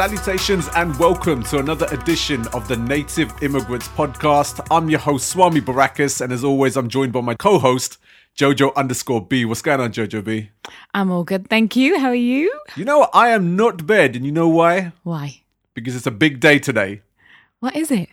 Salutations 0.00 0.66
and 0.76 0.98
welcome 0.98 1.42
to 1.42 1.58
another 1.58 1.84
edition 1.90 2.46
of 2.54 2.66
the 2.68 2.76
Native 2.78 3.30
Immigrants 3.42 3.86
Podcast. 3.88 4.66
I'm 4.70 4.88
your 4.88 4.98
host, 4.98 5.28
Swami 5.28 5.60
Barakas, 5.60 6.22
and 6.22 6.32
as 6.32 6.42
always, 6.42 6.78
I'm 6.78 6.88
joined 6.88 7.12
by 7.12 7.20
my 7.20 7.34
co 7.34 7.58
host, 7.58 7.98
Jojo 8.34 8.74
underscore 8.76 9.26
B. 9.26 9.44
What's 9.44 9.60
going 9.60 9.78
on, 9.78 9.92
Jojo 9.92 10.24
B? 10.24 10.52
I'm 10.94 11.10
all 11.10 11.22
good, 11.22 11.50
thank 11.50 11.76
you. 11.76 11.98
How 11.98 12.08
are 12.08 12.14
you? 12.14 12.50
You 12.76 12.86
know, 12.86 13.10
I 13.12 13.28
am 13.28 13.56
not 13.56 13.86
bad, 13.86 14.16
and 14.16 14.24
you 14.24 14.32
know 14.32 14.48
why? 14.48 14.92
Why? 15.02 15.42
Because 15.74 15.94
it's 15.94 16.06
a 16.06 16.10
big 16.10 16.40
day 16.40 16.58
today. 16.58 17.02
What 17.58 17.76
is 17.76 17.90
it? 17.90 18.08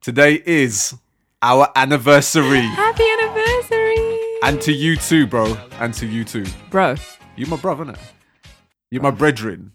Today 0.00 0.40
is 0.46 0.94
our 1.42 1.72
anniversary. 1.74 2.60
Happy 2.60 3.02
anniversary! 3.18 4.38
And 4.44 4.62
to 4.62 4.72
you 4.72 4.94
too, 4.94 5.26
bro. 5.26 5.58
And 5.80 5.92
to 5.94 6.06
you 6.06 6.22
too. 6.22 6.46
Bro, 6.70 6.98
You're 7.34 7.48
my 7.48 7.56
brother, 7.56 7.86
innit? 7.86 7.98
You're 8.92 9.02
my 9.02 9.10
brethren. 9.10 9.72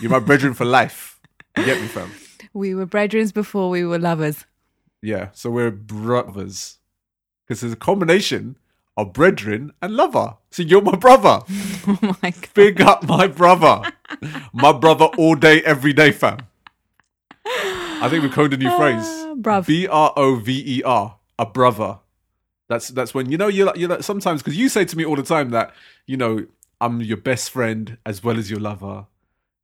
You're 0.00 0.10
my 0.10 0.18
brethren 0.18 0.54
for 0.54 0.64
life. 0.64 1.20
You 1.56 1.64
get 1.64 1.80
me, 1.80 1.88
fam? 1.88 2.10
we 2.52 2.74
were 2.74 2.86
brethren 2.86 3.28
before 3.34 3.68
we 3.70 3.84
were 3.84 3.98
lovers. 3.98 4.44
Yeah, 5.02 5.28
so 5.32 5.50
we're 5.50 5.70
brothers. 5.70 6.78
Because 7.46 7.60
there's 7.60 7.72
a 7.72 7.76
combination 7.76 8.56
of 8.96 9.12
brethren 9.12 9.72
and 9.82 9.94
lover. 9.94 10.36
So 10.50 10.62
you're 10.62 10.82
my 10.82 10.96
brother. 10.96 11.40
Oh 11.88 12.16
my 12.20 12.30
god. 12.30 12.48
Big 12.54 12.80
up 12.80 13.04
my 13.04 13.28
brother. 13.28 13.92
My 14.52 14.72
brother 14.72 15.04
all 15.18 15.36
day, 15.36 15.62
every 15.62 15.92
day, 15.92 16.10
fam. 16.10 16.38
I 17.44 18.08
think 18.10 18.24
we 18.24 18.28
coined 18.28 18.52
a 18.52 18.56
new 18.56 18.74
phrase. 18.76 19.04
Ah, 19.06 19.34
bruv. 19.36 19.66
B 19.66 19.86
R 19.86 20.12
O 20.16 20.34
V 20.36 20.64
E 20.66 20.82
R. 20.82 21.16
A 21.38 21.46
brother. 21.46 22.00
That's 22.68 22.88
that's 22.88 23.14
when 23.14 23.30
you 23.30 23.38
know 23.38 23.46
you're 23.46 23.66
like, 23.66 23.76
you're 23.76 23.88
like 23.88 24.02
sometimes 24.02 24.42
because 24.42 24.56
you 24.58 24.68
say 24.68 24.84
to 24.84 24.96
me 24.96 25.04
all 25.04 25.14
the 25.14 25.22
time 25.22 25.50
that 25.50 25.72
you 26.06 26.16
know 26.16 26.46
I'm 26.80 27.00
your 27.00 27.18
best 27.18 27.50
friend 27.50 27.98
as 28.04 28.24
well 28.24 28.36
as 28.36 28.50
your 28.50 28.58
lover, 28.58 29.06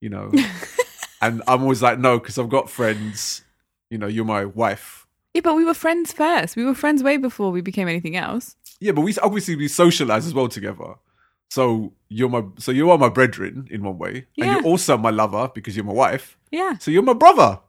you 0.03 0.11
know, 0.11 0.31
and 1.23 1.43
I'm 1.47 1.63
always 1.63 1.81
like 1.81 1.99
no 1.99 2.19
because 2.19 2.39
I've 2.39 2.51
got 2.51 2.69
friends. 2.69 3.43
You 3.89 3.99
know, 3.99 4.07
you're 4.07 4.25
my 4.25 4.45
wife. 4.45 5.07
Yeah, 5.33 5.43
but 5.43 5.55
we 5.55 5.65
were 5.65 5.75
friends 5.75 6.13
first. 6.13 6.57
We 6.57 6.65
were 6.65 6.75
friends 6.75 7.03
way 7.03 7.17
before 7.17 7.51
we 7.51 7.63
became 7.63 7.89
anything 7.89 8.17
else. 8.17 8.57
Yeah, 8.81 8.93
but 8.93 9.03
we 9.03 9.17
obviously 9.23 9.57
we 9.57 9.69
socialize 9.69 10.27
as 10.27 10.35
well 10.35 10.49
together. 10.49 10.97
So 11.51 11.93
you're 12.09 12.29
my 12.29 12.43
so 12.59 12.73
you 12.73 12.91
are 12.91 12.99
my 12.99 13.09
brethren 13.09 13.69
in 13.71 13.83
one 13.83 13.97
way, 13.97 14.27
and 14.39 14.51
you're 14.51 14.65
also 14.65 14.99
my 14.99 15.11
lover 15.11 15.51
because 15.55 15.77
you're 15.77 15.85
my 15.85 15.93
wife. 15.93 16.37
Yeah. 16.51 16.77
So 16.79 16.91
you're 16.91 17.03
my 17.03 17.15
brother. 17.15 17.61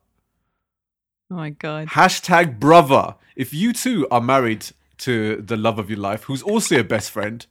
Oh 1.29 1.35
my 1.35 1.51
god. 1.51 1.89
Hashtag 1.89 2.59
brother. 2.59 3.15
If 3.35 3.53
you 3.53 3.73
two 3.73 4.07
are 4.09 4.21
married 4.21 4.67
to 4.99 5.37
the 5.37 5.57
love 5.57 5.79
of 5.79 5.89
your 5.89 5.99
life, 5.99 6.23
who's 6.23 6.41
also 6.41 6.75
your 6.75 6.83
best 6.83 7.11
friend, 7.11 7.45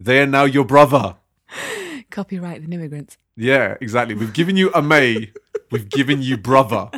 they 0.00 0.20
are 0.20 0.26
now 0.26 0.44
your 0.44 0.64
brother. 0.64 1.16
Copyright 2.14 2.64
the 2.64 2.72
immigrants. 2.72 3.18
Yeah, 3.36 3.76
exactly. 3.80 4.14
We've 4.14 4.32
given 4.32 4.56
you 4.56 4.70
a 4.72 4.80
May. 4.80 5.32
We've 5.72 5.88
given 5.88 6.22
you 6.22 6.36
brother. 6.36 6.88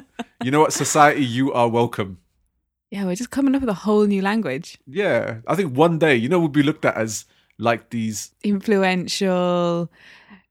You 0.44 0.50
know 0.50 0.60
what, 0.60 0.72
society, 0.74 1.24
you 1.24 1.52
are 1.54 1.68
welcome. 1.68 2.18
Yeah, 2.90 3.06
we're 3.06 3.16
just 3.16 3.30
coming 3.30 3.54
up 3.54 3.62
with 3.62 3.70
a 3.70 3.74
whole 3.86 4.04
new 4.06 4.20
language. 4.20 4.78
Yeah, 4.86 5.38
I 5.46 5.54
think 5.56 5.74
one 5.74 5.98
day, 5.98 6.14
you 6.16 6.28
know, 6.28 6.38
we'll 6.38 6.48
be 6.48 6.62
looked 6.62 6.84
at 6.84 6.96
as 6.96 7.24
like 7.58 7.88
these. 7.88 8.32
Influential, 8.44 9.90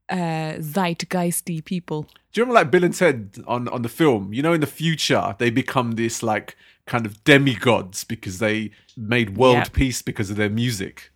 uh, 0.09 0.53
zeitgeisty 0.59 1.63
people. 1.63 2.07
Do 2.33 2.41
you 2.41 2.43
remember 2.43 2.59
like 2.61 2.71
Bill 2.71 2.83
and 2.83 2.93
Ted 2.93 3.37
on 3.47 3.67
on 3.69 3.83
the 3.83 3.89
film? 3.89 4.33
You 4.33 4.41
know, 4.41 4.53
in 4.53 4.61
the 4.61 4.67
future, 4.67 5.35
they 5.37 5.49
become 5.51 5.91
this 5.91 6.21
like 6.23 6.57
kind 6.87 7.05
of 7.05 7.23
demigods 7.23 8.03
because 8.03 8.39
they 8.39 8.71
made 8.97 9.37
world 9.37 9.55
Yep. 9.57 9.73
peace 9.73 10.01
because 10.01 10.29
of 10.29 10.35
their 10.37 10.49
music. 10.49 11.11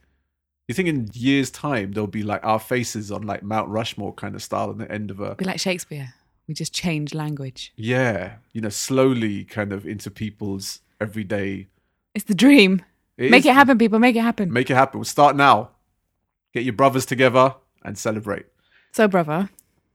You 0.70 0.76
think 0.76 0.88
in 0.88 1.10
years' 1.14 1.50
time 1.50 1.94
there'll 1.94 2.06
be 2.06 2.22
like 2.22 2.42
our 2.46 2.60
faces 2.60 3.12
on 3.12 3.24
like 3.24 3.42
Mount 3.42 3.70
Rushmore 3.70 4.14
kind 4.14 4.36
of 4.36 4.44
style 4.44 4.70
on 4.70 4.78
the 4.78 4.90
end 4.92 5.10
of 5.10 5.20
a 5.20 5.34
Be 5.34 5.44
like 5.46 5.60
Shakespeare. 5.60 6.14
We 6.48 6.54
just 6.54 6.72
change 6.74 7.16
language. 7.16 7.74
yeah, 7.76 8.34
you 8.54 8.62
know, 8.62 8.70
slowly 8.70 9.46
kind 9.46 9.74
of 9.74 9.88
into 9.88 10.12
people's 10.12 10.82
everyday. 11.02 11.70
It's 12.14 12.26
the 12.26 12.36
dream. 12.36 12.84
Make 13.18 13.40
is- 13.40 13.46
it 13.48 13.54
happen, 13.56 13.80
people. 13.80 13.98
Make 13.98 14.16
it 14.16 14.22
happen. 14.22 14.54
Make 14.54 14.70
it 14.70 14.76
happen. 14.76 15.00
We'll 15.00 15.06
start 15.06 15.36
now. 15.36 15.72
Get 16.54 16.64
your 16.66 16.74
brothers 16.74 17.06
together 17.08 17.56
and 17.84 17.98
celebrate. 17.98 18.46
So, 18.92 19.08
brother, 19.08 19.50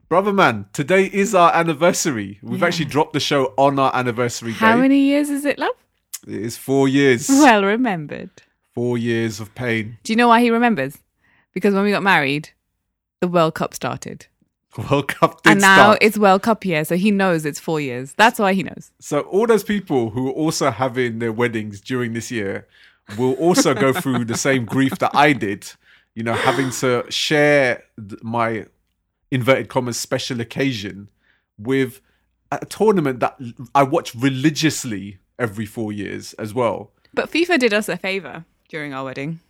Brother 0.08 0.32
man, 0.32 0.66
today 0.72 1.04
is 1.06 1.34
our 1.36 1.52
anniversary. 1.54 2.38
We've 2.42 2.60
Yeah. 2.60 2.66
actually 2.66 2.84
dropped 2.86 3.12
the 3.14 3.20
show 3.20 3.54
on 3.56 3.78
our 3.78 3.94
anniversary 3.94 4.52
how 4.52 4.74
day. 4.74 4.80
many 4.82 4.98
years 5.00 5.30
is 5.30 5.44
it, 5.44 5.56
love? 5.58 5.72
It 6.26 6.34
is 6.42 6.56
four 6.56 6.88
years. 6.88 7.28
Well 7.28 7.64
remembered. 7.64 8.30
Four 8.74 8.98
years 8.98 9.40
of 9.40 9.54
pain. 9.54 9.98
Do 10.02 10.12
you 10.12 10.16
know 10.16 10.28
why 10.28 10.40
he 10.40 10.50
remembers? 10.50 10.98
Because 11.52 11.74
when 11.74 11.84
we 11.84 11.90
got 11.90 12.02
married, 12.02 12.50
the 13.20 13.28
World 13.28 13.54
Cup 13.54 13.72
started. 13.72 14.26
World 14.90 15.08
Cup 15.08 15.42
did 15.42 15.52
and 15.52 15.60
now 15.60 15.76
start. 15.76 15.98
it's 16.00 16.18
World 16.18 16.42
Cup 16.42 16.64
year, 16.64 16.84
so 16.84 16.96
he 16.96 17.10
knows 17.10 17.44
it's 17.44 17.60
four 17.60 17.80
years. 17.80 18.12
That's 18.14 18.38
why 18.38 18.52
he 18.54 18.62
knows. 18.62 18.90
So 18.98 19.20
all 19.20 19.46
those 19.46 19.62
people 19.62 20.10
who 20.10 20.28
are 20.28 20.32
also 20.32 20.70
having 20.70 21.20
their 21.20 21.32
weddings 21.32 21.80
during 21.80 22.12
this 22.12 22.30
year 22.30 22.66
will 23.16 23.34
also 23.34 23.74
go 23.74 23.92
through 24.00 24.24
the 24.24 24.36
same 24.36 24.64
grief 24.64 24.98
that 24.98 25.12
I 25.14 25.32
did. 25.32 25.70
You 26.14 26.24
know, 26.24 26.34
having 26.34 26.70
to 26.70 27.04
share 27.10 27.84
my 28.22 28.66
inverted 29.30 29.68
commas 29.68 29.96
special 29.96 30.40
occasion 30.40 31.08
with 31.58 32.00
a 32.50 32.64
tournament 32.66 33.20
that 33.20 33.38
I 33.74 33.82
watch 33.82 34.14
religiously 34.14 35.18
every 35.38 35.66
four 35.66 35.92
years 35.92 36.34
as 36.34 36.54
well. 36.54 36.92
But 37.12 37.30
FIFA 37.30 37.58
did 37.58 37.74
us 37.74 37.88
a 37.88 37.96
favor 37.96 38.44
during 38.68 38.94
our 38.94 39.04
wedding. 39.04 39.40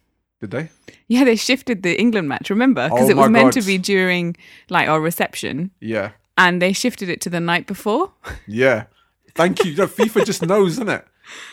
Did 0.40 0.50
they? 0.50 0.68
Yeah, 1.08 1.24
they 1.24 1.36
shifted 1.36 1.82
the 1.82 1.98
England 1.98 2.28
match, 2.28 2.50
remember? 2.50 2.88
Because 2.88 3.06
Oh 3.08 3.10
it 3.10 3.16
was 3.16 3.30
meant 3.30 3.54
God. 3.54 3.60
to 3.60 3.66
be 3.66 3.78
during 3.78 4.36
like 4.68 4.88
our 4.88 5.00
reception, 5.00 5.70
Yeah. 5.80 6.10
and 6.36 6.60
they 6.60 6.72
shifted 6.72 7.08
it 7.08 7.20
to 7.22 7.30
the 7.30 7.40
night 7.40 7.66
before. 7.66 8.12
Yeah. 8.46 8.84
Thank 9.34 9.64
you. 9.64 9.74
No, 9.74 9.86
FIFA 9.86 10.24
just 10.26 10.42
knows, 10.46 10.72
isn't 10.72 10.88
it? 10.88 11.04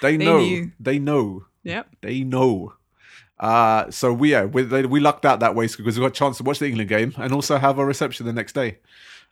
They 0.01 0.17
know. 0.17 0.39
knew. 0.39 0.71
They 0.79 0.99
know. 0.99 1.45
Yep. 1.63 1.87
They 2.01 2.23
know. 2.23 2.73
Uh, 3.39 3.89
so 3.89 4.13
we 4.13 4.31
yeah 4.31 4.45
we, 4.45 4.61
they, 4.61 4.85
we 4.85 4.99
lucked 4.99 5.25
out 5.25 5.39
that 5.39 5.55
way 5.55 5.65
because 5.67 5.97
we 5.97 6.01
got 6.01 6.07
a 6.07 6.11
chance 6.11 6.37
to 6.37 6.43
watch 6.43 6.59
the 6.59 6.67
England 6.67 6.89
game 6.89 7.13
and 7.17 7.33
also 7.33 7.57
have 7.57 7.79
our 7.79 7.85
reception 7.87 8.25
the 8.27 8.33
next 8.33 8.53
day. 8.53 8.77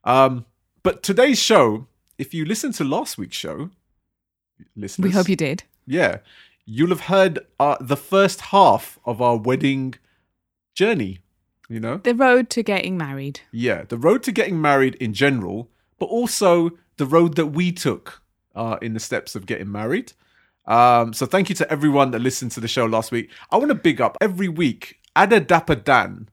Um, 0.03 0.45
but 0.81 1.03
today's 1.03 1.39
show, 1.39 1.85
if 2.17 2.33
you 2.33 2.43
listen 2.45 2.71
to 2.73 2.83
last 2.83 3.17
week's 3.19 3.37
show, 3.37 3.69
listeners, 4.75 5.03
We 5.05 5.11
hope 5.11 5.29
you 5.29 5.35
did. 5.35 5.63
yeah, 5.85 6.19
you'll 6.75 6.89
have 6.97 7.01
heard 7.15 7.39
uh, 7.59 7.77
the 7.79 7.97
first 7.97 8.39
half 8.53 8.99
of 9.03 9.21
our 9.21 9.37
wedding 9.37 9.95
journey. 10.75 11.19
You 11.67 11.79
know, 11.79 11.97
The 11.97 12.15
road 12.15 12.49
to 12.51 12.63
getting 12.63 12.97
married. 12.97 13.41
yeah, 13.51 13.83
the 13.87 13.97
road 13.97 14.23
to 14.23 14.31
getting 14.31 14.59
married 14.61 14.95
in 14.95 15.13
general, 15.13 15.69
but 15.99 16.05
also 16.07 16.71
the 16.97 17.05
road 17.05 17.35
that 17.35 17.47
we 17.47 17.71
took 17.71 18.21
uh, 18.55 18.77
in 18.81 18.93
the 18.93 18.99
steps 18.99 19.35
of 19.35 19.45
getting 19.45 19.71
married. 19.71 20.13
Um, 20.65 21.13
so 21.13 21.25
thank 21.25 21.49
you 21.49 21.55
to 21.55 21.71
everyone 21.71 22.11
that 22.11 22.19
listened 22.19 22.51
to 22.53 22.59
the 22.59 22.67
show 22.67 22.85
last 22.85 23.11
week. 23.11 23.29
I 23.51 23.57
want 23.57 23.69
to 23.69 23.75
big 23.75 23.99
up 24.01 24.17
every 24.21 24.47
week. 24.47 24.99
Adadappadan 25.15 26.27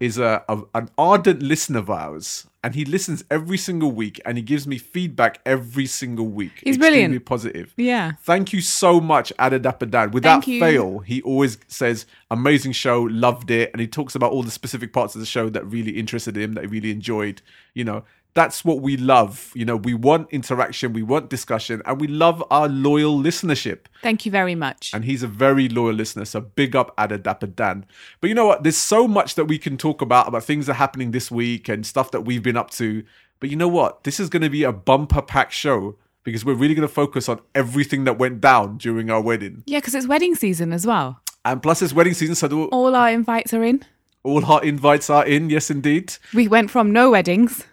is 0.00 0.18
a, 0.18 0.42
a 0.48 0.62
an 0.74 0.88
ardent 0.96 1.42
listener 1.42 1.78
of 1.78 1.90
ours, 1.90 2.46
and 2.64 2.74
he 2.74 2.84
listens 2.86 3.22
every 3.30 3.58
single 3.58 3.92
week, 3.92 4.18
and 4.24 4.38
he 4.38 4.42
gives 4.42 4.66
me 4.66 4.78
feedback 4.78 5.40
every 5.44 5.84
single 5.86 6.26
week. 6.26 6.52
He's 6.64 6.76
Extremely 6.76 7.02
brilliant. 7.02 7.24
positive. 7.26 7.74
Yeah. 7.76 8.12
Thank 8.22 8.52
you 8.54 8.62
so 8.62 9.00
much, 9.00 9.32
Adadappadan. 9.38 10.12
Without 10.12 10.44
fail, 10.44 11.00
he 11.00 11.20
always 11.22 11.58
says, 11.68 12.06
amazing 12.30 12.72
show, 12.72 13.02
loved 13.02 13.50
it. 13.50 13.70
And 13.72 13.80
he 13.80 13.86
talks 13.86 14.14
about 14.14 14.32
all 14.32 14.42
the 14.42 14.50
specific 14.50 14.92
parts 14.92 15.14
of 15.14 15.20
the 15.20 15.26
show 15.26 15.50
that 15.50 15.64
really 15.66 15.92
interested 15.92 16.36
him, 16.36 16.54
that 16.54 16.62
he 16.64 16.68
really 16.68 16.90
enjoyed. 16.90 17.42
You 17.74 17.84
know, 17.84 18.04
that's 18.34 18.64
what 18.64 18.80
we 18.80 18.96
love. 18.96 19.50
You 19.54 19.64
know, 19.64 19.76
we 19.76 19.94
want 19.94 20.28
interaction, 20.30 20.92
we 20.92 21.02
want 21.02 21.30
discussion, 21.30 21.82
and 21.84 22.00
we 22.00 22.06
love 22.06 22.42
our 22.50 22.68
loyal 22.68 23.18
listenership. 23.18 23.86
Thank 24.02 24.24
you 24.24 24.30
very 24.32 24.54
much. 24.54 24.92
And 24.94 25.04
he's 25.04 25.22
a 25.22 25.26
very 25.28 25.68
loyal 25.68 25.94
listener. 25.94 26.24
So 26.24 26.40
big 26.40 26.76
up 26.76 26.96
Adadappadan. 26.96 27.84
But 28.20 28.28
you 28.28 28.34
know 28.34 28.46
what? 28.46 28.62
There's 28.62 28.76
so 28.76 29.08
much 29.08 29.34
that 29.34 29.46
we 29.46 29.58
can 29.58 29.76
talk 29.76 30.00
about, 30.00 30.28
about 30.28 30.44
things 30.44 30.66
that 30.66 30.72
are 30.72 30.74
happening 30.76 31.10
this 31.10 31.30
week 31.30 31.68
and 31.68 31.84
stuff 31.86 32.10
that 32.12 32.22
we've 32.22 32.42
been 32.42 32.56
up 32.56 32.70
to. 32.72 33.04
But 33.40 33.50
you 33.50 33.56
know 33.56 33.68
what? 33.68 34.04
This 34.04 34.20
is 34.20 34.28
going 34.28 34.42
to 34.42 34.50
be 34.50 34.62
a 34.64 34.72
bumper 34.72 35.22
pack 35.22 35.50
show 35.50 35.96
because 36.22 36.44
we're 36.44 36.54
really 36.54 36.74
going 36.74 36.86
to 36.86 36.92
focus 36.94 37.28
on 37.28 37.40
everything 37.54 38.04
that 38.04 38.18
went 38.18 38.40
down 38.40 38.76
during 38.76 39.10
our 39.10 39.20
wedding. 39.22 39.62
yeah, 39.66 39.78
because 39.78 39.94
it's 39.94 40.06
wedding 40.06 40.34
season 40.34 40.72
as 40.72 40.86
well. 40.86 41.20
And 41.44 41.62
plus, 41.62 41.80
it's 41.80 41.94
wedding 41.94 42.12
season, 42.12 42.34
so 42.34 42.66
All 42.66 42.94
our 42.94 43.08
invites 43.08 43.54
are 43.54 43.64
in. 43.64 43.82
all 44.22 44.44
our 44.44 44.62
invites 44.62 45.08
are 45.08 45.24
in. 45.24 45.48
Yes, 45.48 45.70
indeed. 45.70 46.12
We 46.34 46.46
went 46.46 46.70
from 46.70 46.92
no 46.92 47.10
weddings 47.10 47.64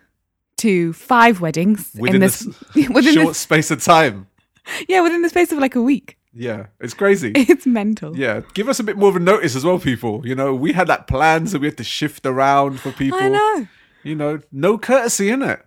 to 0.58 0.94
five 0.94 1.42
weddings 1.42 1.92
Within 1.98 2.16
in 2.16 2.22
the 2.22 2.28
this 2.28 2.90
within 2.90 3.14
Short 3.14 3.28
this, 3.30 3.38
space 3.38 3.72
of 3.72 3.84
time. 3.84 4.28
yeah 4.88 5.02
within 5.02 5.22
the 5.22 5.30
space 5.30 5.52
of 5.52 5.60
like 5.60 5.76
a 5.76 5.82
week. 5.82 6.18
Yeah, 6.34 6.68
it's 6.80 6.94
crazy. 6.94 7.32
It's 7.36 7.66
mental. 7.66 8.16
Yeah, 8.16 8.42
give 8.54 8.70
us 8.70 8.80
a 8.80 8.84
bit 8.84 8.96
more 8.96 9.10
of 9.10 9.16
a 9.16 9.20
notice 9.20 9.56
as 9.56 9.66
well, 9.66 9.80
people. 9.80 10.22
You 10.26 10.36
know, 10.36 10.54
we 10.54 10.72
had 10.72 10.86
that 10.88 11.08
plans 11.08 11.52
that 11.52 11.62
we 11.62 11.68
had 11.68 11.78
to 11.78 11.84
shift 11.84 12.26
around 12.28 12.80
for 12.80 12.92
people. 12.92 13.18
I 13.20 13.30
know. 13.30 13.68
You 14.04 14.16
know, 14.16 14.40
no 14.52 14.78
courtesy 14.78 15.30
in 15.30 15.42
it. 15.42 15.66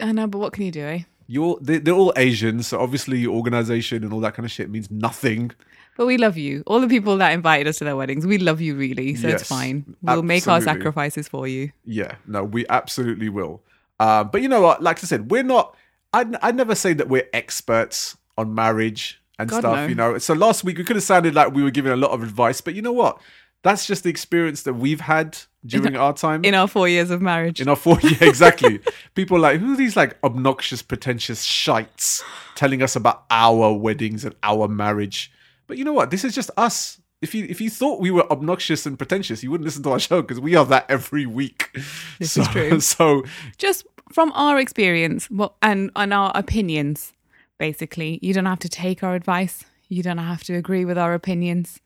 I 0.00 0.10
know, 0.12 0.26
but 0.26 0.38
what 0.38 0.52
can 0.52 0.64
you 0.64 0.72
do? 0.72 0.82
Eh? 0.82 1.02
You're 1.28 1.58
they, 1.60 1.78
they're 1.78 1.94
all 1.94 2.12
Asians, 2.16 2.66
so 2.66 2.80
obviously 2.80 3.18
your 3.18 3.34
organization 3.36 4.02
and 4.02 4.12
all 4.12 4.20
that 4.20 4.34
kind 4.34 4.44
of 4.44 4.50
shit 4.50 4.68
means 4.70 4.90
nothing. 4.90 5.52
But 5.96 6.06
we 6.06 6.16
love 6.16 6.36
you. 6.36 6.62
All 6.66 6.80
the 6.80 6.88
people 6.88 7.16
that 7.18 7.32
invited 7.32 7.66
us 7.68 7.78
to 7.78 7.84
their 7.84 7.96
weddings, 7.96 8.26
we 8.26 8.38
love 8.38 8.60
you 8.60 8.74
really. 8.76 9.14
So 9.14 9.28
Yes, 9.28 9.40
it's 9.42 9.48
fine. 9.48 9.96
We'll 10.02 10.22
make 10.22 10.46
our 10.48 10.60
sacrifices 10.60 11.28
for 11.28 11.46
you. 11.48 11.70
Yeah, 11.84 12.14
no, 12.26 12.44
we 12.44 12.66
absolutely 12.68 13.28
will. 13.28 13.62
Uh, 14.00 14.24
but 14.24 14.42
you 14.42 14.48
know 14.48 14.60
what? 14.60 14.82
Like 14.82 14.98
I 14.98 15.06
said, 15.06 15.30
we're 15.30 15.42
not 15.42 15.76
I 16.12 16.26
I 16.42 16.52
never 16.52 16.74
say 16.74 16.92
that 16.94 17.08
we're 17.08 17.28
experts 17.32 18.16
on 18.36 18.54
marriage 18.54 19.20
and 19.38 19.48
God, 19.48 19.60
stuff. 19.60 19.76
no. 19.76 19.86
You 19.86 19.94
know, 19.94 20.18
so 20.18 20.34
last 20.34 20.64
week 20.64 20.78
we 20.78 20.84
could 20.84 20.96
have 20.96 21.02
sounded 21.02 21.34
like 21.34 21.52
we 21.52 21.62
were 21.62 21.70
giving 21.70 21.92
a 21.92 21.96
lot 21.96 22.10
of 22.10 22.22
advice, 22.22 22.60
but 22.60 22.74
you 22.74 22.82
know 22.82 22.92
what? 22.92 23.20
That's 23.62 23.86
just 23.86 24.04
the 24.04 24.10
experience 24.10 24.62
that 24.62 24.74
we've 24.74 25.00
had 25.00 25.36
during 25.66 25.96
our 25.96 26.12
time. 26.12 26.44
In 26.44 26.54
our 26.54 26.68
four 26.68 26.88
years 26.88 27.10
of 27.10 27.20
marriage. 27.20 27.60
in 27.60 27.68
our 27.68 27.76
four 27.76 27.98
yeah, 28.02 28.16
exactly. 28.20 28.80
People 29.14 29.36
are 29.38 29.40
like, 29.40 29.60
who 29.60 29.72
are 29.72 29.76
these 29.76 29.96
like 29.96 30.16
obnoxious, 30.22 30.80
pretentious 30.80 31.42
shites 31.42 32.22
telling 32.54 32.82
us 32.82 32.94
about 32.94 33.24
our 33.30 33.72
weddings 33.72 34.24
and 34.24 34.34
our 34.44 34.68
marriage? 34.68 35.32
But 35.66 35.76
you 35.76 35.84
know 35.84 35.92
what? 35.92 36.10
This 36.10 36.24
is 36.24 36.34
just 36.34 36.50
us. 36.56 37.00
If 37.20 37.34
you 37.34 37.46
if 37.48 37.60
you 37.60 37.68
thought 37.68 38.00
we 38.00 38.10
were 38.10 38.30
obnoxious 38.30 38.86
and 38.86 38.96
pretentious, 38.96 39.42
you 39.42 39.50
wouldn't 39.50 39.64
listen 39.64 39.82
to 39.82 39.90
our 39.90 39.98
show 39.98 40.22
because 40.22 40.40
we 40.40 40.54
are 40.54 40.64
that 40.66 40.86
every 40.88 41.26
week. 41.26 41.70
This 42.18 42.32
so, 42.32 42.42
is 42.42 42.48
true. 42.48 42.80
So 42.80 43.24
just 43.56 43.86
from 44.12 44.32
our 44.34 44.58
experience 44.58 45.30
well, 45.30 45.56
and, 45.62 45.90
and 45.96 46.14
our 46.14 46.32
opinions, 46.34 47.12
basically. 47.58 48.18
You 48.22 48.32
don't 48.34 48.46
have 48.46 48.60
to 48.60 48.68
take 48.68 49.02
our 49.02 49.14
advice. 49.14 49.64
You 49.88 50.02
don't 50.02 50.18
have 50.18 50.44
to 50.44 50.54
agree 50.54 50.84
with 50.84 50.98
our 50.98 51.14
opinions. 51.14 51.80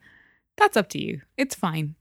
That's 0.57 0.77
up 0.77 0.89
to 0.89 1.01
you. 1.01 1.21
It's 1.37 1.55
fine. 1.55 1.95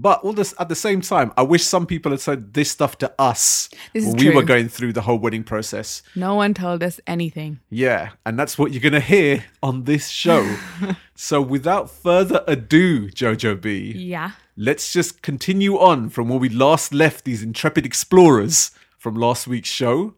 But 0.00 0.20
all 0.22 0.32
this 0.32 0.54
at 0.60 0.68
the 0.68 0.76
same 0.76 1.00
time, 1.00 1.32
I 1.36 1.42
wish 1.42 1.64
some 1.64 1.84
people 1.84 2.12
had 2.12 2.20
said 2.20 2.54
this 2.54 2.70
stuff 2.70 2.96
to 2.98 3.12
us 3.18 3.68
This 3.92 4.06
when 4.06 4.16
we 4.16 4.30
were 4.30 4.44
going 4.44 4.68
through 4.68 4.92
the 4.92 5.00
whole 5.02 5.18
wedding 5.18 5.42
process. 5.42 6.02
No 6.14 6.36
one 6.36 6.54
told 6.54 6.84
us 6.84 7.00
anything. 7.06 7.58
Yeah, 7.68 8.10
and 8.24 8.38
that's 8.38 8.56
what 8.56 8.70
you're 8.72 8.80
gonna 8.80 9.00
hear 9.00 9.44
on 9.60 9.84
this 9.84 10.06
show. 10.08 10.56
so 11.16 11.42
without 11.42 11.90
further 11.90 12.44
ado, 12.46 13.08
Jojo 13.10 13.60
B, 13.60 13.92
Yeah. 13.96 14.30
let's 14.56 14.92
just 14.92 15.20
continue 15.22 15.76
on 15.78 16.10
from 16.10 16.28
where 16.28 16.38
we 16.38 16.48
last 16.48 16.94
left 16.94 17.24
these 17.24 17.42
intrepid 17.42 17.84
explorers 17.84 18.70
from 18.98 19.16
last 19.16 19.48
week's 19.48 19.68
show. 19.68 20.14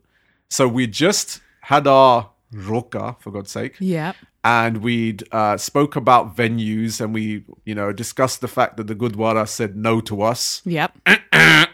So 0.50 0.68
we 0.68 0.88
just 0.88 1.40
had 1.62 1.86
our 1.86 2.30
roka, 2.52 3.16
for 3.20 3.30
God's 3.30 3.50
sake, 3.50 3.76
Yeah. 3.78 4.12
And 4.42 4.78
we'd 4.78 5.22
uh, 5.32 5.58
spoke 5.58 5.96
about 5.96 6.34
venues, 6.34 7.00
and 7.00 7.12
we, 7.12 7.44
you 7.66 7.74
know, 7.74 7.92
discussed 7.92 8.40
the 8.40 8.48
fact 8.48 8.78
that 8.78 8.86
the 8.86 8.94
Gurdwara 8.94 9.46
said 9.46 9.76
no 9.76 10.00
to 10.02 10.22
us, 10.22 10.62
Yep. 10.64 10.96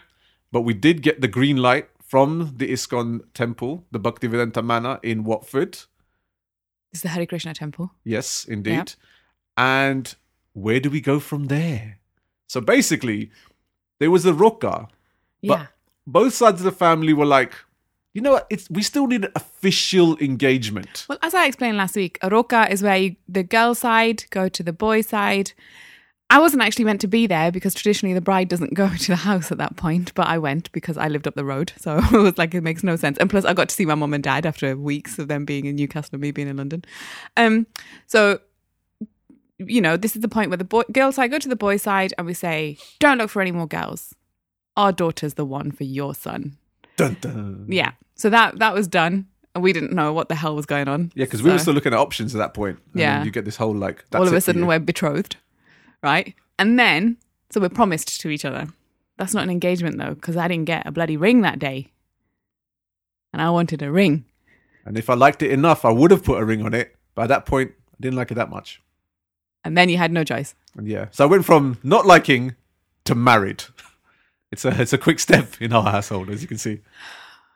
but 0.51 0.61
we 0.61 0.73
did 0.73 1.01
get 1.01 1.21
the 1.21 1.27
green 1.29 1.57
light 1.57 1.87
from 2.03 2.53
the 2.57 2.69
ISKCON 2.71 3.21
temple, 3.33 3.85
the 3.91 3.99
Bhaktivedanta 3.99 4.63
Manor 4.63 4.99
in 5.01 5.23
Watford. 5.23 5.73
This 6.91 6.99
is 6.99 7.01
the 7.03 7.09
Hare 7.09 7.25
Krishna 7.25 7.53
temple. 7.53 7.91
Yes, 8.03 8.43
indeed. 8.45 8.71
Yep. 8.73 8.89
And 9.57 10.15
where 10.53 10.79
do 10.81 10.89
we 10.89 10.99
go 11.01 11.19
from 11.19 11.45
there? 11.47 11.99
So 12.47 12.59
basically, 12.61 13.31
there 13.99 14.11
was 14.11 14.25
a 14.25 14.33
roka, 14.33 14.87
Yeah. 15.41 15.67
both 16.05 16.33
sides 16.33 16.59
of 16.61 16.65
the 16.65 16.71
family 16.71 17.13
were 17.13 17.25
like, 17.25 17.53
you 18.17 18.23
know 18.23 18.31
what? 18.31 18.47
It's 18.49 18.67
we 18.71 18.81
still 18.81 19.05
need 19.05 19.25
an 19.25 19.31
official 19.35 20.17
engagement. 20.17 21.05
Well, 21.07 21.19
as 21.21 21.35
I 21.35 21.45
explained 21.45 21.77
last 21.77 21.95
week, 21.95 22.17
a 22.23 22.31
roka 22.31 22.67
is 22.67 22.81
where 22.81 22.97
you, 22.97 23.15
the 23.29 23.43
girl 23.43 23.75
side 23.75 24.23
go 24.31 24.49
to 24.49 24.63
the 24.63 24.73
boy 24.73 25.01
side. 25.01 25.51
I 26.31 26.39
wasn't 26.39 26.63
actually 26.63 26.85
meant 26.85 26.99
to 27.01 27.07
be 27.07 27.27
there 27.27 27.51
because 27.51 27.75
traditionally 27.75 28.15
the 28.15 28.21
bride 28.21 28.49
doesn't 28.49 28.73
go 28.73 28.89
to 28.97 29.07
the 29.07 29.17
house 29.17 29.51
at 29.51 29.59
that 29.59 29.75
point, 29.75 30.15
but 30.15 30.25
I 30.25 30.39
went 30.39 30.71
because 30.71 30.97
I 30.97 31.09
lived 31.09 31.27
up 31.27 31.35
the 31.35 31.45
road. 31.45 31.73
So 31.77 31.99
it 32.11 32.11
was 32.11 32.39
like, 32.39 32.55
it 32.55 32.61
makes 32.61 32.83
no 32.83 32.95
sense. 32.95 33.19
And 33.19 33.29
plus, 33.29 33.45
I 33.45 33.53
got 33.53 33.69
to 33.69 33.75
see 33.75 33.85
my 33.85 33.93
mum 33.93 34.15
and 34.15 34.23
dad 34.23 34.47
after 34.47 34.75
weeks 34.75 35.19
of 35.19 35.27
them 35.27 35.45
being 35.45 35.65
in 35.65 35.75
Newcastle 35.75 36.09
and 36.13 36.21
me 36.21 36.31
being 36.31 36.47
in 36.47 36.57
London. 36.57 36.85
Um, 37.37 37.67
so, 38.07 38.39
you 39.59 39.79
know, 39.79 39.95
this 39.95 40.15
is 40.15 40.23
the 40.23 40.27
point 40.27 40.49
where 40.49 40.57
the 40.57 40.63
boy, 40.63 40.81
girl 40.91 41.11
side 41.11 41.29
go 41.29 41.37
to 41.37 41.49
the 41.49 41.55
boy 41.55 41.77
side 41.77 42.15
and 42.17 42.25
we 42.25 42.33
say, 42.33 42.79
don't 42.97 43.19
look 43.19 43.29
for 43.29 43.43
any 43.43 43.51
more 43.51 43.67
girls. 43.67 44.15
Our 44.75 44.91
daughter's 44.91 45.35
the 45.35 45.45
one 45.45 45.69
for 45.69 45.83
your 45.83 46.15
son. 46.15 46.57
Dun, 46.97 47.15
dun. 47.21 47.65
Mm. 47.67 47.73
Yeah. 47.73 47.91
So 48.15 48.29
that 48.29 48.59
that 48.59 48.73
was 48.73 48.87
done. 48.87 49.27
And 49.55 49.63
we 49.63 49.73
didn't 49.73 49.91
know 49.91 50.13
what 50.13 50.29
the 50.29 50.35
hell 50.35 50.55
was 50.55 50.67
going 50.67 50.87
on. 50.87 51.11
Yeah, 51.15 51.25
because 51.25 51.41
we 51.41 51.49
were 51.49 51.57
still 51.57 51.73
looking 51.73 51.91
at 51.93 51.97
options 51.99 52.35
at 52.35 52.37
that 52.37 52.53
point. 52.53 52.77
And 52.93 52.99
Yeah. 53.01 53.23
you 53.23 53.31
get 53.31 53.43
this 53.45 53.55
whole 53.55 53.73
like 53.73 54.03
that's 54.11 54.19
all 54.21 54.27
of 54.27 54.33
a 54.33 54.41
sudden 54.41 54.67
we're 54.67 54.77
betrothed, 54.79 55.37
right? 56.03 56.35
And 56.59 56.77
then, 56.79 57.17
so 57.49 57.59
we're 57.59 57.69
promised 57.69 58.19
to 58.21 58.29
each 58.29 58.45
other. 58.45 58.67
That's 59.17 59.33
not 59.33 59.43
an 59.43 59.49
engagement 59.49 59.97
though, 59.97 60.13
because 60.13 60.37
I 60.37 60.47
didn't 60.47 60.65
get 60.65 60.85
a 60.85 60.91
bloody 60.91 61.17
ring 61.17 61.41
that 61.41 61.57
day. 61.57 61.87
And 63.33 63.41
I 63.41 63.49
wanted 63.49 63.81
a 63.81 63.91
ring. 63.91 64.25
And 64.85 64.97
if 64.97 65.09
I 65.09 65.15
liked 65.15 65.41
it 65.41 65.51
enough, 65.51 65.85
I 65.85 65.91
would 65.91 66.11
have 66.11 66.23
put 66.23 66.39
a 66.41 66.45
ring 66.45 66.63
on 66.63 66.73
it. 66.73 66.95
But 67.15 67.23
at 67.23 67.27
that 67.29 67.45
point, 67.47 67.71
I 67.93 67.95
didn't 67.99 68.15
like 68.15 68.31
it 68.31 68.35
that 68.35 68.49
much. 68.49 68.81
And 69.63 69.75
then 69.75 69.89
you 69.89 69.97
had 69.97 70.11
no 70.11 70.23
choice. 70.23 70.53
And 70.77 70.87
yeah, 70.87 71.07
so 71.11 71.25
I 71.25 71.27
went 71.27 71.45
from 71.45 71.77
not 71.83 72.05
liking 72.05 72.55
to 73.05 73.15
married. 73.15 73.63
It's 74.51 74.65
a 74.65 74.81
it's 74.81 74.93
a 74.93 74.97
quick 74.97 75.19
step 75.19 75.61
in 75.61 75.73
our 75.73 75.83
household, 75.83 76.29
as 76.29 76.41
you 76.41 76.47
can 76.47 76.57
see. 76.57 76.81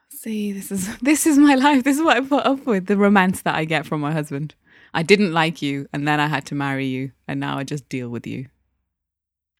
See, 0.09 0.51
this 0.51 0.71
is 0.71 0.97
this 0.97 1.25
is 1.25 1.37
my 1.37 1.55
life. 1.55 1.83
This 1.83 1.97
is 1.97 2.03
what 2.03 2.17
I 2.17 2.21
put 2.21 2.45
up 2.45 2.65
with. 2.65 2.87
The 2.87 2.97
romance 2.97 3.41
that 3.43 3.55
I 3.55 3.65
get 3.65 3.85
from 3.85 4.01
my 4.01 4.11
husband. 4.11 4.55
I 4.93 5.03
didn't 5.03 5.31
like 5.31 5.61
you, 5.61 5.87
and 5.93 6.05
then 6.05 6.19
I 6.19 6.27
had 6.27 6.45
to 6.47 6.55
marry 6.55 6.85
you, 6.85 7.11
and 7.27 7.39
now 7.39 7.57
I 7.57 7.63
just 7.63 7.87
deal 7.87 8.09
with 8.09 8.27
you. 8.27 8.47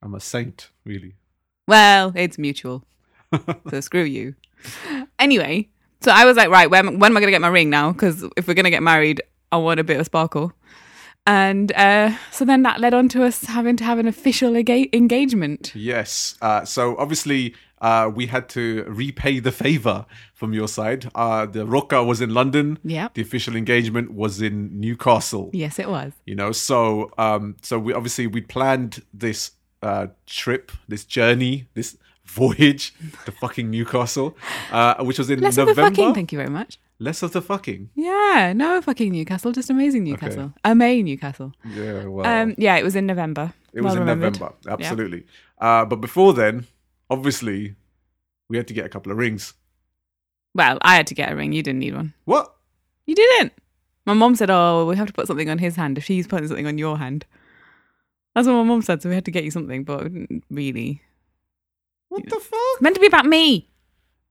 I'm 0.03 0.13
a 0.13 0.19
saint, 0.19 0.71
really. 0.83 1.15
Well, 1.67 2.11
it's 2.15 2.37
mutual. 2.37 2.83
so 3.69 3.79
screw 3.79 4.03
you. 4.03 4.35
Anyway, 5.17 5.69
so 6.01 6.11
I 6.11 6.25
was 6.25 6.35
like, 6.35 6.49
right, 6.49 6.69
when, 6.69 6.99
when 6.99 7.11
am 7.11 7.17
I 7.17 7.19
going 7.21 7.27
to 7.27 7.31
get 7.31 7.41
my 7.41 7.47
ring 7.47 7.69
now? 7.69 7.91
Because 7.91 8.23
if 8.35 8.47
we're 8.47 8.55
going 8.55 8.65
to 8.65 8.71
get 8.71 8.83
married, 8.83 9.21
I 9.51 9.57
want 9.57 9.79
a 9.79 9.83
bit 9.83 9.99
of 9.99 10.05
sparkle. 10.05 10.51
And 11.27 11.71
uh, 11.73 12.15
so 12.31 12.45
then 12.45 12.63
that 12.63 12.79
led 12.79 12.94
on 12.94 13.07
to 13.09 13.23
us 13.23 13.44
having 13.45 13.77
to 13.77 13.83
have 13.83 14.00
an 14.00 14.07
official 14.07 14.57
ega- 14.57 14.95
engagement. 14.95 15.71
Yes. 15.75 16.35
Uh, 16.41 16.65
so 16.65 16.97
obviously, 16.97 17.53
uh, 17.79 18.09
we 18.13 18.27
had 18.27 18.50
to 18.50 18.83
repay 18.88 19.39
the 19.39 19.51
favor 19.51 20.06
from 20.33 20.53
your 20.53 20.68
side. 20.68 21.09
Uh, 21.13 21.45
the 21.45 21.65
roka 21.65 22.03
was 22.03 22.21
in 22.21 22.33
London. 22.33 22.79
Yeah. 22.83 23.09
The 23.13 23.21
official 23.21 23.56
engagement 23.56 24.13
was 24.13 24.41
in 24.41 24.79
Newcastle. 24.79 25.50
Yes, 25.53 25.79
it 25.79 25.89
was. 25.89 26.13
You 26.25 26.35
know, 26.35 26.51
so 26.51 27.12
um, 27.18 27.56
so 27.62 27.77
we 27.79 27.94
obviously 27.94 28.27
we 28.27 28.41
planned 28.41 29.03
this 29.13 29.51
uh 29.84 30.07
trip, 30.27 30.72
this 30.88 31.03
journey, 31.05 31.67
this 31.74 31.98
voyage 32.31 32.93
to 33.25 33.31
fucking 33.31 33.69
Newcastle, 33.69 34.38
uh, 34.71 35.03
which 35.03 35.17
was 35.17 35.29
in 35.29 35.41
Less 35.41 35.57
of 35.57 35.67
November. 35.67 35.89
the 35.89 35.95
fucking, 35.95 36.13
thank 36.15 36.31
you 36.31 36.38
very 36.38 36.50
much. 36.50 36.79
Less 37.00 37.23
of 37.23 37.31
the 37.33 37.41
fucking. 37.41 37.89
Yeah, 37.95 38.53
no 38.55 38.81
fucking 38.81 39.11
Newcastle, 39.11 39.51
just 39.51 39.69
amazing 39.69 40.03
Newcastle. 40.03 40.53
Amazing 40.63 41.05
Newcastle. 41.05 41.53
Yeah. 41.73 42.05
Well. 42.05 42.25
Um, 42.25 42.55
yeah, 42.57 42.77
it 42.77 42.83
was 42.83 42.95
in 42.95 43.05
November. 43.05 43.53
It 43.73 43.81
was 43.81 43.93
in 43.93 44.00
remembered. 44.00 44.39
November, 44.39 44.55
absolutely. 44.69 45.25
Uh, 45.59 45.85
but 45.85 45.97
before 45.97 46.33
then, 46.33 46.67
obviously, 47.09 47.75
we 48.50 48.57
had 48.57 48.67
to 48.67 48.73
get 48.73 48.85
a 48.85 48.89
couple 48.89 49.11
of 49.11 49.17
rings. 49.17 49.53
Well, 50.53 50.77
I 50.81 50.95
had 50.95 51.07
to 51.07 51.15
get 51.15 51.31
a 51.31 51.35
ring. 51.35 51.53
You 51.53 51.63
didn't 51.63 51.79
need 51.79 51.95
one. 51.95 52.13
What? 52.25 52.53
You 53.05 53.15
didn't. 53.15 53.53
My 54.05 54.13
mom 54.13 54.35
said, 54.35 54.50
"Oh, 54.50 54.85
we 54.85 54.95
have 54.95 55.07
to 55.07 55.13
put 55.13 55.27
something 55.27 55.50
on 55.50 55.59
his 55.59 55.75
hand 55.75 55.97
if 55.97 56.07
he's 56.07 56.27
putting 56.27 56.47
something 56.47 56.67
on 56.67 56.77
your 56.77 56.97
hand." 56.97 57.25
That's 58.35 58.47
what 58.47 58.53
my 58.53 58.63
mom 58.63 58.81
said. 58.81 59.01
So 59.01 59.09
we 59.09 59.15
had 59.15 59.25
to 59.25 59.31
get 59.31 59.43
you 59.43 59.51
something, 59.51 59.83
but 59.83 60.07
really. 60.50 61.01
What 62.12 62.27
the 62.27 62.36
It's 62.36 62.46
fuck? 62.46 62.82
meant 62.82 62.96
to 62.96 63.00
be 63.01 63.08
about 63.08 63.25
me. 63.25 63.70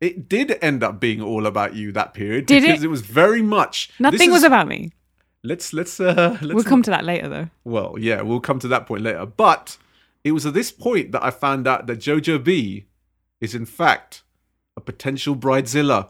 It 0.02 0.28
did 0.28 0.58
end 0.62 0.82
up 0.82 1.00
being 1.00 1.22
all 1.22 1.46
about 1.46 1.74
you 1.74 1.92
that 1.92 2.12
period 2.12 2.44
Did 2.44 2.62
because 2.62 2.82
it? 2.82 2.86
it? 2.86 2.90
was 2.90 3.00
very 3.00 3.40
much. 3.40 3.90
Nothing 3.98 4.30
was 4.30 4.42
about 4.42 4.68
me. 4.68 4.92
Let's 5.42 5.72
let's 5.72 5.98
uh 5.98 6.36
let's 6.42 6.54
we'll 6.54 6.64
come 6.64 6.82
to 6.82 6.90
that 6.90 7.04
later, 7.04 7.28
though. 7.28 7.48
Well, 7.64 7.94
yeah, 7.98 8.20
we'll 8.20 8.40
come 8.40 8.58
to 8.58 8.68
that 8.68 8.86
point 8.86 9.02
later. 9.02 9.24
But 9.24 9.78
it 10.24 10.32
was 10.32 10.44
at 10.44 10.52
this 10.52 10.70
point 10.70 11.12
that 11.12 11.24
I 11.24 11.30
found 11.30 11.66
out 11.66 11.86
that 11.86 12.00
Jojo 12.00 12.42
B 12.44 12.84
is 13.40 13.54
in 13.54 13.64
fact 13.64 14.22
a 14.76 14.80
potential 14.82 15.34
bridezilla. 15.34 16.08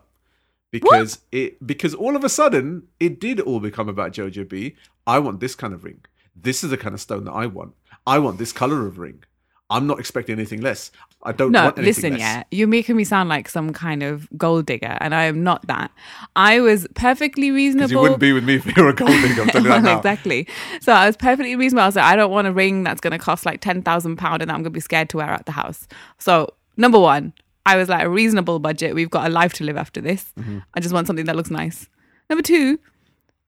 Because 0.72 1.20
it 1.32 1.64
because 1.64 1.94
all 1.94 2.14
of 2.16 2.24
a 2.24 2.28
sudden 2.28 2.88
it 2.98 3.20
did 3.20 3.38
all 3.40 3.60
become 3.60 3.88
about 3.88 4.12
Jojo 4.12 4.48
B. 4.48 4.76
I 5.06 5.18
want 5.20 5.38
this 5.40 5.54
kind 5.54 5.72
of 5.74 5.84
ring. 5.84 6.00
This 6.34 6.62
is 6.64 6.70
the 6.70 6.76
kind 6.76 6.94
of 6.94 7.00
stone 7.00 7.24
that 7.24 7.32
I 7.32 7.46
want. 7.46 7.74
I 8.06 8.18
want 8.18 8.38
this 8.38 8.52
color 8.52 8.86
of 8.86 8.98
ring. 8.98 9.22
I'm 9.70 9.86
not 9.86 9.98
expecting 10.00 10.34
anything 10.34 10.60
less. 10.60 10.90
I 11.22 11.32
don't 11.32 11.52
No, 11.52 11.64
want 11.64 11.78
anything 11.78 11.86
listen, 11.88 12.10
less. 12.12 12.20
yeah, 12.20 12.42
you're 12.50 12.66
making 12.68 12.96
me 12.96 13.04
sound 13.04 13.28
like 13.28 13.48
some 13.48 13.72
kind 13.72 14.02
of 14.02 14.28
gold 14.36 14.66
digger, 14.66 14.96
and 15.00 15.14
I 15.14 15.24
am 15.24 15.42
not 15.44 15.66
that. 15.68 15.90
I 16.34 16.60
was 16.60 16.86
perfectly 16.94 17.50
reasonable. 17.50 17.90
You 17.90 18.00
wouldn't 18.00 18.20
be 18.20 18.32
with 18.32 18.44
me 18.44 18.56
if 18.56 18.66
you 18.66 18.82
were 18.82 18.88
a 18.90 18.94
gold 18.94 19.10
digger. 19.10 19.42
I'm 19.42 19.48
telling 19.48 19.64
you 19.64 19.70
that 19.74 19.82
now. 19.84 19.96
exactly. 19.98 20.48
So 20.80 20.92
I 20.92 21.06
was 21.06 21.16
perfectly 21.16 21.54
reasonable. 21.56 21.82
I 21.84 21.86
was 21.86 21.96
like, 21.96 22.04
I 22.04 22.16
don't 22.16 22.30
want 22.30 22.48
a 22.48 22.52
ring 22.52 22.82
that's 22.84 23.00
going 23.00 23.12
to 23.12 23.18
cost 23.18 23.46
like 23.46 23.60
ten 23.60 23.82
thousand 23.82 24.16
pound, 24.16 24.42
and 24.42 24.50
I'm 24.50 24.56
going 24.58 24.64
to 24.64 24.70
be 24.70 24.80
scared 24.80 25.08
to 25.10 25.18
wear 25.18 25.28
at 25.30 25.46
the 25.46 25.52
house. 25.52 25.86
So 26.18 26.52
number 26.76 26.98
one, 26.98 27.32
I 27.66 27.76
was 27.76 27.88
like 27.88 28.02
a 28.02 28.08
reasonable 28.08 28.58
budget. 28.58 28.94
We've 28.94 29.10
got 29.10 29.26
a 29.26 29.30
life 29.32 29.52
to 29.54 29.64
live 29.64 29.76
after 29.76 30.00
this. 30.00 30.32
Mm-hmm. 30.38 30.58
I 30.74 30.80
just 30.80 30.94
want 30.94 31.06
something 31.06 31.26
that 31.26 31.36
looks 31.36 31.50
nice. 31.50 31.88
Number 32.30 32.42
two, 32.42 32.78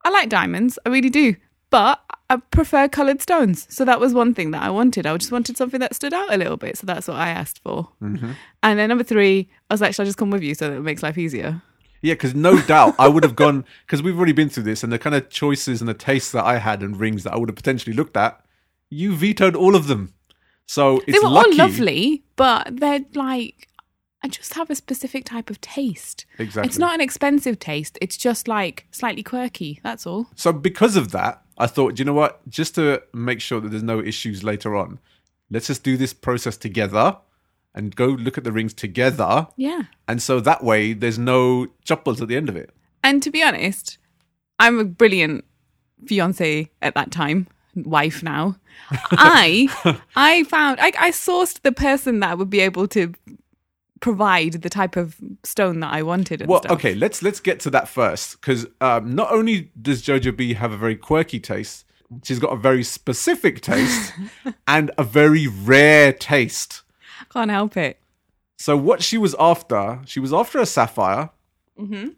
I 0.05 0.11
like 0.11 0.29
diamonds. 0.29 0.79
I 0.85 0.91
really 0.91 1.11
do, 1.11 1.35
but 1.73 2.03
I 2.29 2.37
prefer 2.37 2.87
coloured 2.87 3.23
stones. 3.23 3.67
So 3.71 3.85
that 3.87 3.99
was 3.99 4.13
one 4.13 4.35
thing 4.35 4.51
that 4.51 4.63
I 4.63 4.69
wanted. 4.69 5.07
I 5.07 5.17
just 5.17 5.33
wanted 5.33 5.57
something 5.57 5.81
that 5.81 5.97
stood 5.97 6.13
out 6.13 6.33
a 6.33 6.37
little 6.37 6.59
bit. 6.59 6.77
So 6.77 6.87
that's 6.87 7.09
what 7.09 7.17
I 7.17 7.31
asked 7.31 7.61
for. 7.63 7.89
Mm-hmm. 8.03 8.33
And 8.63 8.79
then 8.79 8.91
number 8.91 9.03
three, 9.03 9.49
I 9.71 9.75
was 9.75 9.81
like, 9.81 9.95
should 9.95 10.03
I 10.03 10.05
just 10.05 10.19
come 10.19 10.31
with 10.31 10.43
you 10.43 10.55
so 10.55 10.69
that 10.69 10.77
it 10.77 10.81
makes 10.81 11.03
life 11.03 11.17
easier? 11.17 11.63
Yeah, 12.03 12.13
because 12.13 12.35
no 12.35 12.61
doubt 12.61 12.95
I 12.99 13.09
would 13.09 13.23
have 13.25 13.35
gone 13.35 13.65
because 13.87 14.03
we've 14.03 14.17
already 14.17 14.33
been 14.33 14.51
through 14.51 14.65
this, 14.65 14.83
and 14.85 14.93
the 14.93 14.99
kind 14.99 15.15
of 15.15 15.31
choices 15.31 15.81
and 15.81 15.89
the 15.89 15.95
tastes 15.95 16.33
that 16.33 16.45
I 16.45 16.59
had 16.59 16.83
and 16.83 17.01
rings 17.01 17.25
that 17.25 17.33
I 17.33 17.39
would 17.39 17.49
have 17.49 17.57
potentially 17.57 17.97
looked 17.97 18.17
at, 18.17 18.45
you 18.91 19.17
vetoed 19.17 19.57
all 19.57 19.75
of 19.75 19.87
them. 19.87 20.13
So 20.67 20.99
it's 21.07 21.13
they 21.13 21.19
were 21.21 21.33
lucky. 21.33 21.51
all 21.53 21.57
lovely, 21.57 22.25
but 22.37 22.77
they're 22.77 23.05
like 23.15 23.69
I 24.25 24.29
just 24.29 24.55
have 24.55 24.71
a 24.71 24.75
specific 24.75 25.25
type 25.25 25.51
of 25.51 25.61
taste. 25.61 26.27
Exactly. 26.39 26.69
It's 26.69 26.79
not 26.79 26.95
an 26.95 27.01
expensive 27.01 27.59
taste. 27.59 27.99
It's 28.01 28.17
just 28.17 28.47
like 28.47 28.87
slightly 28.91 29.23
quirky. 29.23 29.81
That's 29.83 30.07
all. 30.07 30.29
So 30.37 30.53
because 30.53 30.97
of 30.97 31.11
that, 31.13 31.42
I 31.59 31.67
thought, 31.67 31.99
you 31.99 32.05
know 32.05 32.13
what? 32.13 32.47
Just 32.49 32.75
to 32.77 33.03
make 33.13 33.41
sure 33.41 33.61
that 33.61 33.69
there's 33.69 33.83
no 33.83 34.01
issues 34.01 34.43
later 34.43 34.75
on, 34.77 34.99
let's 35.51 35.67
just 35.67 35.83
do 35.83 35.97
this 35.97 36.13
process 36.13 36.57
together 36.57 37.19
and 37.75 37.95
go 37.95 38.07
look 38.07 38.37
at 38.37 38.45
the 38.45 38.53
rings 38.53 38.75
together. 38.75 39.47
Yeah. 39.57 39.83
And 40.09 40.21
so 40.21 40.41
that 40.41 40.63
way 40.63 40.93
there's 40.93 41.19
no 41.19 41.69
choppers 41.85 42.21
at 42.21 42.29
the 42.29 42.37
end 42.37 42.49
of 42.49 42.57
it. 42.57 42.71
And 43.03 43.23
to 43.23 43.31
be 43.31 43.43
honest, 43.43 43.99
I'm 44.59 44.79
a 44.79 44.85
brilliant 44.85 45.45
fiance 46.07 46.71
at 46.81 46.95
that 46.95 47.11
time, 47.11 47.49
wife 47.75 48.23
now. 48.23 48.57
I 49.11 49.69
I 50.17 50.45
found 50.45 50.81
I, 50.81 50.93
I 50.99 51.11
sourced 51.11 51.61
the 51.63 51.73
person 51.73 52.21
that 52.21 52.39
would 52.39 52.51
be 52.51 52.61
able 52.61 52.89
to 52.89 53.13
provide 54.03 54.53
the 54.61 54.69
type 54.69 54.97
of 54.97 55.17
stone 55.45 55.81
that 55.81 55.93
I 55.95 56.03
wanted. 56.03 56.43
And 56.43 56.51
Well, 56.51 56.61
stuff. 56.61 56.73
okay, 56.73 56.95
let's 56.95 57.23
let's 57.23 57.41
get 57.41 57.59
to 57.61 57.71
that 57.71 57.89
first 57.89 58.39
because 58.41 58.67
um, 58.83 59.15
not 59.15 59.33
only 59.33 59.71
does 59.81 60.03
Jojo 60.03 60.37
B 60.37 60.53
have 60.55 60.73
a 60.73 60.77
very 60.77 60.97
quirky 60.97 61.41
taste, 61.41 61.87
she's 62.23 62.39
got 62.39 62.53
a 62.53 62.57
very 62.57 62.85
specific 62.85 63.63
taste 63.63 64.13
and 64.69 64.91
a 64.99 65.05
very 65.05 65.47
rare 65.47 66.13
taste. 66.13 66.83
can't 67.33 67.51
help 67.51 67.77
it. 67.79 67.99
So 68.59 68.77
what 68.77 69.03
she 69.03 69.17
was 69.19 69.35
after, 69.41 70.01
she 70.05 70.21
was 70.21 70.33
after 70.33 70.59
a 70.59 70.67
sapphire, 70.67 71.31
Mm-hmm. 71.81 72.11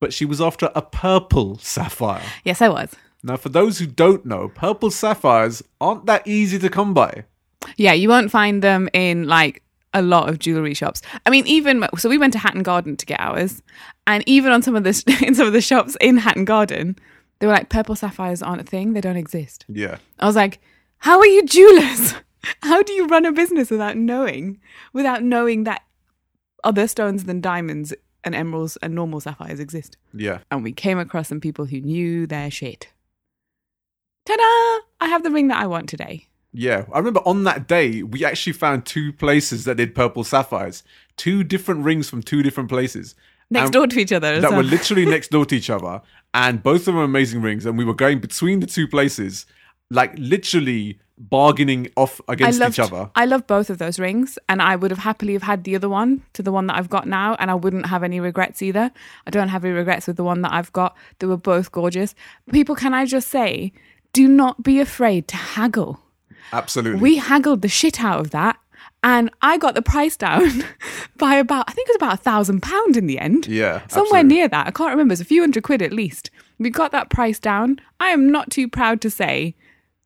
but 0.00 0.12
she 0.14 0.24
was 0.24 0.40
after 0.40 0.70
a 0.74 0.80
purple 0.82 1.58
sapphire. 1.58 2.22
Yes, 2.42 2.62
I 2.62 2.68
was. 2.68 2.94
Now, 3.22 3.36
for 3.36 3.50
those 3.50 3.78
who 3.78 3.86
don't 3.86 4.24
know, 4.24 4.48
purple 4.48 4.90
sapphires 4.90 5.62
aren't 5.80 6.06
that 6.06 6.26
easy 6.26 6.58
to 6.58 6.70
come 6.70 6.94
by. 6.94 7.24
Yeah, 7.76 7.92
you 7.92 8.08
won't 8.08 8.30
find 8.30 8.62
them 8.62 8.88
in 8.94 9.26
like 9.28 9.62
a 9.92 10.02
lot 10.02 10.28
of 10.28 10.38
jewelry 10.38 10.74
shops. 10.74 11.02
I 11.26 11.30
mean, 11.30 11.46
even 11.46 11.86
so, 11.96 12.08
we 12.08 12.18
went 12.18 12.32
to 12.34 12.38
Hatton 12.38 12.62
Garden 12.62 12.96
to 12.96 13.06
get 13.06 13.20
ours, 13.20 13.62
and 14.06 14.22
even 14.26 14.52
on 14.52 14.62
some 14.62 14.76
of 14.76 14.84
the 14.84 15.22
in 15.26 15.34
some 15.34 15.46
of 15.46 15.52
the 15.52 15.60
shops 15.60 15.96
in 16.00 16.16
Hatton 16.16 16.44
Garden, 16.44 16.96
they 17.38 17.46
were 17.46 17.52
like 17.52 17.68
purple 17.68 17.96
sapphires 17.96 18.42
aren't 18.42 18.60
a 18.60 18.64
thing; 18.64 18.92
they 18.92 19.00
don't 19.00 19.16
exist. 19.16 19.64
Yeah. 19.68 19.98
I 20.18 20.26
was 20.26 20.36
like, 20.36 20.60
how 20.98 21.18
are 21.18 21.26
you 21.26 21.44
jewelers? 21.44 22.14
How 22.62 22.82
do 22.82 22.94
you 22.94 23.06
run 23.06 23.26
a 23.26 23.32
business 23.32 23.70
without 23.70 23.98
knowing, 23.98 24.60
without 24.94 25.22
knowing 25.22 25.64
that 25.64 25.82
other 26.64 26.88
stones 26.88 27.24
than 27.24 27.42
diamonds 27.42 27.92
and 28.24 28.34
emeralds 28.34 28.78
and 28.78 28.94
normal 28.94 29.20
sapphires 29.20 29.60
exist? 29.60 29.98
Yeah. 30.14 30.38
And 30.50 30.64
we 30.64 30.72
came 30.72 30.98
across 30.98 31.28
some 31.28 31.40
people 31.40 31.66
who 31.66 31.82
knew 31.82 32.26
their 32.26 32.50
shit. 32.50 32.88
Ta-da! 34.24 34.86
I 35.02 35.08
have 35.08 35.22
the 35.22 35.30
ring 35.30 35.48
that 35.48 35.62
I 35.62 35.66
want 35.66 35.90
today. 35.90 36.28
Yeah. 36.52 36.84
I 36.92 36.98
remember 36.98 37.20
on 37.24 37.44
that 37.44 37.68
day, 37.68 38.02
we 38.02 38.24
actually 38.24 38.54
found 38.54 38.86
two 38.86 39.12
places 39.12 39.64
that 39.64 39.76
did 39.76 39.94
purple 39.94 40.24
sapphires, 40.24 40.82
two 41.16 41.44
different 41.44 41.84
rings 41.84 42.08
from 42.08 42.22
two 42.22 42.42
different 42.42 42.68
places. 42.68 43.14
Next 43.50 43.64
And 43.64 43.72
door 43.72 43.86
to 43.88 43.98
each 43.98 44.12
other. 44.12 44.40
that 44.40 44.50
well. 44.50 44.58
were 44.58 44.64
literally 44.64 45.04
next 45.16 45.30
door 45.30 45.44
to 45.46 45.56
each 45.56 45.70
other, 45.70 46.02
and 46.32 46.62
both 46.62 46.82
of 46.82 46.84
them 46.86 46.96
were 46.96 47.04
amazing 47.04 47.42
rings. 47.42 47.66
And 47.66 47.76
we 47.76 47.84
were 47.84 47.94
going 47.94 48.20
between 48.20 48.60
the 48.60 48.66
two 48.66 48.86
places, 48.86 49.44
like 49.90 50.12
literally 50.16 51.00
bargaining 51.18 51.90
off 51.96 52.20
against 52.28 52.60
loved, 52.60 52.74
each 52.74 52.80
other. 52.80 53.10
I 53.14 53.26
love 53.26 53.46
both 53.46 53.68
of 53.68 53.78
those 53.78 53.98
rings, 53.98 54.38
and 54.48 54.62
I 54.62 54.76
would 54.76 54.90
have 54.90 55.00
happily 55.00 55.32
have 55.34 55.42
had 55.42 55.64
the 55.64 55.74
other 55.74 55.88
one 55.88 56.22
to 56.34 56.42
the 56.42 56.52
one 56.52 56.68
that 56.68 56.76
I've 56.76 56.88
got 56.88 57.06
now, 57.08 57.34
and 57.40 57.50
I 57.50 57.54
wouldn't 57.54 57.86
have 57.86 58.02
any 58.04 58.20
regrets 58.20 58.62
either. 58.62 58.90
I 59.26 59.30
don't 59.30 59.48
have 59.48 59.64
any 59.64 59.74
regrets 59.74 60.06
with 60.06 60.16
the 60.16 60.24
one 60.24 60.42
that 60.42 60.52
I've 60.52 60.72
got. 60.72 60.96
They 61.18 61.26
were 61.26 61.36
both 61.36 61.72
gorgeous. 61.72 62.14
People, 62.52 62.74
can 62.76 62.94
I 62.94 63.04
just 63.04 63.28
say, 63.28 63.72
do 64.12 64.28
not 64.28 64.62
be 64.62 64.80
afraid 64.80 65.28
to 65.28 65.36
haggle. 65.36 66.00
Absolutely. 66.52 67.00
We 67.00 67.16
haggled 67.16 67.62
the 67.62 67.68
shit 67.68 68.02
out 68.02 68.20
of 68.20 68.30
that, 68.30 68.58
and 69.02 69.30
I 69.40 69.56
got 69.58 69.74
the 69.74 69.82
price 69.82 70.16
down 70.16 70.64
by 71.16 71.36
about, 71.36 71.64
I 71.68 71.72
think 71.72 71.88
it 71.88 71.92
was 71.92 71.96
about 71.96 72.14
a 72.14 72.22
thousand 72.22 72.62
pound 72.62 72.96
in 72.96 73.06
the 73.06 73.18
end. 73.18 73.46
yeah. 73.46 73.86
Somewhere 73.88 74.20
absolutely. 74.20 74.34
near 74.34 74.48
that. 74.48 74.66
I 74.66 74.70
can't 74.70 74.90
remember. 74.90 75.12
It's 75.12 75.22
a 75.22 75.26
few 75.26 75.42
hundred 75.42 75.62
quid 75.62 75.82
at 75.82 75.92
least. 75.92 76.30
We 76.58 76.70
got 76.70 76.92
that 76.92 77.08
price 77.08 77.38
down. 77.38 77.80
I 77.98 78.08
am 78.08 78.30
not 78.30 78.50
too 78.50 78.68
proud 78.68 79.00
to 79.02 79.10
say 79.10 79.54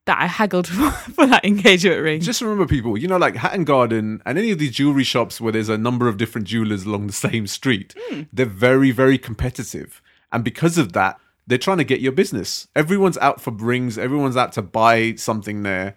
that 0.06 0.20
I 0.20 0.26
haggled 0.26 0.68
for, 0.68 0.90
for 0.90 1.26
that 1.26 1.44
engagement 1.44 2.02
ring. 2.02 2.20
Just 2.20 2.40
remember, 2.40 2.66
people, 2.66 2.96
you 2.96 3.08
know, 3.08 3.16
like 3.16 3.36
Hatton 3.36 3.64
Garden 3.64 4.22
and 4.24 4.38
any 4.38 4.50
of 4.50 4.58
these 4.58 4.72
jewelry 4.72 5.04
shops 5.04 5.40
where 5.40 5.52
there's 5.52 5.68
a 5.68 5.78
number 5.78 6.08
of 6.08 6.16
different 6.16 6.46
jewelers 6.46 6.84
along 6.84 7.06
the 7.06 7.12
same 7.12 7.46
street, 7.46 7.94
hmm. 7.98 8.22
they're 8.32 8.46
very, 8.46 8.90
very 8.90 9.18
competitive. 9.18 10.00
And 10.32 10.44
because 10.44 10.78
of 10.78 10.92
that, 10.92 11.18
they're 11.46 11.58
trying 11.58 11.78
to 11.78 11.84
get 11.84 12.00
your 12.00 12.12
business. 12.12 12.68
Everyone's 12.74 13.18
out 13.18 13.40
for 13.40 13.50
rings, 13.50 13.98
everyone's 13.98 14.36
out 14.36 14.52
to 14.52 14.62
buy 14.62 15.14
something 15.16 15.62
there. 15.62 15.96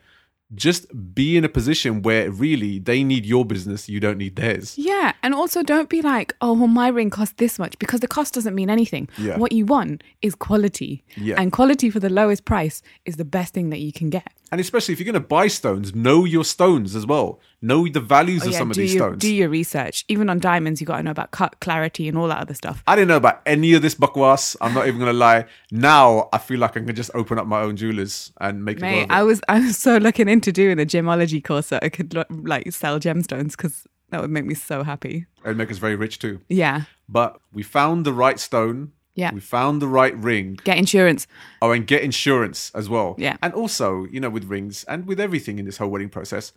Just 0.55 0.87
be 1.13 1.35
in 1.35 1.43
a 1.43 1.49
position 1.49 2.01
where 2.01 2.31
really 2.31 2.79
they 2.79 3.03
need 3.03 3.25
your 3.25 3.43
business, 3.43 3.89
you 3.89 3.99
don't 3.99 4.17
need 4.17 4.37
theirs. 4.37 4.77
Yeah, 4.77 5.13
and 5.21 5.35
also 5.35 5.61
don't 5.61 5.89
be 5.89 6.01
like, 6.01 6.33
oh, 6.39 6.53
well, 6.53 6.67
my 6.67 6.87
ring 6.87 7.09
costs 7.09 7.35
this 7.37 7.59
much 7.59 7.77
because 7.79 7.99
the 7.99 8.07
cost 8.07 8.33
doesn't 8.33 8.55
mean 8.55 8.69
anything. 8.69 9.09
Yeah. 9.17 9.37
What 9.37 9.51
you 9.51 9.65
want 9.65 10.03
is 10.21 10.35
quality. 10.35 11.03
Yeah. 11.17 11.35
And 11.37 11.51
quality 11.51 11.89
for 11.89 11.99
the 11.99 12.09
lowest 12.09 12.45
price 12.45 12.81
is 13.05 13.17
the 13.17 13.25
best 13.25 13.53
thing 13.53 13.71
that 13.71 13.79
you 13.79 13.91
can 13.91 14.09
get. 14.09 14.31
And 14.51 14.61
especially 14.61 14.93
if 14.93 14.99
you're 14.99 15.11
going 15.11 15.21
to 15.21 15.27
buy 15.27 15.47
stones, 15.47 15.93
know 15.93 16.25
your 16.25 16.45
stones 16.45 16.95
as 16.95 17.05
well. 17.05 17.39
Know 17.61 17.87
the 17.87 17.99
values 17.99 18.43
oh, 18.43 18.45
of 18.45 18.49
Oh, 18.49 18.51
yeah, 18.51 18.57
some 18.59 18.71
of 18.71 18.77
these 18.77 18.93
your, 18.93 19.09
stones. 19.09 19.21
Do 19.21 19.33
your 19.33 19.49
research. 19.49 20.05
Even 20.07 20.29
on 20.29 20.39
diamonds, 20.39 20.79
you've 20.79 20.87
got 20.87 20.97
to 20.97 21.03
know 21.03 21.11
about 21.11 21.31
cut, 21.31 21.59
clarity, 21.59 22.07
and 22.07 22.17
all 22.17 22.27
that 22.27 22.39
other 22.39 22.53
stuff. 22.53 22.83
I 22.87 22.95
didn't 22.95 23.09
know 23.09 23.17
about 23.17 23.41
any 23.45 23.73
of 23.73 23.81
this 23.81 23.95
bakwas. 23.95 24.55
I'm 24.61 24.73
not 24.73 24.87
even 24.87 24.99
gonna 24.99 25.13
lie. 25.13 25.45
Now 25.71 26.29
I 26.31 26.37
feel 26.37 26.59
like 26.59 26.77
I 26.77 26.81
can 26.81 26.95
just 26.95 27.11
open 27.13 27.37
up 27.39 27.47
my 27.47 27.61
own 27.61 27.75
jewelers 27.75 28.31
and 28.39 28.63
make 28.63 28.77
it 28.77 28.81
Mate, 28.81 29.03
it. 29.03 29.11
I 29.11 29.23
was 29.23 29.41
I 29.47 29.59
was 29.59 29.77
so 29.77 29.97
looking 29.97 30.29
into 30.29 30.51
doing 30.51 30.79
a 30.79 30.85
gemology 30.85 31.43
course 31.43 31.69
that 31.69 31.83
I 31.83 31.89
could 31.89 32.13
like 32.29 32.71
sell 32.71 32.99
gemstones 32.99 33.51
because 33.51 33.87
that 34.09 34.21
would 34.21 34.31
make 34.31 34.45
me 34.45 34.53
so 34.53 34.83
happy. 34.83 35.25
It'd 35.43 35.57
make 35.57 35.71
us 35.71 35.77
very 35.77 35.95
rich 35.95 36.19
too. 36.19 36.39
Yeah, 36.47 36.83
But 37.09 37.39
we 37.51 37.63
found 37.63 38.05
the 38.05 38.13
right 38.13 38.39
stone. 38.39 38.91
Yeah. 39.17 39.33
We 39.33 39.39
found 39.39 39.81
the 39.81 39.87
right 39.87 40.15
ring. 40.15 40.59
get 40.63 40.77
insurance. 40.77 41.27
Oh, 41.61 41.71
and 41.71 41.87
get 41.87 42.03
insurance 42.03 42.71
as 42.75 42.87
well. 42.87 43.15
Yeah. 43.17 43.35
And 43.41 43.51
also, 43.53 44.05
you 44.05 44.19
know, 44.19 44.29
with 44.29 44.45
rings 44.45 44.83
and 44.83 45.07
with 45.07 45.19
everything 45.19 45.57
in 45.57 45.65
this 45.65 45.77
whole 45.77 45.89
wedding 45.89 46.09
process, 46.09 46.53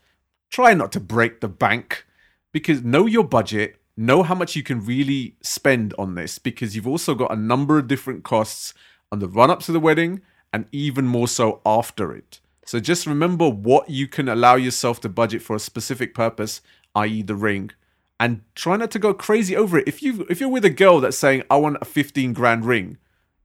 try 0.50 0.74
not 0.74 0.92
to 0.92 1.00
break 1.00 1.40
the 1.40 1.48
bank 1.48 2.04
because 2.52 2.84
know 2.84 3.06
your 3.06 3.24
budget, 3.24 3.80
know 3.96 4.22
how 4.22 4.34
much 4.34 4.56
you 4.56 4.62
can 4.62 4.84
really 4.84 5.36
spend 5.40 5.94
on 5.98 6.16
this 6.16 6.38
because 6.38 6.76
you've 6.76 6.86
also 6.86 7.14
got 7.14 7.32
a 7.32 7.36
number 7.36 7.78
of 7.78 7.88
different 7.88 8.24
costs 8.24 8.74
on 9.10 9.20
the 9.20 9.28
run 9.28 9.50
up 9.50 9.60
to 9.60 9.72
the 9.72 9.80
wedding 9.80 10.20
and 10.52 10.66
even 10.70 11.06
more 11.06 11.28
so 11.28 11.62
after 11.64 12.14
it. 12.14 12.40
So 12.66 12.78
just 12.78 13.06
remember 13.06 13.48
what 13.48 13.88
you 13.88 14.06
can 14.06 14.28
allow 14.28 14.56
yourself 14.56 15.00
to 15.00 15.08
budget 15.08 15.40
for 15.40 15.56
a 15.56 15.60
specific 15.60 16.14
purpose, 16.14 16.60
i.e., 16.94 17.22
the 17.22 17.34
ring. 17.34 17.70
And 18.20 18.42
try 18.54 18.76
not 18.76 18.90
to 18.92 18.98
go 18.98 19.12
crazy 19.14 19.56
over 19.56 19.78
it. 19.78 19.88
If 19.88 20.02
you 20.02 20.26
if 20.30 20.40
you're 20.40 20.48
with 20.50 20.64
a 20.64 20.70
girl 20.70 21.00
that's 21.00 21.16
saying 21.18 21.42
I 21.50 21.56
want 21.56 21.78
a 21.80 21.84
15 21.86 22.32
grand 22.34 22.64
ring, 22.66 22.98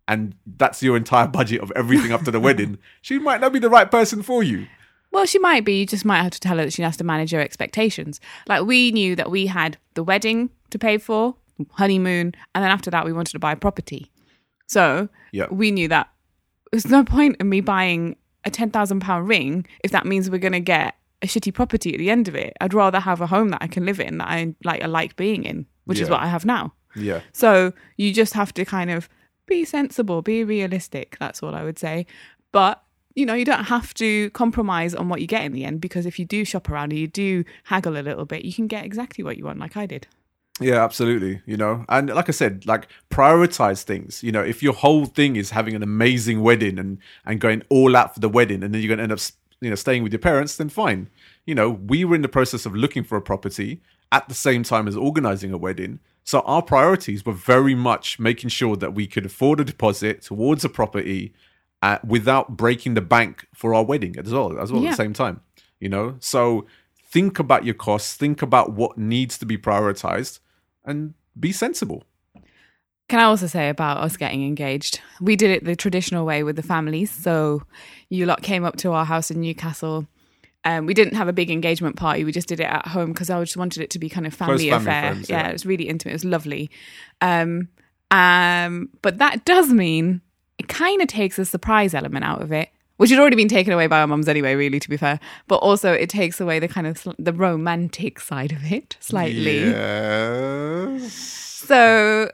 and 0.08 0.36
that's 0.46 0.84
your 0.84 0.98
entire 0.98 1.28
budget 1.28 1.62
of 1.62 1.72
everything 1.76 2.12
up 2.12 2.24
to 2.26 2.32
the 2.32 2.40
wedding, 2.48 2.78
she 3.02 3.18
might 3.18 3.40
not 3.42 3.54
be 3.54 3.60
the 3.60 3.70
right 3.70 3.90
person 3.90 4.22
for 4.22 4.44
you. 4.44 4.68
Well, 5.12 5.26
she 5.26 5.40
might 5.40 5.64
be. 5.64 5.80
You 5.80 5.86
just 5.86 6.04
might 6.04 6.22
have 6.22 6.34
to 6.34 6.40
tell 6.42 6.58
her 6.58 6.66
that 6.66 6.74
she 6.74 6.82
has 6.82 6.98
to 6.98 7.06
manage 7.06 7.32
her 7.32 7.40
expectations. 7.40 8.20
Like 8.48 8.66
we 8.66 8.92
knew 8.92 9.16
that 9.16 9.32
we 9.32 9.48
had 9.48 9.78
the 9.94 10.04
wedding 10.04 10.50
to 10.72 10.78
pay 10.78 10.98
for, 10.98 11.36
honeymoon, 11.72 12.34
and 12.54 12.64
then 12.64 12.70
after 12.70 12.92
that 12.92 13.06
we 13.06 13.14
wanted 13.14 13.32
to 13.32 13.40
buy 13.40 13.56
property. 13.56 14.12
So 14.68 15.08
Yeah. 15.32 15.46
we 15.50 15.72
knew 15.72 15.88
that 15.88 16.10
there's 16.72 16.90
no 16.90 17.06
point 17.06 17.38
in 17.40 17.48
me 17.48 17.62
buying 17.62 18.18
a 18.44 18.52
ten 18.52 18.72
thousand 18.72 19.00
pound 19.00 19.30
ring 19.30 19.66
if 19.86 19.92
that 19.92 20.06
means 20.06 20.30
we're 20.30 20.38
gonna 20.38 20.60
get 20.60 20.96
a 21.26 21.28
shitty 21.28 21.54
property 21.54 21.94
at 21.94 21.98
the 21.98 22.10
end 22.10 22.28
of 22.28 22.36
it. 22.36 22.54
I'd 22.62 22.74
rather 22.74 23.00
have 23.00 23.20
a 23.22 23.28
home 23.28 23.50
that 23.50 23.62
I 23.62 23.68
can 23.68 23.86
live 23.86 24.00
in 24.00 24.18
that 24.20 24.28
I 24.30 24.54
like. 24.64 24.82
I 24.84 24.88
like 24.88 25.16
being 25.16 25.44
in, 25.44 25.66
which 25.86 26.00
is 26.00 26.08
Yeah. 26.08 26.14
what 26.16 26.24
I 26.24 26.28
have 26.28 26.46
now. 26.46 26.74
Yeah. 26.96 27.20
So 27.34 27.74
you 27.98 28.14
just 28.14 28.34
have 28.34 28.54
to 28.54 28.64
kind 28.66 28.90
of 28.90 29.10
be 29.48 29.66
sensible, 29.66 30.22
be 30.22 30.44
realistic. 30.44 31.18
That's 31.20 31.44
all 31.44 31.54
I 31.54 31.64
would 31.64 31.78
say. 31.80 32.06
But 32.52 32.82
you 33.16 33.26
know, 33.26 33.34
you 33.34 33.46
don't 33.46 33.64
have 33.66 33.94
to 33.94 34.30
compromise 34.32 34.94
on 34.94 35.08
what 35.08 35.22
you 35.22 35.28
get 35.28 35.46
in 35.46 35.54
the 35.54 35.64
end 35.64 35.80
because 35.80 36.06
if 36.06 36.20
you 36.20 36.26
do 36.26 36.44
shop 36.44 36.70
around 36.70 36.92
and 36.92 37.00
you 37.00 37.08
do 37.08 37.46
haggle 37.64 37.98
a 37.98 38.04
little 38.04 38.26
bit, 38.26 38.44
you 38.44 38.54
can 38.54 38.68
get 38.68 38.84
exactly 38.84 39.24
what 39.24 39.38
you 39.38 39.46
want, 39.46 39.58
like 39.58 39.78
I 39.78 39.86
did. 39.86 40.06
Yeah, 40.60 40.84
absolutely. 40.84 41.42
You 41.46 41.56
know, 41.58 41.86
and 41.90 42.10
like 42.10 42.28
I 42.30 42.32
said, 42.34 42.66
like 42.66 42.88
prioritize 43.10 43.84
things. 43.84 44.22
You 44.24 44.32
know, 44.32 44.42
if 44.42 44.62
your 44.64 44.74
whole 44.74 45.06
thing 45.06 45.36
is 45.38 45.50
having 45.52 45.76
an 45.76 45.84
amazing 45.84 46.42
wedding 46.42 46.78
and 46.80 46.98
and 47.26 47.40
going 47.40 47.62
all 47.70 47.96
out 47.96 48.14
for 48.14 48.20
the 48.20 48.30
wedding, 48.30 48.64
and 48.64 48.74
then 48.74 48.82
you're 48.82 48.88
going 48.90 48.98
to 49.00 49.04
end 49.04 49.12
up, 49.12 49.20
you 49.62 49.70
know, 49.70 49.76
staying 49.76 50.04
with 50.04 50.12
your 50.12 50.20
parents, 50.20 50.58
then 50.58 50.70
fine. 50.70 51.10
You 51.46 51.56
know, 51.56 51.70
we 51.70 52.06
were 52.06 52.16
in 52.16 52.22
the 52.22 52.30
process 52.30 52.66
of 52.66 52.76
looking 52.76 53.04
for 53.04 53.18
a 53.18 53.22
property 53.22 53.82
at 54.12 54.28
the 54.28 54.36
same 54.36 54.64
time 54.64 54.88
as 54.88 54.96
organizing 54.96 55.52
a 55.52 55.58
wedding. 55.58 56.00
So 56.24 56.40
our 56.42 56.62
priorities 56.62 57.26
were 57.26 57.34
very 57.34 57.76
much 57.76 58.20
making 58.20 58.50
sure 58.50 58.76
that 58.78 58.94
we 58.94 59.08
could 59.08 59.26
afford 59.26 59.60
a 59.60 59.64
deposit 59.64 60.24
towards 60.24 60.66
a 60.66 60.70
property 60.70 61.34
uh, 61.82 62.00
without 62.06 62.58
breaking 62.58 62.96
the 62.96 63.02
bank 63.02 63.48
for 63.54 63.76
our 63.76 63.84
wedding 63.84 64.18
as 64.18 64.34
well. 64.34 64.60
As 64.60 64.72
well 64.72 64.84
at 64.84 64.92
the 64.92 64.96
same 64.96 65.14
time, 65.14 65.42
you 65.80 65.90
know. 65.90 66.16
So 66.20 66.66
think 67.00 67.38
about 67.38 67.64
your 67.64 67.76
costs. 67.76 68.16
Think 68.16 68.42
about 68.42 68.74
what 68.74 68.98
needs 68.98 69.38
to 69.38 69.46
be 69.46 69.58
prioritized 69.58 70.40
and 70.84 71.14
be 71.40 71.52
sensible. 71.52 72.04
Can 73.08 73.20
I 73.20 73.24
also 73.24 73.48
say 73.48 73.70
about 73.70 73.98
us 73.98 74.18
getting 74.18 74.44
engaged? 74.44 75.00
We 75.22 75.36
did 75.36 75.52
it 75.52 75.64
the 75.64 75.76
traditional 75.76 76.26
way 76.26 76.44
with 76.44 76.56
the 76.56 76.64
families. 76.64 77.12
So 77.12 77.62
you 78.10 78.26
lot 78.26 78.42
came 78.42 78.66
up 78.66 78.78
to 78.78 78.94
our 78.94 79.06
house 79.06 79.30
in 79.30 79.42
Newcastle 79.42 80.08
Um, 80.64 80.88
we 80.88 80.96
didn't 80.96 81.14
have 81.14 81.28
a 81.28 81.34
big 81.34 81.52
engagement 81.52 81.96
party. 81.96 82.24
We 82.24 82.32
just 82.32 82.48
did 82.48 82.60
it 82.60 82.66
at 82.66 82.88
home 82.88 83.14
because 83.14 83.30
I 83.30 83.40
just 83.44 83.56
wanted 83.56 83.84
it 83.84 83.92
to 83.92 84.00
be 84.00 84.10
kind 84.10 84.26
of 84.26 84.34
family, 84.34 84.70
family 84.70 84.70
affair. 84.70 85.12
friends, 85.12 85.30
yeah, 85.30 85.44
yeah. 85.44 85.50
it 85.50 85.54
was 85.54 85.66
really 85.66 85.88
intimate. 85.88 86.12
It 86.12 86.16
was 86.16 86.26
lovely. 86.26 86.72
Um, 87.22 87.70
um, 88.10 88.90
but 89.04 89.20
that 89.20 89.46
does 89.46 89.72
mean 89.72 90.22
it 90.58 90.68
kind 90.68 91.02
of 91.04 91.08
takes 91.08 91.36
the 91.36 91.46
surprise 91.46 91.94
element 91.94 92.26
out 92.26 92.42
of 92.42 92.52
it, 92.52 92.70
which 92.98 93.12
had 93.12 93.20
already 93.20 93.36
been 93.36 93.48
taken 93.48 93.74
away 93.74 93.86
by 93.86 94.00
our 94.00 94.08
mums 94.08 94.28
anyway. 94.28 94.56
Really, 94.56 94.80
to 94.80 94.90
be 94.90 94.98
fair, 94.98 95.20
but 95.48 95.58
also 95.58 95.94
it 95.94 96.10
takes 96.10 96.42
away 96.42 96.58
the 96.58 96.68
kind 96.68 96.88
of 96.88 96.98
sl- 96.98 97.12
the 97.20 97.34
romantic 97.34 98.20
side 98.20 98.52
of 98.52 98.72
it 98.72 98.98
slightly. 99.00 99.66
Yes. 99.70 101.14
So 101.14 102.32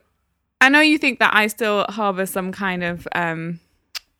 I 0.61 0.69
know 0.69 0.79
you 0.79 0.99
think 0.99 1.17
that 1.19 1.33
I 1.33 1.47
still 1.47 1.85
harbour 1.89 2.27
some 2.27 2.51
kind 2.51 2.83
of 2.83 3.07
um 3.13 3.59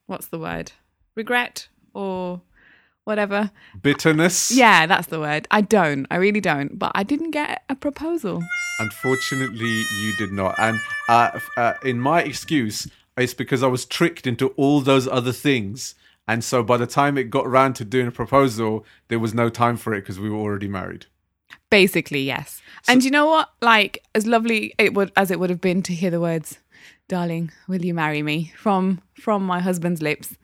what's 0.08 0.28
the 0.28 0.40
word? 0.40 0.72
Regret 1.16 1.68
or 1.94 2.42
whatever. 3.04 3.52
Bitterness. 3.82 4.52
Yeah, 4.52 4.88
that's 4.88 5.08
the 5.08 5.20
word. 5.20 5.48
I 5.52 5.62
don't. 5.62 6.08
I 6.10 6.16
really 6.16 6.42
don't. 6.42 6.80
But 6.80 6.92
I 6.96 7.04
didn't 7.04 7.32
get 7.32 7.64
a 7.70 7.76
proposal. 7.76 8.42
Unfortunately, 8.80 9.84
you 10.02 10.18
did 10.18 10.32
not. 10.32 10.56
And 10.58 10.80
uh, 11.08 11.40
uh, 11.58 11.74
in 11.84 12.00
my 12.00 12.24
excuse, 12.24 12.88
it's 13.18 13.34
because 13.34 13.62
I 13.62 13.68
was 13.68 13.86
tricked 13.86 14.26
into 14.26 14.48
all 14.50 14.82
those 14.82 15.08
other 15.08 15.32
things. 15.32 15.94
And 16.28 16.44
so 16.44 16.64
by 16.64 16.78
the 16.78 16.88
time 16.88 17.18
it 17.18 17.30
got 17.30 17.46
around 17.46 17.76
to 17.76 17.86
doing 17.86 18.08
a 18.08 18.12
proposal, 18.12 18.86
there 19.10 19.20
was 19.20 19.34
no 19.34 19.50
time 19.50 19.78
for 19.78 19.94
it 19.94 20.02
because 20.02 20.20
we 20.20 20.30
were 20.30 20.38
already 20.38 20.68
married. 20.68 21.06
Basically, 21.72 22.22
yes. 22.22 22.62
and 22.88 23.04
you 23.04 23.10
know 23.10 23.26
what? 23.26 23.50
Like 23.62 24.04
as 24.14 24.28
lovely 24.28 24.76
it 24.78 24.94
would 24.94 25.12
as 25.16 25.32
it 25.32 25.40
would 25.40 25.50
have 25.50 25.62
been 25.62 25.82
to 25.84 25.94
hear 25.94 26.12
the 26.12 26.20
words, 26.20 26.60
"Darling, 27.10 27.52
will 27.68 27.84
you 27.84 27.96
marry 27.96 28.22
me?" 28.22 28.54
from 28.58 29.02
from 29.16 29.44
my 29.44 29.60
husband's 29.60 30.02
lips. 30.02 30.36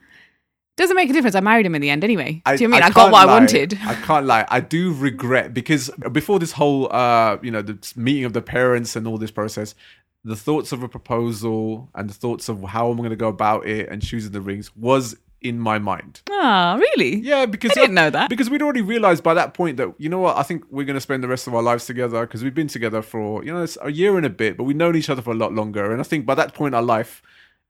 Doesn't 0.78 0.94
make 0.96 1.10
a 1.10 1.12
difference. 1.12 1.34
I 1.34 1.40
married 1.40 1.66
him 1.66 1.74
in 1.74 1.82
the 1.82 1.90
end 1.90 2.04
anyway. 2.04 2.40
Do 2.46 2.52
you 2.52 2.68
know 2.68 2.76
I 2.76 2.78
mean 2.78 2.82
I, 2.84 2.90
got 2.90 3.10
what 3.10 3.26
lie. 3.26 3.32
I 3.32 3.38
wanted? 3.38 3.76
I 3.84 3.94
can't 3.96 4.26
lie. 4.26 4.46
I 4.48 4.60
do 4.60 4.94
regret 4.94 5.52
because 5.52 5.90
before 6.12 6.38
this 6.38 6.52
whole, 6.52 6.90
uh, 6.92 7.36
you 7.42 7.50
know, 7.50 7.62
the 7.62 7.76
meeting 7.96 8.24
of 8.24 8.32
the 8.32 8.40
parents 8.40 8.94
and 8.94 9.04
all 9.04 9.18
this 9.18 9.32
process, 9.32 9.74
the 10.22 10.36
thoughts 10.36 10.70
of 10.70 10.84
a 10.84 10.88
proposal 10.88 11.90
and 11.96 12.08
the 12.08 12.14
thoughts 12.14 12.48
of 12.48 12.62
how 12.62 12.90
I'm 12.90 12.96
going 12.96 13.10
to 13.10 13.16
go 13.16 13.26
about 13.26 13.66
it 13.66 13.88
and 13.88 14.00
choosing 14.00 14.30
the 14.30 14.40
rings 14.40 14.74
was 14.76 15.16
in 15.40 15.58
my 15.58 15.78
mind. 15.78 16.22
Ah, 16.30 16.76
really? 16.78 17.16
Yeah, 17.16 17.46
because 17.46 17.72
I 17.72 17.74
didn't 17.82 17.94
know 17.94 18.10
that. 18.10 18.28
Because 18.28 18.50
we'd 18.50 18.62
already 18.62 18.82
realized 18.82 19.22
by 19.22 19.34
that 19.34 19.54
point 19.54 19.76
that 19.76 19.94
you 19.98 20.08
know 20.08 20.18
what, 20.18 20.36
I 20.36 20.42
think 20.42 20.64
we're 20.70 20.84
going 20.84 20.94
to 20.94 21.00
spend 21.00 21.22
the 21.22 21.28
rest 21.28 21.46
of 21.46 21.54
our 21.54 21.62
lives 21.62 21.86
together 21.86 22.26
because 22.26 22.42
we've 22.42 22.54
been 22.54 22.68
together 22.68 23.02
for 23.02 23.44
you 23.44 23.52
know 23.52 23.62
it's 23.62 23.78
a 23.82 23.92
year 23.92 24.16
and 24.16 24.26
a 24.26 24.30
bit, 24.30 24.56
but 24.56 24.64
we've 24.64 24.76
known 24.76 24.96
each 24.96 25.10
other 25.10 25.22
for 25.22 25.30
a 25.30 25.36
lot 25.36 25.52
longer. 25.54 25.92
And 25.92 26.00
I 26.00 26.04
think 26.04 26.26
by 26.26 26.34
that 26.34 26.54
point 26.54 26.74
in 26.74 26.76
our 26.76 26.82
life, 26.82 27.22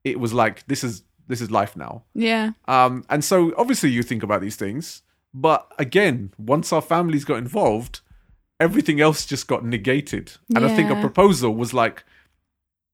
it 0.05 0.19
was 0.19 0.33
like 0.33 0.67
this 0.67 0.83
is 0.83 1.03
this 1.27 1.41
is 1.41 1.51
life 1.51 1.77
now. 1.77 2.05
Yeah. 2.15 2.53
Um, 2.67 3.05
and 3.11 3.23
so 3.25 3.53
obviously 3.57 3.91
you 3.91 4.03
think 4.03 4.23
about 4.23 4.41
these 4.41 4.57
things, 4.57 5.03
but 5.35 5.71
again, 5.79 6.33
once 6.39 6.73
our 6.73 6.81
families 6.81 7.25
got 7.25 7.37
involved, 7.37 8.01
everything 8.59 9.01
else 9.01 9.27
just 9.27 9.47
got 9.47 9.65
negated. 9.65 10.33
And 10.55 10.65
I 10.65 10.75
think 10.75 10.91
a 10.91 11.01
proposal 11.01 11.55
was 11.55 11.75
like, 11.75 12.05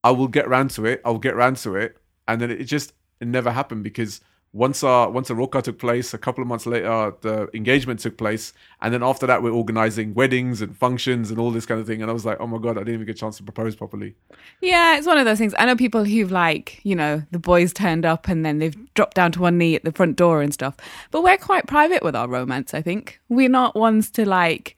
I 0.03 0.11
will 0.11 0.29
get 0.29 0.49
round 0.49 0.71
to 0.73 0.85
it, 0.85 1.01
I'll 1.05 1.19
get 1.19 1.37
round 1.37 1.57
to 1.59 1.77
it, 1.77 1.97
and 2.27 2.41
then 2.41 2.51
it 2.51 2.65
just 2.65 2.93
it 3.21 3.29
never 3.29 3.53
happened 3.53 3.85
because 3.85 4.21
once 4.55 4.85
our 4.85 5.11
once 5.11 5.29
a 5.31 5.35
roka 5.35 5.61
took 5.61 5.81
place, 5.81 6.15
a 6.15 6.19
couple 6.19 6.41
of 6.41 6.47
months 6.47 6.65
later 6.65 7.13
the 7.23 7.49
engagement 7.55 7.99
took 7.99 8.17
place, 8.17 8.53
and 8.81 8.95
then 8.95 9.03
after 9.03 9.27
that 9.27 9.43
we're 9.43 9.51
organizing 9.51 10.15
weddings 10.15 10.63
and 10.63 10.77
functions 10.77 11.31
and 11.31 11.41
all 11.41 11.51
this 11.51 11.67
kind 11.67 11.81
of 11.81 11.87
thing. 11.89 12.01
And 12.01 12.09
I 12.09 12.15
was 12.15 12.25
like, 12.25 12.39
oh 12.41 12.47
my 12.47 12.59
god, 12.59 12.77
I 12.79 12.81
didn't 12.81 12.95
even 12.95 13.07
get 13.07 13.17
a 13.17 13.19
chance 13.19 13.37
to 13.39 13.43
propose 13.43 13.75
properly. 13.75 14.15
Yeah, 14.61 14.97
it's 14.97 15.09
one 15.09 15.19
of 15.19 15.25
those 15.25 15.39
things. 15.39 15.55
I 15.59 15.67
know 15.67 15.75
people 15.75 16.05
who've 16.05 16.31
like, 16.31 16.81
you 16.85 16.95
know, 16.95 17.25
the 17.33 17.41
boys 17.41 17.73
turned 17.73 18.07
up 18.07 18.29
and 18.29 18.47
then 18.47 18.61
they've 18.61 18.95
dropped 18.95 19.15
down 19.15 19.33
to 19.33 19.41
one 19.41 19.59
knee 19.59 19.75
at 19.75 19.83
the 19.83 19.93
front 19.93 20.17
door 20.17 20.41
and 20.41 20.55
stuff. 20.55 20.77
But 21.11 21.25
we're 21.25 21.37
quite 21.37 21.67
private 21.67 22.05
with 22.05 22.15
our 22.15 22.29
romance, 22.29 22.75
I 22.75 22.81
think. 22.81 23.21
We're 23.29 23.49
not 23.49 23.75
ones 23.75 24.09
to 24.13 24.25
like 24.25 24.77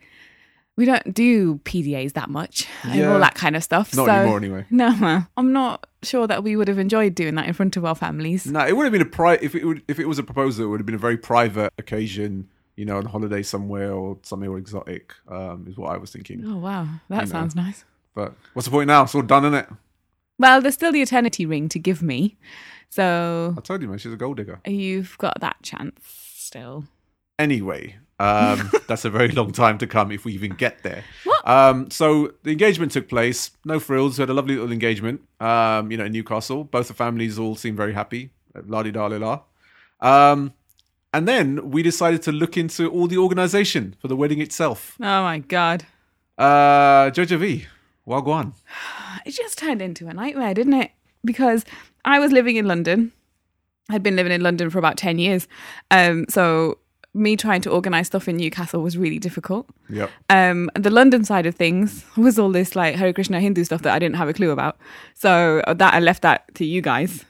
we 0.76 0.84
don't 0.84 1.14
do 1.14 1.56
PDAs 1.64 2.12
that 2.14 2.28
much 2.30 2.66
and 2.82 3.04
all 3.04 3.18
that 3.18 3.34
kind 3.34 3.56
of 3.56 3.64
stuff. 3.64 3.94
Not 3.94 4.06
so, 4.06 4.12
anymore 4.12 4.38
anyway. 4.38 4.66
No, 4.70 5.22
I'm 5.36 5.52
not 5.52 5.86
sure 6.06 6.26
that 6.26 6.42
we 6.42 6.56
would 6.56 6.68
have 6.68 6.78
enjoyed 6.78 7.14
doing 7.14 7.34
that 7.34 7.46
in 7.46 7.52
front 7.52 7.76
of 7.76 7.84
our 7.84 7.94
families. 7.94 8.46
No, 8.46 8.66
it 8.66 8.76
would 8.76 8.84
have 8.84 8.92
been 8.92 9.02
a 9.02 9.06
pri- 9.06 9.38
if 9.42 9.54
it 9.54 9.64
would 9.64 9.82
if 9.88 9.98
it 9.98 10.06
was 10.06 10.18
a 10.18 10.22
proposal, 10.22 10.64
it 10.64 10.68
would 10.68 10.80
have 10.80 10.86
been 10.86 10.94
a 10.94 10.98
very 10.98 11.16
private 11.16 11.72
occasion, 11.78 12.48
you 12.76 12.84
know, 12.84 12.96
on 12.96 13.06
holiday 13.06 13.42
somewhere 13.42 13.92
or 13.92 14.18
somewhere 14.22 14.56
exotic. 14.56 15.12
Um, 15.28 15.66
is 15.68 15.76
what 15.76 15.92
I 15.92 15.96
was 15.98 16.10
thinking. 16.10 16.44
Oh 16.46 16.58
wow, 16.58 16.86
that 17.08 17.20
know. 17.20 17.24
sounds 17.26 17.54
nice. 17.54 17.84
But 18.14 18.34
what's 18.54 18.66
the 18.66 18.72
point 18.72 18.86
now? 18.88 19.02
It's 19.02 19.14
all 19.14 19.22
done, 19.22 19.44
isn't 19.44 19.58
it? 19.58 19.68
Well, 20.38 20.60
there's 20.60 20.74
still 20.74 20.92
the 20.92 21.02
eternity 21.02 21.46
ring 21.46 21.68
to 21.70 21.78
give 21.78 22.02
me. 22.02 22.36
So 22.88 23.54
I 23.56 23.60
told 23.60 23.82
you, 23.82 23.88
man, 23.88 23.98
she's 23.98 24.12
a 24.12 24.16
gold 24.16 24.36
digger. 24.36 24.60
you've 24.66 25.18
got 25.18 25.40
that 25.40 25.56
chance 25.62 26.00
still. 26.34 26.84
Anyway, 27.38 27.96
um, 28.18 28.70
that's 28.88 29.04
a 29.04 29.10
very 29.10 29.28
long 29.28 29.52
time 29.52 29.78
to 29.78 29.86
come 29.86 30.10
if 30.10 30.24
we 30.24 30.32
even 30.32 30.52
get 30.54 30.82
there. 30.82 31.04
What? 31.24 31.35
Um, 31.46 31.90
so 31.90 32.32
the 32.42 32.50
engagement 32.50 32.92
took 32.92 33.08
place. 33.08 33.52
No 33.64 33.78
frills. 33.80 34.18
We 34.18 34.22
had 34.22 34.30
a 34.30 34.34
lovely 34.34 34.54
little 34.56 34.72
engagement. 34.72 35.22
Um, 35.40 35.90
you 35.90 35.96
know, 35.96 36.04
in 36.04 36.12
Newcastle. 36.12 36.64
Both 36.64 36.88
the 36.88 36.94
families 36.94 37.38
all 37.38 37.54
seemed 37.56 37.76
very 37.76 37.94
happy. 37.94 38.30
La 38.66 38.82
di 38.82 38.90
da 38.90 39.06
la 39.06 39.16
la. 39.16 39.40
Um, 40.32 40.52
and 41.14 41.26
then 41.26 41.70
we 41.70 41.82
decided 41.82 42.20
to 42.22 42.32
look 42.32 42.56
into 42.56 42.90
all 42.90 43.06
the 43.06 43.16
organisation 43.16 43.94
for 44.00 44.08
the 44.08 44.16
wedding 44.16 44.40
itself. 44.40 44.96
Oh 45.00 45.22
my 45.22 45.38
god. 45.38 45.86
Uh, 46.36 47.10
Jojo 47.10 47.40
B, 47.40 47.66
Wagwan. 48.06 48.52
it 49.24 49.30
just 49.30 49.56
turned 49.56 49.80
into 49.80 50.08
a 50.08 50.12
nightmare, 50.12 50.52
didn't 50.52 50.74
it? 50.74 50.90
Because 51.24 51.64
I 52.04 52.18
was 52.18 52.32
living 52.32 52.56
in 52.56 52.66
London. 52.66 53.12
I'd 53.88 54.02
been 54.02 54.16
living 54.16 54.32
in 54.32 54.42
London 54.42 54.68
for 54.68 54.78
about 54.78 54.96
10 54.96 55.18
years. 55.18 55.48
Um, 55.90 56.26
so 56.28 56.78
me 57.16 57.36
trying 57.36 57.60
to 57.62 57.70
organize 57.70 58.06
stuff 58.08 58.28
in 58.28 58.36
Newcastle 58.36 58.82
was 58.82 58.96
really 58.96 59.18
difficult. 59.18 59.66
Yeah. 59.88 60.08
Um, 60.28 60.70
the 60.74 60.90
London 60.90 61.24
side 61.24 61.46
of 61.46 61.54
things 61.54 62.04
was 62.16 62.38
all 62.38 62.50
this 62.50 62.76
like 62.76 62.94
Hare 62.94 63.12
Krishna 63.12 63.40
Hindu 63.40 63.64
stuff 63.64 63.82
that 63.82 63.94
I 63.94 63.98
didn't 63.98 64.16
have 64.16 64.28
a 64.28 64.34
clue 64.34 64.50
about. 64.50 64.76
So 65.14 65.62
uh, 65.66 65.74
that 65.74 65.94
I 65.94 66.00
left 66.00 66.22
that 66.22 66.54
to 66.56 66.64
you 66.64 66.82
guys. 66.82 67.24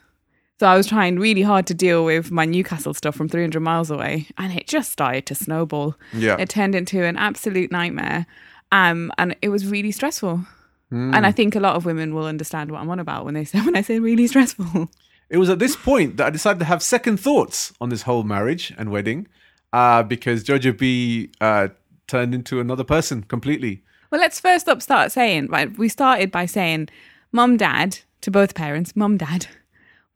So 0.59 0.67
I 0.67 0.77
was 0.77 0.87
trying 0.87 1.19
really 1.19 1.43
hard 1.43 1.67
to 1.67 1.75
deal 1.75 2.05
with 2.05 2.31
my 2.31 2.47
Newcastle 2.47 2.95
stuff 2.95 3.15
from 3.15 3.29
300 3.29 3.61
miles 3.61 3.91
away, 3.91 4.27
and 4.39 4.55
it 4.55 4.67
just 4.67 4.91
started 4.91 5.27
to 5.27 5.35
snowball. 5.35 5.97
Yeah. 6.15 6.37
It 6.39 6.49
turned 6.49 6.75
into 6.75 7.05
an 7.05 7.19
absolute 7.19 7.71
nightmare, 7.71 8.27
um, 8.73 9.13
and 9.19 9.37
it 9.43 9.51
was 9.51 9.67
really 9.67 9.93
stressful. 9.93 10.47
Hmm. 10.89 11.15
And 11.15 11.27
I 11.27 11.33
think 11.33 11.57
a 11.57 11.61
lot 11.61 11.77
of 11.77 11.85
women 11.85 12.15
will 12.15 12.25
understand 12.25 12.71
what 12.71 12.81
I'm 12.81 12.89
on 12.89 12.99
about 12.99 13.27
when 13.27 13.35
they 13.35 13.45
say 13.51 13.61
when 13.61 13.77
I 13.77 13.83
say 13.83 13.99
really 13.99 14.27
stressful. 14.27 14.89
It 15.29 15.39
was 15.39 15.51
at 15.51 15.59
this 15.59 15.77
point 15.77 16.17
that 16.17 16.27
I 16.27 16.31
decided 16.31 16.61
to 16.61 16.65
have 16.67 16.83
second 16.83 17.19
thoughts 17.19 17.73
on 17.81 17.89
this 17.89 18.03
whole 18.03 18.23
marriage 18.23 18.73
and 18.79 18.91
wedding, 18.91 19.27
uh, 19.73 20.03
because 20.03 20.45
Jojo 20.45 20.77
B 20.77 21.31
uh, 21.41 21.69
turned 22.07 22.35
into 22.35 22.61
another 22.61 22.85
person 22.85 23.23
completely. 23.23 23.83
Well, 24.11 24.21
let's 24.21 24.41
first 24.41 24.69
up 24.69 24.83
start 24.83 25.13
saying, 25.13 25.49
right, 25.49 25.77
we 25.77 25.89
started 25.89 26.31
by 26.31 26.47
saying, 26.47 26.89
Mum, 27.33 27.57
Dad, 27.57 27.99
to 28.21 28.31
both 28.31 28.55
parents, 28.55 28.95
Mum, 28.95 29.17
Dad, 29.17 29.49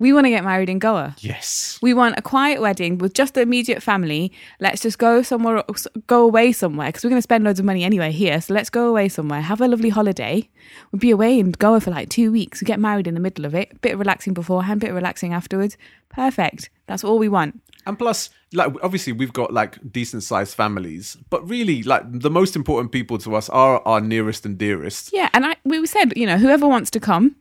we 0.01 0.15
want 0.15 0.25
to 0.25 0.31
get 0.31 0.45
married 0.45 0.71
in 0.71 0.79
Goa. 0.79 1.15
Yes. 1.19 1.79
We 1.83 1.93
want 1.93 2.15
a 2.17 2.23
quiet 2.23 2.63
wedding 2.63 2.97
with 2.97 3.13
just 3.13 3.35
the 3.35 3.43
immediate 3.43 3.83
family. 3.83 4.33
Let's 4.59 4.81
just 4.81 4.99
go 4.99 5.21
somewhere, 5.21 5.63
go 6.07 6.23
away 6.23 6.53
somewhere 6.53 6.89
because 6.89 7.05
we're 7.05 7.11
going 7.11 7.19
to 7.19 7.23
spend 7.23 7.45
loads 7.45 7.61
of 7.61 7.67
money 7.67 7.85
anyway 7.85 8.11
here. 8.11 8.41
So 8.41 8.55
let's 8.55 8.71
go 8.71 8.89
away 8.89 9.11
somewhere, 9.11 9.43
have 9.43 9.61
a 9.61 9.69
lovely 9.69 9.91
holiday. 9.91 10.49
We'll 10.91 11.01
be 11.01 11.11
away 11.11 11.39
in 11.39 11.51
Goa 11.51 11.81
for 11.81 11.91
like 11.91 12.09
two 12.09 12.33
weeks. 12.33 12.63
We 12.63 12.65
get 12.65 12.81
married 12.81 13.09
in 13.09 13.15
the 13.15 13.21
middle 13.21 13.45
of 13.45 13.55
it. 13.55 13.79
Bit 13.83 13.93
of 13.93 13.99
relaxing 13.99 14.33
beforehand, 14.33 14.81
bit 14.81 14.89
of 14.89 14.97
relaxing 14.97 15.35
afterwards. 15.35 15.77
Perfect. 16.09 16.71
That's 16.87 17.05
all 17.05 17.19
we 17.19 17.29
want. 17.29 17.61
And 17.85 17.99
plus, 17.99 18.31
like 18.53 18.73
obviously 18.83 19.13
we've 19.13 19.33
got 19.33 19.53
like 19.53 19.79
decent 19.93 20.23
sized 20.23 20.55
families, 20.55 21.17
but 21.31 21.49
really 21.49 21.83
like 21.83 22.03
the 22.07 22.31
most 22.31 22.57
important 22.57 22.93
people 22.93 23.19
to 23.19 23.37
us 23.37 23.49
are 23.49 23.81
our 23.87 24.01
nearest 24.01 24.45
and 24.45 24.59
dearest. 24.59 25.13
Yeah, 25.13 25.29
and 25.33 25.47
I 25.47 25.57
we 25.65 25.87
said, 25.87 26.13
you 26.17 26.27
know, 26.27 26.37
whoever 26.37 26.67
wants 26.67 26.91
to 26.91 27.01
come, 27.01 27.37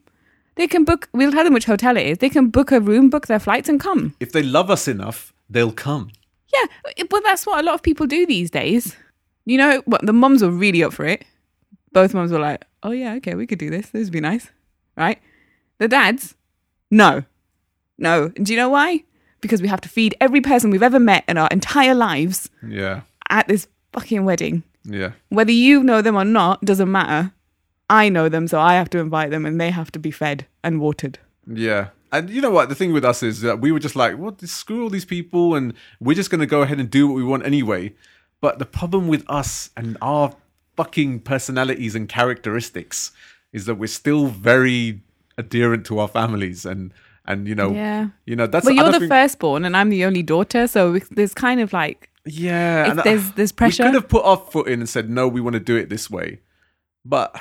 they 0.55 0.67
can 0.67 0.83
book. 0.83 1.09
We'll 1.13 1.31
tell 1.31 1.43
them 1.43 1.53
which 1.53 1.65
hotel 1.65 1.97
it 1.97 2.05
is. 2.05 2.17
They 2.19 2.29
can 2.29 2.49
book 2.49 2.71
a 2.71 2.79
room, 2.79 3.09
book 3.09 3.27
their 3.27 3.39
flights, 3.39 3.69
and 3.69 3.79
come. 3.79 4.15
If 4.19 4.31
they 4.31 4.43
love 4.43 4.69
us 4.69 4.87
enough, 4.87 5.33
they'll 5.49 5.71
come. 5.71 6.11
Yeah, 6.53 6.65
but 7.09 7.23
that's 7.23 7.45
what 7.45 7.59
a 7.59 7.63
lot 7.63 7.75
of 7.75 7.83
people 7.83 8.07
do 8.07 8.25
these 8.25 8.51
days. 8.51 8.95
You 9.45 9.57
know, 9.57 9.81
what 9.85 10.05
the 10.05 10.13
mums 10.13 10.41
were 10.41 10.51
really 10.51 10.83
up 10.83 10.93
for 10.93 11.05
it. 11.05 11.25
Both 11.91 12.13
mums 12.13 12.31
were 12.31 12.39
like, 12.39 12.65
"Oh 12.83 12.91
yeah, 12.91 13.13
okay, 13.15 13.35
we 13.35 13.47
could 13.47 13.59
do 13.59 13.69
this. 13.69 13.89
This 13.89 14.05
would 14.05 14.13
be 14.13 14.21
nice, 14.21 14.49
right?" 14.95 15.19
The 15.79 15.87
dads, 15.87 16.35
no, 16.91 17.23
no. 17.97 18.31
And 18.35 18.45
do 18.45 18.53
you 18.53 18.57
know 18.57 18.69
why? 18.69 19.03
Because 19.41 19.61
we 19.61 19.67
have 19.67 19.81
to 19.81 19.89
feed 19.89 20.15
every 20.19 20.41
person 20.41 20.69
we've 20.69 20.83
ever 20.83 20.99
met 20.99 21.23
in 21.27 21.37
our 21.37 21.47
entire 21.49 21.95
lives 21.95 22.49
Yeah. 22.67 23.01
at 23.29 23.47
this 23.47 23.67
fucking 23.93 24.25
wedding. 24.25 24.63
Yeah. 24.83 25.11
Whether 25.29 25.51
you 25.51 25.83
know 25.83 26.01
them 26.01 26.15
or 26.15 26.25
not 26.25 26.61
doesn't 26.65 26.91
matter. 26.91 27.31
I 27.89 28.09
know 28.09 28.29
them, 28.29 28.47
so 28.47 28.59
I 28.59 28.75
have 28.75 28.89
to 28.91 28.99
invite 28.99 29.31
them, 29.31 29.45
and 29.45 29.59
they 29.59 29.71
have 29.71 29.91
to 29.93 29.99
be 29.99 30.11
fed 30.11 30.45
and 30.63 30.79
watered. 30.79 31.17
Yeah. 31.47 31.87
And 32.11 32.29
you 32.29 32.41
know 32.41 32.51
what? 32.51 32.69
The 32.69 32.75
thing 32.75 32.93
with 32.93 33.03
us 33.05 33.23
is 33.23 33.41
that 33.41 33.59
we 33.61 33.71
were 33.71 33.79
just 33.79 33.95
like, 33.95 34.17
what? 34.17 34.41
Screw 34.47 34.83
all 34.83 34.89
these 34.89 35.05
people, 35.05 35.55
and 35.55 35.73
we're 35.99 36.15
just 36.15 36.29
going 36.29 36.39
to 36.41 36.45
go 36.47 36.61
ahead 36.61 36.79
and 36.79 36.89
do 36.89 37.07
what 37.07 37.15
we 37.15 37.23
want 37.23 37.45
anyway. 37.45 37.93
But 38.41 38.59
the 38.59 38.65
problem 38.65 39.07
with 39.07 39.23
us 39.29 39.69
and 39.75 39.97
our 40.01 40.33
fucking 40.77 41.21
personalities 41.21 41.95
and 41.95 42.07
characteristics 42.07 43.11
is 43.51 43.65
that 43.65 43.75
we're 43.75 43.87
still 43.87 44.27
very 44.27 45.01
adherent 45.37 45.85
to 45.87 45.99
our 45.99 46.07
families, 46.07 46.65
and 46.65 46.93
and 47.29 47.47
you 47.47 47.55
know, 47.55 47.71
Yeah. 47.71 48.07
you 48.25 48.35
know 48.35 48.47
that's. 48.47 48.65
Well, 48.65 48.75
you're 48.75 48.91
the 48.91 48.99
think- 48.99 49.11
firstborn, 49.11 49.63
and 49.63 49.77
I'm 49.77 49.89
the 49.89 50.03
only 50.03 50.23
daughter, 50.23 50.67
so 50.67 50.99
there's 51.11 51.33
kind 51.33 51.61
of 51.61 51.71
like 51.71 52.09
Yeah, 52.25 52.93
there's 52.95 53.31
there's 53.31 53.53
pressure. 53.53 53.83
We 53.83 53.89
could 53.89 53.95
have 53.95 54.09
put 54.09 54.25
our 54.25 54.37
foot 54.37 54.67
in 54.67 54.79
and 54.81 54.89
said, 54.89 55.09
no, 55.09 55.27
we 55.29 55.39
want 55.39 55.53
to 55.53 55.59
do 55.61 55.75
it 55.77 55.87
this 55.89 56.09
way. 56.09 56.41
But 57.05 57.33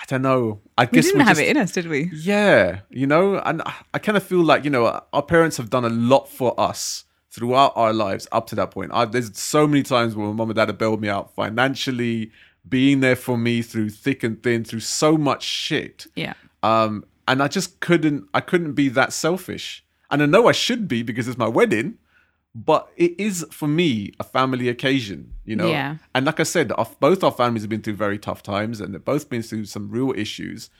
I 0.00 0.04
don't 0.06 0.22
know. 0.22 0.60
I 0.76 0.84
we 0.84 0.96
guess 0.96 1.06
didn't 1.06 1.20
we're 1.20 1.24
have 1.24 1.38
just- 1.38 1.48
it 1.48 1.56
in 1.56 1.62
us, 1.62 1.72
did 1.72 1.88
we? 1.88 2.10
Yeah, 2.14 2.80
you 2.90 3.06
know, 3.06 3.38
and 3.38 3.62
I- 3.64 3.74
I 3.94 3.98
kind 3.98 4.16
of 4.16 4.22
feel 4.22 4.42
like, 4.44 4.64
you 4.64 4.70
know, 4.70 4.84
our 5.12 5.22
parents 5.22 5.56
have 5.56 5.70
done 5.70 5.84
a 5.84 5.88
lot 5.88 6.28
for 6.28 6.58
us 6.60 7.04
throughout 7.30 7.72
our 7.76 7.92
lives 7.92 8.26
up 8.32 8.46
to 8.48 8.54
that 8.56 8.70
point. 8.70 8.90
I, 8.92 9.04
there's 9.06 9.36
so 9.38 9.66
many 9.66 9.82
times 9.82 10.14
when 10.14 10.26
my 10.28 10.32
mom 10.32 10.50
and 10.50 10.56
dad 10.56 10.68
have 10.68 10.78
bailed 10.78 11.00
me 11.00 11.08
out 11.08 11.34
financially, 11.34 12.30
being 12.68 13.00
there 13.00 13.16
for 13.16 13.36
me 13.38 13.62
through 13.62 13.90
thick 13.90 14.22
and 14.22 14.42
thin, 14.42 14.62
through 14.64 14.80
so 14.80 15.16
much 15.16 15.42
shit. 15.42 16.06
Yeah. 16.16 16.34
Um, 16.62 17.04
and 17.28 17.42
I 17.42 17.46
just 17.46 17.78
couldn't, 17.80 18.28
I 18.32 18.40
couldn't 18.40 18.72
be 18.72 18.88
that 18.88 19.12
selfish. 19.12 19.84
And 20.10 20.22
I 20.22 20.26
know 20.26 20.48
I 20.48 20.52
should 20.52 20.88
be 20.88 21.02
because 21.02 21.28
it's 21.28 21.36
my 21.36 21.46
wedding, 21.46 21.98
but 22.54 22.90
it 22.96 23.14
is 23.20 23.46
for 23.50 23.68
me 23.68 24.12
a 24.18 24.24
family 24.24 24.68
occasion, 24.68 25.34
you 25.44 25.54
know. 25.54 25.68
Yeah. 25.68 25.98
And 26.14 26.24
like 26.24 26.40
I 26.40 26.44
said, 26.44 26.72
our, 26.72 26.88
both 26.98 27.22
our 27.22 27.30
families 27.30 27.62
have 27.62 27.70
been 27.70 27.82
through 27.82 27.96
very 27.96 28.18
tough 28.18 28.42
times, 28.42 28.80
and 28.80 28.94
they've 28.94 29.04
both 29.04 29.28
been 29.28 29.42
through 29.42 29.66
some 29.66 29.90
real 29.90 30.12
issues, 30.16 30.70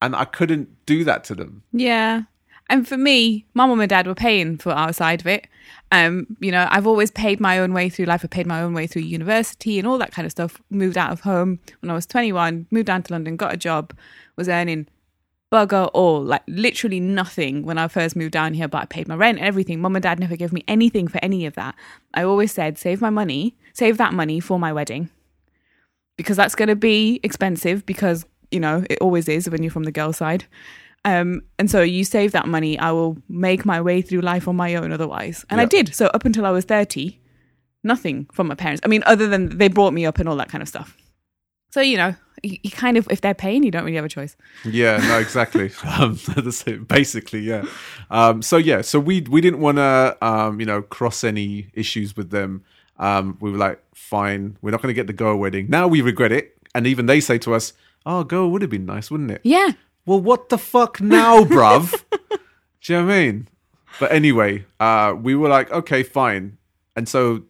and 0.00 0.16
I 0.16 0.24
couldn't 0.24 0.86
do 0.86 1.04
that 1.04 1.24
to 1.24 1.34
them. 1.34 1.62
Yeah. 1.72 2.22
And 2.70 2.88
for 2.88 2.96
me, 2.96 3.46
my 3.54 3.66
mum 3.66 3.80
and 3.80 3.88
dad 3.88 4.06
were 4.06 4.14
paying 4.14 4.58
for 4.58 4.72
our 4.72 4.92
side 4.92 5.20
of 5.20 5.26
it. 5.26 5.46
Um, 5.92 6.36
you 6.40 6.50
know, 6.50 6.66
I've 6.70 6.86
always 6.86 7.10
paid 7.10 7.40
my 7.40 7.58
own 7.58 7.72
way 7.72 7.88
through 7.88 8.06
life. 8.06 8.24
I 8.24 8.28
paid 8.28 8.46
my 8.46 8.62
own 8.62 8.74
way 8.74 8.86
through 8.86 9.02
university 9.02 9.78
and 9.78 9.86
all 9.86 9.98
that 9.98 10.12
kind 10.12 10.26
of 10.26 10.32
stuff. 10.32 10.60
Moved 10.70 10.98
out 10.98 11.12
of 11.12 11.20
home 11.20 11.60
when 11.80 11.90
I 11.90 11.94
was 11.94 12.06
21, 12.06 12.66
moved 12.70 12.86
down 12.86 13.02
to 13.04 13.12
London, 13.12 13.36
got 13.36 13.54
a 13.54 13.58
job, 13.58 13.94
was 14.36 14.48
earning 14.48 14.86
bugger 15.50 15.90
all, 15.94 16.22
like 16.22 16.42
literally 16.46 17.00
nothing 17.00 17.62
when 17.64 17.78
I 17.78 17.88
first 17.88 18.16
moved 18.16 18.32
down 18.32 18.54
here, 18.54 18.68
but 18.68 18.82
I 18.82 18.84
paid 18.86 19.08
my 19.08 19.14
rent 19.14 19.38
and 19.38 19.46
everything. 19.46 19.80
Mum 19.80 19.96
and 19.96 20.02
dad 20.02 20.20
never 20.20 20.36
gave 20.36 20.52
me 20.52 20.64
anything 20.68 21.08
for 21.08 21.18
any 21.22 21.46
of 21.46 21.54
that. 21.54 21.74
I 22.14 22.22
always 22.22 22.52
said, 22.52 22.78
save 22.78 23.00
my 23.00 23.10
money, 23.10 23.56
save 23.72 23.96
that 23.98 24.12
money 24.12 24.40
for 24.40 24.58
my 24.58 24.72
wedding. 24.72 25.10
Because 26.16 26.36
that's 26.36 26.54
going 26.54 26.68
to 26.68 26.76
be 26.76 27.20
expensive 27.22 27.86
because, 27.86 28.26
you 28.50 28.60
know, 28.60 28.84
it 28.90 28.98
always 29.00 29.28
is 29.28 29.48
when 29.48 29.62
you're 29.62 29.72
from 29.72 29.84
the 29.84 29.92
girl 29.92 30.12
side. 30.12 30.44
Um, 31.04 31.42
and 31.58 31.70
so 31.70 31.80
you 31.80 32.04
save 32.04 32.32
that 32.32 32.48
money, 32.48 32.78
I 32.78 32.90
will 32.90 33.16
make 33.28 33.64
my 33.64 33.80
way 33.80 34.02
through 34.02 34.20
life 34.20 34.48
on 34.48 34.56
my 34.56 34.74
own 34.74 34.92
otherwise. 34.92 35.44
And 35.48 35.60
I 35.60 35.64
did. 35.64 35.94
So 35.94 36.06
up 36.08 36.24
until 36.24 36.44
I 36.44 36.50
was 36.50 36.64
30, 36.64 37.18
nothing 37.84 38.26
from 38.32 38.48
my 38.48 38.54
parents. 38.54 38.82
I 38.84 38.88
mean, 38.88 39.02
other 39.06 39.28
than 39.28 39.56
they 39.58 39.68
brought 39.68 39.94
me 39.94 40.04
up 40.04 40.18
and 40.18 40.28
all 40.28 40.36
that 40.36 40.48
kind 40.48 40.60
of 40.60 40.68
stuff. 40.68 40.96
So, 41.70 41.80
you 41.80 41.96
know, 41.96 42.14
you, 42.42 42.58
you 42.62 42.70
kind 42.70 42.96
of, 42.96 43.06
if 43.10 43.20
they're 43.20 43.34
paying, 43.34 43.62
you 43.62 43.70
don't 43.70 43.84
really 43.84 43.96
have 43.96 44.04
a 44.04 44.08
choice. 44.08 44.36
Yeah, 44.64 44.98
no, 44.98 45.18
exactly. 45.18 45.70
um, 45.98 46.18
basically, 46.88 47.40
yeah. 47.40 47.64
Um, 48.10 48.42
so 48.42 48.56
yeah, 48.56 48.80
so 48.82 49.00
we 49.00 49.20
we 49.22 49.40
didn't 49.40 49.60
want 49.60 49.78
to, 49.78 50.16
um, 50.20 50.60
you 50.60 50.66
know, 50.66 50.82
cross 50.82 51.24
any 51.24 51.68
issues 51.74 52.16
with 52.16 52.30
them. 52.30 52.64
Um, 52.98 53.38
we 53.40 53.50
were 53.50 53.58
like, 53.58 53.82
fine, 53.94 54.56
we're 54.62 54.70
not 54.70 54.82
going 54.82 54.92
to 54.92 54.94
get 54.94 55.06
the 55.06 55.12
Goa 55.12 55.36
wedding. 55.36 55.66
Now 55.68 55.86
we 55.86 56.00
regret 56.00 56.32
it, 56.32 56.56
and 56.74 56.86
even 56.86 57.06
they 57.06 57.20
say 57.20 57.38
to 57.38 57.54
us, 57.54 57.72
"Oh, 58.04 58.24
Goa 58.24 58.48
would 58.48 58.62
have 58.62 58.70
been 58.70 58.86
nice, 58.86 59.10
wouldn't 59.10 59.30
it?" 59.30 59.40
Yeah. 59.44 59.72
Well, 60.06 60.20
what 60.20 60.48
the 60.48 60.58
fuck 60.58 61.00
now, 61.00 61.44
bruv? 61.44 62.02
Do 62.80 62.92
you 62.92 62.98
know 63.00 63.06
what 63.06 63.12
I 63.12 63.18
mean? 63.18 63.48
But 64.00 64.12
anyway, 64.12 64.64
uh, 64.80 65.14
we 65.20 65.34
were 65.34 65.48
like, 65.48 65.70
okay, 65.70 66.02
fine. 66.02 66.56
And 66.96 67.08
so 67.08 67.42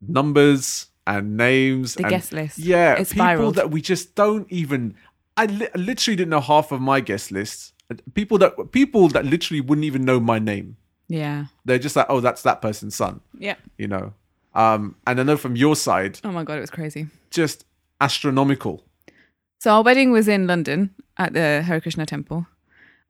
numbers 0.00 0.86
and 1.06 1.36
names, 1.36 1.94
The 1.94 2.04
and, 2.04 2.10
guest 2.10 2.32
list. 2.32 2.58
yeah, 2.58 2.94
It 2.94 3.10
people 3.10 3.52
that 3.52 3.70
we 3.70 3.80
just 3.80 4.14
don't 4.14 4.46
even. 4.50 4.94
I 5.36 5.46
li- 5.46 5.68
I 5.74 5.78
literally 5.78 6.16
didn't 6.16 6.30
know 6.30 6.40
half 6.40 6.70
of 6.72 6.80
my 6.80 7.00
guest 7.00 7.32
lists. 7.32 7.72
People 8.14 8.38
that 8.38 8.72
people 8.72 9.08
that 9.08 9.24
literally 9.24 9.60
wouldn't 9.60 9.84
even 9.84 10.04
know 10.04 10.20
my 10.20 10.38
name. 10.38 10.76
Yeah. 11.08 11.46
They're 11.64 11.78
just 11.78 11.96
like, 11.96 12.06
oh, 12.08 12.20
that's 12.20 12.42
that 12.42 12.62
person's 12.62 12.94
son, 12.94 13.20
Yeah. 13.38 13.56
you 13.78 13.88
know. 13.88 14.12
Um, 14.54 14.94
and 15.06 15.18
I 15.18 15.22
know 15.24 15.36
from 15.36 15.56
your 15.56 15.74
side, 15.74 16.20
Oh 16.22 16.30
my 16.30 16.44
God, 16.44 16.58
it 16.58 16.60
was 16.60 16.70
crazy. 16.70 17.06
just 17.30 17.64
astronomical. 18.00 18.84
So 19.58 19.70
our 19.72 19.82
wedding 19.82 20.10
was 20.12 20.28
in 20.28 20.46
London 20.46 20.90
at 21.16 21.32
the 21.34 21.62
Hare 21.62 21.80
Krishna 21.80 22.06
temple. 22.06 22.46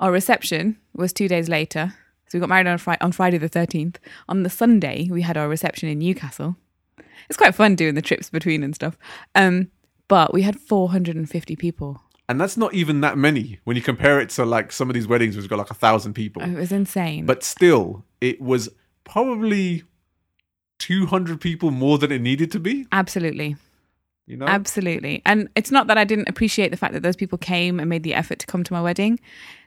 Our 0.00 0.10
reception 0.12 0.78
was 0.94 1.12
two 1.12 1.28
days 1.28 1.48
later. 1.48 1.94
So 2.28 2.38
we 2.38 2.40
got 2.40 2.48
married 2.48 2.66
on, 2.66 2.78
Fri- 2.78 2.96
on 3.00 3.12
Friday 3.12 3.38
the 3.38 3.48
13th. 3.50 3.96
On 4.28 4.42
the 4.44 4.50
Sunday, 4.50 5.08
we 5.10 5.22
had 5.22 5.36
our 5.36 5.48
reception 5.48 5.88
in 5.88 5.98
Newcastle. 5.98 6.56
It's 7.28 7.36
quite 7.36 7.54
fun 7.54 7.74
doing 7.76 7.94
the 7.94 8.02
trips 8.02 8.30
between 8.30 8.62
and 8.62 8.74
stuff. 8.74 8.96
Um, 9.34 9.70
but 10.08 10.32
we 10.32 10.42
had 10.42 10.58
450 10.58 11.56
people. 11.56 12.02
And 12.28 12.40
that's 12.40 12.56
not 12.56 12.74
even 12.74 13.00
that 13.00 13.18
many 13.18 13.58
when 13.64 13.76
you 13.76 13.82
compare 13.82 14.20
it 14.20 14.30
to 14.30 14.44
like 14.44 14.70
some 14.72 14.88
of 14.88 14.94
these 14.94 15.08
weddings 15.08 15.36
which 15.36 15.48
got 15.48 15.58
like 15.58 15.70
a 15.70 15.74
thousand 15.74 16.14
people. 16.14 16.42
It 16.42 16.54
was 16.54 16.70
insane. 16.72 17.26
but 17.26 17.42
still 17.42 18.04
it 18.20 18.40
was 18.40 18.68
probably 19.04 19.82
200 20.78 21.40
people 21.40 21.70
more 21.70 21.98
than 21.98 22.10
it 22.12 22.20
needed 22.20 22.50
to 22.52 22.60
be 22.60 22.86
Absolutely. 22.92 23.56
you 24.26 24.36
know 24.36 24.46
Absolutely. 24.46 25.22
And 25.26 25.48
it's 25.56 25.70
not 25.70 25.88
that 25.88 25.98
I 25.98 26.04
didn't 26.04 26.28
appreciate 26.28 26.70
the 26.70 26.76
fact 26.76 26.94
that 26.94 27.02
those 27.02 27.16
people 27.16 27.36
came 27.38 27.80
and 27.80 27.88
made 27.88 28.02
the 28.02 28.14
effort 28.14 28.38
to 28.38 28.46
come 28.46 28.62
to 28.64 28.72
my 28.72 28.80
wedding. 28.80 29.18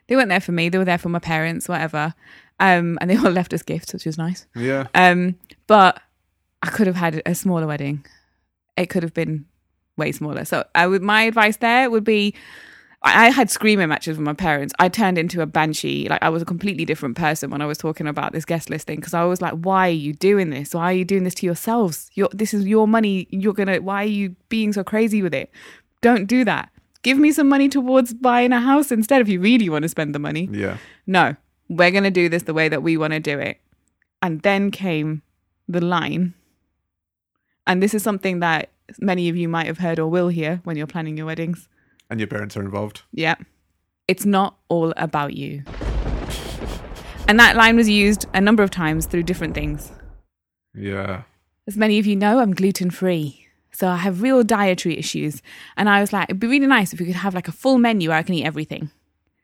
They 0.07 0.15
weren't 0.15 0.29
there 0.29 0.39
for 0.39 0.51
me, 0.53 0.69
they 0.69 0.77
were 0.77 0.85
there 0.85 0.97
for 0.97 1.09
my 1.09 1.19
parents, 1.19 1.67
whatever. 1.69 2.13
Um, 2.59 2.97
and 3.01 3.09
they 3.09 3.17
all 3.17 3.31
left 3.31 3.53
us 3.53 3.61
gifts, 3.63 3.93
which 3.93 4.05
was 4.05 4.17
nice. 4.17 4.47
yeah 4.55 4.87
Um, 4.95 5.35
but 5.67 6.01
I 6.63 6.69
could 6.69 6.87
have 6.87 6.95
had 6.95 7.21
a 7.25 7.35
smaller 7.35 7.67
wedding. 7.67 8.05
It 8.77 8.87
could 8.87 9.03
have 9.03 9.13
been 9.13 9.45
way 9.97 10.11
smaller. 10.11 10.45
So 10.45 10.65
I 10.73 10.87
would 10.87 11.03
my 11.03 11.23
advice 11.23 11.57
there 11.57 11.91
would 11.91 12.03
be 12.03 12.33
I 13.05 13.31
had 13.31 13.51
screaming 13.51 13.89
matches 13.89 14.17
with 14.17 14.25
my 14.25 14.33
parents. 14.33 14.73
I 14.79 14.87
turned 14.87 15.17
into 15.17 15.41
a 15.41 15.45
banshee. 15.45 16.07
Like 16.09 16.23
I 16.23 16.29
was 16.29 16.41
a 16.41 16.45
completely 16.45 16.85
different 16.85 17.17
person 17.17 17.49
when 17.49 17.61
I 17.61 17.65
was 17.65 17.77
talking 17.77 18.07
about 18.07 18.31
this 18.31 18.45
guest 18.45 18.69
list 18.69 18.87
thing 18.87 18.95
because 18.95 19.13
I 19.13 19.25
was 19.25 19.41
like, 19.41 19.53
"Why 19.53 19.89
are 19.89 19.91
you 19.91 20.13
doing 20.13 20.51
this? 20.51 20.73
Why 20.73 20.85
are 20.85 20.93
you 20.93 21.03
doing 21.03 21.25
this 21.25 21.33
to 21.35 21.45
yourselves? 21.45 22.09
Your 22.13 22.29
this 22.31 22.53
is 22.53 22.65
your 22.65 22.87
money. 22.87 23.27
You're 23.29 23.53
gonna. 23.53 23.81
Why 23.81 24.03
are 24.03 24.07
you 24.07 24.35
being 24.47 24.71
so 24.71 24.85
crazy 24.85 25.21
with 25.21 25.33
it? 25.33 25.51
Don't 26.01 26.27
do 26.27 26.45
that. 26.45 26.69
Give 27.01 27.17
me 27.17 27.33
some 27.33 27.49
money 27.49 27.67
towards 27.67 28.13
buying 28.13 28.53
a 28.53 28.61
house 28.61 28.89
instead 28.89 29.19
if 29.19 29.27
you 29.27 29.41
really 29.41 29.67
want 29.67 29.83
to 29.83 29.89
spend 29.89 30.15
the 30.15 30.19
money. 30.19 30.47
yeah 30.51 30.77
No, 31.05 31.35
we're 31.67 31.91
gonna 31.91 32.09
do 32.09 32.29
this 32.29 32.43
the 32.43 32.53
way 32.53 32.69
that 32.69 32.83
we 32.83 32.95
want 32.95 33.11
to 33.11 33.19
do 33.19 33.37
it." 33.37 33.59
And 34.21 34.41
then 34.43 34.71
came 34.71 35.23
the 35.67 35.81
line, 35.81 36.33
and 37.67 37.81
this 37.81 37.93
is 37.93 38.03
something 38.03 38.39
that 38.39 38.69
many 38.99 39.29
of 39.29 39.35
you 39.35 39.47
might 39.47 39.67
have 39.67 39.77
heard 39.79 39.99
or 39.99 40.07
will 40.07 40.27
hear 40.27 40.59
when 40.63 40.75
you're 40.77 40.87
planning 40.87 41.17
your 41.17 41.25
weddings. 41.25 41.67
and 42.09 42.19
your 42.19 42.27
parents 42.27 42.55
are 42.57 42.61
involved 42.61 43.01
Yeah. 43.11 43.35
It's 44.07 44.25
not 44.25 44.57
all 44.67 44.93
about 44.97 45.33
you. 45.33 45.63
And 47.27 47.39
that 47.39 47.55
line 47.55 47.77
was 47.77 47.87
used 47.89 48.25
a 48.33 48.41
number 48.41 48.61
of 48.63 48.69
times 48.69 49.05
through 49.05 49.23
different 49.23 49.55
things. 49.55 49.91
yeah 50.75 51.23
As 51.67 51.77
many 51.77 51.97
of 51.99 52.05
you 52.05 52.15
know, 52.17 52.39
I'm 52.39 52.53
gluten 52.53 52.89
free. 52.91 53.47
So 53.71 53.87
I 53.87 53.95
have 53.95 54.21
real 54.21 54.43
dietary 54.43 54.97
issues. 54.99 55.41
And 55.77 55.87
I 55.89 56.01
was 56.01 56.11
like, 56.11 56.25
it'd 56.29 56.39
be 56.39 56.47
really 56.47 56.67
nice 56.67 56.91
if 56.93 56.99
we 56.99 57.05
could 57.05 57.15
have 57.15 57.33
like 57.33 57.47
a 57.47 57.53
full 57.53 57.77
menu 57.77 58.09
where 58.09 58.17
I 58.17 58.23
can 58.23 58.35
eat 58.35 58.43
everything. 58.45 58.91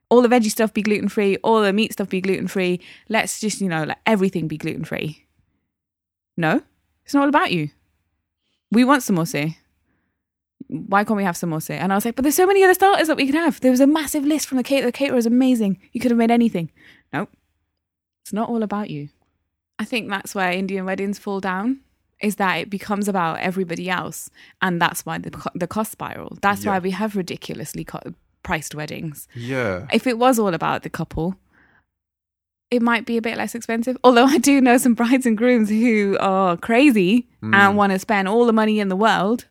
All 0.09 0.21
the 0.21 0.27
veggie 0.27 0.51
stuff 0.51 0.73
be 0.73 0.81
gluten 0.81 1.07
free, 1.07 1.37
all 1.37 1.61
the 1.61 1.71
meat 1.71 1.93
stuff 1.93 2.09
be 2.09 2.19
gluten 2.19 2.47
free. 2.47 2.81
Let's 3.07 3.39
just, 3.39 3.61
you 3.61 3.69
know, 3.69 3.83
let 3.85 3.99
everything 4.05 4.47
be 4.49 4.57
gluten 4.57 4.83
free. 4.83 5.25
No, 6.35 6.61
it's 7.05 7.13
not 7.13 7.21
all 7.23 7.29
about 7.29 7.51
you. 7.53 7.69
We 8.71 8.83
want 8.83 9.01
samosa. 9.03 9.55
Why 10.67 11.03
can't 11.03 11.17
we 11.17 11.23
have 11.23 11.35
samosa? 11.35 11.71
And 11.71 11.91
I 11.91 11.95
was 11.95 12.05
like, 12.05 12.15
but 12.15 12.23
there's 12.23 12.35
so 12.35 12.45
many 12.45 12.63
other 12.63 12.73
starters 12.75 13.07
that 13.07 13.17
we 13.17 13.25
could 13.25 13.35
have. 13.35 13.59
There 13.61 13.71
was 13.71 13.79
a 13.79 13.87
massive 13.87 14.23
list 14.23 14.47
from 14.47 14.57
the 14.57 14.63
caterer. 14.63 14.87
The 14.87 14.91
caterer 14.91 15.17
is 15.17 15.25
amazing. 15.25 15.79
You 15.93 15.99
could 15.99 16.11
have 16.11 16.17
made 16.17 16.31
anything. 16.31 16.71
Nope. 17.11 17.29
It's 18.23 18.33
not 18.33 18.49
all 18.49 18.61
about 18.61 18.89
you. 18.89 19.09
I 19.79 19.85
think 19.85 20.09
that's 20.09 20.35
where 20.35 20.51
Indian 20.51 20.85
weddings 20.85 21.17
fall 21.17 21.39
down 21.39 21.79
is 22.21 22.35
that 22.35 22.57
it 22.57 22.69
becomes 22.69 23.07
about 23.07 23.39
everybody 23.39 23.89
else 23.89 24.29
and 24.61 24.81
that's 24.81 25.05
why 25.05 25.17
the, 25.17 25.31
co- 25.31 25.49
the 25.55 25.67
cost 25.67 25.93
spiral. 25.93 26.37
That's 26.41 26.65
Yeah. 26.65 26.71
why 26.71 26.79
we 26.79 26.91
have 26.91 27.15
ridiculously 27.15 27.85
co- 27.85 28.13
priced 28.43 28.75
weddings. 28.75 29.27
yeah 29.33 29.87
If 29.93 30.05
it 30.05 30.17
was 30.19 30.37
all 30.37 30.53
about 30.53 30.83
the 30.83 30.89
couple, 30.89 31.35
it 32.71 32.81
might 32.81 33.05
be 33.05 33.17
a 33.17 33.21
bit 33.21 33.37
less 33.37 33.55
expensive. 33.55 33.97
Although 34.03 34.25
I 34.25 34.37
do 34.37 34.61
know 34.61 34.77
some 34.77 34.93
brides 34.93 35.25
and 35.25 35.37
grooms 35.37 35.69
who 35.69 36.17
are 36.19 36.55
crazy 36.57 37.27
Mm. 37.41 37.55
and 37.55 37.77
want 37.77 37.93
to 37.93 37.99
spend 37.99 38.27
all 38.27 38.45
the 38.45 38.53
money 38.53 38.79
in 38.79 38.89
the 38.89 38.95
world, 38.97 39.45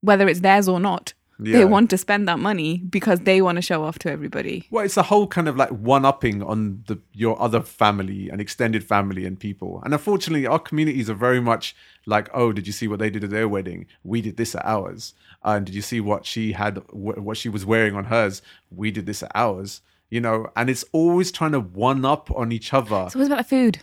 whether 0.00 0.26
it's 0.28 0.40
theirs 0.40 0.68
or 0.68 0.80
not. 0.80 1.14
Yeah. 1.40 1.58
They 1.58 1.64
want 1.64 1.90
to 1.90 1.98
spend 1.98 2.28
that 2.28 2.38
money 2.38 2.78
because 2.78 3.20
they 3.20 3.40
want 3.42 3.56
to 3.56 3.62
show 3.62 3.82
off 3.84 3.98
to 4.00 4.10
everybody. 4.10 4.66
well 4.70 4.84
it's 4.84 4.96
a 4.96 5.02
whole 5.02 5.26
kind 5.26 5.48
of 5.48 5.56
like 5.56 5.70
one-upping 5.70 6.42
on 6.44 6.84
the 6.86 7.00
your 7.12 7.40
other 7.42 7.60
family 7.60 8.28
and 8.30 8.40
extended 8.40 8.84
family 8.84 9.24
and 9.26 9.38
people 9.40 9.80
and 9.84 9.92
unfortunately 9.92 10.46
our 10.46 10.60
communities 10.60 11.10
are 11.10 11.14
very 11.14 11.40
much 11.40 11.74
like 12.06 12.28
oh 12.34 12.52
did 12.52 12.68
you 12.68 12.72
see 12.72 12.86
what 12.86 13.00
they 13.00 13.10
did 13.10 13.24
at 13.24 13.30
their 13.30 13.48
wedding 13.48 13.84
we 14.04 14.20
did 14.20 14.36
this 14.36 14.54
at 14.54 14.64
ours 14.64 15.12
and 15.42 15.66
did 15.66 15.74
you 15.74 15.82
see 15.82 16.00
what 16.00 16.24
she 16.24 16.52
had 16.52 16.78
wh- 16.90 17.18
what 17.26 17.36
she 17.36 17.48
was 17.48 17.66
wearing 17.66 17.96
on 17.96 18.04
hers 18.04 18.40
we 18.70 18.92
did 18.92 19.04
this 19.06 19.20
at 19.24 19.32
ours 19.34 19.80
you 20.14 20.20
know 20.26 20.36
and 20.58 20.66
it's 20.72 20.84
always 20.98 21.28
trying 21.38 21.52
to 21.58 21.60
one 21.86 22.04
up 22.14 22.24
on 22.40 22.46
each 22.56 22.70
other 22.78 23.00
So 23.10 23.18
what 23.18 23.26
about 23.30 23.42
the 23.44 23.50
food? 23.56 23.74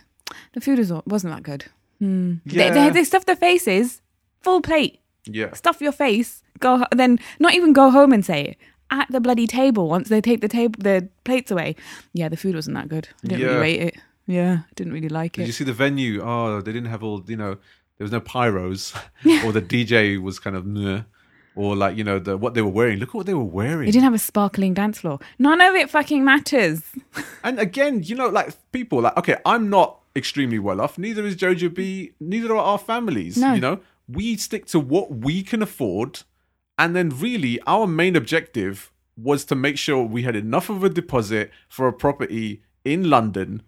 The 0.54 0.60
food 0.66 0.78
was, 0.82 0.90
wasn't 1.14 1.32
that 1.34 1.42
good. 1.50 1.62
Hmm. 1.98 2.34
They, 2.46 2.66
Yeah. 2.66 2.74
they, 2.76 2.90
they 2.96 3.04
stuff 3.04 3.24
their 3.26 3.36
faces, 3.48 4.00
full 4.44 4.60
plate. 4.68 4.94
yeah 5.38 5.50
stuff 5.62 5.76
your 5.86 5.96
face, 6.06 6.30
go 6.66 6.70
then 7.02 7.12
not 7.44 7.52
even 7.58 7.72
go 7.80 7.86
home 7.98 8.12
and 8.16 8.24
say 8.32 8.40
it 8.50 8.56
at 8.98 9.06
the 9.14 9.20
bloody 9.26 9.46
table 9.46 9.84
once 9.96 10.06
they 10.12 10.20
take 10.28 10.40
the 10.46 10.48
table 10.58 10.76
the 10.88 10.96
plates 11.28 11.50
away. 11.54 11.70
Yeah, 12.20 12.28
the 12.32 12.36
food 12.42 12.54
wasn't 12.60 12.76
that 12.78 12.88
good. 12.94 13.06
I 13.24 13.28
didn't 13.28 13.40
Yeah. 13.42 13.46
really 13.48 13.60
rate 13.68 13.80
it. 13.88 13.94
Yeah, 14.38 14.54
didn't 14.76 14.92
really 14.98 15.08
like 15.20 15.32
Did 15.32 15.42
it. 15.42 15.46
you 15.50 15.52
see 15.58 15.64
the 15.72 15.78
venue? 15.86 16.14
Oh, 16.30 16.60
they 16.64 16.72
didn't 16.76 16.90
have 16.94 17.02
all, 17.06 17.18
you 17.32 17.36
know, 17.42 17.52
there 17.96 18.04
was 18.08 18.12
no 18.18 18.20
pyros, 18.20 18.82
or 19.44 19.50
the 19.58 19.62
DJ 19.74 19.96
was 20.26 20.38
kind 20.44 20.56
of 20.56 20.64
meh, 20.76 21.02
or 21.54 21.76
like 21.76 21.96
you 21.96 22.04
know 22.04 22.18
the 22.18 22.36
what 22.36 22.54
they 22.54 22.62
were 22.62 22.70
wearing. 22.70 22.98
Look 22.98 23.10
at 23.10 23.14
what 23.14 23.26
they 23.26 23.34
were 23.34 23.42
wearing. 23.42 23.86
They 23.86 23.92
didn't 23.92 24.04
have 24.04 24.14
a 24.14 24.18
sparkling 24.18 24.74
dance 24.74 24.98
floor. 24.98 25.18
None 25.38 25.60
of 25.60 25.74
it 25.74 25.90
fucking 25.90 26.24
matters. 26.24 26.82
And 27.44 27.58
again, 27.58 28.04
you 28.04 28.14
know, 28.14 28.28
like 28.28 28.54
people, 28.70 29.00
like 29.00 29.16
okay, 29.16 29.36
I'm 29.44 29.68
not 29.68 29.98
extremely 30.14 30.60
well 30.60 30.80
off. 30.80 30.96
Neither 30.96 31.26
is 31.26 31.34
Jojo 31.36 31.74
B. 31.74 32.12
Neither 32.20 32.52
are 32.52 32.64
our 32.64 32.78
families. 32.78 33.36
No. 33.36 33.54
You 33.54 33.60
know, 33.60 33.80
we 34.08 34.36
stick 34.36 34.66
to 34.66 34.78
what 34.78 35.10
we 35.10 35.42
can 35.42 35.60
afford, 35.60 36.22
and 36.78 36.94
then 36.94 37.08
really 37.08 37.60
our 37.66 37.86
main 37.86 38.14
objective 38.14 38.92
was 39.16 39.44
to 39.46 39.54
make 39.54 39.76
sure 39.76 40.02
we 40.04 40.22
had 40.22 40.36
enough 40.36 40.70
of 40.70 40.84
a 40.84 40.88
deposit 40.88 41.50
for 41.68 41.88
a 41.88 41.92
property 41.92 42.62
in 42.84 43.10
London, 43.10 43.62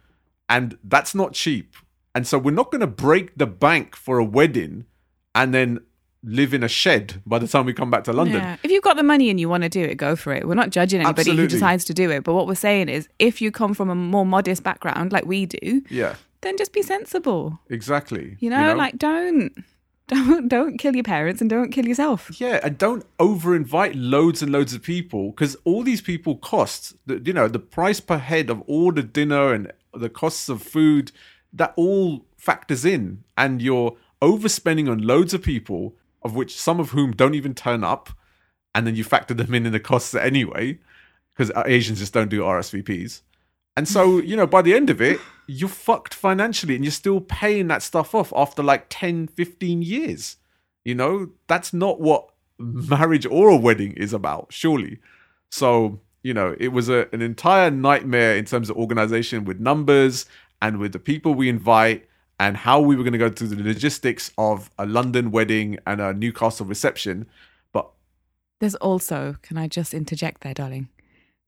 and 0.49 0.79
that's 0.85 1.15
not 1.15 1.33
cheap. 1.33 1.77
And 2.15 2.27
so 2.27 2.39
we're 2.39 2.53
not 2.55 2.71
going 2.71 2.81
to 2.81 2.87
break 2.87 3.37
the 3.37 3.47
bank 3.47 3.97
for 3.97 4.19
a 4.19 4.25
wedding, 4.25 4.87
and 5.35 5.53
then 5.53 5.81
live 6.25 6.55
in 6.55 6.63
a 6.63 6.69
shed 6.69 7.21
by 7.27 7.39
the 7.39 7.47
time 7.47 7.67
we 7.67 7.73
come 7.73 7.91
back 7.91 8.05
to 8.05 8.13
London. 8.13 8.41
Yeah. 8.41 8.57
If 8.63 8.71
you've 8.71 8.83
got 8.83 8.97
the 8.97 9.03
money 9.03 9.29
and 9.31 9.39
you 9.39 9.49
want 9.49 9.63
to 9.63 9.69
do 9.69 9.83
it, 9.83 9.97
go 9.97 10.17
for 10.17 10.33
it. 10.33 10.49
We're 10.49 10.55
not 10.55 10.71
judging 10.71 11.01
anybody 11.03 11.37
who 11.37 11.47
decides 11.47 11.85
to 11.87 11.95
do 11.95 12.11
it. 12.11 12.25
But 12.25 12.35
what 12.35 12.47
we're 12.47 12.55
saying 12.55 12.89
is 12.89 13.09
if 13.19 13.41
you 13.43 13.51
come 13.51 13.75
from 13.75 13.91
a 13.91 13.95
more 13.95 14.25
modest 14.27 14.63
background 14.63 15.13
like 15.13 15.27
we 15.27 15.47
do, 15.47 15.83
Yeah, 15.91 16.15
then 16.41 16.57
just 16.57 16.73
be 16.73 16.83
sensible. 16.83 17.61
exactly. 17.69 18.37
You 18.41 18.51
know, 18.51 18.75
like 18.75 18.97
don't 18.99 19.53
don't 20.09 20.49
don't 20.49 20.77
kill 20.79 20.95
your 20.95 21.03
parents 21.05 21.41
and 21.41 21.49
don't 21.49 21.71
kill 21.73 21.87
yourself. 21.87 22.31
Yeah, 22.41 22.61
and 22.63 22.77
don't 22.79 23.05
over 23.19 23.55
invite 23.57 23.95
loads 23.95 24.43
and 24.43 24.53
loads 24.53 24.75
of 24.75 24.83
people 24.83 25.31
because 25.31 25.57
all 25.65 25.83
these 25.83 26.01
people 26.03 26.37
cost, 26.37 26.95
the, 27.07 27.19
you 27.25 27.33
know, 27.33 27.49
the 27.49 27.59
price 27.59 28.01
per 28.01 28.19
head 28.19 28.51
of 28.51 28.61
all 28.63 28.93
the 28.93 29.03
dinner 29.03 29.53
and 29.55 29.73
the 29.95 30.09
costs 30.11 30.49
of 30.49 30.63
food, 30.63 31.11
that 31.53 31.73
all 31.77 32.27
factors 32.37 32.85
in. 32.85 33.25
And 33.37 33.63
you're 33.63 33.97
overspending 34.21 34.91
on 34.91 34.99
loads 35.07 35.33
of 35.35 35.43
people, 35.43 35.95
of 36.25 36.35
which 36.35 36.59
some 36.59 36.81
of 36.81 36.91
whom 36.91 37.13
don't 37.13 37.35
even 37.35 37.55
turn 37.55 37.85
up. 37.85 38.11
And 38.75 38.87
then 38.87 38.97
you 38.97 39.05
factor 39.05 39.35
them 39.35 39.55
in 39.55 39.67
in 39.67 39.73
the 39.73 39.81
costs 39.81 40.15
anyway, 40.15 40.79
because 41.33 41.51
uh, 41.53 41.63
Asians 41.67 42.01
just 42.01 42.13
don't 42.13 42.29
do 42.29 42.41
RSVPs. 42.41 43.21
And 43.77 43.89
so, 43.89 44.19
you 44.21 44.37
know, 44.37 44.47
by 44.47 44.63
the 44.63 44.75
end 44.75 44.91
of 44.91 45.01
it, 45.01 45.21
you're 45.47 45.69
fucked 45.69 46.15
financially 46.15 46.75
and 46.75 46.85
you're 46.85 46.93
still 46.93 47.21
paying 47.21 47.69
that 47.69 47.83
stuff 47.83 48.15
off 48.15 48.33
after 48.35 48.63
like 48.63 48.87
10, 48.89 49.29
15 49.29 49.83
years. 49.83 50.37
You 50.85 50.95
know, 50.95 51.31
that's 51.47 51.73
not 51.73 52.01
what 52.01 52.31
marriage 52.59 53.27
or 53.27 53.49
a 53.49 53.57
wedding 53.57 53.93
is 53.93 54.13
about, 54.13 54.47
surely. 54.51 54.99
So, 55.51 56.01
you 56.23 56.35
know, 56.35 56.57
it 56.59 56.69
was 56.69 56.89
a, 56.89 57.09
an 57.13 57.23
entire 57.23 57.71
nightmare 57.71 58.37
in 58.37 58.45
terms 58.45 58.71
of 58.71 58.77
organization 58.77 59.45
with 59.45 59.61
numbers 59.61 60.27
and 60.61 60.79
with 60.79 60.93
the 60.93 60.99
people 60.99 61.35
we 61.35 61.49
invite 61.49 62.07
and 62.41 62.57
how 62.57 62.81
we 62.81 62.97
were 62.97 63.03
going 63.03 63.13
to 63.13 63.19
go 63.19 63.31
through 63.31 63.49
the 63.49 63.63
logistics 63.63 64.33
of 64.37 64.71
a 64.79 64.87
London 64.87 65.31
wedding 65.31 65.79
and 65.87 66.01
a 66.01 66.13
Newcastle 66.13 66.67
reception. 66.67 67.27
But 67.73 67.89
There's 68.61 68.75
also, 68.77 69.37
can 69.43 69.57
I 69.57 69.69
just 69.69 69.95
interject 69.95 70.43
there, 70.43 70.55
darling? 70.55 70.89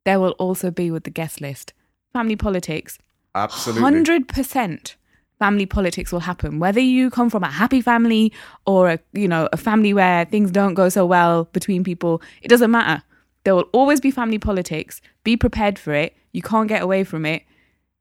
There 0.05 0.20
will 0.20 0.33
also 0.33 0.70
be 0.70 0.90
with 0.90 1.05
the 1.05 1.11
guest 1.11 1.40
list 1.40 1.72
family 2.12 2.37
politics. 2.37 2.99
absolutely. 3.35 3.83
Hundred 3.83 4.29
percent 4.29 4.96
family 5.38 5.66
politics 5.66 6.12
will 6.12 6.20
happen. 6.20 6.59
Whether 6.59 6.81
you 6.81 7.11
come 7.11 7.29
from 7.29 7.42
a 7.42 7.51
happy 7.51 7.83
family 7.83 8.33
or 8.64 8.88
a 8.88 8.99
you 9.12 9.29
know 9.29 9.49
a 9.53 9.57
family 9.57 9.92
where 9.92 10.25
things 10.25 10.51
don't 10.51 10.75
go 10.75 10.88
so 10.88 11.05
well 11.05 11.44
between 11.53 11.85
people, 11.85 12.22
it 12.40 12.49
doesn't 12.49 12.70
matter. 12.70 13.03
There 13.44 13.55
will 13.55 13.68
always 13.72 14.01
be 14.01 14.11
family 14.11 14.38
politics. 14.38 15.01
Be 15.25 15.37
prepared 15.37 15.79
for 15.79 15.92
it. 15.92 16.16
You 16.33 16.42
can't 16.42 16.68
get 16.68 16.83
away 16.83 17.05
from 17.05 17.27
it. 17.27 17.42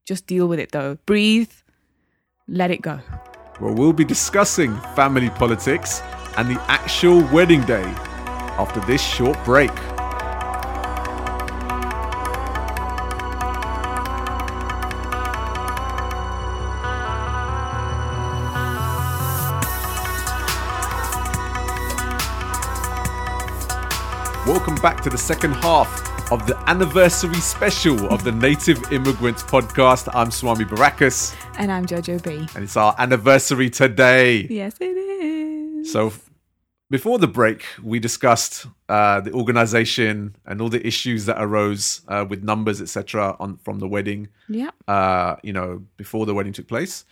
Just 0.06 0.26
deal 0.26 0.46
with 0.48 0.58
it 0.60 0.72
though. 0.72 0.96
Breathe. 1.04 1.50
Let 2.48 2.70
it 2.70 2.80
go. 2.80 3.00
Well, 3.60 3.74
we'll 3.74 3.92
be 3.92 4.04
discussing 4.04 4.76
family 4.94 5.30
politics 5.30 6.00
and 6.36 6.48
the 6.48 6.60
actual 6.70 7.20
wedding 7.32 7.62
day 7.62 7.82
after 8.56 8.78
this 8.80 9.02
short 9.02 9.36
break. 9.44 9.74
Welcome 24.46 24.76
back 24.76 25.00
to 25.02 25.10
the 25.10 25.18
second 25.18 25.54
half 25.54 26.06
of 26.32 26.46
the 26.46 26.56
anniversary 26.68 27.34
special 27.34 28.08
of 28.08 28.24
the 28.24 28.32
Native 28.32 28.92
Immigrants 28.92 29.42
podcast. 29.42 30.08
I'm 30.14 30.30
Swami 30.30 30.64
Barakas, 30.64 31.34
And 31.58 31.72
I'm 31.72 31.86
Jojo 31.86 32.22
B. 32.22 32.46
and 32.54 32.64
it's 32.64 32.76
our 32.76 32.94
anniversary 32.98 33.70
today. 33.70 34.46
Yes, 34.50 34.74
it 34.80 34.84
is. 34.84 35.90
So, 35.90 36.12
before 36.90 37.18
the 37.18 37.26
break, 37.26 37.64
we 37.82 37.98
discussed 37.98 38.66
uh, 38.88 39.20
the 39.22 39.32
organization 39.32 40.36
and 40.44 40.60
all 40.60 40.68
the 40.68 40.86
issues 40.86 41.24
that 41.26 41.36
arose 41.40 42.02
uh, 42.08 42.26
with 42.28 42.44
numbers, 42.44 42.82
etc., 42.82 43.36
on 43.40 43.56
from 43.58 43.78
the 43.78 43.88
wedding. 43.88 44.28
Yeah. 44.48 44.70
Uh, 44.86 45.36
you 45.42 45.52
know, 45.52 45.82
before 45.96 46.26
the 46.26 46.34
wedding 46.34 46.52
took 46.52 46.68
place, 46.68 47.04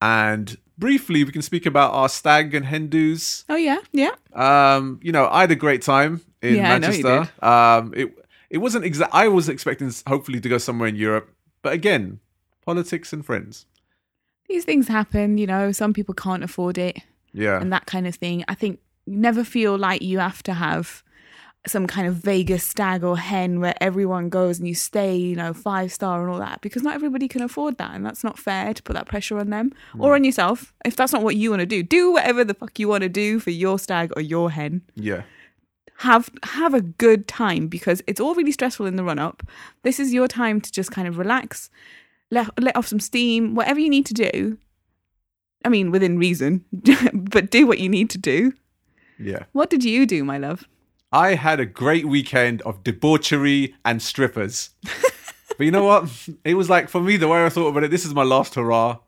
and 0.00 0.56
briefly, 0.78 1.24
we 1.24 1.32
can 1.32 1.42
speak 1.42 1.66
about 1.66 1.92
our 1.92 2.08
stag 2.08 2.54
and 2.54 2.64
hen 2.66 2.88
do's. 2.88 3.44
Oh 3.48 3.56
yeah. 3.56 3.78
Yeah. 3.92 4.12
Um, 4.32 5.00
you 5.02 5.10
know, 5.10 5.28
I 5.28 5.40
had 5.40 5.50
a 5.50 5.56
great 5.56 5.82
time 5.82 6.20
in 6.40 6.54
Yeah, 6.56 6.74
I 6.74 6.78
know 6.78 6.90
you 6.90 7.02
Manchester. 7.02 7.44
Um, 7.44 7.92
it 7.96 8.14
it 8.48 8.58
wasn't 8.58 8.84
exact. 8.84 9.12
I 9.12 9.26
was 9.26 9.48
expecting, 9.48 9.92
hopefully, 10.06 10.40
to 10.40 10.48
go 10.48 10.58
somewhere 10.58 10.88
in 10.88 10.94
Europe, 10.94 11.30
but 11.62 11.72
again, 11.72 12.20
politics 12.64 13.12
and 13.12 13.26
friends. 13.26 13.66
These 14.48 14.64
things 14.64 14.88
happen. 14.88 15.38
You 15.38 15.46
know, 15.46 15.72
some 15.72 15.92
people 15.92 16.14
can't 16.14 16.44
afford 16.44 16.78
it. 16.78 16.98
Yeah, 17.32 17.60
and 17.60 17.72
that 17.72 17.86
kind 17.86 18.06
of 18.06 18.14
thing. 18.14 18.44
I 18.48 18.54
think 18.54 18.80
never 19.06 19.44
feel 19.44 19.76
like 19.76 20.02
you 20.02 20.18
have 20.18 20.42
to 20.44 20.54
have 20.54 21.02
some 21.66 21.86
kind 21.86 22.06
of 22.06 22.14
Vegas 22.14 22.64
stag 22.64 23.04
or 23.04 23.18
hen 23.18 23.60
where 23.60 23.74
everyone 23.80 24.28
goes 24.28 24.58
and 24.58 24.68
you 24.68 24.74
stay, 24.74 25.16
you 25.16 25.36
know, 25.36 25.52
five 25.52 25.92
star 25.92 26.22
and 26.22 26.30
all 26.32 26.38
that 26.38 26.60
because 26.60 26.82
not 26.82 26.94
everybody 26.94 27.28
can 27.28 27.42
afford 27.42 27.78
that 27.78 27.94
and 27.94 28.04
that's 28.04 28.24
not 28.24 28.38
fair 28.38 28.72
to 28.72 28.82
put 28.82 28.94
that 28.94 29.06
pressure 29.06 29.38
on 29.38 29.50
them 29.50 29.72
mm. 29.92 30.02
or 30.02 30.14
on 30.14 30.24
yourself. 30.24 30.72
If 30.84 30.96
that's 30.96 31.12
not 31.12 31.22
what 31.22 31.36
you 31.36 31.50
want 31.50 31.60
to 31.60 31.66
do, 31.66 31.82
do 31.82 32.12
whatever 32.12 32.44
the 32.44 32.54
fuck 32.54 32.78
you 32.78 32.88
want 32.88 33.02
to 33.02 33.08
do 33.08 33.40
for 33.40 33.50
your 33.50 33.78
stag 33.78 34.12
or 34.16 34.22
your 34.22 34.50
hen. 34.50 34.82
yeah, 34.94 35.22
Have 35.98 36.30
have 36.44 36.74
a 36.74 36.80
good 36.80 37.28
time 37.28 37.68
because 37.68 38.02
it's 38.06 38.20
all 38.20 38.34
really 38.34 38.52
stressful 38.52 38.86
in 38.86 38.96
the 38.96 39.04
run 39.04 39.18
up. 39.18 39.42
This 39.82 40.00
is 40.00 40.14
your 40.14 40.28
time 40.28 40.60
to 40.60 40.72
just 40.72 40.90
kind 40.90 41.08
of 41.08 41.18
relax, 41.18 41.70
let 42.30 42.60
let 42.60 42.76
off 42.76 42.86
some 42.86 43.00
steam, 43.00 43.54
whatever 43.54 43.80
you 43.80 43.90
need 43.90 44.06
to 44.06 44.14
do. 44.14 44.58
I 45.64 45.68
mean, 45.68 45.90
within 45.90 46.18
reason, 46.18 46.64
but 47.12 47.50
do 47.50 47.66
what 47.66 47.78
you 47.78 47.88
need 47.88 48.10
to 48.10 48.18
do. 48.18 48.52
yeah. 49.18 49.44
What 49.52 49.70
did 49.70 49.84
you 49.84 50.06
do, 50.06 50.24
my 50.24 50.38
love? 50.38 50.68
I 51.10 51.34
had 51.34 51.58
a 51.58 51.66
great 51.66 52.06
weekend 52.06 52.62
of 52.62 52.84
debauchery 52.84 53.74
and 53.84 54.02
strippers. 54.02 54.70
but 54.82 55.64
you 55.64 55.70
know 55.70 55.84
what? 55.84 56.28
It 56.44 56.54
was 56.54 56.68
like 56.68 56.88
for 56.88 57.00
me 57.00 57.16
the 57.16 57.28
way 57.28 57.44
I 57.44 57.48
thought 57.48 57.68
about 57.68 57.84
it. 57.84 57.90
This 57.90 58.04
is 58.04 58.14
my 58.14 58.24
last 58.24 58.54
hurrah. 58.54 58.98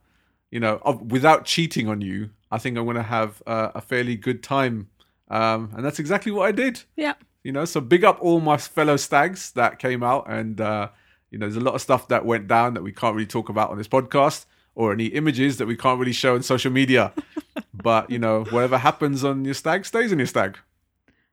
You 0.50 0.58
know, 0.58 0.80
of, 0.82 1.12
without 1.12 1.44
cheating 1.44 1.86
on 1.88 2.00
you, 2.00 2.30
I 2.50 2.58
think 2.58 2.76
I'm 2.76 2.84
going 2.84 2.96
to 2.96 3.02
have 3.04 3.40
uh, 3.46 3.70
a 3.74 3.80
fairly 3.80 4.16
good 4.16 4.42
time, 4.42 4.88
um, 5.30 5.72
and 5.76 5.84
that's 5.84 6.00
exactly 6.00 6.32
what 6.32 6.48
I 6.48 6.52
did. 6.52 6.82
Yeah. 6.96 7.14
You 7.44 7.52
know, 7.52 7.64
so 7.64 7.80
big 7.80 8.02
up 8.02 8.18
all 8.20 8.40
my 8.40 8.56
fellow 8.56 8.96
stags 8.96 9.52
that 9.52 9.78
came 9.78 10.02
out, 10.02 10.28
and 10.28 10.60
uh, 10.60 10.88
you 11.30 11.38
know, 11.38 11.46
there's 11.46 11.56
a 11.56 11.64
lot 11.64 11.74
of 11.74 11.80
stuff 11.80 12.08
that 12.08 12.24
went 12.24 12.48
down 12.48 12.74
that 12.74 12.82
we 12.82 12.92
can't 12.92 13.14
really 13.14 13.26
talk 13.26 13.48
about 13.48 13.70
on 13.70 13.78
this 13.78 13.88
podcast, 13.88 14.46
or 14.74 14.92
any 14.92 15.06
images 15.06 15.58
that 15.58 15.66
we 15.66 15.76
can't 15.76 15.98
really 15.98 16.12
show 16.12 16.34
on 16.34 16.42
social 16.42 16.70
media. 16.70 17.12
but 17.74 18.10
you 18.10 18.18
know, 18.18 18.44
whatever 18.44 18.78
happens 18.78 19.24
on 19.24 19.44
your 19.44 19.54
stag 19.54 19.84
stays 19.84 20.12
on 20.12 20.18
your 20.18 20.26
stag. 20.26 20.58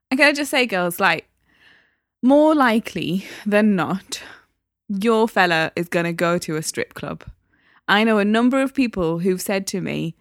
And 0.10 0.20
can 0.20 0.30
I 0.30 0.34
just 0.34 0.52
say, 0.52 0.66
girls, 0.66 1.00
like, 1.00 1.28
more 2.22 2.56
likely 2.56 3.26
than 3.46 3.76
not, 3.76 4.22
your 4.88 5.28
fella 5.28 5.72
is 5.76 5.90
going 5.90 6.06
to 6.06 6.14
go 6.14 6.38
to 6.38 6.56
a 6.56 6.64
strip 6.64 6.94
club. 6.94 7.24
I 7.88 8.04
know 8.04 8.18
a 8.18 8.26
number 8.26 8.62
of 8.62 8.74
people 8.74 9.20
who've 9.20 9.42
said 9.42 9.68
to 9.68 9.82
me, 9.82 10.16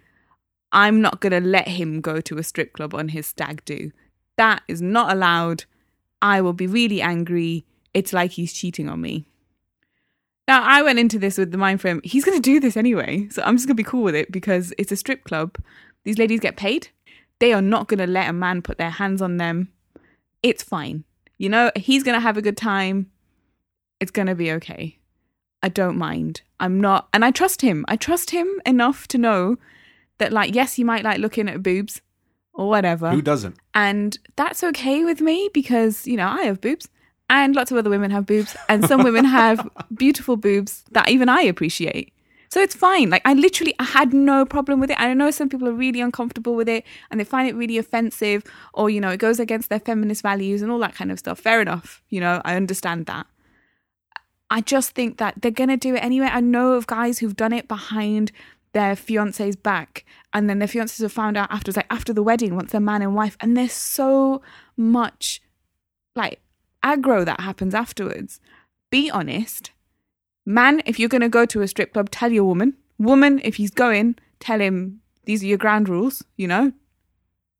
I'm 0.72 1.00
not 1.00 1.20
going 1.20 1.32
to 1.32 1.40
let 1.40 1.68
him 1.68 2.00
go 2.00 2.20
to 2.20 2.38
a 2.38 2.42
strip 2.42 2.72
club 2.72 2.94
on 2.94 3.08
his 3.08 3.26
stag 3.26 3.64
do. 3.64 3.92
That 4.36 4.62
is 4.68 4.82
not 4.82 5.12
allowed. 5.12 5.64
I 6.20 6.40
will 6.40 6.52
be 6.52 6.66
really 6.66 7.00
angry. 7.00 7.64
It's 7.94 8.12
like 8.12 8.32
he's 8.32 8.52
cheating 8.52 8.88
on 8.88 9.00
me. 9.00 9.28
Now, 10.48 10.62
I 10.62 10.82
went 10.82 10.98
into 10.98 11.18
this 11.18 11.38
with 11.38 11.50
the 11.50 11.58
mind 11.58 11.80
frame, 11.80 12.00
he's 12.04 12.24
going 12.24 12.40
to 12.40 12.42
do 12.42 12.60
this 12.60 12.76
anyway. 12.76 13.28
So 13.30 13.42
I'm 13.42 13.56
just 13.56 13.66
going 13.66 13.76
to 13.76 13.82
be 13.82 13.84
cool 13.84 14.02
with 14.02 14.14
it 14.14 14.30
because 14.30 14.72
it's 14.78 14.92
a 14.92 14.96
strip 14.96 15.24
club. 15.24 15.56
These 16.04 16.18
ladies 16.18 16.40
get 16.40 16.56
paid. 16.56 16.88
They 17.40 17.52
are 17.52 17.62
not 17.62 17.88
going 17.88 17.98
to 17.98 18.06
let 18.06 18.30
a 18.30 18.32
man 18.32 18.62
put 18.62 18.78
their 18.78 18.90
hands 18.90 19.20
on 19.20 19.38
them. 19.38 19.72
It's 20.42 20.62
fine. 20.62 21.04
You 21.38 21.48
know, 21.48 21.70
he's 21.74 22.02
going 22.02 22.14
to 22.14 22.20
have 22.20 22.36
a 22.36 22.42
good 22.42 22.56
time. 22.56 23.10
It's 24.00 24.10
going 24.10 24.28
to 24.28 24.34
be 24.34 24.52
okay. 24.52 24.98
I 25.62 25.68
don't 25.68 25.98
mind. 25.98 26.42
I'm 26.60 26.80
not, 26.80 27.08
and 27.12 27.24
I 27.24 27.30
trust 27.32 27.62
him. 27.62 27.84
I 27.88 27.96
trust 27.96 28.30
him 28.30 28.48
enough 28.64 29.08
to 29.08 29.18
know 29.18 29.56
that, 30.18 30.32
like, 30.32 30.54
yes, 30.54 30.74
he 30.74 30.84
might 30.84 31.02
like 31.02 31.18
looking 31.18 31.48
at 31.48 31.62
boobs 31.62 32.00
or 32.54 32.68
whatever. 32.68 33.10
Who 33.10 33.20
doesn't? 33.20 33.56
And 33.74 34.16
that's 34.36 34.62
okay 34.62 35.04
with 35.04 35.20
me 35.20 35.50
because, 35.52 36.06
you 36.06 36.16
know, 36.16 36.28
I 36.28 36.42
have 36.42 36.60
boobs 36.60 36.88
and 37.28 37.54
lots 37.54 37.70
of 37.70 37.76
other 37.76 37.90
women 37.90 38.10
have 38.10 38.26
boobs 38.26 38.56
and 38.68 38.86
some 38.86 39.02
women 39.02 39.24
have 39.24 39.68
beautiful 39.94 40.36
boobs 40.36 40.84
that 40.92 41.08
even 41.08 41.28
I 41.28 41.42
appreciate. 41.42 42.12
So 42.48 42.60
it's 42.60 42.74
fine. 42.74 43.10
Like 43.10 43.22
I 43.24 43.34
literally 43.34 43.74
I 43.78 43.84
had 43.84 44.14
no 44.14 44.44
problem 44.44 44.78
with 44.80 44.90
it. 44.90 45.00
I 45.00 45.12
know 45.14 45.30
some 45.30 45.48
people 45.48 45.66
are 45.68 45.72
really 45.72 46.00
uncomfortable 46.00 46.54
with 46.54 46.68
it 46.68 46.84
and 47.10 47.18
they 47.18 47.24
find 47.24 47.48
it 47.48 47.56
really 47.56 47.78
offensive 47.78 48.44
or 48.72 48.88
you 48.88 49.00
know 49.00 49.10
it 49.10 49.18
goes 49.18 49.40
against 49.40 49.68
their 49.68 49.80
feminist 49.80 50.22
values 50.22 50.62
and 50.62 50.70
all 50.70 50.78
that 50.78 50.94
kind 50.94 51.10
of 51.10 51.18
stuff. 51.18 51.40
Fair 51.40 51.60
enough. 51.60 52.02
You 52.08 52.20
know, 52.20 52.40
I 52.44 52.54
understand 52.54 53.06
that. 53.06 53.26
I 54.48 54.60
just 54.60 54.92
think 54.92 55.18
that 55.18 55.34
they're 55.42 55.50
going 55.50 55.70
to 55.70 55.76
do 55.76 55.96
it 55.96 56.04
anyway. 56.04 56.28
I 56.30 56.40
know 56.40 56.74
of 56.74 56.86
guys 56.86 57.18
who've 57.18 57.34
done 57.34 57.52
it 57.52 57.66
behind 57.66 58.30
their 58.72 58.94
fiance's 58.94 59.56
back 59.56 60.04
and 60.32 60.48
then 60.48 60.58
their 60.58 60.68
fiancés 60.68 61.00
have 61.00 61.10
found 61.10 61.36
out 61.36 61.50
afterwards 61.50 61.78
like 61.78 61.86
after 61.90 62.12
the 62.12 62.22
wedding 62.22 62.54
once 62.54 62.72
they're 62.72 62.80
man 62.80 63.00
and 63.00 63.14
wife 63.14 63.36
and 63.40 63.56
there's 63.56 63.72
so 63.72 64.42
much 64.76 65.40
like 66.14 66.40
aggro 66.86 67.24
that 67.24 67.40
happens 67.40 67.74
afterwards. 67.74 68.40
Be 68.90 69.10
honest. 69.10 69.72
Man, 70.46 70.80
if 70.86 70.98
you're 70.98 71.08
going 71.08 71.22
to 71.22 71.28
go 71.28 71.44
to 71.46 71.62
a 71.62 71.68
strip 71.68 71.92
club, 71.92 72.10
tell 72.10 72.30
your 72.30 72.44
woman. 72.44 72.76
Woman, 72.98 73.40
if 73.42 73.56
he's 73.56 73.72
going, 73.72 74.16
tell 74.38 74.60
him 74.60 75.00
these 75.24 75.42
are 75.42 75.46
your 75.46 75.58
ground 75.58 75.88
rules, 75.88 76.22
you 76.36 76.46
know? 76.46 76.72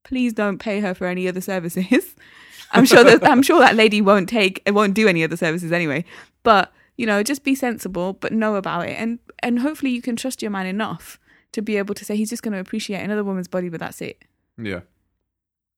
Please 0.04 0.32
don't 0.32 0.58
pay 0.58 0.80
her 0.80 0.94
for 0.94 1.08
any 1.08 1.26
other 1.26 1.40
services. 1.40 2.14
I'm 2.72 2.84
sure 2.84 3.04
that 3.04 3.24
I'm 3.28 3.42
sure 3.42 3.60
that 3.60 3.76
lady 3.76 4.00
won't 4.00 4.28
take 4.28 4.60
it 4.66 4.72
won't 4.72 4.94
do 4.94 5.06
any 5.06 5.22
other 5.22 5.36
services 5.36 5.72
anyway. 5.72 6.04
But, 6.42 6.72
you 6.96 7.06
know, 7.06 7.22
just 7.22 7.44
be 7.44 7.54
sensible 7.54 8.14
but 8.14 8.32
know 8.32 8.56
about 8.56 8.88
it 8.88 8.96
and 8.98 9.18
and 9.40 9.60
hopefully 9.60 9.92
you 9.92 10.02
can 10.02 10.16
trust 10.16 10.42
your 10.42 10.50
man 10.50 10.66
enough 10.66 11.18
to 11.52 11.62
be 11.62 11.76
able 11.76 11.94
to 11.94 12.04
say 12.04 12.16
he's 12.16 12.30
just 12.30 12.42
going 12.42 12.54
to 12.54 12.60
appreciate 12.60 13.02
another 13.02 13.24
woman's 13.24 13.48
body 13.48 13.68
but 13.68 13.80
that's 13.80 14.00
it. 14.00 14.24
Yeah. 14.58 14.80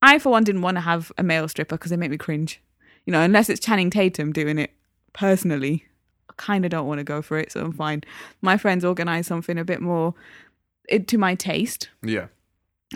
I, 0.01 0.19
for 0.19 0.31
one, 0.31 0.45
didn't 0.45 0.63
want 0.63 0.77
to 0.77 0.83
have 0.83 1.11
a 1.19 1.23
male 1.23 1.49
stripper 1.49 1.77
because 1.77 1.91
they 1.91 1.97
make 1.97 2.11
me 2.11 2.19
cringe. 2.19 2.61
You 3.09 3.13
know, 3.13 3.23
unless 3.23 3.49
it's 3.49 3.59
Channing 3.59 3.89
Tatum 3.89 4.35
doing 4.35 4.59
it 4.59 4.71
personally, 5.15 5.87
I 6.29 6.35
kind 6.37 6.67
of 6.67 6.71
don't 6.71 6.87
want 6.87 6.99
to 6.99 7.05
go 7.05 7.23
for 7.23 7.39
it, 7.39 7.51
so 7.51 7.63
I'm 7.63 7.73
fine. 7.73 8.05
My 8.43 8.59
friends 8.59 8.85
organised 8.85 9.29
something 9.29 9.57
a 9.57 9.65
bit 9.65 9.81
more 9.81 10.13
to 10.91 11.17
my 11.17 11.35
taste. 11.35 11.89
Yeah. 12.03 12.27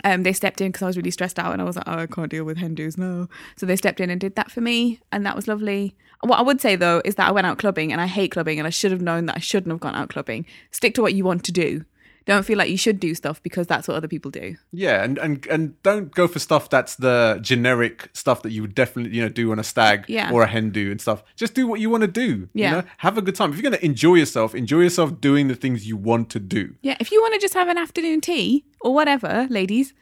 Um, 0.03 0.21
they 0.21 0.31
stepped 0.31 0.61
in 0.61 0.67
because 0.67 0.83
I 0.83 0.85
was 0.85 0.97
really 0.97 1.09
stressed 1.09 1.39
out 1.39 1.51
and 1.51 1.59
I 1.59 1.65
was 1.65 1.77
like, 1.77 1.87
oh, 1.87 1.97
I 1.97 2.05
can't 2.05 2.29
deal 2.29 2.43
with 2.43 2.59
Hindus, 2.59 2.95
no. 2.95 3.27
So 3.57 3.65
they 3.65 3.75
stepped 3.75 3.99
in 3.99 4.11
and 4.11 4.21
did 4.21 4.35
that 4.35 4.51
for 4.51 4.61
me, 4.61 4.99
and 5.11 5.25
that 5.25 5.35
was 5.35 5.47
lovely. 5.47 5.95
What 6.21 6.37
I 6.37 6.43
would 6.43 6.61
say 6.61 6.75
though 6.75 7.01
is 7.03 7.15
that 7.15 7.27
I 7.27 7.31
went 7.31 7.47
out 7.47 7.57
clubbing 7.57 7.91
and 7.91 7.99
I 7.99 8.05
hate 8.05 8.33
clubbing 8.33 8.59
and 8.59 8.67
I 8.67 8.69
should 8.69 8.91
have 8.91 9.01
known 9.01 9.25
that 9.25 9.37
I 9.37 9.39
shouldn't 9.39 9.71
have 9.71 9.79
gone 9.79 9.95
out 9.95 10.09
clubbing. 10.09 10.45
Stick 10.69 10.93
to 10.93 11.01
what 11.01 11.15
you 11.15 11.23
want 11.23 11.43
to 11.45 11.51
do. 11.51 11.85
Don't 12.25 12.45
feel 12.45 12.57
like 12.57 12.69
you 12.69 12.77
should 12.77 12.99
do 12.99 13.13
stuff 13.15 13.43
because 13.43 13.67
that's 13.67 13.87
what 13.87 13.95
other 13.97 14.07
people 14.07 14.31
do. 14.31 14.55
Yeah, 14.71 15.03
and, 15.03 15.17
and 15.17 15.45
and 15.47 15.81
don't 15.83 16.09
go 16.13 16.27
for 16.27 16.39
stuff 16.39 16.69
that's 16.69 16.95
the 16.95 17.37
generic 17.41 18.09
stuff 18.13 18.41
that 18.43 18.51
you 18.51 18.61
would 18.61 18.73
definitely 18.75 19.15
you 19.15 19.21
know 19.21 19.29
do 19.29 19.51
on 19.51 19.59
a 19.59 19.63
stag 19.63 20.05
Yeah. 20.07 20.31
or 20.31 20.43
a 20.43 20.47
hen 20.47 20.69
do 20.71 20.91
and 20.91 21.01
stuff. 21.01 21.23
Just 21.35 21.53
do 21.53 21.67
what 21.67 21.79
you 21.79 21.89
want 21.89 22.01
to 22.01 22.07
do. 22.07 22.47
Yeah. 22.53 22.69
You 22.69 22.75
know? 22.77 22.87
Have 22.99 23.17
a 23.17 23.21
good 23.21 23.35
time. 23.35 23.49
If 23.51 23.57
you're 23.57 23.63
gonna 23.69 23.83
enjoy 23.83 24.15
yourself, 24.15 24.55
enjoy 24.55 24.81
yourself 24.81 25.19
doing 25.19 25.47
the 25.49 25.55
things 25.55 25.87
you 25.87 25.97
want 25.97 26.29
to 26.31 26.39
do. 26.39 26.75
Yeah, 26.81 26.95
if 26.99 27.11
you 27.11 27.21
want 27.21 27.33
to 27.33 27.39
just 27.39 27.53
have 27.55 27.67
an 27.67 27.77
afternoon 27.77 28.21
tea 28.21 28.65
or 28.81 28.93
whatever, 28.93 29.47
ladies, 29.49 29.93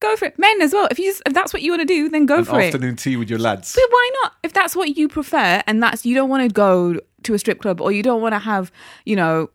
go 0.00 0.16
for 0.16 0.24
it. 0.26 0.38
Men 0.38 0.60
as 0.60 0.72
well. 0.72 0.88
If 0.90 0.98
you 0.98 1.14
if 1.24 1.32
that's 1.32 1.52
what 1.52 1.62
you 1.62 1.70
want 1.70 1.80
to 1.82 1.86
do, 1.86 2.08
then 2.08 2.26
go 2.26 2.38
An 2.38 2.44
for 2.44 2.60
it. 2.60 2.66
afternoon 2.66 2.96
tea 2.96 3.16
with 3.16 3.30
your 3.30 3.38
lads. 3.38 3.74
But 3.74 3.84
why 3.90 4.10
not? 4.22 4.32
If 4.42 4.52
that's 4.52 4.74
what 4.74 4.96
you 4.96 5.08
prefer, 5.08 5.62
and 5.66 5.82
that's 5.82 6.04
you 6.04 6.14
don't 6.14 6.28
want 6.28 6.42
to 6.48 6.52
go 6.52 6.98
to 7.24 7.34
a 7.34 7.38
strip 7.38 7.60
club, 7.60 7.80
or 7.80 7.92
you 7.92 8.02
don't 8.02 8.22
want 8.22 8.34
to 8.34 8.38
have, 8.38 8.70
you 9.04 9.16
know, 9.16 9.50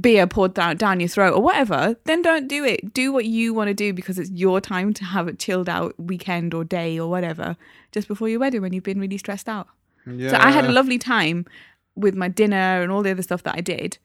beer 0.00 0.26
poured 0.26 0.54
down 0.54 0.76
down 0.76 1.00
your 1.00 1.08
throat, 1.08 1.34
or 1.34 1.42
whatever, 1.42 1.96
then 2.04 2.22
don't 2.22 2.48
do 2.48 2.64
it. 2.64 2.92
Do 2.92 3.12
what 3.12 3.24
you 3.26 3.54
want 3.54 3.68
to 3.68 3.74
do 3.74 3.92
because 3.92 4.18
it's 4.18 4.30
your 4.30 4.60
time 4.60 4.92
to 4.94 5.04
have 5.04 5.28
a 5.28 5.32
chilled 5.32 5.68
out 5.68 5.94
weekend 5.98 6.52
or 6.54 6.64
day 6.64 6.98
or 6.98 7.08
whatever, 7.08 7.56
just 7.92 8.08
before 8.08 8.28
your 8.28 8.40
wedding 8.40 8.62
when 8.62 8.72
you've 8.72 8.84
been 8.84 9.00
really 9.00 9.18
stressed 9.18 9.48
out. 9.48 9.68
Yeah. 10.06 10.30
So 10.30 10.36
I 10.36 10.50
had 10.50 10.64
a 10.64 10.72
lovely 10.72 10.98
time 10.98 11.46
with 11.94 12.14
my 12.14 12.28
dinner 12.28 12.82
and 12.82 12.90
all 12.90 13.02
the 13.02 13.10
other 13.10 13.22
stuff 13.22 13.42
that 13.44 13.54
I 13.56 13.60
did. 13.60 13.98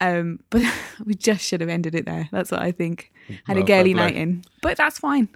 Um, 0.00 0.40
but 0.50 0.62
we 1.04 1.14
just 1.14 1.44
should 1.44 1.60
have 1.60 1.70
ended 1.70 1.94
it 1.94 2.06
there. 2.06 2.28
That's 2.32 2.50
what 2.50 2.60
I 2.62 2.72
think. 2.72 3.12
Had 3.46 3.56
Well, 3.56 3.64
a 3.64 3.66
girly 3.66 3.94
night 3.94 4.16
in, 4.16 4.44
but 4.62 4.76
that's 4.76 4.98
fine. 4.98 5.28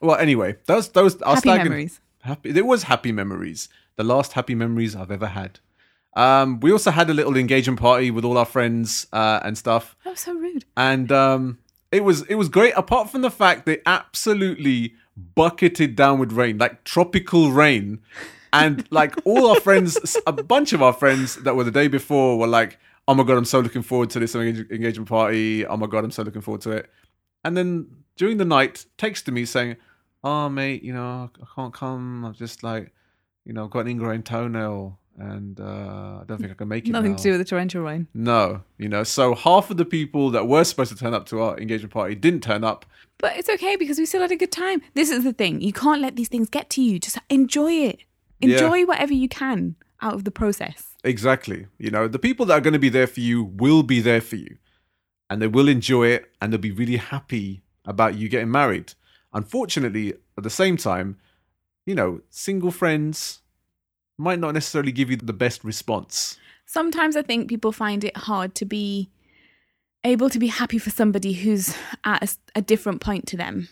Well, 0.00 0.16
anyway, 0.16 0.56
those 0.66 0.88
those 0.90 1.20
our 1.22 1.36
Happy 1.36 1.48
memories. 1.48 2.00
happy. 2.22 2.50
it 2.50 2.66
was 2.66 2.84
happy 2.84 3.12
memories. 3.12 3.68
The 3.96 4.04
last 4.04 4.32
happy 4.32 4.54
memories 4.54 4.96
I've 4.96 5.10
ever 5.12 5.28
had. 5.28 5.60
Um, 6.16 6.60
we 6.60 6.70
also 6.70 6.90
had 6.90 7.10
a 7.10 7.14
little 7.14 7.36
engagement 7.36 7.80
party 7.80 8.10
with 8.10 8.24
all 8.24 8.38
our 8.38 8.44
friends 8.44 9.06
uh, 9.12 9.40
and 9.42 9.58
stuff. 9.58 9.96
That 10.04 10.10
was 10.10 10.20
so 10.20 10.34
rude. 10.34 10.64
and 10.76 11.10
um, 11.10 11.58
it 11.90 12.04
was 12.04 12.22
it 12.22 12.36
was 12.36 12.48
great. 12.48 12.72
Apart 12.76 13.10
from 13.10 13.22
the 13.22 13.30
fact 13.30 13.66
they 13.66 13.80
absolutely 13.86 14.94
bucketed 15.34 15.96
down 15.96 16.18
with 16.18 16.32
rain, 16.32 16.58
like 16.58 16.84
tropical 16.84 17.50
rain, 17.50 18.00
and 18.52 18.86
like 18.90 19.14
all 19.24 19.48
our 19.50 19.60
friends, 19.60 20.16
a 20.26 20.32
bunch 20.32 20.72
of 20.72 20.82
our 20.82 20.92
friends 20.92 21.36
that 21.42 21.56
were 21.56 21.64
the 21.64 21.70
day 21.70 21.88
before 21.88 22.38
were 22.38 22.46
like, 22.46 22.78
"Oh 23.08 23.14
my 23.14 23.24
god, 23.24 23.36
I'm 23.36 23.44
so 23.44 23.60
looking 23.60 23.82
forward 23.82 24.10
to 24.10 24.20
this 24.20 24.34
engagement 24.36 25.08
party. 25.08 25.66
Oh 25.66 25.76
my 25.76 25.86
god, 25.86 26.04
I'm 26.04 26.10
so 26.12 26.22
looking 26.22 26.42
forward 26.42 26.60
to 26.62 26.70
it." 26.72 26.90
And 27.44 27.56
then 27.56 27.88
during 28.16 28.36
the 28.38 28.44
night, 28.44 28.86
texted 28.98 29.32
me 29.32 29.44
saying, 29.44 29.76
"Oh 30.22 30.48
mate, 30.48 30.82
you 30.84 30.92
know 30.92 31.30
I 31.42 31.46
can't 31.54 31.74
come. 31.74 32.24
I've 32.24 32.36
just 32.36 32.62
like, 32.62 32.92
you 33.44 33.52
know, 33.52 33.66
got 33.66 33.80
an 33.80 33.88
ingrown 33.88 34.22
toenail." 34.22 34.98
And 35.16 35.60
uh, 35.60 36.20
I 36.20 36.24
don't 36.26 36.38
think 36.38 36.50
I 36.50 36.54
can 36.54 36.68
make 36.68 36.86
it. 36.86 36.90
Nothing 36.90 37.12
now." 37.12 37.16
to 37.18 37.22
do 37.22 37.30
with 37.30 37.40
the 37.40 37.44
torrential 37.44 37.82
rain. 37.82 38.08
No, 38.14 38.62
you 38.78 38.88
know, 38.88 39.04
so 39.04 39.34
half 39.34 39.70
of 39.70 39.76
the 39.76 39.84
people 39.84 40.30
that 40.30 40.48
were 40.48 40.64
supposed 40.64 40.90
to 40.90 40.98
turn 40.98 41.14
up 41.14 41.26
to 41.26 41.40
our 41.40 41.58
engagement 41.58 41.92
party 41.92 42.14
didn't 42.14 42.42
turn 42.42 42.64
up. 42.64 42.84
But 43.18 43.36
it's 43.36 43.48
okay 43.48 43.76
because 43.76 43.98
we 43.98 44.06
still 44.06 44.22
had 44.22 44.32
a 44.32 44.36
good 44.36 44.52
time. 44.52 44.82
This 44.94 45.10
is 45.10 45.22
the 45.24 45.32
thing. 45.32 45.60
You 45.60 45.72
can't 45.72 46.00
let 46.00 46.16
these 46.16 46.28
things 46.28 46.48
get 46.48 46.68
to 46.70 46.82
you. 46.82 46.98
Just 46.98 47.18
enjoy 47.30 47.72
it. 47.72 48.00
Yeah. 48.40 48.54
Enjoy 48.54 48.84
whatever 48.84 49.14
you 49.14 49.28
can 49.28 49.76
out 50.02 50.14
of 50.14 50.24
the 50.24 50.30
process. 50.30 50.94
Exactly. 51.04 51.66
You 51.78 51.90
know, 51.90 52.08
the 52.08 52.18
people 52.18 52.46
that 52.46 52.54
are 52.54 52.60
going 52.60 52.72
to 52.72 52.78
be 52.78 52.88
there 52.88 53.06
for 53.06 53.20
you 53.20 53.44
will 53.44 53.82
be 53.82 54.00
there 54.00 54.20
for 54.20 54.36
you 54.36 54.56
and 55.30 55.40
they 55.40 55.46
will 55.46 55.68
enjoy 55.68 56.08
it 56.08 56.30
and 56.40 56.52
they'll 56.52 56.60
be 56.60 56.72
really 56.72 56.96
happy 56.96 57.62
about 57.84 58.16
you 58.16 58.28
getting 58.28 58.50
married. 58.50 58.92
Unfortunately, 59.32 60.14
at 60.36 60.44
the 60.44 60.50
same 60.50 60.76
time, 60.76 61.18
you 61.86 61.94
know, 61.94 62.20
single 62.30 62.70
friends 62.70 63.40
might 64.18 64.38
not 64.38 64.54
necessarily 64.54 64.92
give 64.92 65.10
you 65.10 65.16
the 65.16 65.32
best 65.32 65.64
response. 65.64 66.38
Sometimes 66.66 67.16
I 67.16 67.22
think 67.22 67.48
people 67.48 67.72
find 67.72 68.04
it 68.04 68.16
hard 68.16 68.54
to 68.56 68.64
be 68.64 69.10
able 70.04 70.30
to 70.30 70.38
be 70.38 70.48
happy 70.48 70.78
for 70.78 70.90
somebody 70.90 71.32
who's 71.32 71.76
at 72.04 72.36
a 72.54 72.62
different 72.62 73.00
point 73.00 73.26
to 73.28 73.36
them. 73.36 73.68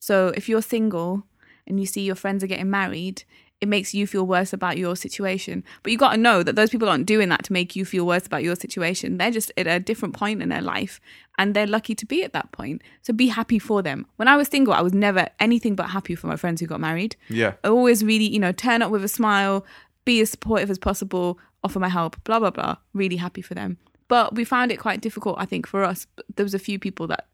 So 0.00 0.28
if 0.28 0.48
you're 0.48 0.62
single 0.62 1.24
and 1.66 1.78
you 1.78 1.86
see 1.86 2.02
your 2.02 2.14
friends 2.14 2.42
are 2.42 2.48
getting 2.48 2.70
married, 2.70 3.24
it 3.60 3.68
makes 3.68 3.92
you 3.92 4.06
feel 4.06 4.26
worse 4.26 4.52
about 4.52 4.78
your 4.78 4.96
situation. 4.96 5.62
But 5.82 5.92
you 5.92 5.98
got 5.98 6.12
to 6.12 6.16
know 6.16 6.42
that 6.42 6.56
those 6.56 6.70
people 6.70 6.88
aren't 6.88 7.06
doing 7.06 7.28
that 7.28 7.44
to 7.44 7.52
make 7.52 7.76
you 7.76 7.84
feel 7.84 8.06
worse 8.06 8.26
about 8.26 8.42
your 8.42 8.56
situation. 8.56 9.18
They're 9.18 9.30
just 9.30 9.52
at 9.56 9.66
a 9.66 9.78
different 9.78 10.14
point 10.14 10.42
in 10.42 10.48
their 10.48 10.62
life 10.62 11.00
and 11.38 11.54
they're 11.54 11.66
lucky 11.66 11.94
to 11.94 12.06
be 12.06 12.24
at 12.24 12.32
that 12.32 12.52
point. 12.52 12.82
So 13.02 13.12
be 13.12 13.28
happy 13.28 13.58
for 13.58 13.82
them. 13.82 14.06
When 14.16 14.28
I 14.28 14.36
was 14.36 14.48
single, 14.48 14.72
I 14.72 14.80
was 14.80 14.94
never 14.94 15.28
anything 15.38 15.74
but 15.74 15.90
happy 15.90 16.14
for 16.14 16.26
my 16.26 16.36
friends 16.36 16.60
who 16.60 16.66
got 16.66 16.80
married. 16.80 17.16
Yeah. 17.28 17.54
I 17.62 17.68
always 17.68 18.02
really, 18.02 18.28
you 18.28 18.38
know, 18.38 18.52
turn 18.52 18.82
up 18.82 18.90
with 18.90 19.04
a 19.04 19.08
smile, 19.08 19.64
be 20.04 20.20
as 20.20 20.30
supportive 20.30 20.70
as 20.70 20.78
possible, 20.78 21.38
offer 21.62 21.78
my 21.78 21.88
help, 21.88 22.22
blah, 22.24 22.38
blah, 22.38 22.50
blah. 22.50 22.76
Really 22.94 23.16
happy 23.16 23.42
for 23.42 23.54
them. 23.54 23.76
But 24.08 24.34
we 24.34 24.44
found 24.44 24.72
it 24.72 24.78
quite 24.78 25.00
difficult, 25.00 25.36
I 25.38 25.44
think, 25.44 25.66
for 25.66 25.84
us. 25.84 26.06
There 26.34 26.44
was 26.44 26.54
a 26.54 26.58
few 26.58 26.78
people 26.78 27.06
that 27.08 27.26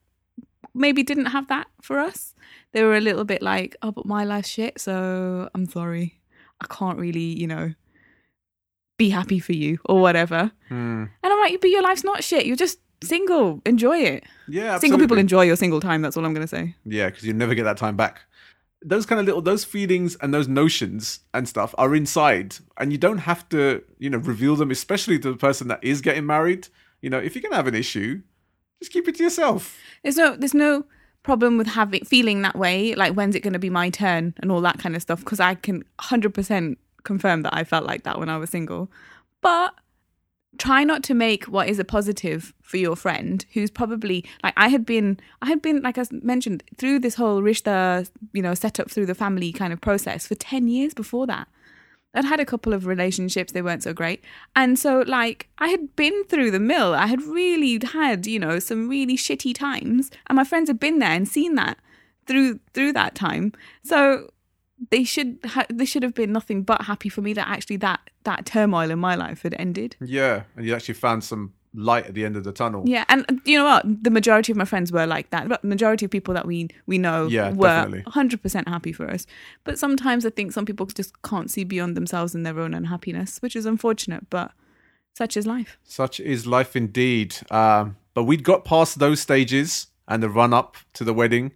maybe 0.74 1.02
didn't 1.02 1.26
have 1.26 1.48
that 1.48 1.68
for 1.80 1.98
us. 1.98 2.34
They 2.72 2.82
were 2.82 2.96
a 2.96 3.00
little 3.00 3.24
bit 3.24 3.42
like, 3.42 3.76
oh, 3.82 3.92
but 3.92 4.06
my 4.06 4.24
life's 4.24 4.50
shit, 4.50 4.80
so 4.80 5.48
I'm 5.54 5.66
sorry. 5.66 6.15
I 6.61 6.66
can't 6.69 6.99
really, 6.99 7.21
you 7.21 7.47
know, 7.47 7.75
be 8.99 9.11
happy 9.11 9.38
for 9.38 9.53
you 9.53 9.79
or 9.85 10.01
whatever. 10.01 10.51
Hmm. 10.69 11.04
And 11.23 11.33
I'm 11.33 11.40
like, 11.40 11.61
but 11.61 11.71
your 11.71 11.83
life's 11.83 12.04
not 12.04 12.25
shit. 12.25 12.46
You're 12.46 12.57
just 12.57 12.79
single. 13.02 13.61
Enjoy 13.67 13.98
it. 13.98 14.25
Yeah. 14.48 14.79
Single 14.79 14.98
people 14.98 15.19
enjoy 15.19 15.42
your 15.42 15.57
single 15.57 15.81
time. 15.81 16.02
That's 16.02 16.17
all 16.17 16.25
I'm 16.25 16.35
going 16.35 16.46
to 16.46 16.48
say. 16.48 16.75
Yeah, 16.85 17.07
because 17.07 17.25
you 17.25 17.33
never 17.33 17.54
get 17.54 17.65
that 17.65 17.77
time 17.77 17.96
back. 17.96 18.23
Those 18.83 19.07
kind 19.07 19.21
of 19.21 19.27
little, 19.27 19.42
those 19.42 19.65
feelings 19.65 20.17
and 20.17 20.33
those 20.33 20.48
notions 20.48 21.21
and 21.35 21.48
stuff 21.48 21.75
are 21.79 21.94
inside, 21.94 22.57
and 22.77 22.92
you 22.92 22.98
don't 22.98 23.19
have 23.19 23.48
to, 23.48 23.83
you 23.98 24.11
know, 24.11 24.19
reveal 24.19 24.54
them, 24.54 24.71
especially 24.71 25.19
to 25.19 25.31
the 25.31 25.37
person 25.37 25.69
that 25.69 25.83
is 25.83 26.00
getting 26.00 26.27
married. 26.27 26.69
You 27.00 27.11
know, 27.11 27.19
if 27.19 27.35
you're 27.35 27.42
gonna 27.42 27.57
have 27.57 27.67
an 27.67 27.75
issue, 27.75 28.21
just 28.81 28.92
keep 28.92 29.09
it 29.09 29.17
to 29.17 29.25
yourself. 29.25 29.77
There's 30.02 30.17
no 30.17 30.37
there's 30.37 30.54
no 30.54 30.85
problem 31.27 31.58
with 31.58 31.66
having 31.66 32.04
feeling 32.04 32.42
that 32.42 32.56
way. 32.56 32.94
Like 32.94 33.14
when's 33.14 33.35
it 33.35 33.40
going 33.40 33.52
to 33.52 33.58
be 33.58 33.68
my 33.68 33.90
turn 33.90 34.33
and 34.38 34.52
all 34.52 34.60
that 34.60 34.79
kind 34.79 34.94
of 34.94 35.02
stuff. 35.02 35.18
Because 35.18 35.40
I 35.40 35.56
can 35.56 35.83
hundred 36.00 36.33
percent 36.33 36.79
confirm 37.02 37.42
that 37.42 37.54
I 37.54 37.64
felt 37.64 37.85
like 37.85 38.04
that 38.04 38.18
when 38.20 38.29
I 38.29 38.38
was 38.38 38.50
single. 38.50 38.88
But 39.42 39.74
try 40.58 40.85
not 40.85 41.02
to 41.02 41.14
make 41.14 41.44
what 41.46 41.68
is 41.68 41.81
a 41.81 41.85
positive 41.85 42.54
for 42.62 42.77
your 42.77 42.94
friend 42.94 43.44
who's 43.52 43.70
probably 43.70 44.24
like 44.44 44.54
I 44.56 44.68
had 44.68 44.87
been 44.87 45.18
I 45.42 45.46
had 45.46 45.60
been 45.60 45.83
like 45.83 45.98
I 45.98 46.04
mentioned 46.10 46.62
through 46.79 47.00
this 47.00 47.16
whole 47.16 47.42
rishta 47.42 48.08
you 48.33 48.40
know 48.40 48.54
set 48.54 48.81
up 48.81 48.90
through 48.90 49.06
the 49.06 49.14
family 49.14 49.52
kind 49.52 49.72
of 49.74 49.83
process 49.83 50.27
for 50.27 50.35
10 50.35 50.68
years 50.68 50.94
before 50.94 51.27
that 51.27 51.46
I'd 52.17 52.25
had 52.25 52.40
a 52.40 52.46
couple 52.46 52.73
of 52.73 52.87
relationships, 52.87 53.52
they 53.52 53.62
weren't 53.62 53.83
so 53.83 53.92
great. 53.92 54.25
And 54.56 54.79
so, 54.79 55.04
like, 55.06 55.48
I 55.58 55.69
had 55.69 55.94
been 55.96 56.25
through 56.25 56.50
the 56.50 56.60
mill. 56.60 56.94
I 56.94 57.06
had 57.06 57.23
really 57.23 57.79
had, 57.92 58.27
you 58.27 58.38
know, 58.38 58.58
some 58.58 58.88
really 58.88 59.17
shitty 59.17 59.54
times. 59.54 60.10
And 60.27 60.37
my 60.37 60.44
friends 60.44 60.69
had 60.69 60.81
been 60.81 60.98
there 60.98 61.10
and 61.10 61.29
seen 61.29 61.54
that 61.56 61.79
through 62.27 62.58
through 62.73 62.92
that 62.94 63.14
time. 63.14 63.52
So 63.85 64.31
they 64.90 65.04
should 65.04 65.38
ha- 65.44 65.67
they 65.69 65.85
should 65.85 66.02
have 66.02 66.14
been 66.14 66.33
nothing 66.33 66.62
but 66.62 66.83
happy 66.83 67.08
for 67.08 67.23
me 67.23 67.33
that 67.35 67.48
actually 67.48 67.77
that 67.79 68.00
that 68.25 68.46
turmoil 68.46 68.90
in 68.90 68.98
my 68.98 69.14
life 69.14 69.42
had 69.42 69.54
ended. 69.58 69.96
Yeah, 70.00 70.44
and 70.56 70.67
you 70.67 70.75
actually 70.75 70.94
found 70.94 71.25
some 71.25 71.52
light 71.77 72.06
at 72.06 72.14
the 72.14 72.24
end 72.24 72.37
of 72.37 72.42
the 72.44 72.52
tunnel. 72.52 72.83
Yeah, 72.87 73.04
and 73.08 73.24
uh, 73.29 73.35
you 73.44 73.56
know 73.58 73.64
what? 73.64 73.85
The 74.04 74.10
majority 74.10 74.50
of 74.50 74.58
my 74.58 74.64
friends 74.64 74.90
were 74.90 75.06
like 75.06 75.31
that. 75.31 75.48
But 75.48 75.62
the 75.62 75.68
majority 75.68 76.04
of 76.06 76.10
people 76.10 76.35
that 76.35 76.46
we 76.46 76.68
we 76.87 76.98
know 76.98 77.27
Yeah, 77.29 77.52
were 77.52 77.87
100% 78.06 78.68
happy 78.68 78.92
for 78.92 79.08
us. 79.10 79.27
But 79.64 79.79
sometimes 79.79 80.24
I 80.27 80.31
think 80.31 80.52
some 80.52 80.64
people 80.64 80.87
just 80.87 81.20
can't 81.22 81.50
see 81.50 81.64
beyond 81.64 81.96
themselves 81.96 82.35
and 82.35 82.44
their 82.44 82.58
own 82.58 82.74
unhappiness, 82.74 83.38
which 83.42 83.54
is 83.54 83.66
unfortunate, 83.66 84.29
but 84.31 84.52
such 85.14 85.37
is 85.37 85.46
life. 85.46 85.79
Such 85.85 86.18
is 86.20 86.46
life 86.46 86.74
indeed. 86.74 87.37
Um, 87.50 87.96
but 88.14 88.24
we'd 88.24 88.42
got 88.44 88.64
past 88.64 88.98
those 88.98 89.20
stages 89.20 89.88
and 90.08 90.22
the 90.22 90.29
run 90.31 90.52
up 90.54 90.77
to 90.94 91.04
the 91.04 91.12
wedding, 91.14 91.52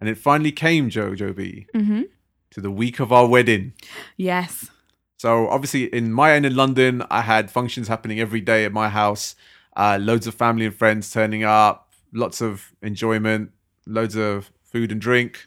and 0.00 0.08
it 0.08 0.18
finally 0.18 0.52
came, 0.52 0.90
Jojo 0.90 1.34
B, 1.34 1.66
Mm-hmm. 1.74 2.02
to 2.50 2.60
the 2.60 2.70
week 2.70 3.00
of 3.00 3.12
our 3.12 3.26
wedding. 3.26 3.72
Yes. 4.16 4.70
So 5.16 5.48
obviously, 5.48 5.84
in 5.84 6.12
my 6.12 6.32
end 6.32 6.44
in 6.46 6.54
London, 6.54 7.02
I 7.10 7.22
had 7.22 7.50
functions 7.50 7.88
happening 7.88 8.20
every 8.20 8.40
day 8.40 8.64
at 8.64 8.72
my 8.72 8.88
house. 8.88 9.34
Uh, 9.76 9.98
loads 10.00 10.26
of 10.26 10.34
family 10.34 10.66
and 10.66 10.74
friends 10.74 11.10
turning 11.10 11.44
up, 11.44 11.92
lots 12.12 12.40
of 12.40 12.72
enjoyment, 12.82 13.50
loads 13.86 14.16
of 14.16 14.50
food 14.62 14.92
and 14.92 15.00
drink. 15.00 15.46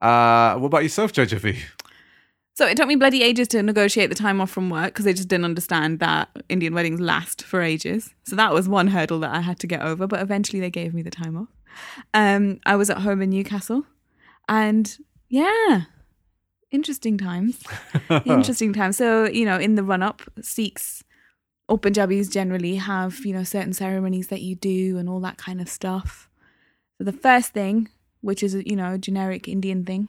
Uh, 0.00 0.54
what 0.56 0.66
about 0.66 0.82
yourself, 0.82 1.12
Jojo? 1.12 1.56
So 2.54 2.66
it 2.66 2.76
took 2.76 2.88
me 2.88 2.96
bloody 2.96 3.22
ages 3.22 3.48
to 3.48 3.62
negotiate 3.62 4.10
the 4.10 4.14
time 4.14 4.38
off 4.38 4.50
from 4.50 4.68
work 4.68 4.86
because 4.86 5.06
they 5.06 5.14
just 5.14 5.28
didn't 5.28 5.46
understand 5.46 5.98
that 6.00 6.28
Indian 6.50 6.74
weddings 6.74 7.00
last 7.00 7.42
for 7.42 7.62
ages. 7.62 8.12
So 8.24 8.36
that 8.36 8.52
was 8.52 8.68
one 8.68 8.88
hurdle 8.88 9.20
that 9.20 9.34
I 9.34 9.40
had 9.40 9.58
to 9.60 9.66
get 9.66 9.80
over, 9.80 10.06
but 10.06 10.20
eventually 10.20 10.60
they 10.60 10.68
gave 10.68 10.92
me 10.92 11.00
the 11.00 11.10
time 11.10 11.38
off. 11.38 11.48
Um, 12.12 12.60
I 12.66 12.76
was 12.76 12.90
at 12.90 12.98
home 12.98 13.22
in 13.22 13.30
Newcastle 13.30 13.86
and 14.46 14.94
yeah, 15.30 15.84
interesting 16.70 17.18
times. 17.18 17.62
interesting 18.24 18.72
times. 18.72 18.96
So, 18.96 19.26
you 19.26 19.44
know, 19.44 19.58
in 19.58 19.74
the 19.74 19.82
run 19.82 20.02
up, 20.02 20.22
Sikhs 20.40 21.04
or 21.68 21.78
Punjabis 21.78 22.28
generally 22.28 22.76
have, 22.76 23.24
you 23.24 23.32
know, 23.32 23.44
certain 23.44 23.72
ceremonies 23.72 24.28
that 24.28 24.42
you 24.42 24.56
do 24.56 24.98
and 24.98 25.08
all 25.08 25.20
that 25.20 25.38
kind 25.38 25.60
of 25.60 25.68
stuff. 25.68 26.28
So 26.98 27.04
the 27.04 27.12
first 27.12 27.52
thing, 27.52 27.88
which 28.20 28.42
is, 28.42 28.54
you 28.54 28.76
know, 28.76 28.94
a 28.94 28.98
generic 28.98 29.48
Indian 29.48 29.84
thing, 29.84 30.08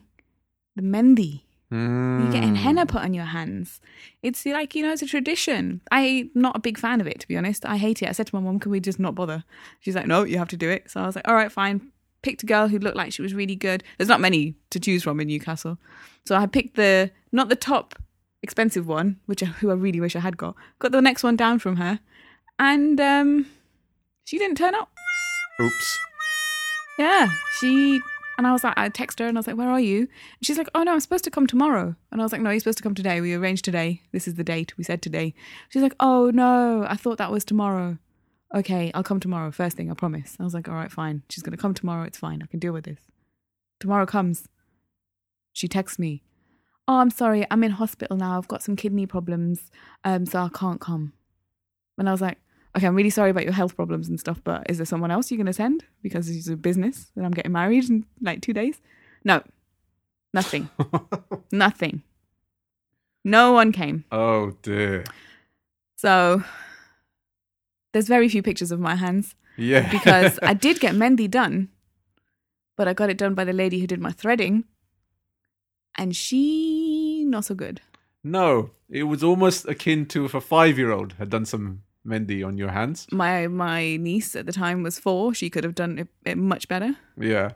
the 0.76 0.82
mehndi. 0.82 1.42
You're 1.70 2.30
getting 2.30 2.54
henna 2.54 2.82
hmm. 2.82 2.88
put 2.88 3.00
on 3.02 3.14
your 3.14 3.24
hands. 3.24 3.80
It's 4.22 4.44
like, 4.44 4.74
you 4.74 4.82
know, 4.82 4.92
it's 4.92 5.00
a 5.00 5.06
tradition. 5.06 5.80
I'm 5.90 6.30
not 6.34 6.54
a 6.54 6.60
big 6.60 6.76
fan 6.76 7.00
of 7.00 7.06
it, 7.06 7.20
to 7.20 7.28
be 7.28 7.34
honest. 7.34 7.64
I 7.64 7.78
hate 7.78 8.02
it. 8.02 8.10
I 8.10 8.12
said 8.12 8.26
to 8.26 8.34
my 8.34 8.42
mum, 8.42 8.58
can 8.58 8.70
we 8.70 8.78
just 8.78 9.00
not 9.00 9.14
bother? 9.14 9.42
She's 9.80 9.94
like, 9.94 10.06
no, 10.06 10.22
you 10.22 10.36
have 10.36 10.48
to 10.48 10.56
do 10.58 10.68
it. 10.68 10.90
So 10.90 11.00
I 11.00 11.06
was 11.06 11.16
like, 11.16 11.26
all 11.26 11.34
right, 11.34 11.50
fine. 11.50 11.90
Picked 12.22 12.42
a 12.42 12.46
girl 12.46 12.68
who 12.68 12.78
looked 12.78 12.96
like 12.96 13.12
she 13.12 13.22
was 13.22 13.34
really 13.34 13.56
good. 13.56 13.82
There's 13.98 14.08
not 14.08 14.20
many 14.20 14.54
to 14.70 14.80
choose 14.80 15.02
from 15.02 15.20
in 15.20 15.28
Newcastle. 15.28 15.78
So 16.24 16.36
I 16.36 16.46
picked 16.46 16.76
the, 16.76 17.10
not 17.32 17.48
the 17.48 17.56
top 17.56 17.96
expensive 18.42 18.86
one, 18.86 19.18
which 19.26 19.42
I, 19.42 19.46
who 19.46 19.70
I 19.70 19.74
really 19.74 20.00
wish 20.00 20.16
I 20.16 20.20
had 20.20 20.36
got. 20.36 20.54
Got 20.78 20.92
the 20.92 21.02
next 21.02 21.22
one 21.22 21.36
down 21.36 21.58
from 21.58 21.76
her. 21.76 22.00
And 22.58 23.00
um, 23.00 23.46
she 24.24 24.38
didn't 24.38 24.56
turn 24.56 24.74
up. 24.74 24.90
Oops. 25.60 25.98
Yeah, 26.98 27.30
she 27.58 28.00
and 28.38 28.46
I 28.46 28.52
was 28.52 28.64
like, 28.64 28.74
I 28.76 28.88
text 28.88 29.18
her 29.18 29.26
and 29.26 29.36
I 29.36 29.40
was 29.40 29.46
like, 29.46 29.56
"Where 29.56 29.70
are 29.70 29.80
you?" 29.80 30.00
And 30.00 30.08
she's 30.42 30.58
like, 30.58 30.68
"Oh 30.74 30.82
no, 30.82 30.92
I'm 30.92 31.00
supposed 31.00 31.24
to 31.24 31.30
come 31.30 31.46
tomorrow." 31.46 31.94
And 32.10 32.20
I 32.20 32.24
was 32.24 32.32
like, 32.32 32.40
"No, 32.40 32.50
you're 32.50 32.60
supposed 32.60 32.78
to 32.78 32.82
come 32.82 32.94
today. 32.94 33.20
We 33.20 33.34
arranged 33.34 33.64
today. 33.64 34.02
This 34.12 34.26
is 34.26 34.34
the 34.34 34.44
date. 34.44 34.76
We 34.76 34.84
said 34.84 35.02
today." 35.02 35.34
She's 35.68 35.82
like, 35.82 35.94
"Oh 36.00 36.30
no, 36.32 36.84
I 36.88 36.96
thought 36.96 37.18
that 37.18 37.30
was 37.30 37.44
tomorrow." 37.44 37.98
Okay, 38.54 38.90
I'll 38.94 39.02
come 39.02 39.20
tomorrow. 39.20 39.50
First 39.50 39.76
thing, 39.76 39.90
I 39.90 39.94
promise. 39.94 40.36
I 40.38 40.44
was 40.44 40.54
like, 40.54 40.68
"All 40.68 40.74
right, 40.74 40.92
fine. 40.92 41.22
She's 41.30 41.42
gonna 41.42 41.56
come 41.56 41.74
tomorrow. 41.74 42.04
It's 42.04 42.18
fine. 42.18 42.42
I 42.42 42.46
can 42.46 42.60
deal 42.60 42.72
with 42.72 42.84
this." 42.84 43.00
Tomorrow 43.80 44.06
comes. 44.06 44.48
She 45.52 45.68
texts 45.68 45.98
me, 45.98 46.22
"Oh, 46.86 46.98
I'm 46.98 47.10
sorry. 47.10 47.46
I'm 47.50 47.64
in 47.64 47.72
hospital 47.72 48.16
now. 48.16 48.38
I've 48.38 48.48
got 48.48 48.62
some 48.62 48.76
kidney 48.76 49.06
problems, 49.06 49.70
um, 50.04 50.26
so 50.26 50.40
I 50.40 50.48
can't 50.52 50.80
come." 50.80 51.12
And 51.98 52.08
I 52.08 52.12
was 52.12 52.20
like, 52.20 52.38
okay, 52.76 52.86
I'm 52.86 52.94
really 52.94 53.10
sorry 53.10 53.30
about 53.30 53.44
your 53.44 53.52
health 53.52 53.76
problems 53.76 54.08
and 54.08 54.18
stuff, 54.18 54.40
but 54.44 54.68
is 54.68 54.78
there 54.78 54.86
someone 54.86 55.10
else 55.10 55.30
you're 55.30 55.36
going 55.36 55.46
to 55.46 55.52
send? 55.52 55.84
Because 56.02 56.28
it's 56.28 56.48
a 56.48 56.56
business 56.56 57.10
and 57.16 57.24
I'm 57.24 57.32
getting 57.32 57.52
married 57.52 57.88
in 57.88 58.06
like 58.20 58.40
two 58.40 58.52
days. 58.52 58.80
No, 59.24 59.42
nothing, 60.32 60.70
nothing. 61.52 62.02
No 63.24 63.52
one 63.52 63.72
came. 63.72 64.04
oh 64.10 64.56
dear. 64.62 65.04
So 65.96 66.42
there's 67.92 68.08
very 68.08 68.28
few 68.28 68.42
pictures 68.42 68.70
of 68.72 68.80
my 68.80 68.94
hands 68.96 69.34
Yeah. 69.56 69.90
because 69.96 70.38
I 70.42 70.54
did 70.54 70.80
get 70.80 70.94
mehndi 70.94 71.30
done, 71.30 71.68
but 72.76 72.88
I 72.88 72.94
got 72.94 73.10
it 73.10 73.18
done 73.18 73.34
by 73.34 73.44
the 73.44 73.52
lady 73.52 73.80
who 73.80 73.86
did 73.86 74.00
my 74.00 74.12
threading. 74.12 74.64
And 75.94 76.16
she, 76.16 77.24
not 77.26 77.44
so 77.44 77.54
good. 77.54 77.80
no, 78.24 78.70
it 78.88 79.04
was 79.04 79.22
almost 79.24 79.66
akin 79.66 80.04
to 80.06 80.24
if 80.26 80.34
a 80.34 80.40
five-year-old 80.40 81.14
had 81.18 81.30
done 81.30 81.44
some 81.46 81.82
mehndi 82.06 82.44
on 82.46 82.58
your 82.58 82.70
hands. 82.70 83.06
My 83.10 83.46
my 83.46 83.96
niece 83.96 84.36
at 84.36 84.44
the 84.46 84.52
time 84.52 84.82
was 84.82 84.98
four. 84.98 85.32
She 85.34 85.48
could 85.50 85.64
have 85.64 85.74
done 85.74 85.98
it, 85.98 86.08
it 86.24 86.36
much 86.38 86.68
better. 86.68 86.96
Yeah. 87.18 87.52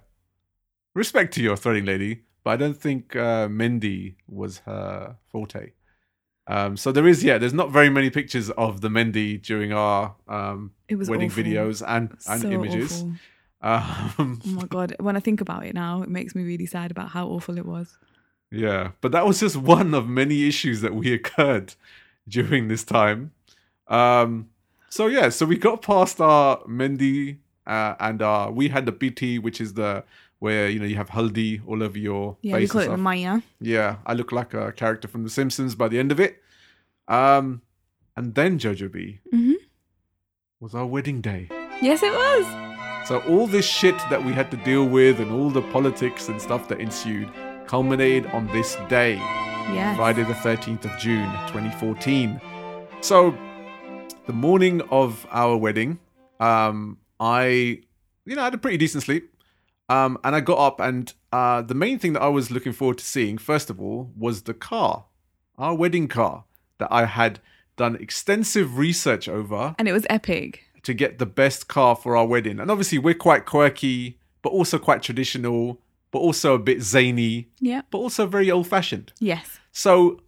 Respect 0.95 1.35
to 1.35 1.43
your 1.43 1.57
threading 1.57 1.85
lady, 1.85 2.23
but 2.43 2.51
I 2.53 2.57
don't 2.57 2.77
think 2.77 3.15
uh, 3.17 3.49
mehndi 3.49 4.15
was 4.29 4.59
her 4.61 5.17
forte. 5.31 5.73
Um, 6.49 6.77
so 6.77 6.93
there 6.93 7.07
is, 7.09 7.25
yeah, 7.25 7.39
there's 7.39 7.53
not 7.55 7.71
very 7.73 7.91
many 7.91 8.09
pictures 8.11 8.51
of 8.51 8.81
the 8.81 8.89
mehndi 8.89 9.43
during 9.43 9.73
our 9.73 10.15
um, 10.29 10.71
wedding 10.89 11.31
awful. 11.31 11.43
videos 11.43 11.83
and, 11.87 12.11
and 12.29 12.43
So 12.43 12.51
images. 12.51 13.03
Um, 13.03 14.41
Oh 14.47 14.49
my 14.51 14.67
god! 14.67 14.95
When 15.01 15.17
I 15.17 15.21
think 15.21 15.41
about 15.41 15.67
it 15.67 15.75
now, 15.75 16.03
it 16.03 16.09
makes 16.09 16.35
me 16.35 16.43
really 16.45 16.67
sad 16.67 16.91
about 16.91 17.09
how 17.11 17.27
awful 17.27 17.59
it 17.59 17.67
was. 17.67 17.97
yeah, 18.51 18.93
but 19.01 19.11
that 19.13 19.27
was 19.27 19.41
just 19.41 19.57
one 19.57 19.93
of 19.95 20.09
many 20.09 20.47
issues 20.47 20.83
that 20.83 20.95
we 20.95 21.13
occurred 21.19 21.75
during 22.29 22.69
this 22.69 22.85
time. 22.85 23.33
Um, 23.89 24.51
so 24.89 25.07
yeah, 25.09 25.31
so 25.31 25.47
we 25.47 25.57
got 25.57 25.83
past 25.83 26.21
our 26.21 26.59
mehndi 26.65 27.39
uh, 27.67 27.95
and 27.99 28.23
our 28.23 28.53
we 28.53 28.69
had 28.69 28.87
the 28.87 28.93
BT, 28.93 29.39
which 29.41 29.61
is 29.61 29.75
the 29.75 30.05
where 30.47 30.69
you 30.73 30.79
know 30.81 30.87
you 30.93 30.97
have 31.03 31.11
haldi 31.17 31.51
all 31.69 31.81
over 31.83 31.99
your 31.99 32.37
Yeah, 32.43 32.55
face. 32.57 32.71
call 32.73 32.83
it 32.83 32.89
the. 32.89 32.97
Maya. 33.09 33.35
Yeah, 33.61 33.91
I 34.11 34.13
look 34.21 34.31
like 34.41 34.55
a 34.55 34.73
character 34.83 35.09
from 35.13 35.23
The 35.25 35.31
Simpsons 35.39 35.75
by 35.83 35.89
the 35.93 35.99
end 35.99 36.11
of 36.13 36.19
it. 36.27 36.33
Um, 37.09 37.63
and 38.17 38.35
then 38.39 38.59
Jojo 38.59 38.89
B 38.97 39.21
hmm 39.33 39.55
was 40.61 40.75
our 40.75 40.87
wedding 40.87 41.21
day. 41.21 41.43
Yes, 41.83 42.03
it 42.03 42.13
was. 42.25 42.45
So 43.09 43.21
all 43.33 43.47
this 43.47 43.67
shit 43.67 43.97
that 44.11 44.25
we 44.25 44.33
had 44.33 44.49
to 44.55 44.57
deal 44.71 44.87
with 44.99 45.21
and 45.21 45.31
all 45.37 45.51
the 45.51 45.63
politics 45.77 46.29
and 46.31 46.41
stuff 46.41 46.63
that 46.69 46.81
ensued 46.81 47.29
culminated 47.67 48.25
on 48.33 48.47
this 48.57 48.71
day, 48.89 49.15
Yes. 49.79 49.97
Friday 49.97 50.23
the 50.25 50.39
13th 50.47 50.85
of 50.89 50.93
June, 51.05 51.29
2014. 51.53 52.41
So 53.01 53.37
the 54.27 54.33
morning 54.33 54.81
of 54.91 55.27
our 55.31 55.57
wedding, 55.57 55.99
um, 56.41 56.99
I, 57.21 57.83
you 58.25 58.35
know, 58.37 58.43
I 58.43 58.45
had 58.49 58.55
a 58.55 58.59
pretty 58.59 58.79
decent 58.85 59.03
sleep. 59.05 59.25
Um, 59.89 60.19
and 60.25 60.35
I 60.35 60.41
got 60.41 60.59
up, 60.59 60.81
and 60.81 61.13
uh, 61.33 61.63
the 61.63 61.75
main 61.75 61.99
thing 61.99 62.13
that 62.15 62.23
I 62.23 62.29
was 62.29 62.51
looking 62.51 62.73
forward 62.73 62.99
to 62.99 63.05
seeing, 63.05 63.39
first 63.39 63.71
of 63.71 63.81
all, 63.81 64.11
was 64.17 64.43
the 64.43 64.55
car, 64.55 65.05
our 65.59 65.75
wedding 65.75 66.09
car, 66.09 66.45
that 66.79 66.89
I 66.91 67.05
had 67.07 67.39
done 67.77 67.95
extensive 67.97 68.79
research 68.79 69.29
over 69.29 69.75
And 69.79 69.87
it 69.87 69.93
was 69.93 70.07
epic. 70.11 70.65
to 70.83 70.93
get 70.95 71.19
the 71.19 71.27
best 71.27 71.69
car 71.69 71.95
for 71.95 72.17
our 72.17 72.27
wedding. 72.27 72.59
And 72.59 72.71
obviously, 72.71 72.99
we're 72.99 73.15
quite 73.15 73.47
quirky, 73.47 74.19
but 74.43 74.51
also 74.51 74.79
quite 74.79 75.03
traditional, 75.03 75.81
but 76.11 76.19
also 76.21 76.55
a 76.55 76.59
bit 76.59 76.81
zany, 76.83 77.49
Yeah. 77.61 77.83
but 77.91 77.99
also 77.99 78.27
very 78.27 78.51
old 78.51 78.67
fashioned. 78.67 79.13
Yes. 79.21 79.59
So 79.73 80.21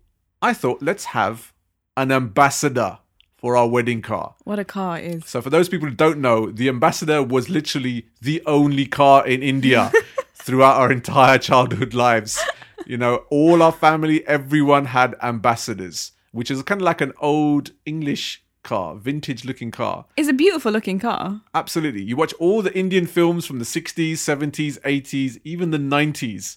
I 0.42 0.52
thought, 0.54 0.82
let's 0.82 1.06
have 1.06 1.52
an 1.96 2.12
ambassador 2.12 2.98
for 3.38 3.56
our 3.56 3.68
wedding 3.68 4.02
car. 4.02 4.34
What 4.44 4.58
a 4.58 4.64
car 4.64 4.98
it 4.98 5.14
is. 5.14 5.26
So, 5.26 5.40
for 5.40 5.48
those 5.48 5.68
people 5.68 5.88
who 5.88 5.94
don't 5.94 6.18
know, 6.18 6.50
the 6.50 6.68
ambassador 6.68 7.22
was 7.22 7.48
literally 7.48 8.06
the 8.20 8.42
only 8.44 8.84
car 8.84 9.26
in 9.26 9.42
India 9.42 9.90
throughout 10.34 10.76
our 10.76 10.92
entire 10.92 11.38
childhood 11.38 11.94
lives. 11.94 12.38
You 12.84 12.98
know, 12.98 13.24
all 13.30 13.62
our 13.62 13.72
family, 13.72 14.26
everyone 14.26 14.86
had 14.86 15.14
ambassadors, 15.22 16.12
which 16.32 16.50
is 16.50 16.62
kind 16.62 16.80
of 16.80 16.84
like 16.84 17.00
an 17.00 17.12
old 17.20 17.70
English 17.86 18.42
car, 18.62 18.96
vintage 18.96 19.44
looking 19.44 19.70
car. 19.70 20.04
It's 20.16 20.28
a 20.28 20.32
beautiful 20.32 20.72
looking 20.72 20.98
car. 20.98 21.40
Absolutely. 21.54 22.02
You 22.02 22.16
watch 22.16 22.34
all 22.34 22.60
the 22.60 22.76
Indian 22.76 23.06
films 23.06 23.46
from 23.46 23.58
the 23.58 23.64
60s, 23.64 24.12
70s, 24.12 24.78
80s, 24.80 25.40
even 25.44 25.70
the 25.70 25.78
90s. 25.78 26.56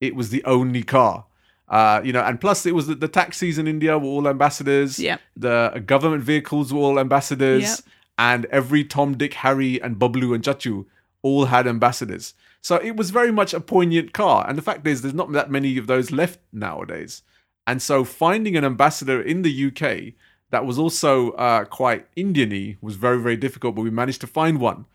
It 0.00 0.14
was 0.14 0.30
the 0.30 0.44
only 0.44 0.82
car. 0.82 1.26
Uh, 1.68 2.00
you 2.02 2.12
know, 2.12 2.22
and 2.22 2.40
plus 2.40 2.64
it 2.64 2.74
was 2.74 2.86
the, 2.86 2.94
the 2.94 3.08
taxis 3.08 3.58
in 3.58 3.66
India 3.66 3.98
were 3.98 4.06
all 4.06 4.28
ambassadors. 4.28 4.98
Yep. 4.98 5.20
The 5.36 5.82
government 5.84 6.22
vehicles 6.22 6.72
were 6.72 6.80
all 6.80 6.98
ambassadors. 6.98 7.62
Yep. 7.62 7.78
And 8.18 8.44
every 8.46 8.84
Tom, 8.84 9.16
Dick, 9.16 9.34
Harry, 9.34 9.80
and 9.80 9.96
Bablu 9.96 10.34
and 10.34 10.42
Chachu 10.42 10.86
all 11.22 11.46
had 11.46 11.66
ambassadors. 11.66 12.34
So 12.60 12.76
it 12.76 12.96
was 12.96 13.10
very 13.10 13.30
much 13.30 13.54
a 13.54 13.60
poignant 13.60 14.12
car. 14.12 14.44
And 14.48 14.58
the 14.58 14.62
fact 14.62 14.86
is, 14.86 15.02
there's 15.02 15.14
not 15.14 15.32
that 15.32 15.50
many 15.50 15.78
of 15.78 15.86
those 15.86 16.10
left 16.10 16.40
nowadays. 16.52 17.22
And 17.66 17.82
so 17.82 18.02
finding 18.02 18.56
an 18.56 18.64
ambassador 18.64 19.20
in 19.20 19.42
the 19.42 19.66
UK 19.66 20.14
that 20.50 20.64
was 20.64 20.78
also 20.78 21.32
uh, 21.32 21.64
quite 21.64 22.06
Indian-y 22.16 22.76
was 22.80 22.96
very, 22.96 23.20
very 23.20 23.36
difficult, 23.36 23.74
but 23.74 23.82
we 23.82 23.90
managed 23.90 24.20
to 24.22 24.26
find 24.26 24.58
one. 24.58 24.86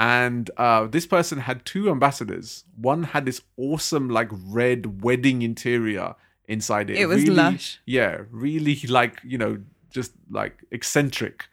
And 0.00 0.50
uh, 0.56 0.86
this 0.86 1.06
person 1.06 1.38
had 1.40 1.64
two 1.64 1.90
ambassadors. 1.90 2.64
One 2.76 3.02
had 3.02 3.24
this 3.26 3.42
awesome, 3.56 4.08
like, 4.08 4.28
red 4.30 5.02
wedding 5.02 5.42
interior 5.42 6.14
inside 6.46 6.88
it. 6.90 6.98
It 6.98 7.06
was 7.06 7.26
lush. 7.26 7.80
Yeah, 7.84 8.22
really, 8.30 8.76
like, 8.88 9.20
you 9.24 9.38
know, 9.38 9.58
just 9.90 10.12
like 10.30 10.64
eccentric. 10.70 11.46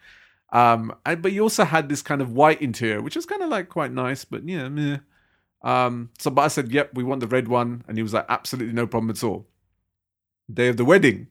Um, 0.51 0.95
and, 1.05 1.21
but 1.21 1.31
you 1.31 1.41
also 1.41 1.65
had 1.65 1.89
this 1.89 2.01
kind 2.01 2.21
of 2.21 2.31
white 2.31 2.61
interior, 2.61 3.01
which 3.01 3.15
was 3.15 3.25
kind 3.25 3.41
of 3.41 3.49
like 3.49 3.67
quite 3.67 3.91
nice, 3.91 4.23
but 4.23 4.47
yeah, 4.47 4.69
meh. 4.69 4.99
Um, 5.63 6.11
so, 6.19 6.29
but 6.29 6.43
I 6.43 6.47
said, 6.47 6.71
yep, 6.71 6.93
we 6.93 7.03
want 7.03 7.21
the 7.21 7.27
red 7.27 7.47
one. 7.47 7.83
And 7.87 7.97
he 7.97 8.03
was 8.03 8.13
like, 8.13 8.25
absolutely 8.29 8.73
no 8.73 8.85
problem 8.85 9.09
at 9.09 9.23
all. 9.23 9.47
Day 10.53 10.67
of 10.67 10.77
the 10.77 10.85
wedding, 10.85 11.27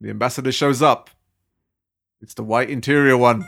the 0.00 0.10
ambassador 0.10 0.52
shows 0.52 0.82
up. 0.82 1.08
It's 2.20 2.34
the 2.34 2.44
white 2.44 2.68
interior 2.68 3.16
one. 3.16 3.42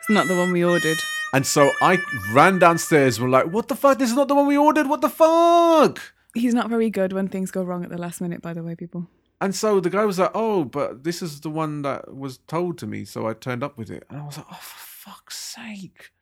It's 0.00 0.10
not 0.10 0.26
the 0.26 0.36
one 0.36 0.50
we 0.52 0.64
ordered. 0.64 0.98
And 1.34 1.46
so 1.46 1.70
I 1.82 1.98
ran 2.32 2.58
downstairs. 2.58 3.20
We're 3.20 3.28
like, 3.28 3.46
what 3.46 3.68
the 3.68 3.76
fuck? 3.76 3.98
This 3.98 4.10
is 4.10 4.16
not 4.16 4.28
the 4.28 4.34
one 4.34 4.46
we 4.46 4.56
ordered. 4.56 4.88
What 4.88 5.02
the 5.02 5.10
fuck? 5.10 6.00
He's 6.34 6.54
not 6.54 6.70
very 6.70 6.88
good 6.90 7.12
when 7.12 7.28
things 7.28 7.50
go 7.50 7.62
wrong 7.62 7.84
at 7.84 7.90
the 7.90 7.98
last 7.98 8.20
minute, 8.20 8.40
by 8.40 8.54
the 8.54 8.62
way, 8.62 8.74
people. 8.74 9.06
And 9.40 9.54
so 9.54 9.78
the 9.78 9.90
guy 9.90 10.04
was 10.04 10.18
like, 10.18 10.30
oh, 10.34 10.64
but 10.64 11.04
this 11.04 11.22
is 11.22 11.40
the 11.40 11.50
one 11.50 11.82
that 11.82 12.14
was 12.14 12.38
told 12.38 12.78
to 12.78 12.86
me. 12.86 13.04
So 13.04 13.28
I 13.28 13.34
turned 13.34 13.62
up 13.62 13.76
with 13.76 13.90
it. 13.90 14.04
And 14.08 14.20
I 14.20 14.24
was 14.24 14.36
like, 14.36 14.46
oh, 14.50 14.58
for 14.60 15.10
fuck's 15.10 15.38
sake. 15.38 16.12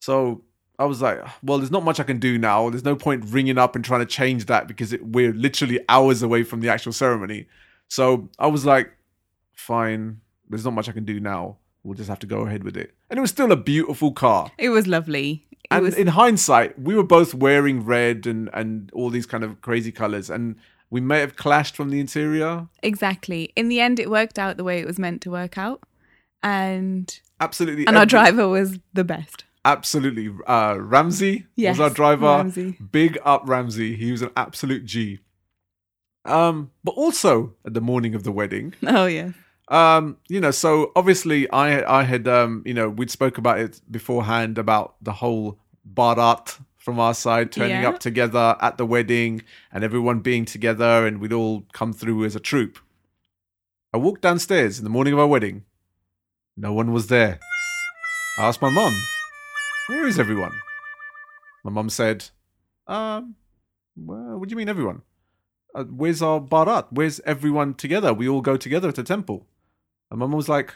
So 0.00 0.42
I 0.78 0.84
was 0.84 1.00
like, 1.00 1.20
well, 1.42 1.58
there's 1.58 1.70
not 1.70 1.84
much 1.84 1.98
I 1.98 2.04
can 2.04 2.18
do 2.18 2.38
now. 2.38 2.68
There's 2.70 2.84
no 2.84 2.94
point 2.94 3.24
ringing 3.26 3.58
up 3.58 3.74
and 3.74 3.84
trying 3.84 4.00
to 4.00 4.06
change 4.06 4.46
that 4.46 4.68
because 4.68 4.92
it, 4.92 5.04
we're 5.04 5.32
literally 5.32 5.80
hours 5.88 6.22
away 6.22 6.42
from 6.44 6.60
the 6.60 6.68
actual 6.68 6.92
ceremony. 6.92 7.46
So 7.88 8.28
I 8.38 8.46
was 8.48 8.66
like, 8.66 8.92
fine, 9.54 10.20
there's 10.48 10.64
not 10.64 10.74
much 10.74 10.88
I 10.88 10.92
can 10.92 11.04
do 11.04 11.18
now. 11.18 11.56
We'll 11.86 11.94
just 11.96 12.08
have 12.08 12.18
to 12.20 12.26
go 12.26 12.40
ahead 12.46 12.64
with 12.64 12.76
it. 12.76 12.94
And 13.10 13.18
it 13.18 13.20
was 13.20 13.30
still 13.30 13.52
a 13.52 13.56
beautiful 13.56 14.12
car. 14.12 14.50
It 14.58 14.70
was 14.70 14.86
lovely. 14.86 15.46
It 15.52 15.58
and 15.70 15.82
was 15.84 15.94
in 15.94 16.08
hindsight, 16.08 16.78
we 16.80 16.94
were 16.94 17.02
both 17.04 17.32
wearing 17.34 17.84
red 17.84 18.26
and, 18.26 18.50
and 18.52 18.90
all 18.92 19.10
these 19.10 19.26
kind 19.26 19.44
of 19.44 19.60
crazy 19.60 19.92
colors. 19.92 20.28
And 20.30 20.56
we 20.90 21.00
may 21.00 21.20
have 21.20 21.36
clashed 21.36 21.76
from 21.76 21.90
the 21.90 22.00
interior. 22.00 22.68
exactly. 22.82 23.52
In 23.56 23.68
the 23.68 23.80
end, 23.80 23.98
it 24.00 24.10
worked 24.10 24.38
out 24.38 24.56
the 24.56 24.64
way 24.64 24.80
it 24.80 24.86
was 24.86 24.98
meant 24.98 25.20
to 25.22 25.30
work 25.30 25.56
out, 25.58 25.82
and 26.42 27.20
Absolutely. 27.40 27.86
and 27.86 27.96
our 27.96 28.06
driver 28.06 28.48
was 28.48 28.78
the 28.92 29.02
best. 29.04 29.44
Absolutely. 29.64 30.30
Uh, 30.46 30.76
Ramsey 30.78 31.46
Yes, 31.56 31.78
was 31.78 31.80
our 31.80 31.90
driver. 31.94 32.26
Ramsey. 32.26 32.78
Big 32.92 33.18
up 33.24 33.42
Ramsey. 33.46 33.96
He 33.96 34.12
was 34.12 34.22
an 34.22 34.30
absolute 34.36 34.84
G. 34.84 35.18
Um, 36.24 36.70
but 36.84 36.92
also 36.92 37.54
at 37.64 37.74
the 37.74 37.80
morning 37.80 38.14
of 38.14 38.22
the 38.24 38.32
wedding, 38.32 38.74
Oh 38.86 39.06
yeah, 39.06 39.30
um, 39.68 40.16
you 40.28 40.40
know, 40.40 40.50
so 40.52 40.92
obviously 40.94 41.50
I 41.50 42.00
I 42.00 42.02
had 42.04 42.26
um, 42.28 42.62
you 42.64 42.74
know, 42.74 42.88
we'd 42.88 43.10
spoke 43.10 43.38
about 43.38 43.58
it 43.58 43.80
beforehand 43.90 44.58
about 44.58 44.94
the 45.02 45.12
whole 45.12 45.58
barat 45.84 46.58
from 46.76 47.00
our 47.00 47.14
side 47.14 47.50
turning 47.52 47.82
Yeah. 47.82 47.88
up 47.88 47.98
together 47.98 48.56
at 48.60 48.78
the 48.78 48.86
wedding 48.86 49.42
and 49.72 49.82
everyone 49.82 50.20
being 50.20 50.44
together 50.44 51.06
and 51.06 51.20
we'd 51.20 51.32
all 51.32 51.64
come 51.72 51.92
through 51.92 52.24
as 52.24 52.36
a 52.36 52.40
troop. 52.40 52.78
I 53.92 53.96
walked 53.98 54.22
downstairs 54.22 54.78
in 54.78 54.84
the 54.84 54.90
morning 54.90 55.12
of 55.14 55.18
our 55.18 55.26
wedding. 55.26 55.64
No 56.56 56.72
one 56.72 56.92
was 56.92 57.08
there. 57.08 57.40
I 58.38 58.46
asked 58.46 58.62
my 58.62 58.70
mum, 58.70 58.92
"Where 59.88 60.06
is 60.06 60.18
everyone?" 60.18 60.52
My 61.64 61.70
mum 61.72 61.90
said, 61.90 62.30
"Um, 62.86 63.34
well, 63.96 64.38
what 64.38 64.48
do 64.48 64.52
you 64.52 64.56
mean 64.56 64.68
everyone? 64.68 65.02
uh, 65.74 65.84
where's 65.84 66.22
our 66.22 66.40
barat? 66.40 66.86
Where's 66.90 67.20
everyone 67.20 67.74
together? 67.74 68.14
We 68.14 68.28
all 68.28 68.40
go 68.40 68.56
together 68.56 68.88
at 68.88 68.94
the 68.94 69.02
temple. 69.02 69.46
And 70.10 70.20
my 70.20 70.26
mum 70.26 70.36
was 70.36 70.48
like, 70.48 70.74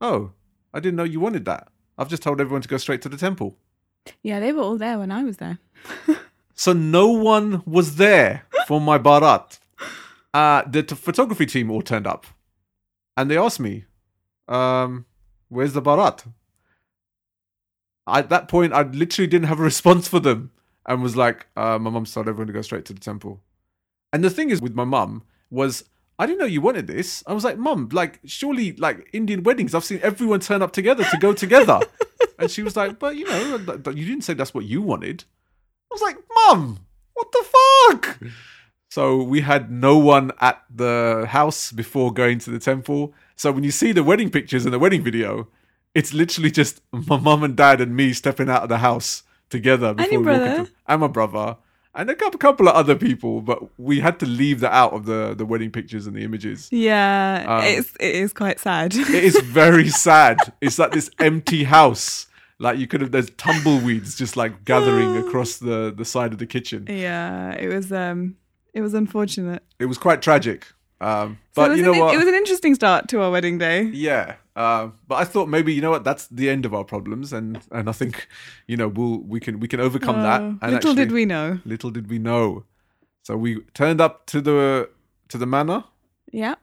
oh, 0.00 0.32
I 0.72 0.80
didn't 0.80 0.96
know 0.96 1.04
you 1.04 1.20
wanted 1.20 1.44
that. 1.46 1.68
I've 1.96 2.08
just 2.08 2.22
told 2.22 2.40
everyone 2.40 2.62
to 2.62 2.68
go 2.68 2.76
straight 2.76 3.02
to 3.02 3.08
the 3.08 3.16
temple. 3.16 3.56
yeah, 4.22 4.38
they 4.40 4.52
were 4.52 4.62
all 4.62 4.78
there 4.78 4.98
when 4.98 5.10
I 5.10 5.24
was 5.24 5.38
there. 5.38 5.58
So 6.54 6.72
no 6.72 7.06
one 7.06 7.62
was 7.66 7.94
there 7.96 8.44
for 8.66 8.80
my 8.80 8.98
barat. 8.98 9.60
Uh, 10.34 10.62
the 10.68 10.82
t- 10.82 10.96
photography 10.96 11.46
team 11.46 11.70
all 11.70 11.82
turned 11.82 12.04
up. 12.04 12.26
And 13.16 13.30
they 13.30 13.38
asked 13.38 13.60
me, 13.60 13.84
um, 14.48 15.06
where's 15.48 15.72
the 15.72 15.80
barat? 15.80 16.24
At 18.08 18.28
that 18.30 18.48
point, 18.48 18.72
I 18.72 18.82
literally 18.82 19.28
didn't 19.28 19.46
have 19.46 19.60
a 19.60 19.62
response 19.62 20.08
for 20.08 20.18
them 20.18 20.50
and 20.84 21.00
was 21.00 21.14
like, 21.14 21.46
uh, 21.56 21.78
my 21.78 21.90
mum 21.90 22.06
told 22.06 22.28
everyone 22.28 22.48
to 22.48 22.52
go 22.52 22.62
straight 22.62 22.84
to 22.86 22.92
the 22.92 22.98
temple. 23.00 23.40
And 24.12 24.24
the 24.24 24.30
thing 24.30 24.50
is 24.50 24.60
with 24.60 24.74
my 24.74 24.84
mum 24.84 25.22
was, 25.50 25.84
I 26.18 26.26
didn't 26.26 26.40
know 26.40 26.46
you 26.46 26.60
wanted 26.60 26.86
this. 26.86 27.22
I 27.26 27.32
was 27.32 27.44
like, 27.44 27.58
mum, 27.58 27.90
like, 27.92 28.20
surely, 28.24 28.72
like, 28.72 29.08
Indian 29.12 29.42
weddings, 29.44 29.74
I've 29.74 29.84
seen 29.84 30.00
everyone 30.02 30.40
turn 30.40 30.62
up 30.62 30.72
together 30.72 31.04
to 31.04 31.16
go 31.18 31.32
together. 31.32 31.80
and 32.38 32.50
she 32.50 32.62
was 32.62 32.76
like, 32.76 32.98
but, 32.98 33.16
you 33.16 33.24
know, 33.24 33.56
you 33.94 34.04
didn't 34.04 34.22
say 34.22 34.34
that's 34.34 34.52
what 34.52 34.64
you 34.64 34.82
wanted. 34.82 35.24
I 35.90 35.94
was 35.94 36.02
like, 36.02 36.18
Mum, 36.34 36.80
what 37.14 37.32
the 37.32 37.44
fuck? 37.44 38.18
So 38.90 39.22
we 39.22 39.42
had 39.42 39.70
no 39.70 39.98
one 39.98 40.32
at 40.40 40.64
the 40.74 41.26
house 41.28 41.72
before 41.72 42.12
going 42.12 42.38
to 42.40 42.50
the 42.50 42.58
temple. 42.58 43.14
So 43.36 43.52
when 43.52 43.64
you 43.64 43.70
see 43.70 43.92
the 43.92 44.02
wedding 44.02 44.30
pictures 44.30 44.64
and 44.64 44.72
the 44.72 44.78
wedding 44.78 45.02
video, 45.02 45.48
it's 45.94 46.14
literally 46.14 46.50
just 46.50 46.80
my 46.90 47.18
mum 47.18 47.42
and 47.44 47.56
dad 47.56 47.80
and 47.80 47.94
me 47.94 48.12
stepping 48.12 48.48
out 48.48 48.62
of 48.62 48.68
the 48.68 48.78
house 48.78 49.24
together 49.50 49.94
before 49.94 50.12
your 50.12 50.20
we 50.20 50.26
walk 50.26 50.36
brother. 50.38 50.56
into 50.60 50.72
and 50.86 51.00
my 51.00 51.06
brother 51.06 51.56
and 51.98 52.08
a 52.08 52.14
couple, 52.14 52.38
couple 52.38 52.68
of 52.68 52.74
other 52.74 52.94
people, 52.94 53.42
but 53.42 53.58
we 53.78 54.00
had 54.00 54.18
to 54.20 54.26
leave 54.26 54.60
that 54.60 54.72
out 54.72 54.92
of 54.94 55.04
the 55.04 55.34
the 55.36 55.44
wedding 55.44 55.70
pictures 55.70 56.06
and 56.06 56.16
the 56.16 56.22
images. 56.22 56.68
Yeah, 56.70 57.44
Um, 57.46 57.64
it's 57.64 57.92
it 58.00 58.14
is 58.14 58.32
quite 58.32 58.58
sad. 58.60 58.94
It 58.94 59.24
is 59.30 59.38
very 59.40 59.88
sad. 60.08 60.38
It's 60.60 60.78
like 60.78 60.92
this 60.92 61.10
empty 61.18 61.64
house. 61.64 62.26
Like 62.60 62.78
you 62.78 62.86
could 62.86 63.00
have 63.02 63.10
there's 63.12 63.30
tumbleweeds 63.30 64.16
just 64.16 64.36
like 64.36 64.64
gathering 64.64 65.16
across 65.26 65.58
the 65.58 65.92
the 65.96 66.04
side 66.04 66.32
of 66.32 66.38
the 66.38 66.46
kitchen. 66.46 66.86
yeah, 66.88 67.52
it 67.52 67.68
was 67.68 67.92
um, 67.92 68.36
it 68.74 68.80
was 68.80 68.94
unfortunate. 68.94 69.62
It 69.78 69.86
was 69.86 69.98
quite 69.98 70.22
tragic. 70.22 70.66
Um, 71.00 71.38
but 71.54 71.70
was 71.70 71.78
you 71.78 71.84
know 71.84 71.92
an, 71.92 71.98
what? 72.00 72.14
It 72.14 72.18
was 72.18 72.26
an 72.26 72.34
interesting 72.34 72.74
start 72.74 73.08
to 73.08 73.20
our 73.22 73.30
wedding 73.30 73.58
day. 73.58 73.82
yeah. 73.82 74.34
Um, 74.56 74.94
but 75.06 75.14
I 75.16 75.24
thought 75.24 75.48
maybe 75.48 75.72
you 75.72 75.80
know 75.80 75.90
what 75.92 76.02
that's 76.02 76.26
the 76.26 76.50
end 76.50 76.66
of 76.66 76.74
our 76.74 76.82
problems, 76.84 77.32
and 77.32 77.60
and 77.70 77.88
I 77.88 77.92
think 77.92 78.26
you 78.66 78.76
know 78.76 78.88
we'll 78.88 79.18
we 79.20 79.38
can 79.38 79.60
we 79.60 79.68
can 79.68 79.78
overcome 79.78 80.22
that. 80.22 80.40
Oh, 80.40 80.58
And 80.60 80.72
little 80.72 80.94
did 80.94 81.12
we 81.12 81.24
know. 81.24 81.60
Little 81.64 81.90
did 81.90 82.10
we 82.10 82.18
know. 82.18 82.64
So 83.22 83.36
we 83.36 83.60
turned 83.74 84.00
up 84.00 84.26
to 84.26 84.40
the 84.40 84.90
to 85.28 85.38
the 85.38 85.46
manor, 85.46 85.84
Yeah. 86.32 86.56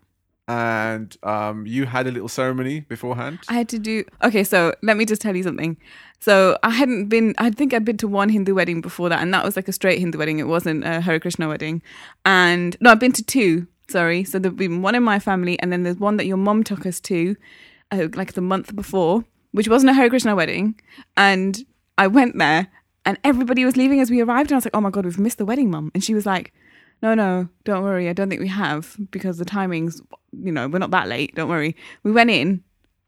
and 0.48 1.16
um, 1.24 1.66
you 1.66 1.86
had 1.86 2.08
a 2.08 2.12
little 2.12 2.28
ceremony 2.28 2.82
beforehand. 2.82 3.40
I 3.48 3.54
had 3.54 3.70
to 3.70 3.80
do 3.80 4.04
okay, 4.24 4.44
so 4.44 4.74
let 4.84 4.98
me 4.98 5.06
just 5.06 5.22
tell 5.22 5.36
you 5.36 5.44
something. 5.44 5.78
So 6.20 6.58
I 6.64 6.70
hadn't 6.72 7.08
been 7.08 7.34
I 7.38 7.50
think 7.50 7.74
I'd 7.74 7.86
been 7.86 7.98
to 7.98 8.08
one 8.08 8.30
Hindu 8.30 8.54
wedding 8.56 8.82
before 8.82 9.10
that, 9.10 9.22
and 9.22 9.34
that 9.34 9.44
was 9.46 9.56
like 9.56 9.68
a 9.68 9.72
straight 9.74 10.00
Hindu 10.00 10.18
wedding. 10.18 10.40
It 10.40 10.48
wasn't 10.48 10.84
a 10.86 11.02
Hare 11.02 11.20
Krishna 11.20 11.48
wedding. 11.48 11.82
And 12.26 12.76
no, 12.82 12.92
I've 12.92 13.00
been 13.00 13.12
to 13.14 13.24
two, 13.24 13.68
sorry. 13.88 14.24
So 14.24 14.40
there've 14.40 14.56
been 14.56 14.82
one 14.82 14.96
in 14.96 15.04
my 15.04 15.20
family, 15.20 15.60
and 15.60 15.72
then 15.72 15.84
there's 15.84 15.98
one 15.98 16.18
that 16.18 16.26
your 16.26 16.38
mum 16.38 16.64
took 16.64 16.86
us 16.86 17.00
to, 17.02 17.36
uh, 17.92 18.08
like 18.14 18.34
the 18.34 18.42
month 18.42 18.76
before, 18.76 19.24
which 19.52 19.68
wasn't 19.68 19.92
a 19.92 19.94
Hare 19.94 20.10
Krishna 20.10 20.36
wedding. 20.36 20.80
And 21.16 21.66
I 21.98 22.08
went 22.08 22.38
there 22.38 22.68
and 23.08 23.20
everybody 23.24 23.64
was 23.64 23.78
leaving 23.78 24.00
as 24.02 24.10
we 24.10 24.22
arrived, 24.22 24.50
and 24.50 24.56
I 24.56 24.58
was 24.58 24.66
like, 24.66 24.76
Oh 24.76 24.82
my 24.82 24.90
god, 24.90 25.06
we've 25.06 25.20
missed 25.20 25.38
the 25.38 25.46
wedding, 25.46 25.70
mum. 25.70 25.92
And 25.94 26.04
she 26.04 26.14
was 26.14 26.26
like, 26.26 26.54
no, 27.02 27.14
no, 27.14 27.48
don't 27.64 27.84
worry. 27.84 28.10
I 28.10 28.14
don't 28.14 28.30
think 28.30 28.42
we 28.42 28.48
have 28.48 28.98
because 29.12 29.38
the 29.38 29.46
timings, 29.46 30.02
you 30.32 30.52
know, 30.52 30.68
we're 30.68 30.80
not 30.80 30.92
that 30.92 31.08
late. 31.08 31.36
Don't 31.36 31.50
worry. 31.50 31.76
We 32.04 32.12
went 32.12 32.30
in 32.30 32.64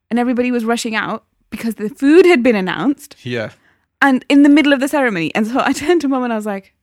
and 0.09 0.19
everybody 0.19 0.51
was 0.51 0.65
rushing 0.65 0.95
out 0.95 1.25
because 1.49 1.75
the 1.75 1.89
food 1.89 2.25
had 2.25 2.43
been 2.43 2.55
announced 2.55 3.15
yeah. 3.23 3.51
and 4.01 4.25
in 4.29 4.43
the 4.43 4.49
middle 4.49 4.73
of 4.73 4.79
the 4.79 4.87
ceremony. 4.87 5.33
And 5.33 5.47
so 5.47 5.59
I 5.65 5.73
turned 5.73 6.01
to 6.01 6.07
mum 6.07 6.23
and 6.23 6.33
I 6.33 6.35
was 6.35 6.45
like, 6.45 6.73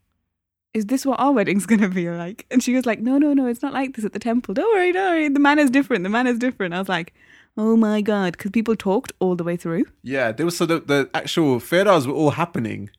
is 0.75 0.87
this 0.87 1.07
what 1.07 1.19
our 1.21 1.33
wedding's 1.33 1.67
going 1.71 1.81
to 1.81 1.89
be 1.89 2.11
like? 2.11 2.47
And 2.51 2.63
she 2.63 2.75
was 2.75 2.85
like, 2.85 3.01
no, 3.01 3.17
no, 3.17 3.33
no, 3.33 3.47
it's 3.47 3.63
not 3.63 3.73
like 3.73 3.97
this 3.97 4.05
at 4.05 4.13
the 4.13 4.19
temple. 4.19 4.55
Don't 4.55 4.73
worry, 4.75 4.93
don't 4.93 5.13
worry. 5.13 5.29
The 5.29 5.41
Manor's 5.41 5.71
different. 5.71 6.03
The 6.03 6.11
man 6.11 6.27
is 6.27 6.39
different. 6.39 6.75
I 6.75 6.79
was 6.79 6.89
like, 6.89 7.15
oh 7.57 7.77
my 7.77 8.01
God. 8.03 8.33
Because 8.37 8.51
people 8.51 8.77
talked 8.77 9.13
all 9.21 9.37
the 9.37 9.45
way 9.45 9.57
through. 9.57 9.85
Yeah, 10.03 10.33
there 10.33 10.45
was 10.45 10.57
so 10.57 10.67
the, 10.67 10.81
the 10.81 11.09
actual 11.15 11.61
pheras 11.61 12.07
were 12.07 12.13
all 12.13 12.31
happening. 12.31 12.91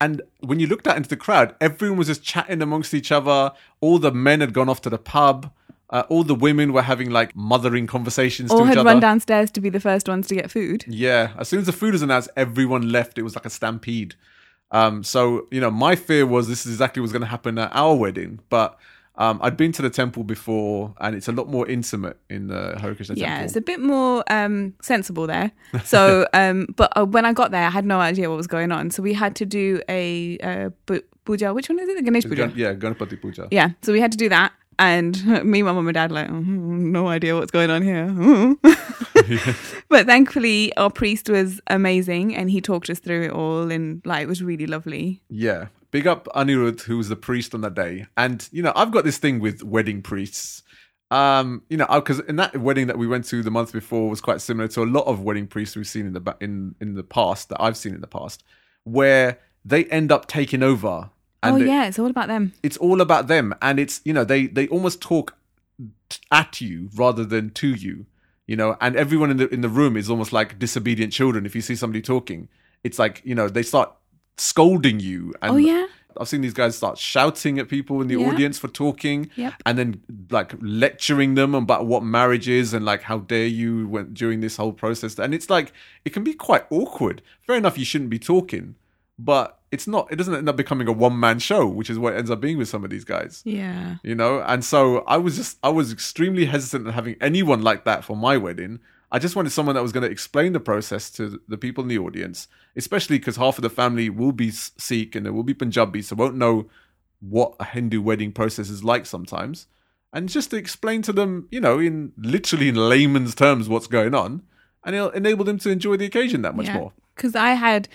And 0.00 0.22
when 0.40 0.60
you 0.60 0.66
looked 0.66 0.86
out 0.86 0.96
into 0.96 1.08
the 1.08 1.16
crowd, 1.16 1.54
everyone 1.60 1.98
was 1.98 2.06
just 2.08 2.22
chatting 2.22 2.60
amongst 2.62 2.92
each 2.94 3.10
other. 3.10 3.52
All 3.80 3.98
the 3.98 4.12
men 4.12 4.40
had 4.40 4.52
gone 4.52 4.68
off 4.68 4.82
to 4.82 4.90
the 4.90 4.98
pub. 4.98 5.50
Uh, 5.88 6.02
all 6.08 6.24
the 6.24 6.34
women 6.34 6.72
were 6.72 6.82
having 6.82 7.10
like 7.10 7.34
mothering 7.36 7.86
conversations 7.86 8.50
All 8.50 8.58
to 8.58 8.64
each 8.64 8.68
had 8.70 8.78
other. 8.78 8.90
run 8.90 9.00
downstairs 9.00 9.52
to 9.52 9.60
be 9.60 9.70
the 9.70 9.78
first 9.80 10.08
ones 10.08 10.26
to 10.28 10.34
get 10.34 10.50
food. 10.50 10.84
Yeah, 10.88 11.32
as 11.38 11.48
soon 11.48 11.60
as 11.60 11.66
the 11.66 11.72
food 11.72 11.92
was 11.92 12.02
announced, 12.02 12.28
everyone 12.36 12.90
left. 12.90 13.18
It 13.18 13.22
was 13.22 13.36
like 13.36 13.46
a 13.46 13.50
stampede. 13.50 14.16
Um, 14.70 15.04
so 15.04 15.46
you 15.50 15.60
know, 15.60 15.70
my 15.70 15.96
fear 15.96 16.26
was 16.26 16.48
this 16.48 16.66
is 16.66 16.72
exactly 16.72 17.00
what's 17.00 17.12
going 17.12 17.22
to 17.22 17.28
happen 17.28 17.58
at 17.58 17.70
our 17.74 17.94
wedding. 17.94 18.40
But 18.48 18.78
um, 19.18 19.38
I'd 19.42 19.56
been 19.56 19.72
to 19.72 19.82
the 19.82 19.88
temple 19.90 20.24
before, 20.24 20.94
and 21.00 21.14
it's 21.16 21.28
a 21.28 21.32
lot 21.32 21.48
more 21.48 21.66
intimate 21.66 22.18
in 22.28 22.48
the 22.48 22.76
Hare 22.78 22.94
Krishna 22.94 23.14
Yeah, 23.16 23.26
temple. 23.28 23.44
it's 23.46 23.56
a 23.56 23.60
bit 23.62 23.80
more 23.80 24.24
um, 24.30 24.74
sensible 24.82 25.26
there. 25.26 25.52
So, 25.84 26.26
um, 26.34 26.66
but 26.76 26.92
uh, 26.96 27.06
when 27.06 27.24
I 27.24 27.32
got 27.32 27.50
there, 27.50 27.66
I 27.66 27.70
had 27.70 27.86
no 27.86 27.98
idea 28.00 28.28
what 28.28 28.36
was 28.36 28.46
going 28.46 28.72
on. 28.72 28.90
So 28.90 29.02
we 29.02 29.14
had 29.14 29.34
to 29.36 29.46
do 29.46 29.80
a 29.88 30.36
uh, 30.38 30.70
bu- 30.86 31.00
puja. 31.24 31.54
Which 31.54 31.68
one 31.70 31.78
is 31.78 31.88
it? 31.88 31.96
The 31.96 32.02
Ganesh 32.02 32.24
puja. 32.24 32.52
Yeah, 32.54 32.74
Ganapati 32.74 33.20
Puja. 33.20 33.48
Yeah. 33.50 33.70
So 33.82 33.92
we 33.92 34.00
had 34.00 34.12
to 34.12 34.18
do 34.18 34.28
that, 34.28 34.52
and 34.78 35.24
me, 35.44 35.62
my 35.62 35.72
mum, 35.72 35.86
and 35.88 35.94
dad 35.94 36.12
like, 36.12 36.28
"Mhm, 36.28 36.90
no 36.92 37.06
idea 37.08 37.34
what's 37.36 37.50
going 37.52 37.70
on 37.70 37.80
here. 37.82 38.06
but 39.88 40.06
thankfully, 40.06 40.74
our 40.76 40.90
priest 40.90 41.28
was 41.28 41.60
amazing, 41.68 42.34
and 42.36 42.50
he 42.50 42.60
talked 42.60 42.90
us 42.90 42.98
through 42.98 43.24
it 43.24 43.30
all, 43.32 43.70
and 43.70 44.02
like 44.04 44.22
it 44.22 44.28
was 44.28 44.42
really 44.42 44.66
lovely. 44.66 45.22
Yeah. 45.28 45.66
Big 45.92 46.06
up 46.06 46.26
Anirudh, 46.34 46.82
who 46.82 46.98
was 46.98 47.08
the 47.08 47.16
priest 47.16 47.54
on 47.54 47.60
that 47.62 47.74
day. 47.74 48.06
And, 48.16 48.46
you 48.52 48.62
know, 48.62 48.72
I've 48.76 48.90
got 48.90 49.04
this 49.04 49.18
thing 49.18 49.38
with 49.40 49.62
wedding 49.62 50.02
priests. 50.02 50.62
Um, 51.10 51.62
you 51.70 51.76
know, 51.76 51.86
because 51.88 52.18
in 52.20 52.36
that 52.36 52.56
wedding 52.56 52.88
that 52.88 52.98
we 52.98 53.06
went 53.06 53.24
to 53.26 53.42
the 53.42 53.50
month 53.50 53.72
before 53.72 54.10
was 54.10 54.20
quite 54.20 54.40
similar 54.40 54.66
to 54.68 54.82
a 54.82 54.84
lot 54.84 55.06
of 55.06 55.20
wedding 55.20 55.46
priests 55.46 55.76
we've 55.76 55.86
seen 55.86 56.04
in 56.06 56.12
the 56.12 56.20
ba- 56.20 56.36
in 56.40 56.74
in 56.80 56.94
the 56.94 57.04
past 57.04 57.48
that 57.50 57.62
I've 57.62 57.76
seen 57.76 57.94
in 57.94 58.00
the 58.00 58.08
past, 58.08 58.42
where 58.82 59.38
they 59.64 59.84
end 59.84 60.10
up 60.10 60.26
taking 60.26 60.64
over. 60.64 61.10
oh 61.44 61.56
it- 61.56 61.66
yeah, 61.68 61.86
it's 61.86 61.98
all 62.00 62.10
about 62.10 62.26
them. 62.26 62.52
it's 62.64 62.76
all 62.78 63.00
about 63.00 63.28
them 63.28 63.54
and 63.62 63.78
it's 63.78 64.00
you 64.04 64.12
know 64.12 64.24
they 64.24 64.48
they 64.48 64.66
almost 64.66 65.00
talk 65.00 65.36
at 66.32 66.60
you 66.60 66.90
rather 66.96 67.24
than 67.24 67.50
to 67.50 67.68
you 67.68 68.06
you 68.46 68.56
know 68.56 68.76
and 68.80 68.96
everyone 68.96 69.30
in 69.30 69.36
the 69.38 69.48
in 69.52 69.60
the 69.60 69.68
room 69.68 69.96
is 69.96 70.08
almost 70.10 70.32
like 70.32 70.58
disobedient 70.58 71.12
children 71.12 71.44
if 71.46 71.54
you 71.54 71.60
see 71.60 71.74
somebody 71.76 72.00
talking 72.02 72.48
it's 72.84 72.98
like 72.98 73.20
you 73.24 73.34
know 73.34 73.48
they 73.48 73.62
start 73.62 73.92
scolding 74.38 75.00
you 75.00 75.32
and 75.42 75.52
Oh 75.52 75.56
yeah. 75.56 75.86
I've 76.18 76.28
seen 76.28 76.40
these 76.40 76.54
guys 76.54 76.74
start 76.74 76.96
shouting 76.96 77.58
at 77.58 77.68
people 77.68 78.00
in 78.00 78.08
the 78.08 78.16
Yeah. 78.18 78.28
audience 78.28 78.58
for 78.58 78.68
talking, 78.68 79.28
Yep. 79.36 79.52
and 79.66 79.78
then 79.78 80.00
like 80.30 80.54
lecturing 80.62 81.34
them 81.34 81.54
about 81.54 81.84
what 81.86 82.02
marriage 82.02 82.48
is 82.48 82.72
and 82.72 82.86
like 82.86 83.02
how 83.02 83.18
dare 83.18 83.46
you 83.46 83.86
when, 83.86 84.14
during 84.14 84.40
this 84.40 84.56
whole 84.56 84.72
process. 84.72 85.18
And 85.18 85.34
it's 85.34 85.50
like 85.50 85.74
it 86.06 86.14
can 86.14 86.24
be 86.24 86.32
quite 86.32 86.64
awkward. 86.70 87.20
Fair 87.42 87.56
enough, 87.56 87.76
you 87.76 87.84
shouldn't 87.84 88.08
be 88.08 88.18
talking, 88.18 88.76
but 89.18 89.55
it's 89.76 89.86
not. 89.86 90.10
It 90.10 90.16
doesn't 90.16 90.34
end 90.34 90.48
up 90.48 90.56
becoming 90.56 90.88
a 90.88 90.92
one 90.92 91.20
man 91.20 91.38
show, 91.38 91.66
which 91.66 91.90
is 91.90 91.98
what 91.98 92.14
it 92.14 92.16
ends 92.16 92.30
up 92.30 92.40
being 92.40 92.56
with 92.56 92.68
some 92.68 92.82
of 92.82 92.88
these 92.88 93.04
guys. 93.04 93.42
Yeah. 93.44 93.96
You 94.02 94.14
know, 94.14 94.40
and 94.40 94.64
so 94.64 95.04
I 95.06 95.18
was 95.18 95.36
just 95.36 95.58
I 95.62 95.68
was 95.68 95.92
extremely 95.92 96.46
hesitant 96.46 96.88
at 96.88 96.94
having 96.94 97.16
anyone 97.20 97.60
like 97.60 97.84
that 97.84 98.02
for 98.04 98.16
my 98.16 98.38
wedding. 98.38 98.80
I 99.12 99.18
just 99.18 99.36
wanted 99.36 99.50
someone 99.50 99.74
that 99.74 99.82
was 99.82 99.92
going 99.92 100.06
to 100.06 100.10
explain 100.10 100.54
the 100.54 100.60
process 100.60 101.10
to 101.12 101.40
the 101.46 101.58
people 101.58 101.82
in 101.84 101.88
the 101.88 101.98
audience, 101.98 102.48
especially 102.74 103.18
because 103.18 103.36
half 103.36 103.58
of 103.58 103.62
the 103.62 103.70
family 103.70 104.08
will 104.08 104.32
be 104.32 104.50
Sikh 104.50 105.14
and 105.14 105.26
they 105.26 105.30
will 105.30 105.44
be 105.44 105.54
Punjabi, 105.54 106.02
so 106.02 106.16
won't 106.16 106.36
know 106.36 106.66
what 107.20 107.54
a 107.60 107.64
Hindu 107.64 108.00
wedding 108.00 108.32
process 108.32 108.70
is 108.70 108.82
like 108.82 109.04
sometimes. 109.06 109.66
And 110.12 110.28
just 110.28 110.50
to 110.50 110.56
explain 110.56 111.02
to 111.02 111.12
them, 111.12 111.46
you 111.50 111.60
know, 111.60 111.78
in 111.78 112.12
literally 112.16 112.68
in 112.68 112.76
layman's 112.76 113.34
terms, 113.34 113.68
what's 113.68 113.86
going 113.86 114.14
on, 114.14 114.42
and 114.84 114.96
it'll 114.96 115.10
enable 115.10 115.44
them 115.44 115.58
to 115.58 115.70
enjoy 115.70 115.96
the 115.96 116.06
occasion 116.06 116.42
that 116.42 116.56
much 116.56 116.70
more. 116.70 116.92
Because 117.14 117.34
I 117.34 117.50
had, 117.50 117.88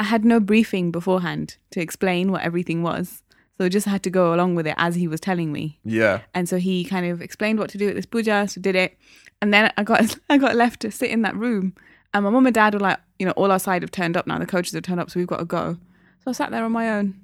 I 0.00 0.04
had 0.04 0.24
no 0.24 0.40
briefing 0.40 0.90
beforehand 0.90 1.56
to 1.72 1.80
explain 1.80 2.32
what 2.32 2.40
everything 2.42 2.82
was, 2.82 3.22
so 3.58 3.66
I 3.66 3.68
just 3.68 3.86
had 3.86 4.02
to 4.04 4.10
go 4.10 4.32
along 4.34 4.54
with 4.54 4.66
it 4.66 4.74
as 4.78 4.94
he 4.94 5.06
was 5.06 5.20
telling 5.20 5.52
me. 5.52 5.78
Yeah, 5.84 6.22
And 6.32 6.48
so 6.48 6.56
he 6.56 6.84
kind 6.84 7.04
of 7.06 7.20
explained 7.20 7.58
what 7.58 7.68
to 7.70 7.78
do 7.78 7.88
at 7.90 7.94
this 7.94 8.06
puja, 8.06 8.48
so 8.48 8.60
did 8.62 8.74
it. 8.74 8.96
And 9.42 9.52
then 9.52 9.70
I 9.76 9.82
got 9.84 10.16
I 10.30 10.38
got 10.38 10.56
left 10.56 10.80
to 10.80 10.90
sit 10.90 11.10
in 11.10 11.20
that 11.22 11.36
room. 11.36 11.74
And 12.12 12.24
my 12.24 12.30
mum 12.30 12.46
and 12.46 12.54
dad 12.54 12.74
were 12.74 12.80
like, 12.80 12.98
you 13.18 13.26
know, 13.26 13.32
all 13.32 13.52
our 13.52 13.58
side 13.58 13.82
have 13.82 13.90
turned 13.92 14.16
up 14.16 14.26
now. 14.26 14.38
The 14.38 14.46
coaches 14.46 14.72
have 14.72 14.82
turned 14.82 15.00
up, 15.00 15.10
so 15.10 15.20
we've 15.20 15.28
got 15.28 15.38
to 15.38 15.44
go. 15.44 15.76
So 16.24 16.30
I 16.30 16.32
sat 16.32 16.50
there 16.50 16.64
on 16.64 16.72
my 16.72 16.90
own. 16.90 17.14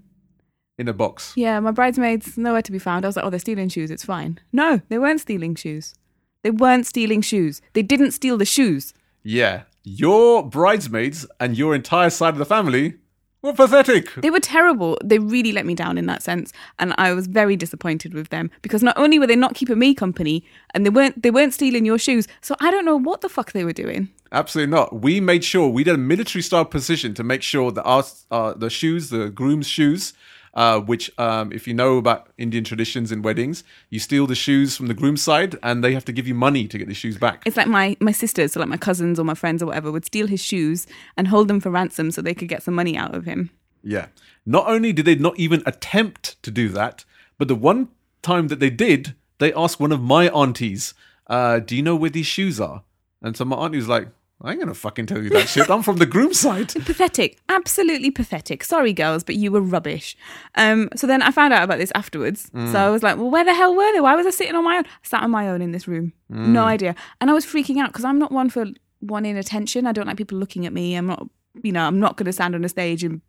in 0.79 0.87
a 0.87 0.93
box. 0.93 1.33
Yeah, 1.37 1.59
my 1.61 1.71
bridesmaids 1.73 2.37
nowhere 2.37 2.63
to 2.63 2.73
be 2.73 2.79
found. 2.79 3.05
I 3.05 3.09
was 3.09 3.17
like, 3.17 3.25
oh, 3.25 3.31
they're 3.31 3.41
stealing 3.41 3.71
shoes. 3.71 3.91
It's 3.91 4.05
fine. 4.05 4.39
No, 4.53 4.81
they 4.91 4.99
weren't 4.99 5.21
stealing 5.23 5.55
shoes. 5.55 5.95
They 6.43 6.51
weren't 6.51 6.87
stealing 6.87 7.23
shoes. 7.23 7.63
They 7.73 7.83
didn't 7.83 8.13
steal 8.13 8.37
the 8.37 8.45
shoes. 8.45 8.93
Yeah, 9.25 9.63
your 9.87 10.43
bridesmaids 10.43 11.25
and 11.39 11.57
your 11.57 11.73
entire 11.73 12.11
side 12.11 12.35
of 12.35 12.39
the 12.39 12.45
family 12.45 12.95
were 13.41 13.53
pathetic. 13.53 14.13
They 14.17 14.31
were 14.31 14.41
terrible. 14.41 14.99
They 15.05 15.21
really 15.21 15.53
let 15.53 15.65
me 15.65 15.77
down 15.77 15.97
in 15.97 16.07
that 16.07 16.25
sense, 16.25 16.53
and 16.81 16.93
I 16.99 17.13
was 17.13 17.29
very 17.29 17.55
disappointed 17.55 18.13
with 18.13 18.31
them 18.31 18.51
because 18.63 18.83
not 18.83 18.99
only 18.99 19.21
were 19.21 19.29
they 19.29 19.37
not 19.37 19.55
keeping 19.55 19.79
me 19.79 19.95
company, 19.95 20.45
and 20.75 20.85
they 20.85 20.91
weren't 20.91 21.23
they 21.23 21.31
weren't 21.31 21.55
stealing 21.55 21.87
your 21.87 21.99
shoes. 21.99 22.27
So 22.41 22.57
I 22.61 22.73
don't 22.73 22.85
know 22.85 22.99
what 22.99 23.21
the 23.21 23.29
fuck 23.29 23.53
they 23.53 23.65
were 23.65 23.73
doing. 23.73 24.09
Absolutely 24.33 24.73
not. 24.73 25.03
We 25.03 25.21
made 25.21 25.45
sure 25.45 25.69
we 25.69 25.85
did 25.85 25.95
a 25.95 25.99
military 25.99 26.43
style 26.43 26.65
position 26.65 27.15
to 27.15 27.23
make 27.23 27.43
sure 27.43 27.71
that 27.71 27.85
our 27.85 28.03
uh, 28.33 28.55
the 28.55 28.71
shoes, 28.71 29.11
the 29.11 29.31
groom's 29.31 29.69
shoes, 29.69 30.15
uh, 30.57 30.81
which 30.81 31.11
um, 31.19 31.53
if 31.53 31.69
you 31.69 31.75
know 31.75 31.99
about 31.99 32.31
Indian 32.39 32.65
traditions 32.65 33.13
in 33.13 33.21
weddings, 33.21 33.63
you 33.91 34.01
steal 34.01 34.27
the 34.27 34.35
shoes 34.35 34.75
from 34.75 34.87
the 34.87 34.95
groom's 34.95 35.23
side, 35.23 35.57
and 35.63 35.85
they 35.85 35.93
have 35.93 36.05
to 36.07 36.13
give 36.13 36.27
you 36.27 36.35
money 36.35 36.67
to 36.67 36.79
get 36.79 36.89
the 36.89 36.95
shoes 36.95 37.19
back. 37.19 37.43
It's 37.45 37.59
like 37.59 37.69
my 37.69 37.97
my 38.01 38.13
sisters, 38.13 38.53
so 38.53 38.61
like 38.61 38.69
my 38.69 38.79
cousins 38.79 39.21
or 39.21 39.25
my 39.25 39.35
friends 39.35 39.63
or 39.63 39.67
whatever, 39.67 39.93
would 39.93 40.07
steal 40.07 40.27
his 40.27 40.43
shoes 40.43 40.87
and 41.17 41.29
hold 41.29 41.49
them 41.49 41.61
for 41.61 41.71
ransom 41.71 42.11
so 42.11 42.23
they 42.23 42.35
could 42.35 42.49
get 42.49 42.63
some 42.63 42.75
money 42.75 42.97
out 42.97 43.15
of 43.15 43.27
him. 43.27 43.51
Yeah. 43.85 44.07
Not 44.47 44.67
only 44.67 44.93
did 44.93 45.05
they 45.05 45.15
not 45.15 45.39
even 45.39 45.63
attempt 45.67 46.43
to 46.43 46.51
do 46.51 46.69
that, 46.71 47.05
but 47.39 47.49
the 47.49 47.55
one 47.55 47.89
time 48.23 48.49
that 48.49 48.59
they 48.59 48.71
did, 48.71 49.15
they 49.39 49.53
asked 49.53 49.79
one 49.79 49.93
of 49.93 50.01
my 50.01 50.29
aunties, 50.31 50.95
uh, 51.27 51.59
"Do 51.59 51.77
you 51.77 51.83
know 51.83 51.97
where 51.97 52.11
these 52.11 52.27
shoes 52.27 52.59
are?" 52.61 52.83
And 53.21 53.37
so 53.37 53.45
my 53.45 53.57
auntie 53.57 53.77
was 53.77 53.89
like, 53.89 54.09
"I 54.43 54.51
ain't 54.51 54.61
gonna 54.61 54.75
fucking 54.75 55.07
tell 55.07 55.23
you 55.23 55.31
that 55.31 55.49
shit. 55.49 55.71
I'm 55.71 55.83
from 55.83 55.97
the 55.97 56.07
groom 56.07 56.35
side." 56.35 56.69
Pathetic, 56.87 57.39
absolutely 57.49 58.11
pathetic. 58.11 58.63
Sorry, 58.65 58.93
girls, 58.93 59.25
but 59.25 59.37
you 59.37 59.51
were 59.51 59.61
rubbish. 59.61 60.17
Um, 60.55 60.89
so 60.97 61.07
then 61.07 61.23
I 61.23 61.31
found 61.31 61.53
out 61.53 61.63
about 61.63 61.79
this 61.79 61.93
afterwards. 61.95 62.51
So 62.73 62.79
I 62.87 62.91
was 62.91 63.03
like, 63.03 63.17
well, 63.17 63.31
where 63.31 63.45
the 63.45 63.55
hell 63.55 63.75
were 63.75 63.93
they? 63.93 64.01
Why 64.01 64.15
was 64.15 64.27
I 64.27 64.31
sitting 64.31 64.55
on 64.55 64.65
my 64.65 64.77
own? 64.79 64.85
I 64.87 64.89
sat 65.03 65.23
on 65.23 65.31
my 65.31 65.49
own 65.49 65.63
in 65.63 65.73
this 65.73 65.87
room. 65.89 66.13
No 66.29 66.65
idea. 66.65 66.95
And 67.21 67.31
I 67.31 67.33
was 67.35 67.45
freaking 67.47 67.79
out 67.81 67.89
because 67.91 68.05
I'm 68.05 68.19
not 68.19 68.33
one 68.33 68.51
for 68.51 68.67
wanting 69.01 69.37
attention. 69.37 69.87
I 69.87 69.93
don't 69.93 70.07
like 70.07 70.17
people 70.17 70.39
looking 70.39 70.67
at 70.67 70.73
me. 70.73 70.95
I'm 70.97 71.07
not, 71.07 71.29
you 71.63 71.73
know, 71.73 71.83
I'm 71.87 71.99
not 72.01 72.17
going 72.17 72.27
to 72.27 72.33
stand 72.33 72.55
on 72.55 72.65
a 72.65 72.69
stage 72.69 73.05
and 73.05 73.21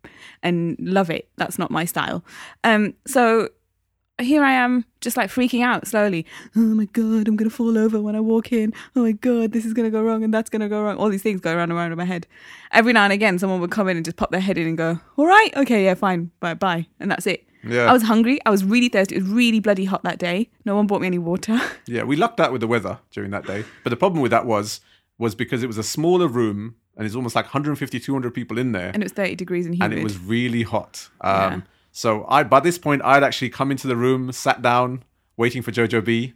and 0.42 0.76
love 0.80 1.10
it. 1.10 1.28
That's 1.36 1.58
not 1.58 1.70
my 1.70 1.84
style. 1.84 2.24
Um, 2.64 2.94
so 3.06 3.48
here 4.20 4.42
I 4.42 4.52
am, 4.52 4.84
just 5.00 5.16
like 5.16 5.30
freaking 5.30 5.62
out 5.64 5.86
slowly. 5.86 6.26
Oh 6.56 6.60
my 6.60 6.86
god, 6.86 7.28
I'm 7.28 7.36
gonna 7.36 7.50
fall 7.50 7.78
over 7.78 8.00
when 8.00 8.16
I 8.16 8.20
walk 8.20 8.52
in. 8.52 8.72
Oh 8.96 9.02
my 9.02 9.12
god, 9.12 9.52
this 9.52 9.64
is 9.64 9.72
gonna 9.72 9.90
go 9.90 10.02
wrong 10.02 10.24
and 10.24 10.32
that's 10.34 10.50
gonna 10.50 10.68
go 10.68 10.82
wrong. 10.82 10.96
All 10.96 11.08
these 11.08 11.22
things 11.22 11.40
go 11.40 11.50
around 11.54 11.70
and 11.70 11.72
around 11.72 11.92
in 11.92 11.98
my 11.98 12.04
head. 12.04 12.26
Every 12.72 12.92
now 12.92 13.04
and 13.04 13.12
again, 13.12 13.38
someone 13.38 13.60
would 13.60 13.70
come 13.70 13.88
in 13.88 13.96
and 13.96 14.04
just 14.04 14.16
pop 14.16 14.30
their 14.30 14.40
head 14.40 14.58
in 14.58 14.66
and 14.66 14.76
go, 14.78 14.98
"All 15.16 15.26
right, 15.26 15.50
okay, 15.56 15.84
yeah, 15.84 15.94
fine, 15.94 16.30
bye, 16.40 16.54
bye," 16.54 16.86
and 17.00 17.10
that's 17.10 17.26
it. 17.26 17.44
Yeah. 17.64 17.84
I 17.90 17.92
was 17.92 18.02
hungry. 18.04 18.38
I 18.46 18.50
was 18.50 18.64
really 18.64 18.88
thirsty. 18.88 19.16
It 19.16 19.22
was 19.22 19.30
really 19.32 19.58
bloody 19.60 19.84
hot 19.84 20.02
that 20.04 20.18
day. 20.18 20.48
No 20.64 20.76
one 20.76 20.86
bought 20.86 21.00
me 21.00 21.06
any 21.08 21.18
water. 21.18 21.60
Yeah, 21.86 22.04
we 22.04 22.16
lucked 22.16 22.38
out 22.38 22.52
with 22.52 22.60
the 22.60 22.66
weather 22.68 22.98
during 23.12 23.30
that 23.32 23.46
day. 23.46 23.64
But 23.82 23.90
the 23.90 23.96
problem 23.96 24.20
with 24.22 24.30
that 24.30 24.46
was 24.46 24.80
was 25.18 25.34
because 25.34 25.62
it 25.62 25.66
was 25.66 25.78
a 25.78 25.82
smaller 25.82 26.28
room 26.28 26.76
and 26.96 27.06
it's 27.06 27.14
almost 27.16 27.34
like 27.34 27.46
150 27.46 27.98
200 27.98 28.32
people 28.34 28.58
in 28.58 28.72
there 28.72 28.90
and 28.94 29.02
it 29.02 29.06
was 29.06 29.12
30 29.12 29.34
degrees 29.36 29.66
and 29.66 29.74
humid. 29.74 29.90
and 29.92 30.00
it 30.00 30.04
was 30.04 30.18
really 30.18 30.62
hot. 30.62 31.08
Um, 31.20 31.30
Yeah. 31.32 31.60
So 31.92 32.24
I 32.28 32.42
by 32.42 32.60
this 32.60 32.78
point 32.78 33.02
I'd 33.04 33.22
actually 33.22 33.50
come 33.50 33.70
into 33.70 33.86
the 33.86 33.96
room, 33.96 34.32
sat 34.32 34.62
down, 34.62 35.04
waiting 35.36 35.62
for 35.62 35.70
Jojo 35.72 36.04
B. 36.04 36.34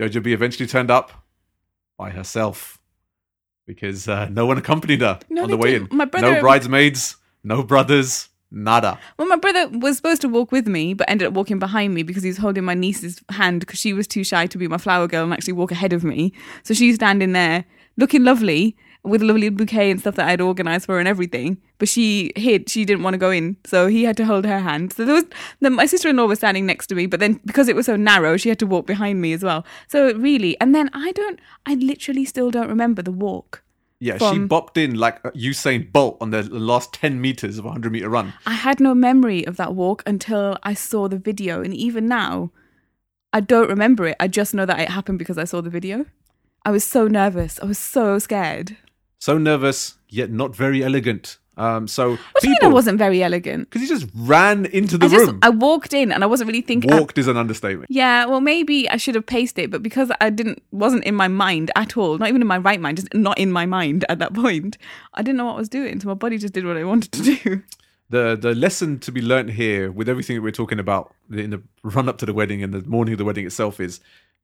Jojo 0.00 0.22
B 0.22 0.32
eventually 0.32 0.66
turned 0.66 0.90
up 0.90 1.12
by 1.98 2.10
herself 2.10 2.78
because 3.66 4.08
uh, 4.08 4.28
no 4.30 4.46
one 4.46 4.58
accompanied 4.58 5.00
her 5.00 5.20
No, 5.30 5.44
on 5.44 5.50
the 5.50 5.56
way 5.56 5.74
in. 5.76 5.82
didn't. 5.84 5.92
My 5.92 6.04
brother- 6.04 6.34
no 6.34 6.40
bridesmaids, 6.40 7.16
no 7.44 7.62
brothers, 7.62 8.28
nada. 8.50 8.98
Well, 9.18 9.28
my 9.28 9.36
brother 9.36 9.68
was 9.78 9.96
supposed 9.96 10.20
to 10.22 10.28
walk 10.28 10.50
with 10.52 10.66
me, 10.66 10.94
but 10.94 11.08
ended 11.08 11.28
up 11.28 11.34
walking 11.34 11.58
behind 11.58 11.94
me 11.94 12.02
because 12.02 12.22
he 12.22 12.28
was 12.30 12.38
holding 12.38 12.64
my 12.64 12.74
niece's 12.74 13.22
hand 13.30 13.60
because 13.60 13.78
she 13.78 13.92
was 13.92 14.06
too 14.08 14.24
shy 14.24 14.46
to 14.46 14.58
be 14.58 14.66
my 14.68 14.78
flower 14.78 15.06
girl 15.06 15.24
and 15.24 15.32
actually 15.32 15.52
walk 15.54 15.70
ahead 15.70 15.92
of 15.92 16.02
me. 16.04 16.32
So 16.64 16.74
she's 16.74 16.96
standing 16.96 17.32
there 17.32 17.64
looking 17.96 18.24
lovely 18.24 18.76
with 19.04 19.22
a 19.22 19.24
lovely 19.24 19.48
bouquet 19.48 19.90
and 19.90 20.00
stuff 20.00 20.14
that 20.14 20.28
I'd 20.28 20.40
organised 20.40 20.86
for 20.86 20.92
her 20.92 20.98
and 20.98 21.08
everything. 21.08 21.58
But 21.78 21.88
she 21.88 22.32
hid; 22.36 22.68
she 22.68 22.84
didn't 22.84 23.02
want 23.02 23.14
to 23.14 23.18
go 23.18 23.30
in, 23.30 23.56
so 23.64 23.86
he 23.86 24.04
had 24.04 24.16
to 24.18 24.24
hold 24.24 24.44
her 24.44 24.60
hand. 24.60 24.92
So 24.92 25.04
there 25.04 25.14
was 25.14 25.24
then 25.60 25.74
my 25.74 25.86
sister-in-law 25.86 26.26
was 26.26 26.38
standing 26.38 26.66
next 26.66 26.86
to 26.88 26.94
me, 26.94 27.06
but 27.06 27.20
then 27.20 27.40
because 27.44 27.68
it 27.68 27.76
was 27.76 27.86
so 27.86 27.96
narrow, 27.96 28.36
she 28.36 28.48
had 28.48 28.58
to 28.60 28.66
walk 28.66 28.86
behind 28.86 29.20
me 29.20 29.32
as 29.32 29.42
well. 29.42 29.64
So 29.88 30.12
really, 30.14 30.58
and 30.60 30.74
then 30.74 30.90
I 30.92 31.12
don't, 31.12 31.40
I 31.66 31.74
literally 31.74 32.24
still 32.24 32.50
don't 32.50 32.68
remember 32.68 33.02
the 33.02 33.12
walk. 33.12 33.62
Yeah, 34.02 34.18
she 34.18 34.36
bopped 34.40 34.76
in 34.76 34.96
like 34.96 35.22
Usain 35.22 35.92
Bolt 35.92 36.16
on 36.20 36.30
the 36.30 36.42
last 36.42 36.92
10 36.94 37.20
meters 37.20 37.56
of 37.58 37.64
a 37.64 37.68
100 37.68 37.92
meter 37.92 38.08
run. 38.08 38.32
I 38.44 38.54
had 38.54 38.80
no 38.80 38.96
memory 38.96 39.46
of 39.46 39.56
that 39.58 39.76
walk 39.76 40.02
until 40.04 40.58
I 40.64 40.74
saw 40.74 41.06
the 41.06 41.18
video. 41.18 41.62
And 41.62 41.72
even 41.72 42.08
now, 42.08 42.50
I 43.32 43.38
don't 43.38 43.68
remember 43.68 44.08
it. 44.08 44.16
I 44.18 44.26
just 44.26 44.54
know 44.54 44.66
that 44.66 44.80
it 44.80 44.88
happened 44.88 45.20
because 45.20 45.38
I 45.38 45.44
saw 45.44 45.60
the 45.60 45.70
video. 45.70 46.06
I 46.64 46.72
was 46.72 46.82
so 46.82 47.06
nervous. 47.06 47.60
I 47.62 47.66
was 47.66 47.78
so 47.78 48.18
scared. 48.18 48.76
So 49.22 49.38
nervous, 49.38 49.98
yet 50.08 50.32
not 50.32 50.56
very 50.56 50.82
elegant. 50.82 51.38
Um, 51.56 51.86
so 51.86 52.16
What 52.32 52.42
mean 52.42 52.56
I 52.60 52.66
wasn't 52.66 52.98
very 52.98 53.22
elegant? 53.22 53.70
because 53.70 53.82
he 53.82 53.86
just 53.86 54.10
ran 54.16 54.66
into 54.66 54.98
the 54.98 55.06
I 55.06 55.08
just 55.10 55.26
room. 55.26 55.38
I 55.42 55.50
walked 55.50 55.92
in 55.92 56.10
and 56.10 56.24
I 56.24 56.26
wasn't 56.26 56.48
really 56.48 56.60
thinking. 56.60 56.90
Walked 56.90 57.18
is 57.18 57.28
an 57.28 57.36
understatement. 57.36 57.88
yeah, 57.88 58.26
well, 58.26 58.40
maybe 58.40 58.88
I 58.88 58.96
should 58.96 59.14
have 59.14 59.24
paced 59.24 59.60
it, 59.60 59.70
but 59.70 59.80
because 59.80 60.10
I 60.20 60.30
didn't, 60.30 60.60
wasn't 60.72 61.04
in 61.04 61.14
my 61.14 61.28
mind 61.28 61.70
at 61.76 61.96
all, 61.96 62.18
not 62.18 62.30
even 62.30 62.40
in 62.42 62.48
my 62.48 62.58
right 62.58 62.80
mind, 62.80 62.96
just 62.96 63.14
not 63.14 63.38
in 63.38 63.52
my 63.52 63.64
mind 63.64 64.04
at 64.08 64.18
that 64.18 64.34
point, 64.34 64.76
I 65.14 65.22
didn't 65.22 65.36
know 65.36 65.46
what 65.46 65.54
I 65.54 65.58
was 65.58 65.68
doing. 65.68 66.00
So 66.00 66.08
my 66.08 66.14
body 66.14 66.36
just 66.36 66.52
did 66.52 66.66
what 66.66 66.76
I 66.76 66.82
wanted 66.82 67.12
to 67.12 67.22
do. 67.22 67.62
The 68.10 68.36
the 68.36 68.56
lesson 68.56 68.98
to 68.98 69.12
be 69.12 69.22
learnt 69.22 69.50
here 69.50 69.92
with 69.92 70.08
everything 70.08 70.34
that 70.34 70.42
we're 70.42 70.50
talking 70.50 70.80
about 70.80 71.14
in 71.30 71.50
the 71.50 71.62
run 71.84 72.08
up 72.08 72.18
to 72.18 72.26
the 72.26 72.34
wedding 72.34 72.60
and 72.64 72.74
the 72.74 72.82
morning 72.82 73.14
of 73.14 73.18
the 73.18 73.24
wedding 73.24 73.46
itself 73.46 73.78
is 73.78 74.00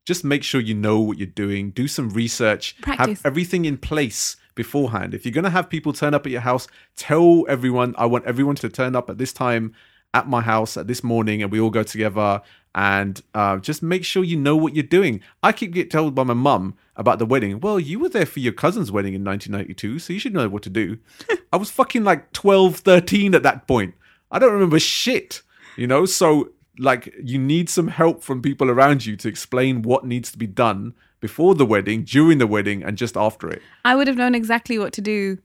just 0.06 0.24
make 0.24 0.42
sure 0.44 0.60
you 0.60 0.74
know 0.74 1.00
what 1.00 1.18
you're 1.18 1.26
doing. 1.26 1.70
Do 1.70 1.88
some 1.88 2.10
research. 2.10 2.80
Practice. 2.80 3.18
Have 3.22 3.26
everything 3.26 3.64
in 3.66 3.76
place 3.76 4.36
beforehand. 4.58 5.14
If 5.14 5.24
you're 5.24 5.32
going 5.32 5.44
to 5.44 5.50
have 5.50 5.70
people 5.70 5.92
turn 5.92 6.14
up 6.14 6.26
at 6.26 6.32
your 6.32 6.42
house, 6.42 6.66
tell 6.96 7.46
everyone, 7.48 7.94
I 7.96 8.06
want 8.06 8.26
everyone 8.26 8.56
to 8.56 8.68
turn 8.68 8.96
up 8.96 9.08
at 9.08 9.16
this 9.16 9.32
time 9.32 9.72
at 10.12 10.28
my 10.28 10.40
house 10.40 10.76
at 10.76 10.88
this 10.88 11.04
morning 11.04 11.42
and 11.42 11.52
we 11.52 11.60
all 11.60 11.70
go 11.70 11.84
together 11.84 12.42
and 12.74 13.22
uh, 13.34 13.58
just 13.58 13.84
make 13.84 14.04
sure 14.04 14.24
you 14.24 14.36
know 14.36 14.56
what 14.56 14.74
you're 14.74 14.82
doing. 14.82 15.20
I 15.44 15.52
keep 15.52 15.72
getting 15.72 15.90
told 15.90 16.16
by 16.16 16.24
my 16.24 16.34
mum 16.34 16.74
about 16.96 17.20
the 17.20 17.24
wedding. 17.24 17.60
Well, 17.60 17.78
you 17.78 18.00
were 18.00 18.08
there 18.08 18.26
for 18.26 18.40
your 18.40 18.52
cousin's 18.52 18.90
wedding 18.90 19.14
in 19.14 19.24
1992, 19.24 20.00
so 20.00 20.12
you 20.12 20.18
should 20.18 20.34
know 20.34 20.48
what 20.48 20.64
to 20.64 20.70
do. 20.70 20.98
I 21.52 21.56
was 21.56 21.70
fucking 21.70 22.02
like 22.02 22.32
12, 22.32 22.78
13 22.78 23.36
at 23.36 23.44
that 23.44 23.68
point. 23.68 23.94
I 24.32 24.40
don't 24.40 24.52
remember 24.52 24.80
shit, 24.80 25.42
you 25.76 25.86
know? 25.86 26.04
So 26.04 26.50
like 26.80 27.14
you 27.22 27.38
need 27.38 27.70
some 27.70 27.88
help 27.88 28.24
from 28.24 28.42
people 28.42 28.70
around 28.70 29.06
you 29.06 29.16
to 29.18 29.28
explain 29.28 29.82
what 29.82 30.04
needs 30.04 30.32
to 30.32 30.38
be 30.38 30.48
done 30.48 30.94
before 31.20 31.54
the 31.54 31.66
wedding, 31.66 32.04
during 32.04 32.38
the 32.38 32.46
wedding, 32.46 32.82
and 32.82 32.96
just 32.96 33.16
after 33.16 33.48
it. 33.48 33.62
I 33.84 33.96
would 33.96 34.06
have 34.06 34.16
known 34.16 34.34
exactly 34.34 34.78
what 34.78 34.92
to 34.94 35.00
do 35.00 35.38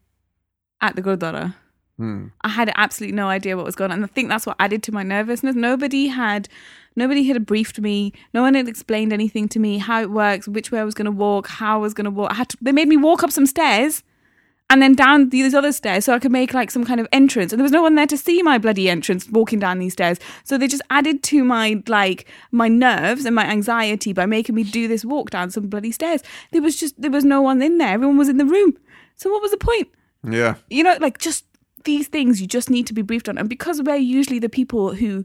at 0.81 0.95
the 0.95 1.01
Gurdwara. 1.01 1.55
Hmm. 1.97 2.27
I 2.41 2.49
had 2.49 2.71
absolutely 2.75 3.15
no 3.15 3.27
idea 3.27 3.55
what 3.55 3.65
was 3.65 3.75
going 3.75 3.91
on. 3.91 3.97
And 3.97 4.05
I 4.05 4.07
think 4.07 4.29
that's 4.29 4.45
what 4.45 4.55
added 4.59 4.81
to 4.83 4.91
my 4.91 5.03
nervousness. 5.03 5.55
Nobody 5.55 6.07
had 6.07 6.49
nobody 6.95 7.23
had 7.23 7.45
briefed 7.45 7.79
me. 7.79 8.13
No 8.33 8.41
one 8.41 8.55
had 8.55 8.67
explained 8.67 9.13
anything 9.13 9.47
to 9.49 9.59
me, 9.59 9.77
how 9.77 10.01
it 10.01 10.09
works, 10.09 10.47
which 10.47 10.71
way 10.71 10.79
I 10.79 10.83
was 10.83 10.95
gonna 10.95 11.11
walk, 11.11 11.47
how 11.47 11.75
I 11.75 11.81
was 11.81 11.93
gonna 11.93 12.09
walk. 12.09 12.31
I 12.31 12.35
had 12.35 12.49
to, 12.49 12.57
they 12.61 12.71
made 12.71 12.87
me 12.87 12.97
walk 12.97 13.23
up 13.23 13.31
some 13.31 13.45
stairs 13.45 14.03
and 14.73 14.81
then 14.81 14.95
down 14.95 15.29
these 15.29 15.53
other 15.53 15.71
stairs 15.71 16.05
so 16.05 16.13
I 16.13 16.19
could 16.19 16.31
make 16.31 16.53
like 16.53 16.71
some 16.71 16.83
kind 16.83 16.99
of 16.99 17.07
entrance. 17.11 17.53
And 17.53 17.59
there 17.59 17.63
was 17.63 17.71
no 17.71 17.83
one 17.83 17.95
there 17.95 18.07
to 18.07 18.17
see 18.17 18.41
my 18.41 18.57
bloody 18.57 18.89
entrance 18.89 19.29
walking 19.29 19.59
down 19.59 19.77
these 19.79 19.93
stairs. 19.93 20.17
So 20.43 20.57
they 20.57 20.67
just 20.67 20.81
added 20.89 21.21
to 21.23 21.43
my 21.43 21.81
like 21.87 22.25
my 22.51 22.67
nerves 22.67 23.25
and 23.25 23.35
my 23.35 23.45
anxiety 23.45 24.11
by 24.13 24.25
making 24.25 24.55
me 24.55 24.63
do 24.63 24.87
this 24.87 25.05
walk 25.05 25.29
down 25.29 25.51
some 25.51 25.67
bloody 25.67 25.91
stairs. 25.91 26.21
There 26.51 26.61
was 26.61 26.75
just 26.79 26.99
there 27.01 27.11
was 27.11 27.23
no 27.23 27.41
one 27.41 27.61
in 27.61 27.77
there. 27.77 27.93
Everyone 27.93 28.17
was 28.17 28.29
in 28.29 28.37
the 28.37 28.45
room. 28.45 28.75
So 29.15 29.31
what 29.31 29.41
was 29.41 29.51
the 29.51 29.57
point? 29.57 29.87
Yeah. 30.29 30.55
you 30.69 30.83
know, 30.83 30.97
like 30.99 31.19
just 31.19 31.45
these 31.83 32.07
things 32.07 32.41
you 32.41 32.47
just 32.47 32.69
need 32.69 32.87
to 32.87 32.93
be 32.93 33.01
briefed 33.03 33.29
on. 33.29 33.37
And 33.37 33.47
because 33.47 33.81
we're 33.81 33.95
usually 33.97 34.39
the 34.39 34.49
people 34.49 34.95
who 34.95 35.23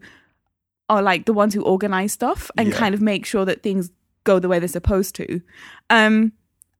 are 0.91 1.03
like 1.03 1.25
the 1.27 1.33
ones 1.33 1.55
who 1.55 1.63
organize 1.63 2.13
stuff 2.13 2.51
and 2.59 2.69
Yeah. 2.69 2.75
kind 2.79 2.95
of 2.95 3.01
make 3.01 3.25
sure 3.25 3.45
that 3.45 3.63
things 3.63 3.91
go 4.25 4.39
the 4.39 4.49
way 4.49 4.59
they're 4.59 4.69
supposed 4.69 5.15
to. 5.15 5.41
Um, 5.89 6.33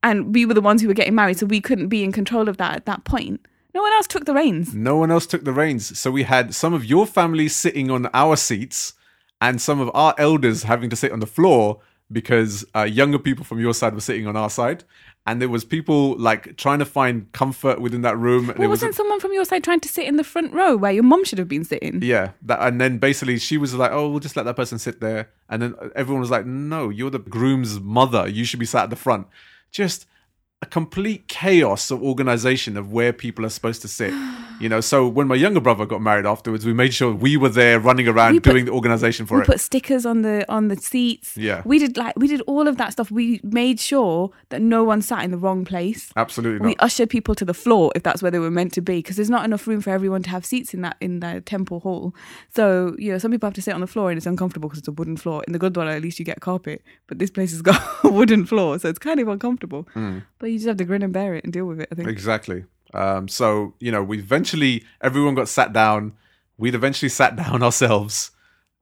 and 0.03 0.35
we 0.35 0.47
were 0.47 0.55
the 0.55 0.61
ones 0.61 0.83
who 0.83 0.89
were 0.89 0.95
getting 0.95 1.15
married, 1.15 1.39
so 1.39 1.47
we 1.47 1.61
couldn't 1.61 1.89
be 1.89 2.05
in 2.05 2.13
control 2.13 2.49
of 2.49 2.57
that 2.59 2.75
at 2.75 2.87
that 2.87 3.05
point. 3.05 3.41
No 3.75 3.83
one 3.83 3.93
else 3.93 4.07
took 4.07 4.25
the 4.25 4.35
reins. 4.35 4.75
No 4.75 4.97
one 4.97 5.11
else 5.11 5.27
took 5.27 5.45
the 5.45 5.53
reins. 5.53 5.99
So 5.99 6.11
we 6.11 6.23
had 6.23 6.55
some 6.55 6.75
of 6.75 6.85
your 6.85 7.07
family 7.07 7.49
sitting 7.49 7.91
on 7.91 8.09
our 8.15 8.37
seats 8.37 8.95
and 9.41 9.61
some 9.61 9.81
of 9.81 9.91
our 9.95 10.15
elders 10.19 10.65
having 10.65 10.91
to 10.91 10.97
sit 10.97 11.13
on 11.13 11.21
the 11.21 11.27
floor 11.27 11.81
because 12.11 12.65
uh, 12.75 12.83
younger 12.83 13.19
people 13.19 13.45
from 13.45 13.61
your 13.61 13.75
side 13.75 13.95
were 13.95 14.01
sitting 14.01 14.27
on 14.27 14.37
our 14.37 14.51
side. 14.51 14.85
And 15.27 15.43
there 15.43 15.49
was 15.51 15.63
people 15.63 16.17
like 16.17 16.57
trying 16.57 16.79
to 16.79 16.87
find 16.87 17.31
comfort 17.33 17.81
within 17.81 18.01
that 18.03 18.17
room. 18.17 18.47
Well, 18.47 18.57
there 18.57 18.69
was 18.69 18.79
wasn't 18.79 18.95
someone 18.95 19.21
from 19.21 19.35
your 19.35 19.45
side 19.45 19.63
trying 19.63 19.81
to 19.81 19.89
sit 19.89 20.07
in 20.07 20.17
the 20.17 20.25
front 20.25 20.55
row 20.55 20.75
where 20.75 20.91
your 20.91 21.03
mum 21.03 21.23
should 21.25 21.39
have 21.39 21.49
been 21.49 21.65
sitting? 21.65 22.01
yeah, 22.03 22.31
that, 22.43 22.61
and 22.63 22.81
then 22.81 22.97
basically 22.97 23.39
she 23.39 23.59
was 23.59 23.75
like, 23.75 23.93
"Oh, 23.93 24.09
we'll 24.09 24.21
just 24.21 24.37
let 24.37 24.45
that 24.45 24.57
person 24.57 24.79
sit 24.79 25.01
there," 25.01 25.29
and 25.51 25.61
then 25.61 25.75
everyone 25.95 26.23
was 26.23 26.31
like, 26.31 26.47
"No, 26.47 26.89
you're 26.89 27.11
the 27.11 27.19
groom's 27.19 27.79
mother. 27.79 28.27
You 28.27 28.47
should 28.47 28.59
be 28.59 28.65
sat 28.65 28.85
at 28.85 28.91
the 28.91 28.97
front." 28.97 29.27
Just 29.71 30.07
a 30.61 30.67
complete 30.67 31.29
chaos 31.29 31.91
of 31.91 32.03
organization 32.03 32.77
of 32.77 32.91
where 32.93 33.13
people 33.13 33.47
are 33.47 33.51
supposed 33.51 33.83
to 33.83 33.89
sit. 33.89 34.13
You 34.61 34.69
know, 34.69 34.81
so 34.81 35.07
when 35.07 35.29
my 35.29 35.37
younger 35.37 35.61
brother 35.61 35.87
got 35.87 36.03
married 36.03 36.27
afterwards, 36.27 36.67
we 36.67 36.73
made 36.73 36.93
sure 36.93 37.13
we 37.15 37.37
were 37.37 37.49
there 37.49 37.79
running 37.79 38.09
around 38.09 38.33
We 38.33 38.41
put- 38.41 38.51
doing 38.51 38.65
the 38.65 38.73
organization 38.73 39.25
for 39.25 39.37
we 39.37 39.43
it. 39.43 39.47
We 39.47 39.53
put 39.53 39.61
stickers 39.61 40.05
on 40.05 40.23
the 40.23 40.45
on 40.53 40.67
the 40.67 40.75
seats. 40.75 41.37
Yeah. 41.37 41.63
we 41.65 41.79
did 41.79 41.97
like 41.97 42.15
we 42.17 42.27
did 42.27 42.41
all 42.49 42.67
of 42.67 42.77
that 42.79 42.91
stuff. 42.91 43.09
We 43.09 43.39
made 43.45 43.79
sure 43.79 44.33
that 44.49 44.61
no 44.61 44.83
one 44.83 45.01
sat 45.01 45.23
in 45.25 45.31
the 45.31 45.37
wrong 45.39 45.65
place. 45.65 46.11
Absolutely 46.17 46.59
We 46.67 46.71
not. 46.75 46.83
ushered 46.87 47.09
people 47.09 47.37
to 47.37 47.45
the 47.45 47.55
floor 47.55 47.93
if 47.95 48.03
that's 48.03 48.21
where 48.21 48.33
they 48.33 48.41
were 48.41 48.51
meant 48.51 48.73
to 48.73 48.81
be, 48.81 48.97
because 48.97 49.15
there's 49.15 49.31
not 49.31 49.45
enough 49.45 49.65
room 49.69 49.81
for 49.81 49.91
everyone 49.91 50.25
to 50.25 50.31
have 50.31 50.45
seats 50.45 50.75
in 50.75 50.81
that 50.81 50.97
in 51.01 51.21
the 51.21 51.41
temple 51.43 51.79
hall. 51.79 52.13
So 52.53 52.97
you 52.99 53.13
know, 53.13 53.19
some 53.19 53.31
people 53.31 53.47
have 53.47 53.55
to 53.55 53.63
sit 53.63 53.75
on 53.75 53.81
the 53.81 53.87
floor 53.87 54.11
and 54.11 54.17
it's 54.19 54.27
uncomfortable 54.27 54.69
because 54.69 54.81
it's 54.81 54.89
a 54.89 54.93
wooden 54.93 55.17
floor. 55.17 55.45
In 55.47 55.53
the 55.53 55.61
Gurdwara, 55.61 55.95
at 55.95 56.03
least 56.03 56.19
you 56.19 56.25
get 56.25 56.41
carpet, 56.41 56.83
but 57.07 57.21
this 57.21 57.31
place 57.31 57.53
has 57.53 57.63
got 57.63 57.81
a 58.03 58.09
wooden 58.11 58.45
floor, 58.45 58.77
so 58.81 58.89
it's 58.89 58.99
kind 58.99 59.21
of 59.21 59.29
uncomfortable. 59.29 59.87
Hmm. 59.95 60.19
But 60.41 60.48
you 60.49 60.59
just 60.59 60.69
have 60.69 60.77
to 60.79 60.85
grin 60.85 61.03
and 61.03 61.13
bear 61.13 61.35
it 61.35 61.45
and 61.45 61.53
deal 61.53 61.67
with 61.67 61.81
it. 61.81 61.89
I 61.91 61.95
think. 61.95 62.09
Exactly. 62.09 62.65
Um, 62.95 63.29
so 63.29 63.75
you 63.81 63.93
know, 63.93 64.03
we 64.03 64.19
eventually 64.19 64.85
everyone 65.01 65.35
got 65.35 65.49
sat 65.49 65.73
down. 65.73 66.15
We'd 66.57 66.75
eventually 66.75 67.09
sat 67.09 67.37
down 67.37 67.63
ourselves, 67.69 68.31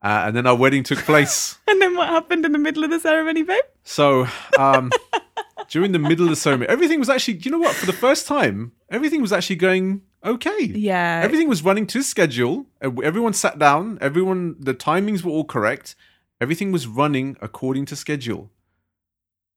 uh, 0.03 0.25
and 0.27 0.37
then 0.37 0.47
our 0.47 0.57
wedding 0.57 0.83
took 0.83 0.99
place. 1.01 1.59
And 1.69 1.83
then 1.83 1.97
what 1.97 2.09
happened 2.09 2.47
in 2.47 2.53
the 2.53 2.59
middle 2.59 2.85
of 2.85 2.91
the 2.91 2.99
ceremony, 3.01 3.43
babe? 3.43 3.63
So 3.83 4.27
um, 4.59 4.91
during 5.69 5.93
the 5.93 5.99
middle 5.99 6.25
of 6.25 6.31
the 6.31 6.37
ceremony, 6.37 6.69
everything 6.71 6.99
was 7.01 7.11
actually, 7.11 7.39
you 7.39 7.51
know 7.51 7.59
what? 7.59 7.75
For 7.75 7.85
the 7.85 7.93
first 7.93 8.27
time, 8.27 8.73
everything 8.89 9.21
was 9.21 9.31
actually 9.33 9.57
going 9.57 10.01
okay. 10.25 10.65
Yeah. 10.65 11.21
Everything 11.23 11.49
was 11.49 11.63
running 11.63 11.87
to 11.89 12.03
schedule. 12.03 12.67
Uh, 12.83 12.91
Everyone 13.03 13.35
sat 13.35 13.59
down. 13.59 13.99
Everyone, 14.01 14.57
the 14.59 14.73
timings 14.75 15.23
were 15.23 15.33
all 15.33 15.45
correct. 15.45 15.97
Everything 16.41 16.73
was 16.73 16.87
running 16.87 17.37
according 17.43 17.85
to 17.87 17.97
schedule. 17.97 18.51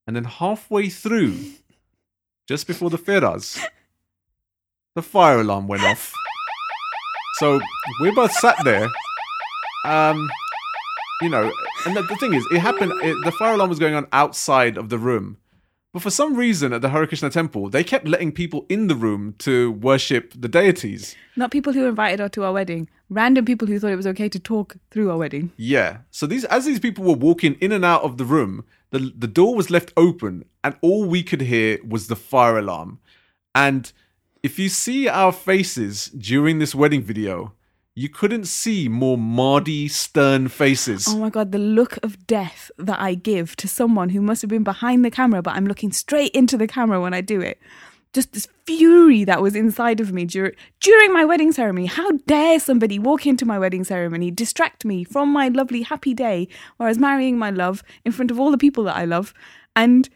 And 0.06 0.14
then 0.16 0.24
halfway 0.24 0.88
through, 0.88 1.36
just 2.50 2.66
before 2.66 2.90
the 2.90 2.98
pheras, 2.98 3.64
the 4.96 5.02
fire 5.02 5.40
alarm 5.40 5.68
went 5.68 5.84
off. 5.84 6.12
So 7.34 7.60
we 8.00 8.10
both 8.10 8.32
sat 8.32 8.56
there. 8.64 8.88
Um, 9.84 10.28
you 11.22 11.28
know, 11.28 11.52
and 11.86 11.96
the, 11.96 12.02
the 12.02 12.16
thing 12.16 12.34
is, 12.34 12.44
it 12.50 12.58
happened. 12.58 12.90
It, 13.04 13.14
the 13.24 13.30
fire 13.38 13.54
alarm 13.54 13.70
was 13.70 13.78
going 13.78 13.94
on 13.94 14.08
outside 14.12 14.76
of 14.76 14.88
the 14.88 14.98
room, 14.98 15.36
but 15.92 16.02
for 16.02 16.10
some 16.10 16.34
reason 16.34 16.72
at 16.72 16.82
the 16.82 16.88
Hare 16.88 17.06
Krishna 17.06 17.30
temple, 17.30 17.70
they 17.70 17.84
kept 17.84 18.08
letting 18.08 18.32
people 18.32 18.66
in 18.68 18.88
the 18.88 18.96
room 18.96 19.36
to 19.38 19.70
worship 19.70 20.32
the 20.36 20.48
deities. 20.48 21.14
Not 21.36 21.52
people 21.52 21.72
who 21.72 21.86
invited 21.86 22.20
us 22.20 22.32
to 22.32 22.42
our 22.42 22.52
wedding. 22.52 22.88
Random 23.10 23.44
people 23.44 23.68
who 23.68 23.78
thought 23.78 23.92
it 23.92 23.96
was 23.96 24.08
okay 24.08 24.28
to 24.28 24.40
talk 24.40 24.76
through 24.90 25.08
our 25.12 25.18
wedding. 25.18 25.52
Yeah. 25.56 25.98
So 26.10 26.26
these, 26.26 26.44
as 26.46 26.64
these 26.64 26.80
people 26.80 27.04
were 27.04 27.14
walking 27.14 27.54
in 27.60 27.70
and 27.70 27.84
out 27.84 28.02
of 28.02 28.18
the 28.18 28.24
room, 28.24 28.64
the 28.90 29.12
the 29.16 29.26
door 29.26 29.54
was 29.54 29.70
left 29.70 29.92
open, 29.96 30.44
and 30.62 30.76
all 30.80 31.04
we 31.04 31.22
could 31.22 31.42
hear 31.42 31.78
was 31.86 32.06
the 32.06 32.16
fire 32.16 32.58
alarm. 32.58 32.98
And 33.54 33.92
if 34.42 34.58
you 34.58 34.68
see 34.68 35.08
our 35.08 35.32
faces 35.32 36.06
during 36.06 36.58
this 36.58 36.74
wedding 36.74 37.02
video, 37.02 37.52
you 37.94 38.08
couldn't 38.08 38.46
see 38.46 38.88
more 38.88 39.18
Mardy 39.18 39.88
stern 39.88 40.48
faces. 40.48 41.06
Oh 41.08 41.18
my 41.18 41.30
god, 41.30 41.52
the 41.52 41.58
look 41.58 41.98
of 42.02 42.26
death 42.26 42.70
that 42.78 43.00
I 43.00 43.14
give 43.14 43.56
to 43.56 43.68
someone 43.68 44.10
who 44.10 44.20
must 44.20 44.42
have 44.42 44.48
been 44.48 44.64
behind 44.64 45.04
the 45.04 45.10
camera, 45.10 45.42
but 45.42 45.54
I'm 45.54 45.66
looking 45.66 45.92
straight 45.92 46.32
into 46.32 46.56
the 46.56 46.66
camera 46.66 47.00
when 47.00 47.12
I 47.12 47.20
do 47.20 47.40
it. 47.40 47.60
Just 48.12 48.32
this 48.32 48.48
fury 48.66 49.22
that 49.24 49.40
was 49.40 49.54
inside 49.54 50.00
of 50.00 50.12
me 50.12 50.24
dur- 50.24 50.52
during 50.80 51.12
my 51.12 51.24
wedding 51.24 51.52
ceremony. 51.52 51.86
How 51.86 52.10
dare 52.26 52.58
somebody 52.58 52.98
walk 52.98 53.24
into 53.26 53.46
my 53.46 53.58
wedding 53.58 53.84
ceremony, 53.84 54.30
distract 54.32 54.84
me 54.84 55.04
from 55.04 55.32
my 55.32 55.48
lovely, 55.48 55.82
happy 55.82 56.12
day 56.12 56.48
where 56.76 56.88
I 56.88 56.90
was 56.90 56.98
marrying 56.98 57.38
my 57.38 57.50
love 57.50 57.82
in 58.04 58.10
front 58.12 58.30
of 58.32 58.40
all 58.40 58.50
the 58.50 58.58
people 58.58 58.82
that 58.84 58.96
I 58.96 59.04
love, 59.04 59.32
and 59.76 60.08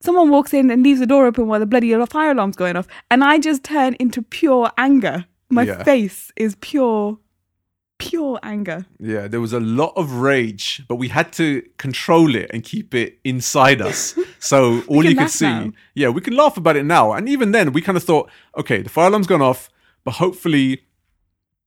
someone 0.00 0.30
walks 0.30 0.54
in 0.54 0.70
and 0.70 0.82
leaves 0.82 1.00
the 1.00 1.06
door 1.06 1.26
open 1.26 1.46
while 1.46 1.60
the 1.60 1.66
bloody 1.66 1.92
fire 2.06 2.30
alarm's 2.30 2.56
going 2.56 2.76
off, 2.76 2.88
and 3.10 3.22
I 3.22 3.38
just 3.38 3.64
turn 3.64 3.94
into 4.00 4.22
pure 4.22 4.70
anger. 4.78 5.26
My 5.50 5.64
Yeah. 5.64 5.82
face 5.82 6.32
is 6.36 6.56
pure, 6.62 7.18
pure 8.10 8.38
anger. 8.42 8.84
Yeah, 8.98 9.28
there 9.28 9.40
was 9.40 9.52
a 9.52 9.60
lot 9.60 9.92
of 9.96 10.12
rage, 10.12 10.82
but 10.88 10.96
we 10.96 11.08
had 11.08 11.32
to 11.34 11.62
control 11.78 12.34
it 12.34 12.50
and 12.52 12.62
keep 12.64 12.94
it 12.94 13.18
inside 13.24 13.80
us. 13.80 14.14
So 14.44 14.82
all 14.88 15.04
you 15.04 15.14
could 15.14 15.30
see, 15.30 15.44
now. 15.46 15.72
yeah, 15.94 16.08
we 16.08 16.20
can 16.20 16.34
laugh 16.34 16.56
about 16.56 16.74
it 16.76 16.84
now. 16.84 17.12
And 17.12 17.28
even 17.28 17.52
then, 17.52 17.72
we 17.72 17.80
kind 17.80 17.96
of 17.96 18.02
thought, 18.02 18.28
okay, 18.58 18.82
the 18.82 18.88
fire 18.88 19.06
alarm's 19.06 19.28
gone 19.28 19.40
off, 19.40 19.70
but 20.02 20.14
hopefully, 20.14 20.82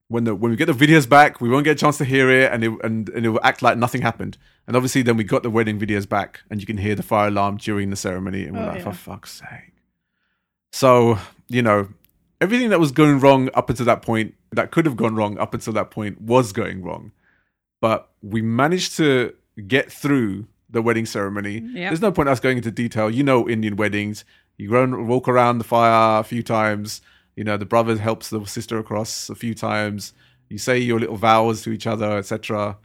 when 0.09 0.25
the 0.25 0.36
when 0.36 0.51
we 0.51 0.57
get 0.57 0.65
the 0.65 0.73
videos 0.73 1.07
back, 1.07 1.39
we 1.39 1.47
won't 1.47 1.63
get 1.63 1.71
a 1.71 1.79
chance 1.79 1.97
to 1.99 2.03
hear 2.05 2.29
it, 2.29 2.51
and 2.51 2.65
it 2.65 2.71
and, 2.83 3.07
and 3.09 3.25
it 3.25 3.29
will 3.29 3.39
act 3.43 3.61
like 3.61 3.77
nothing 3.77 4.01
happened. 4.01 4.38
And 4.67 4.75
obviously, 4.75 5.03
then 5.03 5.15
we 5.15 5.23
got 5.23 5.41
the 5.41 5.49
wedding 5.49 5.79
videos 5.79 6.07
back, 6.07 6.41
and 6.49 6.59
you 6.59 6.67
can 6.67 6.77
hear 6.77 6.95
the 6.95 7.01
fire 7.03 7.29
alarm 7.29 7.55
during 7.57 7.91
the 7.91 7.95
ceremony, 7.95 8.43
and 8.43 8.57
we're 8.57 8.63
Oh, 8.63 8.67
like, 8.67 8.77
yeah. 8.79 8.83
for 8.83 8.93
fuck's 8.93 9.31
sake. 9.39 9.71
So 10.73 11.17
you 11.47 11.61
know, 11.61 11.88
everything 12.41 12.69
that 12.69 12.79
was 12.79 12.91
going 12.91 13.19
wrong 13.19 13.49
up 13.53 13.69
until 13.69 13.86
that 13.86 14.01
point, 14.01 14.36
that 14.51 14.71
could 14.71 14.86
have 14.86 14.95
gone 14.95 15.15
wrong 15.15 15.38
up 15.38 15.53
until 15.53 15.73
that 15.73 15.91
point, 15.91 16.21
was 16.21 16.51
going 16.51 16.83
wrong. 16.83 17.11
But 17.81 18.09
we 18.21 18.41
managed 18.41 18.97
to 18.97 19.33
get 19.67 19.91
through 19.91 20.47
the 20.69 20.81
wedding 20.81 21.05
ceremony. 21.05 21.61
Yeah. 21.73 21.89
There's 21.89 22.01
no 22.01 22.11
point 22.11 22.29
us 22.29 22.39
going 22.39 22.57
into 22.57 22.71
detail. 22.71 23.09
You 23.09 23.23
know, 23.23 23.47
Indian 23.47 23.75
weddings, 23.75 24.25
you 24.57 24.69
go 24.69 24.83
and 24.83 25.07
walk 25.07 25.27
around 25.27 25.59
the 25.59 25.63
fire 25.63 26.19
a 26.19 26.23
few 26.23 26.43
times. 26.43 27.01
You 27.36 27.43
know, 27.43 27.57
the 27.57 27.65
brother 27.65 27.97
helps 27.97 28.29
the 28.29 28.43
sister 28.45 28.79
across 28.79 29.29
a 29.29 29.36
few 29.36 29.53
times. 29.53 30.13
You 30.49 30.57
say 30.57 30.77
your 30.77 30.99
little 30.99 31.17
vows 31.17 31.61
to 31.63 31.71
each 31.71 31.88
other, 31.88 32.17
etc. 32.17 32.77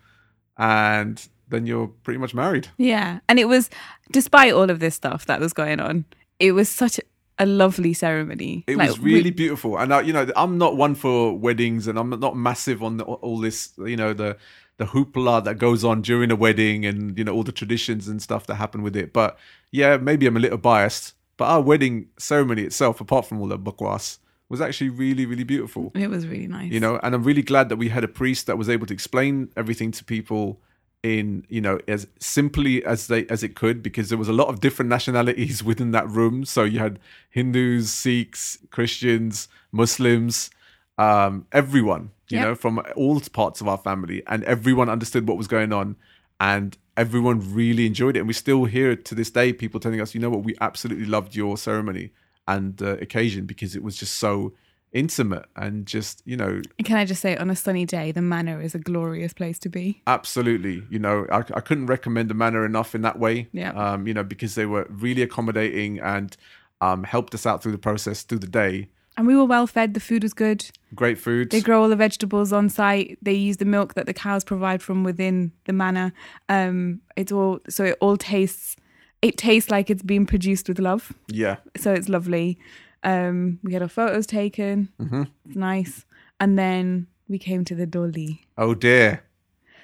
And 0.59 1.27
then 1.49 1.67
you're 1.67 1.89
pretty 1.89 2.19
much 2.19 2.35
married. 2.35 2.69
Yeah. 2.77 3.21
And 3.29 3.39
it 3.39 3.47
was, 3.47 3.71
despite 4.13 4.53
all 4.53 4.71
of 4.71 4.81
this 4.81 4.95
stuff 4.95 5.27
that 5.27 5.41
was 5.41 5.53
going 5.53 5.81
on, 5.81 6.05
it 6.39 6.53
was 6.53 6.69
such 6.69 7.01
a 7.41 7.47
lovely 7.47 7.93
ceremony. 7.93 8.63
It 8.69 8.77
Like, 8.77 8.91
was 8.91 9.01
we- 9.01 9.15
really 9.15 9.31
beautiful, 9.33 9.77
and 9.79 9.93
I, 9.93 10.03
you 10.03 10.13
know, 10.13 10.27
I'm 10.37 10.59
not 10.59 10.77
one 10.77 10.95
for 10.95 11.37
weddings, 11.37 11.89
and 11.89 11.99
I'm 11.99 12.11
not 12.11 12.37
massive 12.37 12.83
on 12.83 12.99
the, 12.99 13.05
all 13.05 13.39
this, 13.39 13.73
you 13.79 13.97
know, 13.97 14.13
the 14.13 14.37
the 14.77 14.87
hoopla 14.87 15.45
that 15.45 15.59
goes 15.59 15.85
on 15.85 16.01
during 16.01 16.31
a 16.31 16.37
wedding, 16.37 16.87
and 16.87 17.19
you 17.19 17.25
know, 17.25 17.35
all 17.35 17.43
the 17.43 17.53
traditions 17.61 18.09
and 18.09 18.23
stuff 18.23 18.47
that 18.47 18.55
happen 18.55 18.83
with 18.83 18.97
it. 18.97 19.13
But 19.13 19.37
yeah, 19.73 19.97
maybe 19.97 20.27
I'm 20.27 20.37
a 20.37 20.41
little 20.41 20.59
biased, 20.59 21.15
but 21.37 21.47
our 21.47 21.61
wedding 21.61 22.09
ceremony 22.19 22.63
itself, 22.63 23.01
apart 23.01 23.27
from 23.27 23.41
all 23.41 23.49
the 23.49 23.59
bakwas, 23.59 24.19
was 24.49 24.61
actually 24.61 24.91
really, 24.91 25.27
really 25.27 25.45
beautiful. 25.45 25.93
it 25.95 26.09
was 26.09 26.27
really 26.27 26.47
nice. 26.49 26.73
You 26.73 26.81
know, 26.81 26.99
and 27.03 27.15
I'm 27.15 27.25
really 27.25 27.43
glad 27.43 27.69
that 27.71 27.77
we 27.77 27.89
had 27.91 28.05
a 28.05 28.09
priest 28.09 28.47
that 28.47 28.57
was 28.59 28.69
able 28.69 28.87
to 28.87 28.95
explain 28.95 29.51
everything 29.57 29.91
to 29.93 30.05
people 30.05 30.61
in 31.03 31.47
you 31.49 31.61
know 31.61 31.79
as 31.89 32.07
simply 32.19 32.85
as 32.85 33.07
they 33.07 33.27
as 33.29 33.43
it 33.43 33.55
could 33.55 33.83
because 33.83 34.11
there 34.11 34.19
was 34.19 34.29
a 34.29 34.33
lot 34.35 34.49
of 34.49 34.61
different 34.61 34.89
nationalities 34.89 35.65
within 35.71 35.93
that 35.93 36.07
room 36.09 36.45
so 36.45 36.63
you 36.63 36.79
had 36.79 36.99
hindus 37.31 37.91
sikhs 37.93 38.59
christians 38.71 39.49
muslims 39.73 40.51
um 40.99 41.47
everyone 41.53 42.11
you 42.31 42.39
Yep. 42.39 42.49
know, 42.49 42.55
from 42.55 42.81
all 42.97 43.21
parts 43.21 43.61
of 43.61 43.69
our 43.69 43.79
family, 43.79 44.23
and 44.27 44.45
everyone 44.45 44.89
understood 44.89 45.27
what 45.27 45.37
was 45.37 45.49
going 45.49 45.73
on, 45.73 45.97
and 46.39 46.79
everyone 46.97 47.55
really 47.55 47.87
enjoyed 47.87 48.17
it. 48.17 48.21
And 48.21 48.29
we 48.29 48.35
still 48.35 48.65
hear 48.65 48.95
to 48.95 49.15
this 49.15 49.31
day 49.31 49.53
people 49.53 49.81
telling 49.81 50.01
us, 50.01 50.15
you 50.15 50.21
know 50.21 50.31
what, 50.31 50.45
we 50.45 50.55
absolutely 50.61 51.07
loved 51.07 51.35
your 51.35 51.57
ceremony 51.59 52.11
and 52.47 52.81
uh, 52.83 52.97
occasion 53.01 53.47
because 53.47 53.75
it 53.75 53.83
was 53.83 53.97
just 53.97 54.15
so 54.15 54.53
intimate 54.93 55.47
and 55.57 55.87
just, 55.87 56.23
you 56.25 56.37
know, 56.37 56.61
can 56.85 56.97
I 56.97 57.05
just 57.05 57.21
say, 57.23 57.37
on 57.37 57.49
a 57.51 57.57
sunny 57.57 57.85
day, 57.87 58.11
the 58.13 58.23
manor 58.23 58.61
is 58.61 58.75
a 58.75 58.79
glorious 58.79 59.33
place 59.33 59.59
to 59.61 59.69
be. 59.69 60.03
absolutely 60.07 60.83
you 60.91 60.99
know 60.99 61.27
I, 61.31 61.39
I 61.39 61.61
couldn't 61.61 61.87
recommend 61.87 62.29
the 62.31 62.35
manor 62.35 62.65
enough 62.65 62.95
in 62.95 63.03
that 63.03 63.19
way 63.19 63.49
Yeah. 63.53 63.71
um 63.73 64.07
you 64.09 64.15
know 64.15 64.25
because 64.25 64.55
they 64.55 64.67
were 64.67 64.87
really 64.91 65.23
accommodating 65.23 66.01
and 66.01 66.37
um 66.81 67.05
helped 67.05 67.35
us 67.35 67.47
out 67.47 67.63
through 67.63 67.73
the 67.73 67.79
process 67.79 68.23
through 68.23 68.41
the 68.41 68.49
day 68.65 68.89
And 69.17 69.27
we 69.27 69.37
were 69.37 69.45
well 69.45 69.67
fed. 69.67 69.95
The 69.95 70.01
food 70.01 70.23
was 70.23 70.35
good. 70.35 70.61
great 70.95 71.19
food 71.19 71.51
They 71.51 71.61
grow 71.61 71.83
all 71.83 71.89
the 71.89 71.97
vegetables 72.07 72.53
on 72.53 72.69
site. 72.69 73.19
They 73.23 73.35
use 73.49 73.59
the 73.59 73.65
milk 73.77 73.95
that 73.95 74.07
the 74.07 74.15
cows 74.15 74.45
provide 74.45 74.81
from 74.83 75.05
within 75.05 75.53
the 75.67 75.73
manor. 75.73 76.13
Um, 76.49 77.01
it's 77.17 77.33
all 77.33 77.61
so 77.69 77.85
it 77.85 77.97
all 78.01 78.17
tastes. 78.17 78.77
It 79.23 79.37
tastes 79.37 79.71
like 79.71 79.91
it's 79.93 80.03
being 80.03 80.27
produced 80.27 80.69
with 80.69 80.79
love. 80.79 81.13
yeah 81.29 81.57
So 81.77 81.93
it's 81.93 82.09
lovely. 82.09 82.59
Um, 83.03 83.59
we 83.63 83.73
had 83.73 83.83
our 83.83 83.89
photos 83.89 84.27
taken. 84.27 84.89
Mm-hmm. 85.01 85.23
It's 85.47 85.57
nice. 85.57 86.05
And 86.39 86.59
then 86.59 87.07
we 87.29 87.39
came 87.39 87.65
to 87.65 87.75
the 87.75 87.87
dolly. 87.87 88.43
oh 88.59 88.75
dear 88.75 89.23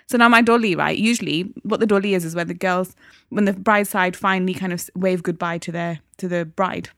So 0.06 0.18
now 0.18 0.28
my 0.28 0.42
dolly, 0.42 0.74
right? 0.74 0.96
Usually, 0.96 1.52
what 1.62 1.80
the 1.80 1.86
dolly 1.86 2.14
is 2.14 2.24
is 2.24 2.34
where 2.34 2.44
the 2.44 2.54
girls, 2.54 2.94
when 3.28 3.44
the 3.44 3.52
bride 3.52 3.86
side 3.86 4.16
finally 4.16 4.54
kind 4.54 4.72
of 4.72 4.88
wave 4.94 5.22
goodbye 5.22 5.58
to 5.58 5.72
their 5.72 6.00
to 6.18 6.28
the 6.28 6.44
bride, 6.44 6.90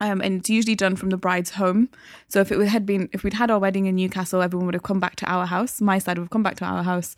um, 0.00 0.20
and 0.20 0.40
it's 0.40 0.50
usually 0.50 0.74
done 0.74 0.96
from 0.96 1.10
the 1.10 1.16
bride's 1.16 1.50
home. 1.50 1.88
So 2.28 2.40
if 2.40 2.52
it 2.52 2.66
had 2.66 2.84
been, 2.84 3.08
if 3.12 3.24
we'd 3.24 3.34
had 3.34 3.50
our 3.50 3.58
wedding 3.58 3.86
in 3.86 3.96
Newcastle, 3.96 4.42
everyone 4.42 4.66
would 4.66 4.74
have 4.74 4.82
come 4.82 5.00
back 5.00 5.16
to 5.16 5.26
our 5.26 5.46
house. 5.46 5.80
My 5.80 5.98
side 5.98 6.18
would 6.18 6.24
have 6.24 6.30
come 6.30 6.42
back 6.42 6.56
to 6.56 6.64
our 6.64 6.82
house, 6.82 7.16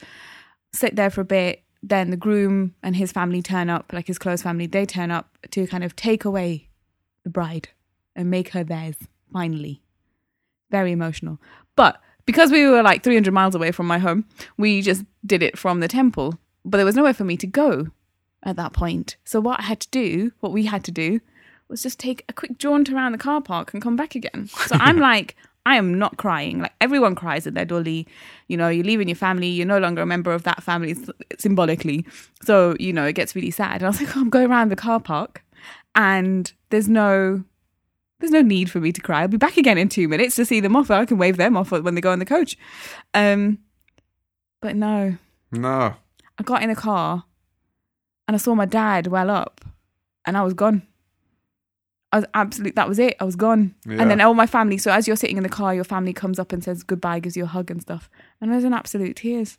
sit 0.72 0.96
there 0.96 1.10
for 1.10 1.22
a 1.22 1.24
bit. 1.24 1.62
Then 1.82 2.10
the 2.10 2.16
groom 2.16 2.74
and 2.82 2.96
his 2.96 3.12
family 3.12 3.42
turn 3.42 3.70
up, 3.70 3.92
like 3.92 4.06
his 4.06 4.18
close 4.18 4.42
family. 4.42 4.66
They 4.66 4.86
turn 4.86 5.10
up 5.10 5.38
to 5.50 5.66
kind 5.66 5.84
of 5.84 5.94
take 5.94 6.24
away 6.24 6.68
the 7.22 7.30
bride 7.30 7.68
and 8.16 8.30
make 8.30 8.48
her 8.48 8.64
theirs. 8.64 8.96
Finally, 9.32 9.82
very 10.70 10.92
emotional. 10.92 11.38
But 11.76 12.00
because 12.24 12.50
we 12.50 12.66
were 12.66 12.82
like 12.82 13.04
300 13.04 13.32
miles 13.32 13.54
away 13.54 13.70
from 13.70 13.86
my 13.86 13.98
home, 13.98 14.24
we 14.56 14.82
just 14.82 15.04
did 15.24 15.42
it 15.42 15.56
from 15.56 15.80
the 15.80 15.88
temple. 15.88 16.38
But 16.64 16.78
there 16.78 16.86
was 16.86 16.96
nowhere 16.96 17.14
for 17.14 17.24
me 17.24 17.36
to 17.36 17.46
go 17.46 17.88
at 18.42 18.56
that 18.56 18.72
point. 18.72 19.16
So 19.24 19.40
what 19.40 19.60
I 19.60 19.64
had 19.64 19.80
to 19.80 19.90
do, 19.90 20.32
what 20.40 20.52
we 20.52 20.64
had 20.64 20.82
to 20.84 20.90
do, 20.90 21.20
was 21.68 21.82
just 21.82 21.98
take 21.98 22.24
a 22.28 22.32
quick 22.32 22.58
jaunt 22.58 22.90
around 22.90 23.12
the 23.12 23.18
car 23.18 23.40
park 23.40 23.72
and 23.72 23.82
come 23.82 23.96
back 23.96 24.14
again. 24.14 24.48
So 24.48 24.76
I'm 24.80 24.98
like, 24.98 25.36
I 25.66 25.76
am 25.76 25.98
not 25.98 26.16
crying. 26.16 26.60
Like 26.60 26.72
everyone 26.80 27.16
cries 27.16 27.46
at 27.46 27.54
their 27.54 27.64
dolly. 27.64 28.06
You 28.48 28.56
know, 28.56 28.68
you're 28.68 28.84
leaving 28.84 29.08
your 29.08 29.16
family. 29.16 29.48
You're 29.48 29.66
no 29.66 29.78
longer 29.78 30.02
a 30.02 30.06
member 30.06 30.32
of 30.32 30.44
that 30.44 30.62
family 30.62 30.96
symbolically. 31.38 32.06
So 32.42 32.76
you 32.78 32.92
know, 32.92 33.04
it 33.04 33.14
gets 33.14 33.34
really 33.34 33.50
sad. 33.50 33.76
And 33.76 33.84
I 33.84 33.88
was 33.88 34.00
like, 34.00 34.16
oh, 34.16 34.20
I'm 34.20 34.30
going 34.30 34.48
around 34.48 34.70
the 34.70 34.76
car 34.76 35.00
park, 35.00 35.44
and 35.96 36.52
there's 36.70 36.88
no 36.88 37.44
there's 38.20 38.32
no 38.32 38.42
need 38.42 38.70
for 38.70 38.80
me 38.80 38.92
to 38.92 39.00
cry. 39.00 39.22
I'll 39.22 39.28
be 39.28 39.36
back 39.36 39.56
again 39.56 39.78
in 39.78 39.88
two 39.88 40.08
minutes 40.08 40.36
to 40.36 40.44
see 40.44 40.60
them 40.60 40.76
off. 40.76 40.90
I 40.90 41.04
can 41.04 41.18
wave 41.18 41.36
them 41.36 41.56
off 41.56 41.70
when 41.70 41.94
they 41.94 42.00
go 42.00 42.12
on 42.12 42.18
the 42.18 42.24
coach. 42.24 42.56
Um, 43.14 43.58
but 44.60 44.74
no, 44.74 45.16
no 45.52 45.96
I 46.38 46.42
got 46.42 46.62
in 46.62 46.68
the 46.68 46.76
car 46.76 47.24
and 48.26 48.34
I 48.34 48.38
saw 48.38 48.54
my 48.54 48.66
dad 48.66 49.06
well 49.06 49.30
up 49.30 49.64
and 50.24 50.36
I 50.36 50.42
was 50.42 50.54
gone. 50.54 50.82
I 52.12 52.18
was 52.18 52.26
absolute. 52.34 52.76
That 52.76 52.88
was 52.88 52.98
it. 52.98 53.16
I 53.20 53.24
was 53.24 53.36
gone. 53.36 53.74
Yeah. 53.84 54.00
And 54.00 54.10
then 54.10 54.20
all 54.20 54.34
my 54.34 54.46
family. 54.46 54.78
So 54.78 54.90
as 54.90 55.06
you're 55.06 55.16
sitting 55.16 55.36
in 55.36 55.42
the 55.42 55.48
car, 55.48 55.74
your 55.74 55.84
family 55.84 56.12
comes 56.12 56.38
up 56.38 56.52
and 56.52 56.62
says 56.62 56.82
goodbye, 56.82 57.20
gives 57.20 57.36
you 57.36 57.44
a 57.44 57.48
hug 57.48 57.70
and 57.70 57.82
stuff. 57.82 58.08
And 58.40 58.52
I 58.52 58.56
was 58.56 58.64
in 58.64 58.72
absolute 58.72 59.16
tears. 59.16 59.58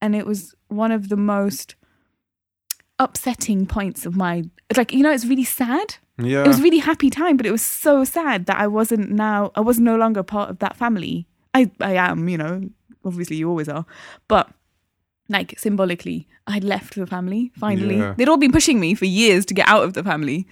And 0.00 0.14
it 0.14 0.26
was 0.26 0.54
one 0.68 0.92
of 0.92 1.08
the 1.08 1.16
most 1.16 1.74
upsetting 2.98 3.66
points 3.66 4.06
of 4.06 4.16
my. 4.16 4.44
It's 4.68 4.78
like 4.78 4.92
you 4.92 5.02
know, 5.02 5.10
it's 5.10 5.26
really 5.26 5.44
sad 5.44 5.96
yeah 6.26 6.42
it 6.44 6.48
was 6.48 6.60
a 6.60 6.62
really 6.62 6.78
happy 6.78 7.10
time, 7.10 7.36
but 7.36 7.46
it 7.46 7.52
was 7.52 7.62
so 7.62 8.04
sad 8.04 8.46
that 8.46 8.58
I 8.58 8.66
wasn't 8.66 9.10
now. 9.10 9.50
I 9.54 9.60
was 9.60 9.78
no 9.78 9.96
longer 9.96 10.22
part 10.22 10.50
of 10.50 10.58
that 10.58 10.76
family. 10.76 11.26
I 11.54 11.70
I 11.80 11.94
am, 11.94 12.28
you 12.28 12.38
know. 12.38 12.62
Obviously, 13.04 13.36
you 13.36 13.48
always 13.48 13.68
are, 13.68 13.86
but 14.28 14.50
like 15.28 15.58
symbolically, 15.58 16.28
I'd 16.46 16.64
left 16.64 16.96
the 16.96 17.06
family 17.06 17.50
finally. 17.58 17.98
Yeah. 17.98 18.14
They'd 18.16 18.28
all 18.28 18.36
been 18.36 18.52
pushing 18.52 18.78
me 18.80 18.94
for 18.94 19.06
years 19.06 19.46
to 19.46 19.54
get 19.54 19.66
out 19.68 19.84
of 19.84 19.94
the 19.94 20.02
family, 20.02 20.46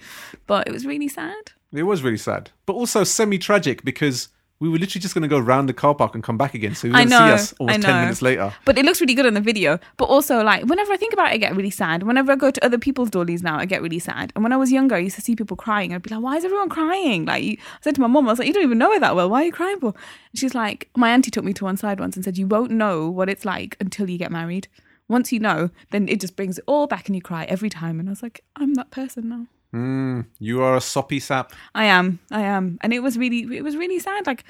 but 0.47 0.67
it 0.67 0.71
was 0.71 0.85
really 0.85 1.07
sad. 1.07 1.51
it 1.71 1.83
was 1.83 2.01
really 2.01 2.17
sad 2.17 2.49
but 2.65 2.73
also 2.73 3.03
semi-tragic 3.03 3.83
because 3.83 4.29
we 4.61 4.67
were 4.67 4.77
literally 4.77 5.01
just 5.01 5.13
going 5.13 5.21
to 5.21 5.27
go 5.29 5.39
round 5.39 5.69
the 5.69 5.73
car 5.73 5.95
park 5.95 6.15
and 6.15 6.23
come 6.23 6.37
back 6.37 6.53
again 6.53 6.75
so 6.75 6.87
you 6.87 6.93
were 6.93 6.97
going 6.99 7.09
to 7.09 7.15
see 7.15 7.31
us 7.31 7.53
almost 7.59 7.79
I 7.79 7.81
10 7.81 7.91
know. 7.95 8.01
minutes 8.01 8.21
later 8.21 8.53
But 8.65 8.77
it 8.77 8.83
looks 8.85 8.99
really 8.99 9.13
good 9.13 9.25
on 9.25 9.33
the 9.33 9.39
video. 9.41 9.79
But 9.97 10.05
also, 10.05 10.43
like, 10.43 10.65
whenever 10.65 10.91
I 10.91 10.97
think 10.97 11.13
about 11.13 11.29
it, 11.29 11.33
I 11.35 11.37
get 11.37 11.55
really 11.55 11.69
sad. 11.69 12.03
Whenever 12.03 12.33
I 12.33 12.35
go 12.35 12.51
to 12.51 12.65
other 12.65 12.77
people's 12.77 13.09
dollies 13.09 13.41
now, 13.41 13.57
I 13.57 13.65
get 13.65 13.81
really 13.81 13.99
sad. 13.99 14.33
And 14.35 14.43
when 14.43 14.51
I 14.51 14.57
was 14.57 14.71
younger, 14.71 14.95
I 14.95 14.99
used 14.99 15.15
to 15.15 15.21
see 15.21 15.35
people 15.35 15.55
crying. 15.55 15.93
I'd 15.93 16.01
be 16.01 16.13
like, 16.13 16.21
why 16.23 16.35
is 16.35 16.43
everyone 16.43 16.69
crying? 16.69 17.25
Like, 17.25 17.43
you- 17.43 17.57
I 17.59 17.77
said 17.81 17.95
to 17.95 18.01
my 18.01 18.07
mom, 18.07 18.27
I 18.27 18.31
was 18.33 18.39
like, 18.39 18.47
you 18.49 18.53
don't 18.53 18.63
even 18.63 18.77
know 18.77 18.91
it 18.91 18.99
that 18.99 19.15
well. 19.15 19.29
Why 19.29 19.43
are 19.43 19.45
you 19.45 19.51
crying 19.53 19.79
for? 19.79 19.93
And 20.31 20.39
she's 20.39 20.53
like, 20.53 20.89
my 20.97 21.09
auntie 21.11 21.31
took 21.31 21.45
me 21.45 21.53
to 21.53 21.63
one 21.63 21.77
side 21.77 21.99
once 21.99 22.15
and 22.17 22.25
said, 22.25 22.37
you 22.37 22.47
won't 22.47 22.71
know 22.71 23.09
what 23.09 23.29
it's 23.29 23.45
like 23.45 23.77
until 23.79 24.09
you 24.09 24.17
get 24.17 24.31
married. 24.31 24.67
Once 25.07 25.31
you 25.31 25.39
know, 25.39 25.69
then 25.91 26.07
it 26.09 26.19
just 26.19 26.35
brings 26.35 26.57
it 26.59 26.63
all 26.67 26.85
back 26.85 27.07
and 27.07 27.15
you 27.15 27.21
cry 27.21 27.45
every 27.45 27.69
time. 27.69 27.99
And 27.99 28.09
I 28.09 28.11
was 28.11 28.21
like, 28.21 28.43
I'm 28.57 28.73
that 28.75 28.91
person 28.91 29.29
now. 29.29 29.47
Mm, 29.73 30.25
you 30.39 30.61
are 30.61 30.75
a 30.75 30.81
soppy 30.81 31.19
sap 31.19 31.53
I 31.75 31.85
am. 31.85 32.19
I 32.31 32.41
am. 32.41 32.77
And 32.81 32.93
it 32.93 32.99
was 32.99 33.17
really 33.17 33.57
it 33.57 33.63
was 33.63 33.75
really 33.75 33.99
sad. 33.99 34.27
Like, 34.27 34.43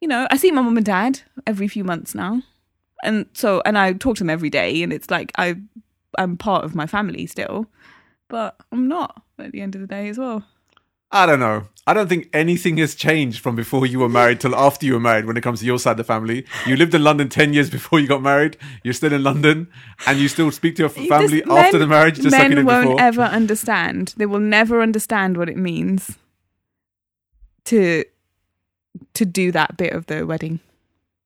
you 0.00 0.08
know, 0.08 0.26
I 0.30 0.36
see 0.36 0.50
my 0.50 0.62
mum 0.62 0.76
and 0.76 0.86
dad 0.86 1.20
every 1.46 1.68
few 1.68 1.84
months 1.84 2.14
now. 2.14 2.42
And 3.02 3.26
so 3.32 3.62
and 3.64 3.78
I 3.78 3.92
talk 3.92 4.16
to 4.16 4.20
them 4.20 4.30
every 4.30 4.50
day 4.50 4.82
and 4.82 4.92
it's 4.92 5.10
like 5.10 5.32
I 5.36 5.56
I'm 6.18 6.36
part 6.36 6.64
of 6.64 6.74
my 6.74 6.86
family 6.86 7.26
still. 7.26 7.66
But 8.28 8.56
I'm 8.72 8.88
not 8.88 9.22
at 9.38 9.52
the 9.52 9.60
end 9.60 9.74
of 9.74 9.80
the 9.80 9.86
day 9.86 10.08
as 10.08 10.18
well. 10.18 10.44
I 11.10 11.24
don't 11.26 11.40
know. 11.40 11.64
I 11.86 11.94
don't 11.94 12.06
think 12.08 12.28
anything 12.34 12.76
has 12.78 12.94
changed 12.94 13.40
from 13.40 13.56
before 13.56 13.86
you 13.86 13.98
were 13.98 14.10
married 14.10 14.40
till 14.40 14.54
after 14.54 14.84
you 14.84 14.92
were 14.92 15.00
married 15.00 15.24
when 15.24 15.38
it 15.38 15.40
comes 15.42 15.60
to 15.60 15.66
your 15.66 15.78
side 15.78 15.92
of 15.92 15.96
the 15.96 16.04
family. 16.04 16.44
You 16.66 16.76
lived 16.76 16.94
in 16.94 17.02
London 17.02 17.30
10 17.30 17.54
years 17.54 17.70
before 17.70 17.98
you 17.98 18.06
got 18.06 18.20
married. 18.20 18.58
You're 18.84 18.92
still 18.92 19.14
in 19.14 19.22
London 19.22 19.68
and 20.06 20.18
you 20.18 20.28
still 20.28 20.50
speak 20.50 20.76
to 20.76 20.82
your 20.82 20.90
family 20.90 21.40
Just 21.40 21.50
after 21.50 21.78
men- 21.78 21.80
the 21.80 21.86
marriage 21.86 22.16
just 22.16 22.30
men 22.30 22.40
like 22.42 22.50
you 22.50 22.56
did 22.56 22.66
won't 22.66 22.84
before. 22.88 23.00
ever 23.00 23.22
understand. 23.22 24.12
They 24.18 24.26
will 24.26 24.38
never 24.38 24.82
understand 24.82 25.38
what 25.38 25.48
it 25.48 25.56
means 25.56 26.18
to 27.66 28.04
to 29.14 29.24
do 29.24 29.50
that 29.52 29.76
bit 29.76 29.92
of 29.92 30.06
the 30.06 30.26
wedding. 30.26 30.60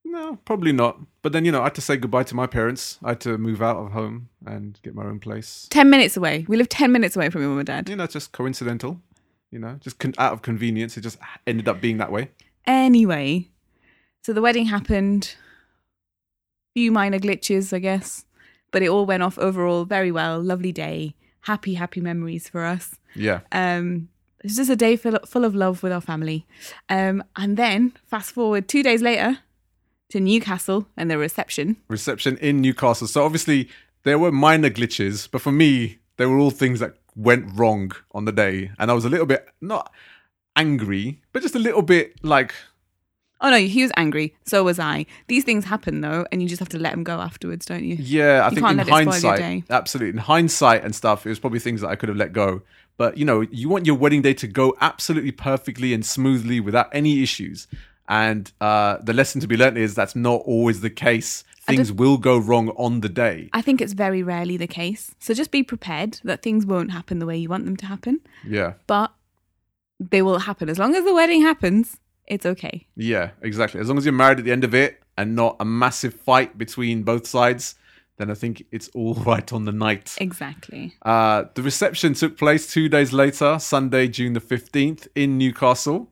No, 0.04 0.36
probably 0.44 0.72
not. 0.72 1.00
But 1.22 1.32
then, 1.32 1.44
you 1.44 1.52
know, 1.52 1.60
I 1.60 1.64
had 1.64 1.74
to 1.76 1.80
say 1.80 1.96
goodbye 1.96 2.24
to 2.24 2.34
my 2.36 2.46
parents. 2.46 2.98
I 3.02 3.10
had 3.10 3.20
to 3.22 3.38
move 3.38 3.62
out 3.62 3.76
of 3.78 3.92
home 3.92 4.28
and 4.44 4.78
get 4.82 4.94
my 4.94 5.04
own 5.04 5.20
place. 5.20 5.66
Ten 5.70 5.88
minutes 5.90 6.16
away. 6.16 6.44
We 6.48 6.56
live 6.56 6.68
ten 6.68 6.92
minutes 6.92 7.16
away 7.16 7.30
from 7.30 7.40
your 7.42 7.50
mum 7.50 7.58
and 7.60 7.66
dad. 7.66 7.88
You 7.88 7.96
know, 7.96 8.04
it's 8.04 8.12
just 8.12 8.32
coincidental. 8.32 9.00
You 9.52 9.60
know, 9.60 9.76
just 9.80 9.98
con- 9.98 10.14
out 10.18 10.32
of 10.32 10.42
convenience. 10.42 10.96
It 10.96 11.02
just 11.02 11.18
ended 11.46 11.68
up 11.68 11.80
being 11.80 11.98
that 11.98 12.10
way. 12.10 12.30
Anyway, 12.66 13.48
so 14.24 14.32
the 14.32 14.42
wedding 14.42 14.66
happened. 14.66 15.36
Few 16.74 16.90
minor 16.90 17.18
glitches, 17.18 17.72
I 17.72 17.78
guess, 17.78 18.24
but 18.70 18.82
it 18.82 18.88
all 18.88 19.04
went 19.04 19.22
off 19.22 19.38
overall 19.38 19.84
very 19.84 20.10
well. 20.10 20.40
Lovely 20.40 20.72
day, 20.72 21.14
happy, 21.42 21.74
happy 21.74 22.00
memories 22.00 22.48
for 22.48 22.64
us. 22.64 22.98
Yeah. 23.14 23.40
Um, 23.52 24.08
it 24.38 24.46
was 24.46 24.56
just 24.56 24.70
a 24.70 24.76
day 24.76 24.96
full, 24.96 25.18
full 25.26 25.44
of 25.44 25.54
love 25.54 25.82
with 25.82 25.92
our 25.92 26.00
family. 26.00 26.46
Um, 26.88 27.22
and 27.36 27.56
then 27.56 27.92
fast 28.06 28.32
forward 28.32 28.68
two 28.68 28.82
days 28.82 29.02
later 29.02 29.38
to 30.10 30.18
Newcastle 30.20 30.88
and 30.96 31.10
the 31.10 31.18
reception. 31.18 31.76
Reception 31.88 32.38
in 32.38 32.60
Newcastle. 32.60 33.06
So 33.06 33.24
obviously, 33.24 33.68
there 34.04 34.18
were 34.18 34.32
minor 34.32 34.70
glitches, 34.70 35.28
but 35.30 35.42
for 35.42 35.52
me, 35.52 35.98
they 36.16 36.26
were 36.26 36.38
all 36.38 36.50
things 36.50 36.80
that 36.80 36.96
went 37.14 37.46
wrong 37.54 37.92
on 38.12 38.24
the 38.24 38.32
day. 38.32 38.70
And 38.78 38.90
I 38.90 38.94
was 38.94 39.04
a 39.04 39.08
little 39.08 39.26
bit, 39.26 39.48
not 39.60 39.92
angry, 40.56 41.20
but 41.32 41.42
just 41.42 41.54
a 41.54 41.58
little 41.58 41.82
bit 41.82 42.22
like, 42.22 42.54
Oh 43.44 43.50
no, 43.50 43.58
he 43.58 43.82
was 43.82 43.90
angry. 43.96 44.36
So 44.46 44.62
was 44.62 44.78
I. 44.78 45.04
These 45.26 45.42
things 45.42 45.64
happen 45.64 46.00
though, 46.00 46.24
and 46.30 46.40
you 46.40 46.48
just 46.48 46.60
have 46.60 46.68
to 46.70 46.78
let 46.78 46.92
them 46.92 47.02
go 47.02 47.18
afterwards, 47.20 47.66
don't 47.66 47.82
you? 47.82 47.96
Yeah, 47.98 48.42
I 48.46 48.50
You 48.50 48.54
think 48.54 48.70
in 48.70 48.78
hindsight, 48.86 49.64
absolutely. 49.68 50.10
In 50.10 50.18
hindsight 50.18 50.84
and 50.84 50.94
stuff, 50.94 51.26
it 51.26 51.28
was 51.28 51.40
probably 51.40 51.58
things 51.58 51.80
that 51.80 51.88
I 51.88 51.96
could 51.96 52.08
have 52.08 52.16
let 52.16 52.32
go. 52.32 52.62
But 52.96 53.16
you 53.16 53.24
know, 53.24 53.40
you 53.40 53.68
want 53.68 53.84
your 53.84 53.96
wedding 53.96 54.22
day 54.22 54.34
to 54.34 54.46
go 54.46 54.76
absolutely 54.80 55.32
perfectly 55.32 55.92
and 55.92 56.06
smoothly 56.06 56.60
without 56.60 56.88
any 56.92 57.20
issues. 57.20 57.66
And 58.08 58.52
uh, 58.60 58.98
the 59.02 59.12
lesson 59.12 59.40
to 59.40 59.48
be 59.48 59.56
learned 59.56 59.76
is 59.78 59.94
that's 59.96 60.14
not 60.14 60.42
always 60.44 60.80
the 60.80 60.90
case. 60.90 61.42
Things 61.76 61.92
will 61.92 62.18
go 62.18 62.38
wrong 62.38 62.70
on 62.70 63.00
the 63.00 63.08
day. 63.08 63.48
I 63.52 63.62
think 63.62 63.80
it's 63.80 63.92
very 63.92 64.22
rarely 64.22 64.56
the 64.56 64.66
case. 64.66 65.14
So 65.18 65.34
just 65.34 65.50
be 65.50 65.62
prepared 65.62 66.20
that 66.24 66.42
things 66.42 66.64
won't 66.66 66.90
happen 66.92 67.18
the 67.18 67.26
way 67.26 67.36
you 67.36 67.48
want 67.48 67.64
them 67.64 67.76
to 67.78 67.86
happen, 67.86 68.20
Yeah, 68.46 68.74
but 68.86 69.12
they 70.00 70.22
will 70.22 70.38
happen. 70.40 70.68
As 70.68 70.78
long 70.78 70.94
as 70.94 71.04
the 71.04 71.14
wedding 71.14 71.42
happens, 71.42 71.96
it's 72.26 72.46
okay. 72.46 72.86
yeah, 72.96 73.30
exactly. 73.42 73.80
As 73.80 73.88
long 73.88 73.98
as 73.98 74.04
you're 74.04 74.12
married 74.12 74.38
at 74.38 74.44
the 74.44 74.52
end 74.52 74.64
of 74.64 74.74
it 74.74 75.02
and 75.18 75.34
not 75.36 75.56
a 75.60 75.64
massive 75.64 76.14
fight 76.14 76.56
between 76.58 77.02
both 77.02 77.26
sides, 77.26 77.74
then 78.16 78.30
I 78.30 78.34
think 78.34 78.64
it's 78.70 78.88
all 78.94 79.14
right 79.32 79.52
on 79.52 79.64
the 79.64 79.72
night. 79.72 80.16
Exactly. 80.18 80.94
Uh, 81.02 81.44
the 81.54 81.62
reception 81.62 82.14
took 82.14 82.36
place 82.38 82.72
two 82.72 82.88
days 82.88 83.12
later, 83.12 83.58
Sunday, 83.58 84.08
June 84.08 84.32
the 84.32 84.40
15th, 84.40 85.08
in 85.14 85.38
Newcastle. 85.38 86.10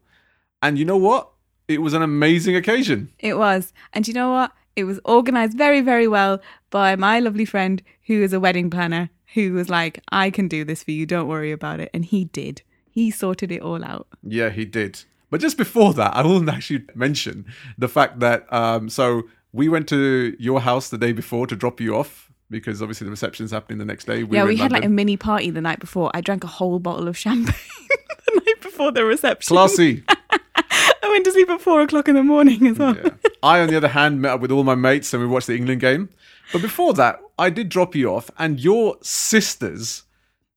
And 0.62 0.78
you 0.78 0.84
know 0.84 0.96
what? 0.98 1.28
it 1.68 1.80
was 1.80 1.94
an 1.94 2.02
amazing 2.02 2.56
occasion. 2.56 3.08
It 3.20 3.34
was. 3.38 3.72
And 3.92 4.08
you 4.08 4.12
know 4.12 4.32
what? 4.32 4.50
It 4.76 4.84
was 4.84 5.00
organized 5.04 5.56
very, 5.56 5.80
very 5.80 6.08
well 6.08 6.40
by 6.70 6.96
my 6.96 7.18
lovely 7.20 7.44
friend 7.44 7.82
who 8.06 8.22
is 8.22 8.32
a 8.32 8.40
wedding 8.40 8.70
planner 8.70 9.10
who 9.34 9.52
was 9.52 9.68
like, 9.68 10.02
I 10.10 10.30
can 10.30 10.48
do 10.48 10.64
this 10.64 10.82
for 10.82 10.90
you. 10.90 11.06
Don't 11.06 11.28
worry 11.28 11.52
about 11.52 11.80
it. 11.80 11.90
And 11.94 12.04
he 12.04 12.24
did. 12.24 12.62
He 12.90 13.10
sorted 13.10 13.52
it 13.52 13.62
all 13.62 13.84
out. 13.84 14.08
Yeah, 14.22 14.50
he 14.50 14.64
did. 14.64 15.04
But 15.30 15.40
just 15.40 15.56
before 15.56 15.94
that, 15.94 16.14
I 16.14 16.22
will 16.22 16.48
actually 16.50 16.84
mention 16.94 17.46
the 17.78 17.88
fact 17.88 18.20
that 18.20 18.52
um, 18.52 18.88
so 18.88 19.22
we 19.52 19.68
went 19.68 19.88
to 19.88 20.36
your 20.38 20.60
house 20.60 20.90
the 20.90 20.98
day 20.98 21.12
before 21.12 21.46
to 21.46 21.56
drop 21.56 21.80
you 21.80 21.96
off 21.96 22.30
because 22.50 22.82
obviously 22.82 23.04
the 23.04 23.12
reception's 23.12 23.52
happening 23.52 23.78
the 23.78 23.84
next 23.84 24.06
day. 24.06 24.24
yeah, 24.28 24.42
were 24.42 24.48
we 24.48 24.56
had 24.56 24.72
like 24.72 24.84
a 24.84 24.88
mini 24.88 25.16
party 25.16 25.50
the 25.50 25.60
night 25.60 25.78
before. 25.78 26.10
I 26.14 26.20
drank 26.20 26.42
a 26.42 26.48
whole 26.48 26.80
bottle 26.80 27.06
of 27.06 27.16
champagne 27.16 27.54
the 28.34 28.40
night 28.46 28.60
before 28.60 28.92
the 28.92 29.04
reception. 29.04 29.54
classy. 29.54 30.04
I 30.08 31.08
went 31.08 31.24
to 31.24 31.32
sleep 31.32 31.48
at 31.50 31.60
four 31.60 31.80
o'clock 31.80 32.08
in 32.08 32.14
the 32.14 32.22
morning 32.22 32.66
as 32.66 32.78
well. 32.78 32.96
Yeah. 32.96 33.10
I, 33.42 33.60
on 33.60 33.68
the 33.68 33.76
other 33.76 33.88
hand, 33.88 34.20
met 34.22 34.32
up 34.32 34.40
with 34.40 34.50
all 34.50 34.64
my 34.64 34.74
mates 34.74 35.12
and 35.12 35.22
we 35.22 35.28
watched 35.28 35.46
the 35.46 35.56
England 35.56 35.80
game. 35.80 36.08
But 36.52 36.62
before 36.62 36.94
that, 36.94 37.20
I 37.38 37.50
did 37.50 37.68
drop 37.68 37.94
you 37.94 38.12
off, 38.12 38.30
and 38.38 38.60
your 38.60 38.96
sisters 39.02 40.02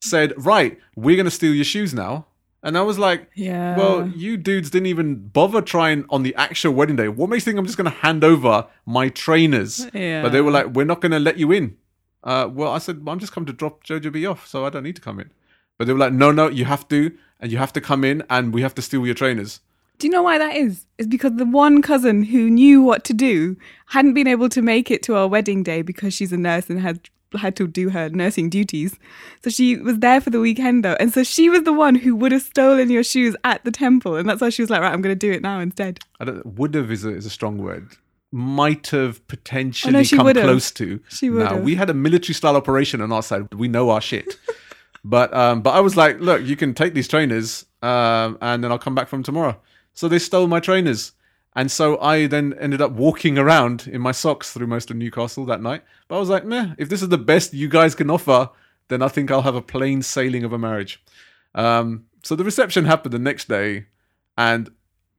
said, 0.02 0.34
"Right, 0.38 0.80
we're 0.96 1.16
going 1.16 1.26
to 1.26 1.32
steal 1.32 1.54
your 1.54 1.66
shoes 1.66 1.94
now." 1.94 2.26
And 2.66 2.78
I 2.78 2.82
was 2.82 2.98
like, 2.98 3.30
Yeah. 3.36 3.78
Well, 3.78 4.08
you 4.08 4.38
dudes 4.38 4.70
didn't 4.70 4.86
even 4.86 5.16
bother 5.28 5.62
trying 5.62 6.06
on 6.10 6.24
the 6.24 6.34
actual 6.36 6.72
wedding 6.74 6.96
day. 6.96 7.10
What 7.10 7.30
makes 7.30 7.46
you 7.46 7.52
think 7.52 7.60
I'm 7.60 7.66
just 7.66 7.78
going 7.78 7.92
to 7.92 7.98
hand 7.98 8.24
over 8.24 8.66
my 8.86 9.10
trainers? 9.10 9.86
Yeah. 9.94 10.22
But 10.22 10.32
they 10.32 10.40
were 10.40 10.50
like, 10.50 10.68
we're 10.68 10.86
not 10.86 11.02
going 11.02 11.12
to 11.12 11.20
let 11.20 11.38
you 11.38 11.52
in. 11.52 11.76
Uh, 12.24 12.50
well, 12.50 12.72
I 12.72 12.78
said, 12.78 13.04
I'm 13.06 13.20
just 13.20 13.34
come 13.34 13.46
to 13.48 13.52
drop 13.54 13.84
Jojo 13.84 14.14
B 14.14 14.26
off, 14.26 14.48
so 14.48 14.66
I 14.66 14.70
don't 14.70 14.84
need 14.84 14.96
to 14.96 15.02
come 15.02 15.20
in. 15.20 15.30
But 15.78 15.88
they 15.88 15.94
were 15.94 16.00
like, 16.00 16.14
no, 16.14 16.32
no, 16.32 16.50
you 16.50 16.66
have 16.66 16.88
to, 16.90 17.12
and 17.40 17.52
you 17.52 17.58
have 17.58 17.74
to 17.74 17.82
come 17.82 18.04
in, 18.04 18.24
and 18.30 18.54
we 18.54 18.62
have 18.62 18.76
to 18.76 18.82
steal 18.82 19.06
your 19.06 19.16
trainers. 19.16 19.60
Do 20.00 20.08
you 20.08 20.12
know 20.12 20.24
why 20.24 20.38
that 20.38 20.56
is? 20.56 20.86
It's 20.98 21.08
because 21.08 21.34
the 21.36 21.46
one 21.46 21.82
cousin 21.82 22.24
who 22.24 22.50
knew 22.50 22.82
what 22.82 23.04
to 23.06 23.14
do 23.14 23.56
hadn't 23.88 24.14
been 24.16 24.28
able 24.28 24.50
to 24.50 24.62
make 24.62 24.90
it 24.92 25.04
to 25.04 25.16
our 25.16 25.28
wedding 25.28 25.64
day 25.64 25.82
because 25.82 26.14
she's 26.14 26.32
a 26.34 26.38
nurse 26.38 26.70
and 26.70 26.80
had 26.80 27.10
had 27.36 27.56
to 27.56 27.68
do 27.68 27.90
her 27.90 28.10
nursing 28.10 28.48
duties. 28.50 28.96
So 29.44 29.50
she 29.50 29.76
was 29.78 30.00
there 30.00 30.22
for 30.22 30.30
the 30.30 30.40
weekend 30.40 30.86
though. 30.86 30.96
And 31.00 31.12
so 31.12 31.24
she 31.24 31.50
was 31.50 31.64
the 31.64 31.74
one 31.74 31.96
who 31.96 32.16
would 32.16 32.32
have 32.32 32.44
stolen 32.44 32.92
your 32.92 33.04
shoes 33.04 33.36
at 33.44 33.64
the 33.64 33.72
temple. 33.72 34.16
And 34.18 34.30
that's 34.30 34.40
why 34.40 34.50
she 34.50 34.62
was 34.62 34.70
like, 34.70 34.82
right, 34.82 34.94
I'm 34.94 35.02
going 35.02 35.16
to 35.16 35.28
do 35.28 35.32
it 35.32 35.42
now 35.42 35.60
instead. 35.60 36.00
I 36.20 36.26
don't, 36.26 36.46
would 36.46 36.76
have 36.76 36.92
is 36.92 37.06
a, 37.06 37.10
is 37.10 37.26
a 37.26 37.32
strong 37.32 37.58
word. 37.58 37.88
Might 38.32 38.88
have 38.88 39.26
potentially 39.28 39.96
Oh, 39.96 40.00
no, 40.00 40.06
come 40.18 40.26
would've. 40.26 40.44
close 40.44 40.70
to. 40.72 41.00
She 41.10 41.30
would've. 41.32 41.64
we 41.64 41.74
had 41.76 41.90
a 41.90 41.94
military 41.96 42.34
style 42.36 42.56
operation 42.56 43.02
on 43.02 43.12
our 43.12 43.24
side. 43.24 43.52
We 43.54 43.68
know 43.68 43.90
our 43.90 44.02
shit. 44.02 44.38
But 45.04 45.34
um, 45.34 45.62
but 45.62 45.72
I 45.72 45.82
was 45.82 45.98
like, 45.98 46.20
look, 46.20 46.42
you 46.44 46.56
can 46.56 46.74
take 46.74 46.94
these 46.94 47.08
trainers, 47.08 47.66
um, 47.82 48.38
and 48.42 48.64
then 48.64 48.72
I'll 48.72 48.80
come 48.80 48.96
back 48.96 49.08
from 49.08 49.24
tomorrow. 49.24 49.60
So 49.94 50.08
they 50.08 50.20
stole 50.20 50.48
my 50.48 50.60
trainers, 50.60 51.12
and 51.56 51.70
so 51.70 52.00
I 52.00 52.28
then 52.28 52.54
ended 52.60 52.82
up 52.82 52.92
walking 52.94 53.38
around 53.38 53.88
in 53.88 54.02
my 54.02 54.12
socks 54.12 54.54
through 54.54 54.68
most 54.68 54.90
of 54.90 54.98
Newcastle 54.98 55.46
that 55.46 55.62
night. 55.62 55.84
But 56.08 56.18
I 56.18 56.20
was 56.20 56.30
like, 56.30 56.46
meh, 56.46 56.74
if 56.78 56.90
this 56.90 57.02
is 57.02 57.10
the 57.10 57.18
best 57.18 57.54
you 57.54 57.68
guys 57.68 57.96
can 57.96 58.10
offer, 58.10 58.50
then 58.88 59.02
I 59.02 59.08
think 59.08 59.30
I'll 59.30 59.42
have 59.42 59.56
a 59.56 59.62
plain 59.62 60.02
sailing 60.02 60.44
of 60.44 60.54
a 60.54 60.58
marriage. 60.58 61.04
Um, 61.54 62.06
so 62.24 62.36
the 62.36 62.44
reception 62.44 62.86
happened 62.86 63.14
the 63.14 63.20
next 63.20 63.48
day, 63.48 63.88
and 64.38 64.72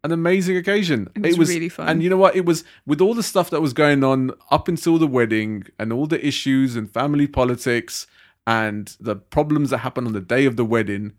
an 0.03 0.13
amazing 0.13 0.57
occasion. 0.57 1.09
It 1.15 1.39
was 1.39 1.49
really 1.49 1.69
fun. 1.71 1.89
And 1.89 2.03
you 2.03 2.11
know 2.11 2.19
what? 2.19 2.37
It 2.37 2.45
was 2.45 2.63
with 2.87 3.01
all 3.01 3.15
the 3.15 3.23
stuff 3.23 3.51
that 3.51 3.63
was 3.63 3.73
going 3.73 4.05
on 4.05 4.33
up 4.51 4.69
until 4.69 4.99
the 4.99 5.07
wedding 5.07 5.65
and 5.79 5.93
all 5.93 6.07
the 6.07 6.25
issues 6.25 6.77
and 6.77 6.91
family 6.91 7.27
politics 7.27 8.07
and 8.47 8.97
the 9.01 9.17
problems 9.17 9.71
that 9.71 9.79
happened 9.79 10.07
on 10.07 10.13
the 10.13 10.21
day 10.21 10.45
of 10.47 10.57
the 10.57 10.65
wedding. 10.65 11.13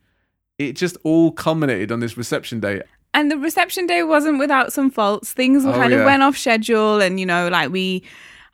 It 0.58 0.74
just 0.78 0.96
all 1.04 1.32
culminated 1.34 1.92
on 1.92 2.00
this 2.00 2.16
reception 2.18 2.60
day. 2.62 2.82
And 3.14 3.30
the 3.30 3.38
reception 3.38 3.88
day 3.88 4.04
wasn't 4.04 4.40
without 4.40 4.72
some 4.72 4.90
faults. 4.90 5.34
Things 5.34 5.66
Oh, 5.66 5.72
kind 5.74 5.92
yeah. 5.92 6.00
of 6.00 6.06
went 6.06 6.24
off 6.24 6.38
schedule, 6.38 7.02
and 7.02 7.20
you 7.20 7.26
know, 7.26 7.48
like 7.50 7.72
we 7.72 8.04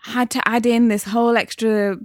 had 0.03 0.31
to 0.31 0.41
add 0.47 0.65
in 0.65 0.87
this 0.87 1.03
whole 1.03 1.37
extra 1.37 1.95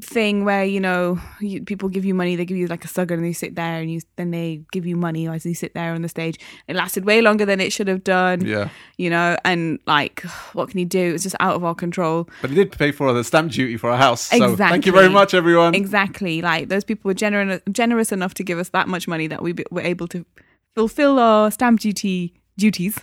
thing 0.00 0.44
where 0.44 0.64
you 0.64 0.80
know 0.80 1.20
you, 1.40 1.62
people 1.62 1.88
give 1.88 2.04
you 2.04 2.12
money, 2.12 2.34
they 2.34 2.44
give 2.44 2.56
you 2.56 2.66
like 2.66 2.84
a 2.84 2.88
sugar, 2.88 3.14
and 3.14 3.24
you 3.24 3.32
sit 3.32 3.54
there, 3.54 3.80
and 3.80 3.90
you 3.92 4.00
then 4.16 4.32
they 4.32 4.64
give 4.72 4.84
you 4.84 4.96
money 4.96 5.28
as 5.28 5.46
you 5.46 5.54
sit 5.54 5.72
there 5.72 5.92
on 5.92 6.02
the 6.02 6.08
stage. 6.08 6.38
It 6.66 6.74
lasted 6.74 7.04
way 7.04 7.20
longer 7.20 7.44
than 7.44 7.60
it 7.60 7.72
should 7.72 7.86
have 7.86 8.02
done. 8.02 8.44
Yeah. 8.44 8.70
You 8.98 9.08
know, 9.08 9.36
and 9.44 9.78
like, 9.86 10.22
what 10.52 10.68
can 10.68 10.80
you 10.80 10.84
do? 10.84 11.14
It's 11.14 11.22
just 11.22 11.36
out 11.38 11.54
of 11.54 11.62
our 11.62 11.76
control. 11.76 12.28
But 12.42 12.50
it 12.50 12.54
did 12.54 12.72
pay 12.72 12.90
for 12.90 13.12
the 13.12 13.22
stamp 13.22 13.52
duty 13.52 13.76
for 13.76 13.90
our 13.90 13.98
house. 13.98 14.22
So 14.22 14.56
thank 14.56 14.84
you 14.84 14.92
very 14.92 15.08
much, 15.08 15.32
everyone. 15.32 15.76
Exactly. 15.76 16.42
Like 16.42 16.68
those 16.68 16.82
people 16.82 17.08
were 17.08 17.14
generous, 17.14 17.60
generous 17.70 18.10
enough 18.10 18.34
to 18.34 18.42
give 18.42 18.58
us 18.58 18.70
that 18.70 18.88
much 18.88 19.06
money 19.06 19.28
that 19.28 19.42
we 19.42 19.54
were 19.70 19.82
able 19.82 20.08
to 20.08 20.26
fulfill 20.74 21.20
our 21.20 21.52
stamp 21.52 21.78
duty 21.80 22.34
duties. 22.58 22.98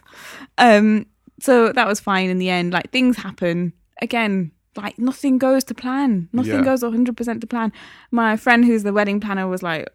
Um, 0.57 1.05
so 1.39 1.71
that 1.71 1.87
was 1.87 2.01
fine 2.01 2.29
in 2.29 2.37
the 2.37 2.49
end. 2.49 2.73
Like 2.73 2.91
things 2.91 3.15
happen 3.15 3.71
again. 4.01 4.51
Like 4.77 4.97
nothing 4.97 5.37
goes 5.37 5.65
to 5.65 5.73
plan. 5.73 6.29
Nothing 6.31 6.59
Yeah. 6.59 6.63
goes 6.63 6.81
100% 6.81 7.41
to 7.41 7.47
plan. 7.47 7.73
My 8.09 8.37
friend 8.37 8.63
who's 8.63 8.83
the 8.83 8.93
wedding 8.93 9.19
planner 9.19 9.47
was 9.49 9.61
like, 9.61 9.89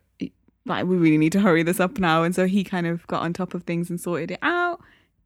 like 0.67 0.85
we 0.85 0.97
really 0.97 1.17
need 1.17 1.33
to 1.33 1.41
hurry 1.41 1.63
this 1.63 1.81
up 1.81 1.99
now. 1.99 2.23
And 2.25 2.35
so 2.35 2.47
he 2.47 2.63
kind 2.63 2.87
of 2.87 3.07
got 3.07 3.23
on 3.23 3.33
top 3.33 3.55
of 3.55 3.63
things 3.63 3.89
and 3.89 3.99
sorted 3.99 4.33
it 4.33 4.39
out. 4.43 4.81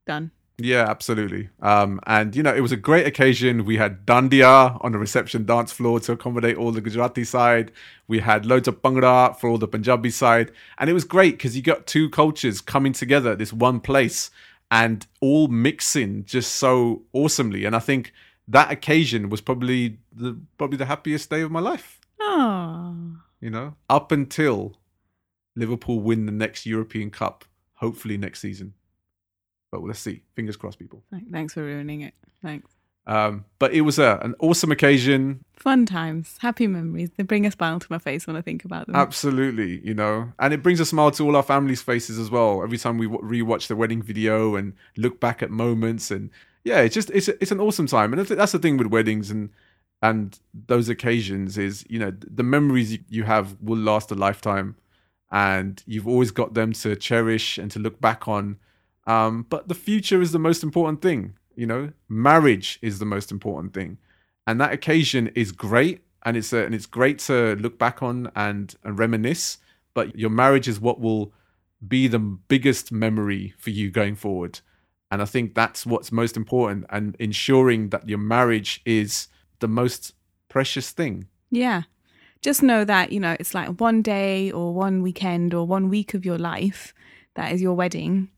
Done. 0.06 0.30
Yeah, 0.58 0.84
absolutely. 0.88 1.48
Um, 1.62 1.98
and 2.06 2.36
you 2.36 2.42
know, 2.44 2.54
it 2.54 2.60
was 2.60 2.70
a 2.70 2.76
great 2.76 3.06
occasion. 3.06 3.64
We 3.64 3.76
had 3.78 4.04
dandiya 4.06 4.78
on 4.84 4.92
the 4.92 4.98
reception 4.98 5.46
dance 5.46 5.72
floor 5.72 5.98
to 6.00 6.12
accommodate 6.12 6.56
all 6.56 6.70
the 6.70 6.82
Gujarati 6.82 7.24
side. 7.24 7.72
We 8.06 8.18
had 8.20 8.44
loads 8.46 8.68
of 8.68 8.82
bhangra 8.82 9.34
for 9.40 9.48
all 9.48 9.56
the 9.58 9.66
Punjabi 9.66 10.10
side, 10.10 10.52
and 10.78 10.90
it 10.90 10.92
was 10.92 11.04
great 11.04 11.38
because 11.38 11.56
you 11.56 11.62
got 11.62 11.86
two 11.86 12.10
cultures 12.10 12.60
coming 12.60 12.92
together 12.92 13.32
at 13.32 13.38
this 13.38 13.52
one 13.54 13.80
place 13.80 14.30
and 14.70 15.06
all 15.20 15.48
mixing 15.48 16.24
just 16.26 16.54
so 16.56 17.02
awesomely. 17.14 17.64
And 17.64 17.74
I 17.74 17.78
think 17.80 18.12
that 18.50 18.70
occasion 18.70 19.30
was 19.30 19.40
probably 19.40 19.98
the 20.12 20.38
probably 20.58 20.76
the 20.76 20.86
happiest 20.86 21.30
day 21.30 21.40
of 21.40 21.50
my 21.50 21.60
life. 21.60 22.00
Oh, 22.20 23.16
You 23.40 23.50
know, 23.50 23.74
up 23.88 24.12
until 24.12 24.76
Liverpool 25.56 26.00
win 26.00 26.26
the 26.26 26.32
next 26.32 26.66
European 26.66 27.10
Cup, 27.10 27.44
hopefully 27.74 28.16
next 28.18 28.40
season. 28.40 28.74
But 29.72 29.82
let's 29.82 30.00
see. 30.00 30.22
Fingers 30.34 30.56
crossed, 30.56 30.78
people. 30.78 31.02
thanks 31.30 31.54
for 31.54 31.62
ruining 31.62 32.02
it. 32.02 32.14
Thanks. 32.42 32.70
Um, 33.06 33.44
but 33.58 33.72
it 33.72 33.80
was 33.80 33.98
a, 33.98 34.18
an 34.22 34.34
awesome 34.40 34.70
occasion. 34.70 35.42
Fun 35.54 35.86
times, 35.86 36.36
happy 36.40 36.66
memories. 36.66 37.10
They 37.16 37.22
bring 37.22 37.46
a 37.46 37.50
smile 37.50 37.80
to 37.80 37.86
my 37.90 37.98
face 37.98 38.26
when 38.26 38.36
I 38.36 38.42
think 38.42 38.64
about 38.64 38.86
them. 38.86 38.94
Absolutely, 38.96 39.80
you 39.86 39.94
know, 39.94 40.32
and 40.38 40.52
it 40.52 40.62
brings 40.62 40.80
a 40.80 40.84
smile 40.84 41.10
to 41.12 41.24
all 41.24 41.34
our 41.36 41.42
families' 41.42 41.82
faces 41.82 42.18
as 42.18 42.30
well. 42.30 42.62
Every 42.62 42.78
time 42.78 42.98
we 42.98 43.08
w- 43.08 43.44
rewatch 43.44 43.66
the 43.68 43.74
wedding 43.76 44.02
video 44.02 44.54
and 44.54 44.74
look 44.96 45.18
back 45.18 45.42
at 45.42 45.50
moments, 45.50 46.10
and 46.10 46.30
yeah, 46.64 46.80
it's 46.80 46.94
just 46.94 47.10
it's 47.10 47.28
it's 47.28 47.50
an 47.50 47.60
awesome 47.60 47.86
time. 47.86 48.12
And 48.12 48.26
that's 48.26 48.52
the 48.52 48.58
thing 48.58 48.76
with 48.76 48.88
weddings 48.88 49.30
and 49.30 49.50
and 50.02 50.38
those 50.66 50.88
occasions 50.88 51.58
is 51.58 51.84
you 51.88 51.98
know 51.98 52.12
the 52.20 52.42
memories 52.42 52.98
you, 53.08 53.24
have 53.24 53.56
will 53.60 53.78
last 53.78 54.10
a 54.10 54.14
lifetime, 54.14 54.76
and 55.30 55.82
you've 55.86 56.08
always 56.08 56.30
got 56.30 56.54
them 56.54 56.72
to 56.72 56.96
cherish 56.96 57.58
and 57.58 57.70
to 57.70 57.78
look 57.78 58.00
back 58.00 58.26
on. 58.26 58.58
Um, 59.06 59.46
but 59.48 59.68
the 59.68 59.74
future 59.74 60.20
is 60.20 60.32
the 60.32 60.38
most 60.38 60.62
important 60.62 61.02
thing. 61.02 61.34
You 61.54 61.66
know, 61.66 61.92
marriage 62.08 62.78
is 62.80 62.98
the 62.98 63.04
most 63.04 63.30
important 63.30 63.74
thing, 63.74 63.98
and 64.46 64.60
that 64.60 64.72
occasion 64.72 65.28
is 65.28 65.52
great, 65.52 66.02
and 66.24 66.36
it's 66.36 66.52
a, 66.52 66.64
and 66.64 66.74
it's 66.74 66.86
great 66.86 67.18
to 67.20 67.56
look 67.56 67.78
back 67.78 68.02
on 68.02 68.30
and, 68.34 68.74
and 68.84 68.98
reminisce. 68.98 69.58
But 69.92 70.16
your 70.16 70.30
marriage 70.30 70.68
is 70.68 70.80
what 70.80 71.00
will 71.00 71.32
be 71.86 72.06
the 72.06 72.18
biggest 72.18 72.92
memory 72.92 73.54
for 73.58 73.70
you 73.70 73.90
going 73.90 74.14
forward, 74.14 74.60
and 75.10 75.20
I 75.20 75.24
think 75.24 75.54
that's 75.54 75.84
what's 75.84 76.12
most 76.12 76.36
important, 76.36 76.86
and 76.90 77.16
ensuring 77.18 77.90
that 77.90 78.08
your 78.08 78.18
marriage 78.18 78.80
is 78.84 79.28
the 79.60 79.68
most 79.68 80.14
precious 80.48 80.90
thing. 80.90 81.28
Yeah. 81.50 81.82
Just 82.42 82.62
know 82.62 82.84
that, 82.84 83.12
you 83.12 83.20
know, 83.20 83.36
it's 83.38 83.54
like 83.54 83.80
one 83.80 84.00
day 84.00 84.50
or 84.50 84.72
one 84.72 85.02
weekend 85.02 85.52
or 85.52 85.66
one 85.66 85.90
week 85.90 86.14
of 86.14 86.24
your 86.24 86.38
life 86.38 86.94
that 87.34 87.52
is 87.52 87.60
your 87.60 87.74
wedding. 87.74 88.30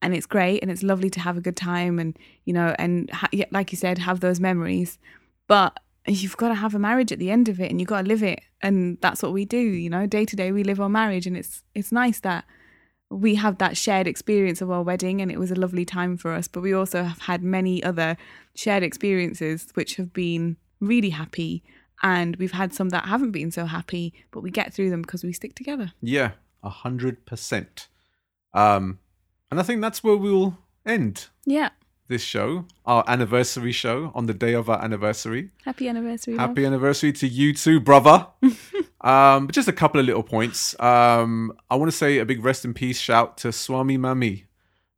And 0.00 0.14
it's 0.14 0.26
great 0.26 0.62
and 0.62 0.70
it's 0.70 0.84
lovely 0.84 1.10
to 1.10 1.20
have 1.20 1.36
a 1.36 1.40
good 1.40 1.56
time 1.56 1.98
and, 1.98 2.16
you 2.44 2.52
know, 2.52 2.74
and 2.78 3.10
ha- 3.10 3.28
like 3.50 3.72
you 3.72 3.76
said, 3.76 3.98
have 3.98 4.20
those 4.20 4.38
memories. 4.38 4.96
But 5.48 5.76
you've 6.06 6.36
got 6.36 6.48
to 6.50 6.54
have 6.54 6.74
a 6.74 6.78
marriage 6.78 7.10
at 7.10 7.18
the 7.18 7.32
end 7.32 7.48
of 7.48 7.60
it 7.60 7.68
and 7.68 7.80
you've 7.80 7.88
got 7.88 8.02
to 8.02 8.08
live 8.08 8.22
it. 8.22 8.40
And 8.62 8.96
that's 9.00 9.24
what 9.24 9.32
we 9.32 9.44
do, 9.44 9.58
you 9.58 9.90
know, 9.90 10.06
day 10.06 10.24
to 10.24 10.36
day 10.36 10.52
we 10.52 10.62
live 10.62 10.80
our 10.80 10.88
marriage. 10.88 11.26
And 11.26 11.36
it's, 11.36 11.64
it's 11.74 11.90
nice 11.90 12.20
that 12.20 12.44
we 13.10 13.36
have 13.36 13.58
that 13.58 13.76
shared 13.76 14.06
experience 14.06 14.60
of 14.60 14.70
our 14.70 14.82
wedding 14.82 15.20
and 15.20 15.30
it 15.30 15.38
was 15.38 15.50
a 15.50 15.54
lovely 15.54 15.84
time 15.84 16.16
for 16.16 16.32
us. 16.32 16.48
But 16.48 16.60
we 16.60 16.72
also 16.72 17.04
have 17.04 17.20
had 17.20 17.42
many 17.42 17.82
other 17.82 18.16
shared 18.54 18.82
experiences 18.82 19.68
which 19.74 19.96
have 19.96 20.12
been 20.12 20.56
really 20.80 21.10
happy 21.10 21.62
and 22.02 22.36
we've 22.36 22.52
had 22.52 22.72
some 22.72 22.90
that 22.90 23.06
haven't 23.06 23.32
been 23.32 23.50
so 23.50 23.66
happy, 23.66 24.14
but 24.30 24.42
we 24.42 24.50
get 24.50 24.72
through 24.72 24.90
them 24.90 25.02
because 25.02 25.24
we 25.24 25.32
stick 25.32 25.54
together. 25.54 25.92
Yeah, 26.00 26.32
a 26.62 26.68
hundred 26.68 27.26
percent. 27.26 27.88
Um, 28.54 29.00
and 29.50 29.58
I 29.58 29.62
think 29.62 29.80
that's 29.80 30.04
where 30.04 30.16
we'll 30.16 30.58
end 30.86 31.28
Yeah. 31.44 31.70
This 32.08 32.22
show, 32.22 32.64
our 32.86 33.04
anniversary 33.06 33.70
show 33.70 34.12
on 34.14 34.24
the 34.24 34.32
day 34.32 34.54
of 34.54 34.70
our 34.70 34.82
anniversary. 34.82 35.50
Happy 35.66 35.88
anniversary. 35.88 36.36
love. 36.36 36.48
Happy 36.48 36.64
anniversary 36.64 37.12
to 37.12 37.28
you 37.28 37.52
too, 37.52 37.80
brother. 37.80 38.26
um, 39.02 39.46
but 39.46 39.54
just 39.54 39.68
a 39.68 39.74
couple 39.74 40.00
of 40.00 40.06
little 40.06 40.22
points. 40.22 40.74
Um, 40.80 41.52
I 41.70 41.76
want 41.76 41.90
to 41.90 41.96
say 41.96 42.16
a 42.16 42.24
big 42.24 42.42
rest 42.42 42.64
in 42.64 42.72
peace 42.72 42.98
shout 42.98 43.36
to 43.38 43.48
Swamimammy, 43.48 44.44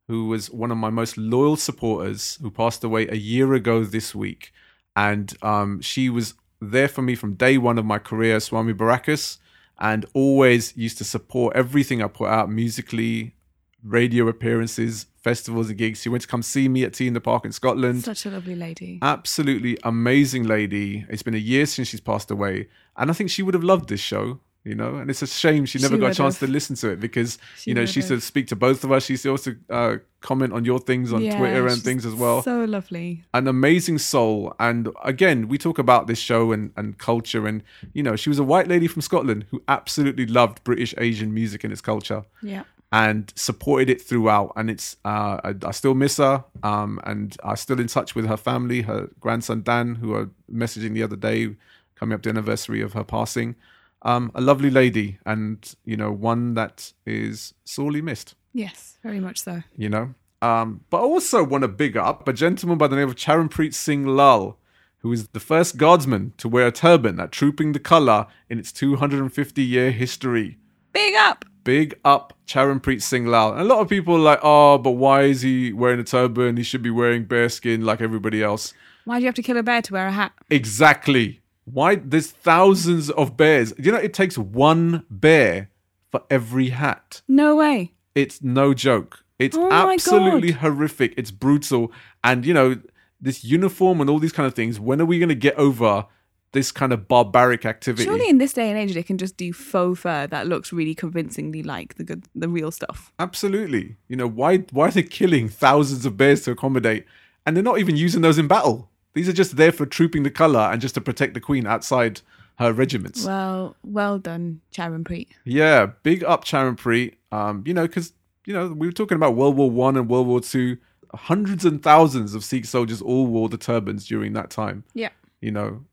who 0.07 0.27
was 0.27 0.49
one 0.51 0.71
of 0.71 0.77
my 0.77 0.89
most 0.89 1.17
loyal 1.17 1.57
supporters, 1.57 2.37
who 2.41 2.49
passed 2.49 2.81
away 2.81 3.09
a 3.09 3.17
year 3.17 3.53
ago 3.55 3.83
this 3.83 4.15
week. 4.15 4.53
And 4.95 5.35
um, 5.41 5.81
she 5.81 6.09
was 6.09 6.35
there 6.61 6.87
for 6.87 7.01
me 7.01 7.15
from 7.15 7.33
day 7.33 7.57
one 7.57 7.77
of 7.77 7.83
my 7.83 7.99
career, 7.99 8.39
Swami 8.39 8.73
Barakas, 8.73 9.37
and 9.77 10.05
always 10.13 10.77
used 10.77 10.97
to 10.99 11.03
support 11.03 11.57
everything 11.57 12.01
I 12.01 12.07
put 12.07 12.29
out 12.29 12.49
musically, 12.49 13.35
radio 13.83 14.29
appearances, 14.29 15.07
festivals 15.21 15.69
and 15.69 15.77
gigs. 15.77 16.01
She 16.01 16.09
went 16.09 16.21
to 16.23 16.27
come 16.27 16.41
see 16.43 16.67
me 16.67 16.83
at 16.83 16.93
T 16.93 17.07
in 17.07 17.13
the 17.13 17.21
Park 17.21 17.45
in 17.45 17.51
Scotland. 17.51 18.03
Such 18.03 18.25
a 18.25 18.31
lovely 18.31 18.55
lady. 18.55 18.99
Absolutely 19.01 19.77
amazing 19.83 20.43
lady. 20.43 21.05
It's 21.09 21.23
been 21.23 21.35
a 21.35 21.37
year 21.37 21.65
since 21.65 21.87
she's 21.87 22.01
passed 22.01 22.31
away. 22.31 22.67
And 22.97 23.09
I 23.09 23.13
think 23.13 23.29
she 23.29 23.43
would 23.43 23.53
have 23.53 23.63
loved 23.63 23.89
this 23.89 23.99
show, 24.01 24.39
you 24.63 24.75
know, 24.75 24.95
and 24.95 25.09
it's 25.09 25.21
a 25.21 25.27
shame 25.27 25.65
she 25.65 25.79
never 25.79 25.95
She 25.95 26.01
got 26.01 26.11
a 26.11 26.15
chance 26.15 26.39
to 26.39 26.47
listen 26.47 26.75
to 26.77 26.89
it 26.89 26.99
because, 26.99 27.37
She 27.57 27.71
you 27.71 27.75
know, 27.75 27.85
she 27.85 27.99
used 27.99 28.09
to 28.09 28.19
speak 28.19 28.47
to 28.47 28.55
both 28.55 28.83
of 28.83 28.91
us. 28.91 29.05
She 29.05 29.13
used 29.13 29.23
to 29.23 29.29
also 29.29 29.55
uh, 29.69 29.97
comment 30.19 30.53
on 30.53 30.65
your 30.65 30.77
things 30.79 31.11
on 31.13 31.21
Yeah, 31.23 31.37
Twitter 31.37 31.67
and 31.67 31.81
things 31.81 32.05
as 32.05 32.13
well 32.13 32.43
So 32.43 32.65
lovely. 32.65 33.23
an 33.33 33.47
amazing 33.47 33.97
soul. 33.97 34.53
And 34.59 34.89
again, 35.03 35.47
we 35.47 35.57
talk 35.57 35.79
about 35.79 36.05
this 36.07 36.19
show 36.19 36.51
and, 36.51 36.71
and 36.75 36.97
culture. 36.97 37.47
And, 37.47 37.63
you 37.93 38.03
know, 38.03 38.15
she 38.15 38.29
was 38.29 38.37
a 38.39 38.43
white 38.43 38.67
lady 38.67 38.87
from 38.87 39.01
Scotland 39.01 39.45
who 39.49 39.63
absolutely 39.67 40.25
loved 40.27 40.63
British 40.63 40.93
Asian 40.97 41.33
music 41.33 41.63
and 41.63 41.71
its 41.71 41.81
culture 41.81 42.23
Yeah. 42.43 42.63
And 42.93 43.31
supported 43.37 43.89
it 43.89 44.01
throughout. 44.01 44.51
And 44.57 44.69
it's, 44.69 44.97
uh, 45.05 45.39
I, 45.43 45.55
I 45.65 45.71
still 45.71 45.93
miss 45.93 46.17
her. 46.17 46.43
Um, 46.61 46.99
and 47.05 47.37
I'm 47.43 47.55
still 47.55 47.79
in 47.79 47.87
touch 47.87 48.15
with 48.15 48.27
her 48.27 48.35
family, 48.35 48.81
her 48.81 49.09
grandson 49.19 49.63
Dan, 49.63 49.95
who 49.95 50.13
are 50.13 50.29
messaging 50.51 50.93
the 50.93 51.03
other 51.03 51.15
day, 51.15 51.55
coming 51.95 52.13
up 52.13 52.21
to 52.23 52.29
the 52.29 52.37
anniversary 52.37 52.81
of 52.81 52.91
her 52.93 53.05
passing. 53.05 53.55
Um, 54.01 54.31
a 54.35 54.41
lovely 54.41 54.69
lady 54.69 55.19
and, 55.25 55.73
you 55.85 55.95
know, 55.95 56.11
one 56.11 56.53
that 56.55 56.91
is 57.05 57.53
sorely 57.63 58.01
missed 58.01 58.35
Yes, 58.53 58.97
very 59.03 59.19
much 59.19 59.39
so. 59.39 59.63
you 59.77 59.89
know. 59.89 60.13
Um, 60.41 60.81
but 60.89 60.97
I 60.97 61.01
also 61.01 61.43
want 61.43 61.61
to 61.61 61.67
big 61.67 61.95
up 61.95 62.27
a 62.27 62.33
gentleman 62.33 62.77
by 62.77 62.87
the 62.87 62.95
name 62.95 63.07
of 63.07 63.15
Charanpreet 63.15 63.73
Singh 63.73 64.05
Lall, 64.07 64.57
who 64.99 65.11
is 65.13 65.27
the 65.29 65.39
first 65.39 65.77
guardsman 65.77 66.33
to 66.37 66.49
wear 66.49 66.67
a 66.67 66.71
turban 66.71 67.19
at 67.19 67.31
Trooping 67.31 67.73
the 67.73 67.79
Colour 67.79 68.25
in 68.49 68.57
its 68.59 68.71
250 68.71 69.63
year 69.63 69.91
history. 69.91 70.57
Big 70.93 71.15
up. 71.15 71.45
Big 71.63 71.99
up 72.03 72.33
Charanpreet 72.47 73.01
Singh 73.01 73.27
Lall. 73.27 73.51
And 73.51 73.61
a 73.61 73.63
lot 73.63 73.79
of 73.79 73.89
people 73.89 74.15
are 74.15 74.19
like, 74.19 74.39
oh, 74.41 74.77
but 74.77 74.91
why 74.91 75.23
is 75.23 75.41
he 75.41 75.71
wearing 75.73 75.99
a 75.99 76.03
turban? 76.03 76.57
He 76.57 76.63
should 76.63 76.81
be 76.81 76.89
wearing 76.89 77.25
bearskin 77.25 77.85
like 77.85 78.01
everybody 78.01 78.43
else. 78.43 78.73
Why 79.05 79.17
do 79.17 79.21
you 79.23 79.27
have 79.27 79.35
to 79.35 79.43
kill 79.43 79.57
a 79.57 79.63
bear 79.63 79.81
to 79.81 79.93
wear 79.93 80.07
a 80.07 80.11
hat? 80.11 80.33
Exactly. 80.49 81.41
Why? 81.65 81.95
There's 81.95 82.31
thousands 82.31 83.09
of 83.11 83.37
bears. 83.37 83.73
You 83.77 83.91
know, 83.91 83.97
it 83.97 84.13
takes 84.13 84.37
one 84.37 85.05
bear 85.09 85.69
for 86.09 86.23
every 86.29 86.69
hat. 86.69 87.21
No 87.27 87.55
way. 87.55 87.93
It's 88.15 88.41
no 88.41 88.73
joke. 88.73 89.23
It's 89.39 89.57
Oh 89.57 89.71
absolutely 89.71 90.51
horrific. 90.51 91.13
It's 91.17 91.31
brutal. 91.31 91.91
And, 92.23 92.45
you 92.45 92.53
know, 92.53 92.79
this 93.19 93.43
uniform 93.43 94.01
and 94.01 94.09
all 94.09 94.19
these 94.19 94.33
kind 94.33 94.45
of 94.45 94.53
things, 94.53 94.79
when 94.79 94.99
are 94.99 95.05
we 95.05 95.19
going 95.19 95.29
to 95.29 95.35
get 95.35 95.55
over 95.55 96.05
this 96.53 96.71
kind 96.71 96.91
of 96.91 97.07
barbaric 97.07 97.65
activity? 97.65 98.05
Surely 98.05 98.29
in 98.29 98.37
this 98.37 98.53
day 98.53 98.69
and 98.69 98.77
age 98.77 98.93
they 98.93 99.03
can 99.03 99.17
just 99.17 99.37
do 99.37 99.53
faux 99.53 99.99
fur 99.99 100.27
that 100.27 100.47
looks 100.47 100.73
really 100.73 100.95
convincingly 100.95 101.63
like 101.63 101.95
the 101.95 102.03
good 102.03 102.25
the 102.35 102.49
real 102.49 102.71
stuff. 102.71 103.11
Absolutely. 103.19 103.97
You 104.07 104.15
know, 104.15 104.27
why, 104.27 104.59
why 104.71 104.87
are 104.87 104.91
they 104.91 105.03
killing 105.03 105.49
thousands 105.49 106.05
of 106.05 106.17
bears 106.17 106.43
to 106.43 106.51
accommodate? 106.51 107.05
And 107.45 107.55
they're 107.55 107.63
not 107.63 107.79
even 107.79 107.95
using 107.95 108.21
those 108.21 108.37
in 108.37 108.47
battle. 108.47 108.89
These 109.13 109.27
are 109.27 109.33
just 109.33 109.57
there 109.57 109.71
for 109.71 109.85
trooping 109.85 110.23
the 110.23 110.31
colour 110.31 110.59
and 110.59 110.81
just 110.81 110.95
to 110.95 111.01
protect 111.01 111.33
the 111.33 111.41
queen 111.41 111.65
outside 111.67 112.21
her 112.59 112.71
regiments. 112.71 113.25
Well, 113.25 113.75
well 113.83 114.19
done, 114.19 114.61
Charanpreet. 114.73 115.27
Yeah, 115.43 115.87
big 116.03 116.23
up 116.23 116.45
Charanpreet. 116.45 117.15
Um, 117.31 117.63
you 117.65 117.73
know, 117.73 117.87
because 117.87 118.13
you 118.45 118.53
know 118.53 118.67
we 118.67 118.87
were 118.87 118.93
talking 118.93 119.15
about 119.15 119.35
World 119.35 119.57
War 119.57 119.69
One 119.69 119.97
and 119.97 120.09
World 120.09 120.27
War 120.27 120.41
Two. 120.41 120.77
Hundreds 121.13 121.65
and 121.65 121.83
thousands 121.83 122.33
of 122.33 122.41
Sikh 122.41 122.63
soldiers 122.63 123.01
all 123.01 123.27
wore 123.27 123.49
the 123.49 123.57
turbans 123.57 124.07
during 124.07 124.31
that 124.31 124.49
time. 124.49 124.85
Yeah. 124.93 125.09
You 125.41 125.51
know, 125.51 125.83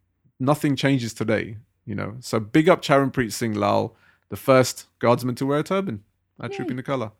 nothing 0.41 0.77
changes 0.77 1.13
today. 1.15 1.57
You 1.85 1.95
know, 1.95 2.17
so 2.21 2.39
big 2.39 2.69
up 2.69 2.83
Charanpreet 2.83 3.33
Singh 3.33 3.55
Lall, 3.55 3.97
the 4.29 4.37
first 4.37 4.87
guardsman 4.99 5.35
to 5.37 5.47
wear 5.47 5.61
a 5.61 5.63
turban 5.63 6.05
at 6.43 6.53
Trooping 6.53 6.77
the 6.77 6.83
Colour. 6.83 7.13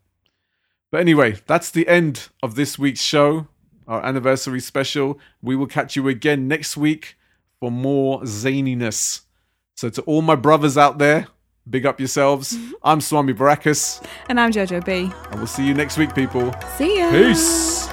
But 0.91 1.01
anyway, 1.01 1.37
that's 1.47 1.71
the 1.71 1.87
end 1.87 2.29
of 2.43 2.55
this 2.55 2.77
week's 2.77 3.01
show, 3.01 3.47
our 3.87 4.03
anniversary 4.05 4.59
special. 4.59 5.19
We 5.41 5.55
will 5.55 5.67
catch 5.67 5.95
you 5.95 6.07
again 6.07 6.47
next 6.47 6.77
week 6.77 7.15
for 7.59 7.71
more 7.71 8.21
zaniness. 8.21 9.21
So 9.75 9.89
to 9.89 10.01
all 10.03 10.21
my 10.21 10.35
brothers 10.35 10.77
out 10.77 10.97
there, 10.99 11.27
big 11.69 11.85
up 11.85 11.99
yourselves. 11.99 12.53
Mm-hmm. 12.53 12.71
I'm 12.83 13.01
Swami 13.01 13.33
Barakas, 13.33 14.05
And 14.29 14.39
I'm 14.39 14.51
Jojo 14.51 14.83
B. 14.85 15.11
and 15.31 15.35
we'll 15.35 15.47
see 15.47 15.65
you 15.65 15.73
next 15.73 15.97
week, 15.97 16.13
people. 16.13 16.53
See 16.77 16.99
ya. 16.99 17.09
Peace. 17.11 17.89